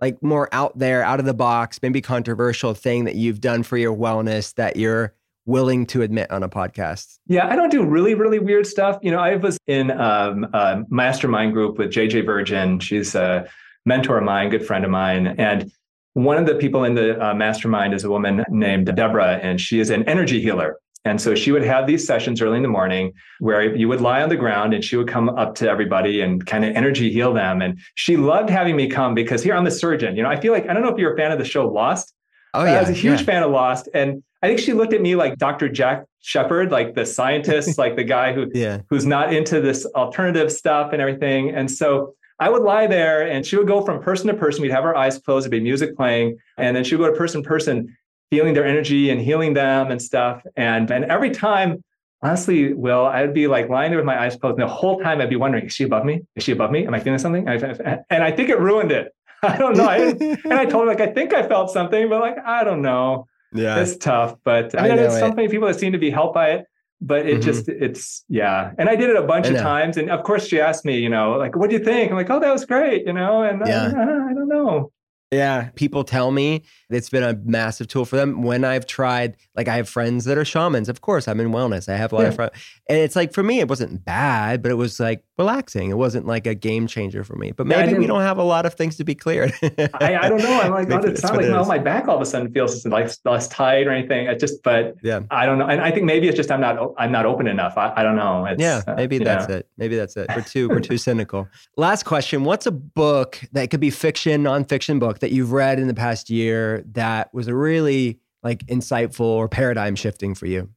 like 0.00 0.22
more 0.22 0.48
out 0.52 0.78
there, 0.78 1.02
out 1.02 1.18
of 1.20 1.26
the 1.26 1.34
box, 1.34 1.80
maybe 1.82 2.00
controversial 2.00 2.72
thing 2.72 3.04
that 3.04 3.16
you've 3.16 3.40
done 3.40 3.62
for 3.64 3.76
your 3.76 3.94
wellness 3.94 4.54
that 4.54 4.76
you're 4.76 5.12
willing 5.48 5.86
to 5.86 6.02
admit 6.02 6.30
on 6.30 6.42
a 6.42 6.48
podcast? 6.48 7.18
Yeah, 7.26 7.48
I 7.48 7.56
don't 7.56 7.70
do 7.70 7.84
really, 7.84 8.14
really 8.14 8.38
weird 8.38 8.66
stuff. 8.66 8.98
You 9.02 9.10
know, 9.10 9.18
I 9.18 9.36
was 9.36 9.58
in 9.66 9.90
um, 9.90 10.46
a 10.52 10.84
mastermind 10.90 11.54
group 11.54 11.78
with 11.78 11.90
JJ 11.90 12.26
Virgin. 12.26 12.78
She's 12.78 13.14
a 13.14 13.48
mentor 13.86 14.18
of 14.18 14.24
mine, 14.24 14.50
good 14.50 14.64
friend 14.64 14.84
of 14.84 14.90
mine. 14.90 15.28
And 15.38 15.72
one 16.12 16.36
of 16.36 16.46
the 16.46 16.54
people 16.54 16.84
in 16.84 16.94
the 16.94 17.18
uh, 17.20 17.34
mastermind 17.34 17.94
is 17.94 18.04
a 18.04 18.10
woman 18.10 18.44
named 18.50 18.94
Deborah, 18.94 19.40
and 19.42 19.60
she 19.60 19.80
is 19.80 19.88
an 19.90 20.06
energy 20.08 20.40
healer. 20.40 20.76
And 21.04 21.20
so 21.20 21.34
she 21.34 21.52
would 21.52 21.64
have 21.64 21.86
these 21.86 22.06
sessions 22.06 22.42
early 22.42 22.56
in 22.56 22.62
the 22.62 22.68
morning 22.68 23.14
where 23.38 23.74
you 23.74 23.88
would 23.88 24.02
lie 24.02 24.20
on 24.20 24.28
the 24.28 24.36
ground 24.36 24.74
and 24.74 24.84
she 24.84 24.96
would 24.96 25.08
come 25.08 25.30
up 25.30 25.54
to 25.54 25.70
everybody 25.70 26.20
and 26.20 26.44
kind 26.44 26.64
of 26.64 26.74
energy 26.76 27.10
heal 27.10 27.32
them. 27.32 27.62
And 27.62 27.80
she 27.94 28.16
loved 28.18 28.50
having 28.50 28.76
me 28.76 28.88
come 28.88 29.14
because 29.14 29.42
here 29.42 29.54
I'm 29.54 29.66
a 29.66 29.70
surgeon. 29.70 30.16
You 30.16 30.24
know, 30.24 30.28
I 30.28 30.38
feel 30.38 30.52
like, 30.52 30.68
I 30.68 30.74
don't 30.74 30.82
know 30.82 30.90
if 30.90 30.98
you're 30.98 31.14
a 31.14 31.16
fan 31.16 31.32
of 31.32 31.38
the 31.38 31.44
show 31.44 31.66
Lost, 31.66 32.12
Oh, 32.54 32.64
yeah, 32.64 32.76
I 32.76 32.80
was 32.80 32.88
a 32.88 32.92
huge 32.92 33.20
yeah. 33.20 33.26
fan 33.26 33.42
of 33.42 33.50
Lost, 33.50 33.88
and 33.94 34.22
I 34.42 34.46
think 34.48 34.58
she 34.60 34.72
looked 34.72 34.92
at 34.92 35.00
me 35.00 35.16
like 35.16 35.36
Dr. 35.38 35.68
Jack 35.68 36.04
Shepard, 36.20 36.70
like 36.70 36.94
the 36.94 37.04
scientist, 37.06 37.78
like 37.84 37.96
the 37.96 38.04
guy 38.04 38.32
who 38.32 38.46
Yeah. 38.54 38.80
who's 38.90 39.06
not 39.06 39.32
into 39.32 39.60
this 39.60 39.84
alternative 39.94 40.50
stuff 40.52 40.92
and 40.92 41.02
everything. 41.02 41.50
And 41.50 41.70
so 41.70 42.14
I 42.40 42.48
would 42.48 42.62
lie 42.62 42.86
there, 42.86 43.22
and 43.28 43.44
she 43.44 43.56
would 43.56 43.66
go 43.66 43.84
from 43.84 44.00
person 44.00 44.28
to 44.28 44.34
person. 44.34 44.62
We'd 44.62 44.70
have 44.70 44.84
our 44.84 44.96
eyes 44.96 45.18
closed, 45.18 45.44
there'd 45.44 45.50
be 45.50 45.60
music 45.60 45.96
playing, 45.96 46.36
and 46.56 46.76
then 46.76 46.84
she 46.84 46.94
would 46.96 47.04
go 47.04 47.10
to 47.12 47.18
person 47.18 47.42
to 47.42 47.48
person, 47.48 47.96
feeling 48.30 48.54
their 48.54 48.66
energy 48.66 49.10
and 49.10 49.20
healing 49.20 49.54
them 49.54 49.90
and 49.90 50.00
stuff. 50.00 50.42
And 50.56 50.90
and 50.90 51.04
every 51.06 51.30
time. 51.30 51.82
Honestly, 52.20 52.74
Will, 52.74 53.06
I'd 53.06 53.32
be 53.32 53.46
like 53.46 53.68
lying 53.68 53.92
there 53.92 53.98
with 54.00 54.04
my 54.04 54.20
eyes 54.20 54.34
closed, 54.34 54.58
and 54.58 54.68
the 54.68 54.72
whole 54.74 54.98
time 55.00 55.20
I'd 55.20 55.30
be 55.30 55.36
wondering, 55.36 55.66
is 55.66 55.72
she 55.72 55.84
above 55.84 56.04
me? 56.04 56.22
Is 56.34 56.42
she 56.42 56.50
above 56.50 56.72
me? 56.72 56.84
Am 56.84 56.92
I 56.92 56.98
feeling 56.98 57.20
something? 57.20 57.46
And 57.46 58.24
I 58.24 58.32
think 58.32 58.48
it 58.48 58.58
ruined 58.58 58.90
it. 58.90 59.14
I 59.42 59.56
don't 59.56 59.76
know. 59.76 59.86
I 59.86 59.96
and 60.44 60.52
I 60.54 60.64
told 60.66 60.84
her 60.88 60.90
like 60.94 61.00
I 61.00 61.08
think 61.12 61.32
I 61.34 61.46
felt 61.46 61.70
something, 61.70 62.08
but 62.08 62.20
like 62.20 62.36
I 62.44 62.64
don't 62.64 62.82
know. 62.82 63.26
yeah. 63.52 63.78
It's 63.80 63.96
tough, 63.96 64.36
but 64.44 64.74
I 64.74 64.86
I 64.86 64.88
mean, 64.90 64.98
it's 64.98 65.18
so 65.18 65.30
many 65.32 65.48
people 65.48 65.68
that 65.68 65.78
seem 65.78 65.92
to 65.92 65.98
be 65.98 66.10
helped 66.10 66.34
by 66.34 66.50
it. 66.50 66.64
But 67.00 67.26
it 67.28 67.38
Mhm. 67.38 67.42
just, 67.44 67.68
it's 67.68 68.24
yeah. 68.28 68.72
And 68.76 68.88
I 68.88 68.96
did 68.96 69.08
it 69.08 69.14
a 69.14 69.22
bunch 69.22 69.46
of 69.46 69.56
times, 69.56 69.96
and 69.96 70.10
of 70.10 70.24
course, 70.24 70.48
she 70.48 70.60
asked 70.60 70.84
me, 70.84 70.98
you 70.98 71.08
know, 71.08 71.32
like, 71.38 71.54
what 71.54 71.70
do 71.70 71.76
you 71.76 71.84
think? 71.84 72.10
I'm 72.10 72.16
like, 72.16 72.28
oh, 72.28 72.40
that 72.40 72.52
was 72.52 72.64
great, 72.64 73.06
you 73.06 73.12
know. 73.12 73.42
And 73.44 73.62
I- 73.62 73.68
Yeah. 73.68 73.86
I, 73.86 74.34
don't 74.34 74.48
know. 74.48 74.90
Yeah, 75.30 75.68
people 75.76 76.02
tell 76.02 76.32
me 76.32 76.64
it's 76.90 77.10
been 77.10 77.22
a 77.22 77.34
massive 77.44 77.88
tool 77.88 78.04
for 78.04 78.16
them. 78.16 78.42
When 78.42 78.64
I've 78.64 78.86
tried, 78.86 79.36
like 79.56 79.68
I 79.68 79.76
have 79.76 79.88
friends 79.88 80.24
that 80.24 80.38
are 80.38 80.44
shamans. 80.44 80.88
Of 80.88 81.00
course, 81.00 81.28
I'm 81.28 81.40
in 81.40 81.48
wellness. 81.50 81.88
I 81.88 81.96
have 81.96 82.12
a 82.12 82.16
lot 82.16 82.24
of 82.26 82.34
friends, 82.34 82.52
and 82.88 82.98
it's 82.98 83.14
like 83.16 83.32
for 83.32 83.42
me, 83.42 83.60
it 83.60 83.68
wasn't 83.68 84.04
bad, 84.04 84.62
but 84.62 84.70
it 84.70 84.76
was 84.76 84.98
like 84.98 85.22
relaxing. 85.36 85.90
It 85.90 85.96
wasn't 85.98 86.26
like 86.26 86.46
a 86.46 86.54
game 86.54 86.86
changer 86.86 87.22
for 87.24 87.36
me. 87.36 87.52
But 87.52 87.66
Yeah, 87.68 87.84
maybe 87.86 87.98
we 87.98 88.06
don't 88.06 88.22
have 88.22 88.38
a 88.38 88.42
lot 88.42 88.66
of 88.66 88.74
things 88.74 88.96
to 88.96 89.04
be 89.04 89.14
cleared. 89.14 89.52
I, 89.62 90.16
I 90.22 90.28
don't 90.28 90.42
know. 90.42 90.60
I'm 90.60 90.72
like, 90.72 90.88
Maybe 90.98 91.08
it's 91.08 91.22
not 91.22 91.36
like 91.36 91.44
it 91.46 91.54
is. 91.60 91.68
my 91.68 91.78
back 91.78 92.08
all 92.08 92.16
of 92.16 92.22
a 92.22 92.26
sudden 92.26 92.52
feels 92.52 92.84
like 92.86 93.10
less 93.24 93.46
tight 93.48 93.86
or 93.86 93.90
anything. 93.92 94.26
It 94.26 94.40
just, 94.40 94.62
but 94.64 94.96
Yeah. 95.02 95.20
I 95.30 95.46
don't 95.46 95.58
know. 95.58 95.66
And 95.66 95.80
I 95.80 95.90
think 95.92 96.06
maybe 96.06 96.26
it's 96.28 96.36
just 96.36 96.50
I'm 96.50 96.60
not 96.60 96.92
I'm 96.98 97.12
not 97.12 97.24
open 97.26 97.46
enough. 97.46 97.76
I, 97.76 97.92
I 97.96 98.02
don't 98.02 98.16
know. 98.16 98.46
It's, 98.46 98.60
Yeah, 98.60 98.82
uh, 98.86 98.94
maybe 98.94 99.16
you 99.16 99.24
that's 99.24 99.48
know. 99.48 99.56
it. 99.56 99.68
Maybe 99.76 99.94
that's 99.96 100.16
it. 100.16 100.28
We're 100.34 100.42
too 100.42 100.68
we're 100.68 100.80
too 100.80 100.98
cynical. 100.98 101.46
Last 101.76 102.04
question: 102.04 102.42
What's 102.44 102.66
a 102.66 102.72
book 102.72 103.38
that 103.52 103.70
could 103.70 103.80
be 103.80 103.90
fiction, 103.90 104.42
nonfiction 104.42 104.98
book 104.98 105.20
that 105.20 105.30
you've 105.30 105.52
read 105.52 105.78
in 105.78 105.86
the 105.86 105.94
past 105.94 106.30
year 106.30 106.77
that 106.94 107.32
was 107.32 107.48
a 107.48 107.54
really 107.54 108.20
like 108.42 108.64
insightful 108.66 109.20
or 109.20 109.48
paradigm 109.48 109.94
shifting 109.96 110.34
for 110.34 110.46
you? 110.46 110.70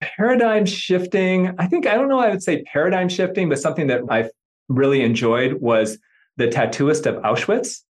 paradigm 0.00 0.64
shifting 0.64 1.54
i 1.58 1.66
think 1.66 1.86
i 1.86 1.94
don't 1.94 2.08
know 2.08 2.18
i 2.18 2.28
would 2.28 2.42
say 2.42 2.62
paradigm 2.62 3.08
shifting 3.08 3.48
but 3.48 3.58
something 3.58 3.88
that 3.88 4.00
i 4.10 4.28
really 4.68 5.02
enjoyed 5.02 5.54
was 5.54 5.98
the 6.36 6.46
tattooist 6.46 7.06
of 7.06 7.16
auschwitz 7.22 7.80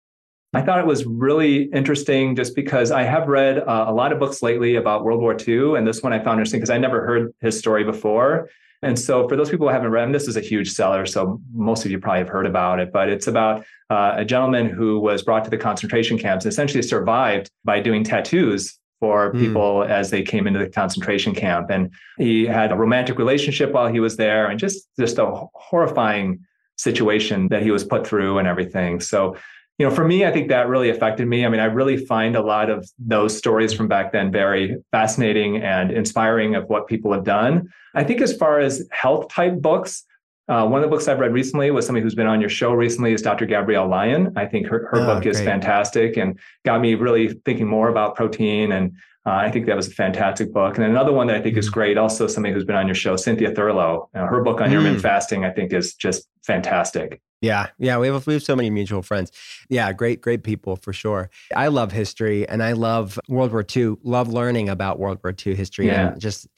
i 0.55 0.63
thought 0.63 0.79
it 0.79 0.87
was 0.87 1.05
really 1.05 1.65
interesting 1.65 2.35
just 2.35 2.55
because 2.55 2.91
i 2.91 3.03
have 3.03 3.29
read 3.29 3.59
uh, 3.59 3.85
a 3.87 3.93
lot 3.93 4.13
of 4.13 4.19
books 4.19 4.43
lately 4.43 4.77
about 4.77 5.05
world 5.05 5.21
war 5.21 5.37
ii 5.47 5.77
and 5.77 5.87
this 5.87 6.03
one 6.03 6.13
i 6.13 6.19
found 6.19 6.39
interesting 6.39 6.61
because 6.61 6.71
i 6.71 6.79
never 6.79 7.05
heard 7.05 7.33
his 7.41 7.59
story 7.59 7.85
before 7.85 8.49
and 8.83 8.99
so 8.99 9.29
for 9.29 9.37
those 9.37 9.51
people 9.51 9.67
who 9.67 9.73
haven't 9.73 9.91
read 9.91 10.05
him 10.05 10.13
this 10.13 10.29
is 10.29 10.37
a 10.37 10.41
huge 10.41 10.71
seller 10.71 11.07
so 11.07 11.41
most 11.53 11.85
of 11.85 11.91
you 11.91 11.99
probably 11.99 12.21
have 12.21 12.29
heard 12.29 12.47
about 12.47 12.79
it 12.81 12.93
but 12.93 13.09
it's 13.09 13.27
about 13.27 13.65
uh, 13.91 14.15
a 14.17 14.25
gentleman 14.25 14.69
who 14.69 15.01
was 15.01 15.23
brought 15.23 15.45
to 15.45 15.51
the 15.51 15.59
concentration 15.59 16.19
camps 16.19 16.45
and 16.45 16.53
essentially 16.53 16.83
survived 16.83 17.51
by 17.65 17.81
doing 17.81 18.05
tattoos 18.05 18.79
for 19.01 19.31
Hmm. 19.31 19.39
people 19.39 19.85
as 19.85 20.11
they 20.11 20.23
came 20.23 20.47
into 20.47 20.59
the 20.59 20.69
concentration 20.69 21.35
camp 21.35 21.71
and 21.71 21.91
he 22.19 22.45
had 22.47 22.73
a 22.73 22.77
romantic 22.77 23.19
relationship 23.19 23.73
while 23.73 23.89
he 23.89 24.01
was 24.01 24.17
there 24.17 24.47
and 24.49 24.59
just 24.59 24.89
just 24.99 25.19
a 25.19 25.47
horrifying 25.55 26.41
situation 26.77 27.49
that 27.49 27.63
he 27.63 27.71
was 27.71 27.85
put 27.85 28.07
through 28.07 28.39
and 28.39 28.47
everything 28.47 29.01
so 29.01 29.37
you 29.79 29.87
know 29.89 29.95
for 29.95 30.05
me 30.05 30.27
i 30.27 30.31
think 30.31 30.49
that 30.49 30.69
really 30.69 30.91
affected 30.91 31.27
me. 31.27 31.47
I 31.47 31.49
mean 31.49 31.61
i 31.61 31.65
really 31.65 31.97
find 31.97 32.37
a 32.37 32.43
lot 32.43 32.69
of 32.69 32.89
those 32.99 33.37
stories 33.37 33.73
from 33.73 33.89
back 33.89 34.13
then 34.13 34.31
very 34.31 34.77
fascinating 34.91 35.63
and 35.63 35.91
inspiring 35.91 36.55
of 36.55 36.69
what 36.69 36.87
people 36.87 37.13
have 37.13 37.25
done. 37.25 37.69
I 37.95 38.05
think 38.05 38.21
as 38.21 38.37
far 38.37 38.61
as 38.61 38.87
health 38.91 39.29
type 39.29 39.61
books 39.61 40.05
Uh, 40.49 40.67
one 40.67 40.83
of 40.83 40.89
the 40.89 40.95
books 40.95 41.09
I've 41.09 41.19
read 41.19 41.33
recently 41.33 41.71
was 41.71 41.85
somebody 41.85 42.03
who's 42.03 42.15
been 42.15 42.27
on 42.27 42.41
your 42.41 42.49
show 42.49 42.73
recently 42.73 43.13
is 43.13 43.21
Dr. 43.21 43.45
Gabrielle 43.45 43.87
Lyon. 43.87 44.33
I 44.35 44.47
think 44.47 44.67
her, 44.67 44.89
her 44.91 45.01
oh, 45.01 45.07
book 45.07 45.27
is 45.27 45.41
fantastic 45.41 46.17
and 46.17 46.39
got 46.65 46.81
me 46.81 46.95
really 46.95 47.29
thinking 47.45 47.67
more 47.67 47.89
about 47.89 48.17
protein. 48.17 48.73
And 48.73 48.93
uh, 49.27 49.33
I 49.33 49.51
think 49.51 49.67
that 49.67 49.77
was 49.77 49.89
a 49.89 49.91
fantastic 49.91 50.53
book. 50.55 50.77
And 50.77 50.87
another 50.87 51.13
one 51.13 51.27
that 51.27 51.37
I 51.37 51.43
think 51.43 51.57
mm. 51.57 51.59
is 51.59 51.69
great, 51.69 51.99
also 51.99 52.27
somebody 52.27 52.55
who's 52.55 52.65
been 52.65 52.77
on 52.77 52.87
your 52.87 52.95
show, 52.95 53.15
Cynthia 53.17 53.51
Thurlow. 53.51 54.09
Know, 54.15 54.27
her 54.27 54.43
book 54.43 54.63
on 54.63 54.69
mm. 54.69 54.73
intermittent 54.73 55.03
fasting, 55.03 55.45
I 55.45 55.51
think, 55.51 55.73
is 55.75 55.95
just 55.95 56.27
fantastic. 56.47 57.21
Yeah, 57.41 57.69
yeah, 57.79 57.99
we 57.99 58.09
have 58.09 58.27
we 58.27 58.33
have 58.33 58.43
so 58.43 58.57
many 58.57 58.69
mutual 58.69 59.03
friends. 59.03 59.31
Yeah, 59.69 59.93
great, 59.93 60.21
great 60.21 60.43
people 60.43 60.75
for 60.75 60.93
sure. 60.93 61.31
I 61.55 61.69
love 61.69 61.93
history 61.93 62.49
and 62.49 62.63
I 62.65 62.73
love 62.73 63.21
World 63.29 63.53
War 63.53 63.65
II. 63.77 63.97
Love 64.03 64.29
learning 64.29 64.69
about 64.69 64.99
World 64.99 65.21
War 65.23 65.33
II 65.47 65.55
history 65.55 65.87
yeah. 65.87 66.09
and 66.09 66.21
just 66.21 66.49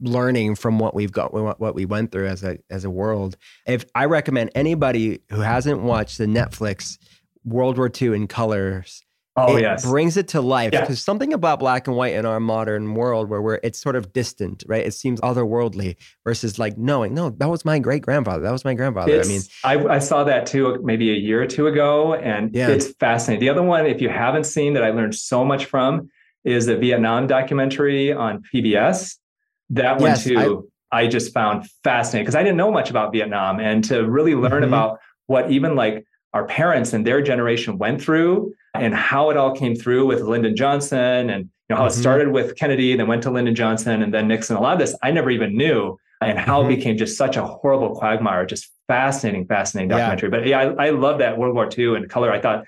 learning 0.00 0.54
from 0.54 0.78
what 0.78 0.94
we've 0.94 1.12
got, 1.12 1.32
what 1.32 1.74
we 1.74 1.84
went 1.84 2.12
through 2.12 2.28
as 2.28 2.42
a 2.42 2.58
as 2.70 2.84
a 2.84 2.90
world. 2.90 3.36
If 3.66 3.84
I 3.94 4.04
recommend 4.06 4.50
anybody 4.54 5.20
who 5.30 5.40
hasn't 5.40 5.82
watched 5.82 6.18
the 6.18 6.26
Netflix 6.26 6.98
World 7.44 7.78
War 7.78 7.90
II 8.00 8.14
in 8.14 8.26
colors 8.26 9.02
Oh 9.34 9.56
it 9.56 9.62
yes, 9.62 9.82
brings 9.82 10.18
it 10.18 10.28
to 10.28 10.42
life 10.42 10.72
because 10.72 10.88
yeah. 10.90 10.94
something 10.94 11.32
about 11.32 11.58
black 11.58 11.86
and 11.86 11.96
white 11.96 12.12
in 12.12 12.26
our 12.26 12.38
modern 12.38 12.94
world 12.94 13.30
where 13.30 13.40
we're 13.40 13.60
it's 13.62 13.80
sort 13.80 13.96
of 13.96 14.12
distant, 14.12 14.62
right? 14.66 14.84
It 14.84 14.92
seems 14.92 15.22
otherworldly 15.22 15.96
versus 16.22 16.58
like 16.58 16.76
knowing, 16.76 17.14
no, 17.14 17.30
that 17.30 17.48
was 17.48 17.64
my 17.64 17.78
great 17.78 18.02
grandfather. 18.02 18.42
That 18.42 18.52
was 18.52 18.62
my 18.62 18.74
grandfather. 18.74 19.12
It's, 19.12 19.26
I 19.64 19.74
mean, 19.74 19.88
I, 19.88 19.94
I, 19.94 19.98
saw 20.00 20.24
that 20.24 20.44
too 20.44 20.78
maybe 20.82 21.10
a 21.10 21.16
year 21.16 21.40
or 21.40 21.46
two 21.46 21.66
ago, 21.66 22.12
and 22.12 22.54
yeah. 22.54 22.68
it's 22.68 22.92
fascinating. 23.00 23.40
The 23.40 23.48
other 23.48 23.62
one, 23.62 23.86
if 23.86 24.02
you 24.02 24.10
haven't 24.10 24.44
seen 24.44 24.74
that, 24.74 24.84
I 24.84 24.90
learned 24.90 25.14
so 25.14 25.46
much 25.46 25.64
from 25.64 26.10
is 26.44 26.66
the 26.66 26.76
Vietnam 26.76 27.26
documentary 27.26 28.12
on 28.12 28.42
PBS. 28.54 29.16
That 29.72 29.98
one 29.98 30.10
yes, 30.10 30.24
too, 30.24 30.68
I, 30.90 31.02
I, 31.02 31.06
just 31.06 31.32
found 31.32 31.68
fascinating 31.82 32.24
because 32.24 32.34
I 32.34 32.42
didn't 32.42 32.56
know 32.58 32.70
much 32.70 32.90
about 32.90 33.12
Vietnam, 33.12 33.60
and 33.60 33.82
to 33.84 34.08
really 34.08 34.34
learn 34.34 34.62
mm-hmm. 34.62 34.64
about 34.64 35.00
what 35.26 35.50
even 35.50 35.74
like 35.74 36.04
our 36.32 36.46
parents 36.46 36.92
and 36.92 37.06
their 37.06 37.22
generation 37.22 37.78
went 37.78 38.00
through 38.02 38.54
and 38.74 38.94
how 38.94 39.30
it 39.30 39.36
all 39.36 39.54
came 39.54 39.74
through 39.74 40.06
with 40.06 40.22
Lyndon 40.22 40.56
Johnson 40.56 41.30
and 41.30 41.44
you 41.44 41.48
know 41.70 41.76
how 41.76 41.82
mm-hmm. 41.88 41.98
it 41.98 42.00
started 42.00 42.28
with 42.28 42.56
Kennedy, 42.56 42.96
then 42.96 43.06
went 43.06 43.22
to 43.22 43.30
Lyndon 43.30 43.54
Johnson 43.54 44.02
and 44.02 44.12
then 44.12 44.28
Nixon. 44.28 44.56
A 44.56 44.60
lot 44.60 44.74
of 44.74 44.78
this 44.78 44.94
I 45.02 45.10
never 45.10 45.30
even 45.30 45.56
knew, 45.56 45.98
and 46.20 46.38
how 46.38 46.62
mm-hmm. 46.62 46.72
it 46.72 46.76
became 46.76 46.96
just 46.96 47.16
such 47.16 47.36
a 47.36 47.44
horrible 47.44 47.94
quagmire. 47.94 48.46
Just 48.46 48.70
fascinating, 48.88 49.46
fascinating 49.46 49.88
documentary. 49.88 50.28
Yeah. 50.28 50.38
But 50.38 50.46
yeah, 50.46 50.58
I, 50.82 50.88
I 50.88 50.90
love 50.90 51.18
that 51.20 51.38
World 51.38 51.54
War 51.54 51.68
II 51.76 51.96
and 51.96 52.10
color. 52.10 52.30
I 52.30 52.40
thought 52.40 52.64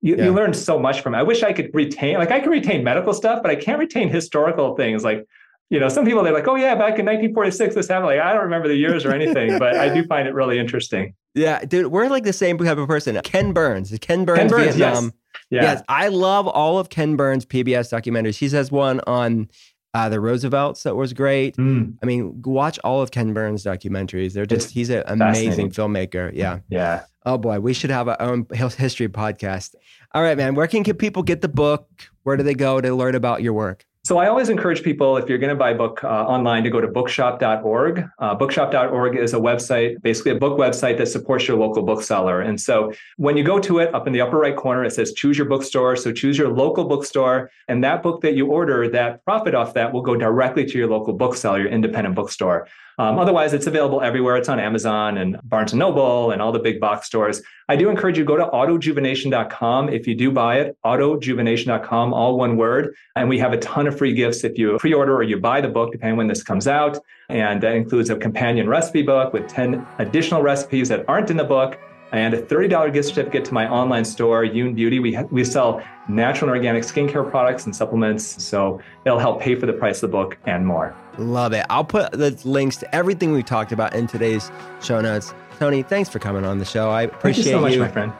you, 0.00 0.16
yeah. 0.16 0.24
you 0.24 0.32
learned 0.32 0.56
so 0.56 0.78
much 0.78 1.00
from 1.02 1.14
it. 1.14 1.18
I 1.18 1.22
wish 1.22 1.42
I 1.42 1.52
could 1.52 1.70
retain, 1.74 2.16
like 2.16 2.30
I 2.30 2.40
can 2.40 2.50
retain 2.50 2.82
medical 2.82 3.12
stuff, 3.12 3.42
but 3.42 3.50
I 3.50 3.56
can't 3.56 3.78
retain 3.78 4.08
historical 4.08 4.74
things. 4.74 5.04
Like, 5.04 5.26
you 5.70 5.78
know, 5.78 5.88
some 5.88 6.04
people 6.04 6.22
they're 6.22 6.32
like, 6.32 6.48
oh 6.48 6.56
yeah, 6.56 6.74
back 6.74 6.98
in 6.98 7.06
1946 7.06 7.74
this 7.74 7.88
happened. 7.88 8.06
Like 8.06 8.20
I 8.20 8.32
don't 8.32 8.42
remember 8.42 8.68
the 8.68 8.76
years 8.76 9.04
or 9.04 9.12
anything, 9.12 9.58
but 9.58 9.76
I 9.76 9.92
do 9.94 10.04
find 10.04 10.28
it 10.28 10.34
really 10.34 10.58
interesting. 10.58 11.14
Yeah, 11.34 11.64
dude, 11.64 11.86
we're 11.86 12.08
like 12.08 12.24
the 12.24 12.32
same 12.32 12.58
type 12.58 12.76
of 12.76 12.88
person. 12.88 13.18
Ken 13.22 13.52
Burns, 13.52 13.96
Ken 14.00 14.24
Burns, 14.24 14.38
Ken 14.38 14.48
Burns 14.48 14.76
Vietnam. 14.76 15.04
Yes. 15.04 15.12
Yeah. 15.50 15.62
Yes, 15.62 15.82
I 15.88 16.08
love 16.08 16.48
all 16.48 16.78
of 16.78 16.90
Ken 16.90 17.16
Burns' 17.16 17.46
PBS 17.46 17.92
documentaries. 17.92 18.36
He 18.36 18.48
has 18.50 18.72
one 18.72 19.00
on 19.06 19.48
uh, 19.94 20.08
the 20.08 20.20
Roosevelts 20.20 20.82
that 20.82 20.96
was 20.96 21.12
great. 21.12 21.56
Mm. 21.56 21.96
I 22.02 22.06
mean, 22.06 22.42
watch 22.42 22.78
all 22.84 23.00
of 23.00 23.10
Ken 23.10 23.32
Burns' 23.32 23.64
documentaries. 23.64 24.32
They're 24.32 24.46
just, 24.46 24.66
it's 24.66 24.74
he's 24.74 24.90
an 24.90 25.04
amazing 25.06 25.70
filmmaker. 25.70 26.32
Yeah. 26.34 26.60
Yeah. 26.68 27.04
Oh 27.26 27.38
boy, 27.38 27.60
we 27.60 27.74
should 27.74 27.90
have 27.90 28.08
our 28.08 28.20
own 28.20 28.46
history 28.50 29.08
podcast. 29.08 29.74
All 30.12 30.22
right, 30.22 30.36
man. 30.36 30.54
Where 30.54 30.66
can 30.66 30.82
people 30.82 31.22
get 31.22 31.42
the 31.42 31.48
book? 31.48 31.88
Where 32.22 32.36
do 32.36 32.42
they 32.42 32.54
go 32.54 32.80
to 32.80 32.94
learn 32.94 33.14
about 33.14 33.42
your 33.42 33.52
work? 33.52 33.84
So 34.02 34.16
I 34.16 34.28
always 34.28 34.48
encourage 34.48 34.82
people, 34.82 35.18
if 35.18 35.28
you're 35.28 35.36
going 35.36 35.50
to 35.50 35.56
buy 35.56 35.70
a 35.70 35.74
book 35.74 36.02
uh, 36.02 36.08
online, 36.08 36.64
to 36.64 36.70
go 36.70 36.80
to 36.80 36.88
bookshop.org. 36.88 38.08
Uh, 38.18 38.34
bookshop.org 38.34 39.14
is 39.14 39.34
a 39.34 39.36
website, 39.36 40.00
basically 40.00 40.32
a 40.32 40.36
book 40.36 40.58
website 40.58 40.96
that 40.96 41.06
supports 41.06 41.46
your 41.46 41.58
local 41.58 41.82
bookseller. 41.82 42.40
And 42.40 42.58
so 42.58 42.94
when 43.18 43.36
you 43.36 43.44
go 43.44 43.58
to 43.60 43.78
it, 43.78 43.94
up 43.94 44.06
in 44.06 44.14
the 44.14 44.22
upper 44.22 44.38
right 44.38 44.56
corner, 44.56 44.84
it 44.84 44.92
says 44.94 45.12
choose 45.12 45.36
your 45.36 45.46
bookstore. 45.46 45.96
So 45.96 46.12
choose 46.12 46.38
your 46.38 46.48
local 46.48 46.84
bookstore, 46.84 47.50
and 47.68 47.84
that 47.84 48.02
book 48.02 48.22
that 48.22 48.34
you 48.34 48.46
order, 48.46 48.88
that 48.88 49.22
profit 49.26 49.54
off 49.54 49.74
that 49.74 49.92
will 49.92 50.02
go 50.02 50.16
directly 50.16 50.64
to 50.64 50.78
your 50.78 50.88
local 50.88 51.12
bookseller, 51.12 51.60
your 51.60 51.70
independent 51.70 52.14
bookstore. 52.14 52.68
Um, 52.98 53.18
otherwise, 53.18 53.52
it's 53.52 53.66
available 53.66 54.02
everywhere. 54.02 54.36
It's 54.36 54.48
on 54.48 54.60
Amazon 54.60 55.18
and 55.18 55.38
Barnes 55.44 55.72
and 55.72 55.78
Noble 55.78 56.30
and 56.30 56.42
all 56.42 56.52
the 56.52 56.58
big 56.58 56.80
box 56.80 57.06
stores. 57.06 57.42
I 57.68 57.76
do 57.76 57.88
encourage 57.88 58.18
you 58.18 58.24
to 58.24 58.28
go 58.28 58.36
to 58.36 58.46
autojuvenation.com 58.46 59.88
if 59.90 60.06
you 60.06 60.14
do 60.14 60.30
buy 60.32 60.58
it, 60.60 60.76
autojuvenation.com, 60.84 62.12
all 62.12 62.36
one 62.36 62.56
word. 62.56 62.94
And 63.16 63.28
we 63.28 63.38
have 63.38 63.52
a 63.52 63.58
ton 63.58 63.86
of 63.86 63.96
free 63.96 64.12
gifts 64.12 64.44
if 64.44 64.58
you 64.58 64.76
pre-order 64.78 65.14
or 65.14 65.22
you 65.22 65.38
buy 65.38 65.60
the 65.60 65.68
book, 65.68 65.92
depending 65.92 66.16
when 66.16 66.26
this 66.26 66.42
comes 66.42 66.66
out. 66.66 66.98
And 67.28 67.62
that 67.62 67.74
includes 67.74 68.10
a 68.10 68.16
companion 68.16 68.68
recipe 68.68 69.02
book 69.02 69.32
with 69.32 69.48
10 69.48 69.86
additional 69.98 70.42
recipes 70.42 70.88
that 70.88 71.04
aren't 71.08 71.30
in 71.30 71.36
the 71.36 71.44
book 71.44 71.78
and 72.12 72.34
a 72.34 72.42
$30 72.42 72.92
gift 72.92 73.08
certificate 73.08 73.44
to 73.46 73.54
my 73.54 73.68
online 73.68 74.04
store, 74.04 74.44
Youn 74.44 74.74
Beauty. 74.74 74.98
We, 74.98 75.14
ha- 75.14 75.26
we 75.30 75.44
sell 75.44 75.82
natural 76.08 76.50
and 76.50 76.56
organic 76.56 76.82
skincare 76.82 77.28
products 77.28 77.64
and 77.66 77.74
supplements. 77.74 78.42
So 78.42 78.80
it'll 79.04 79.18
help 79.18 79.40
pay 79.40 79.54
for 79.54 79.66
the 79.66 79.72
price 79.72 80.02
of 80.02 80.10
the 80.10 80.16
book 80.16 80.36
and 80.46 80.66
more. 80.66 80.94
Love 81.18 81.52
it. 81.52 81.66
I'll 81.70 81.84
put 81.84 82.12
the 82.12 82.38
links 82.44 82.76
to 82.78 82.94
everything 82.94 83.32
we 83.32 83.42
talked 83.42 83.72
about 83.72 83.94
in 83.94 84.06
today's 84.06 84.50
show 84.82 85.00
notes. 85.00 85.32
Tony, 85.58 85.82
thanks 85.82 86.08
for 86.08 86.18
coming 86.18 86.44
on 86.44 86.58
the 86.58 86.64
show. 86.64 86.90
I 86.90 87.02
appreciate 87.02 87.44
Thank 87.44 87.46
you 87.46 87.52
so 87.52 87.60
much, 87.60 87.72
you. 87.74 87.80
my 87.80 87.88
friend. 87.88 88.12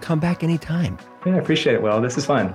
Come 0.00 0.20
back 0.20 0.42
anytime. 0.42 0.98
Yeah, 1.24 1.34
I 1.34 1.38
appreciate 1.38 1.74
it, 1.74 1.82
Will. 1.82 2.00
This 2.00 2.18
is 2.18 2.26
fun. 2.26 2.54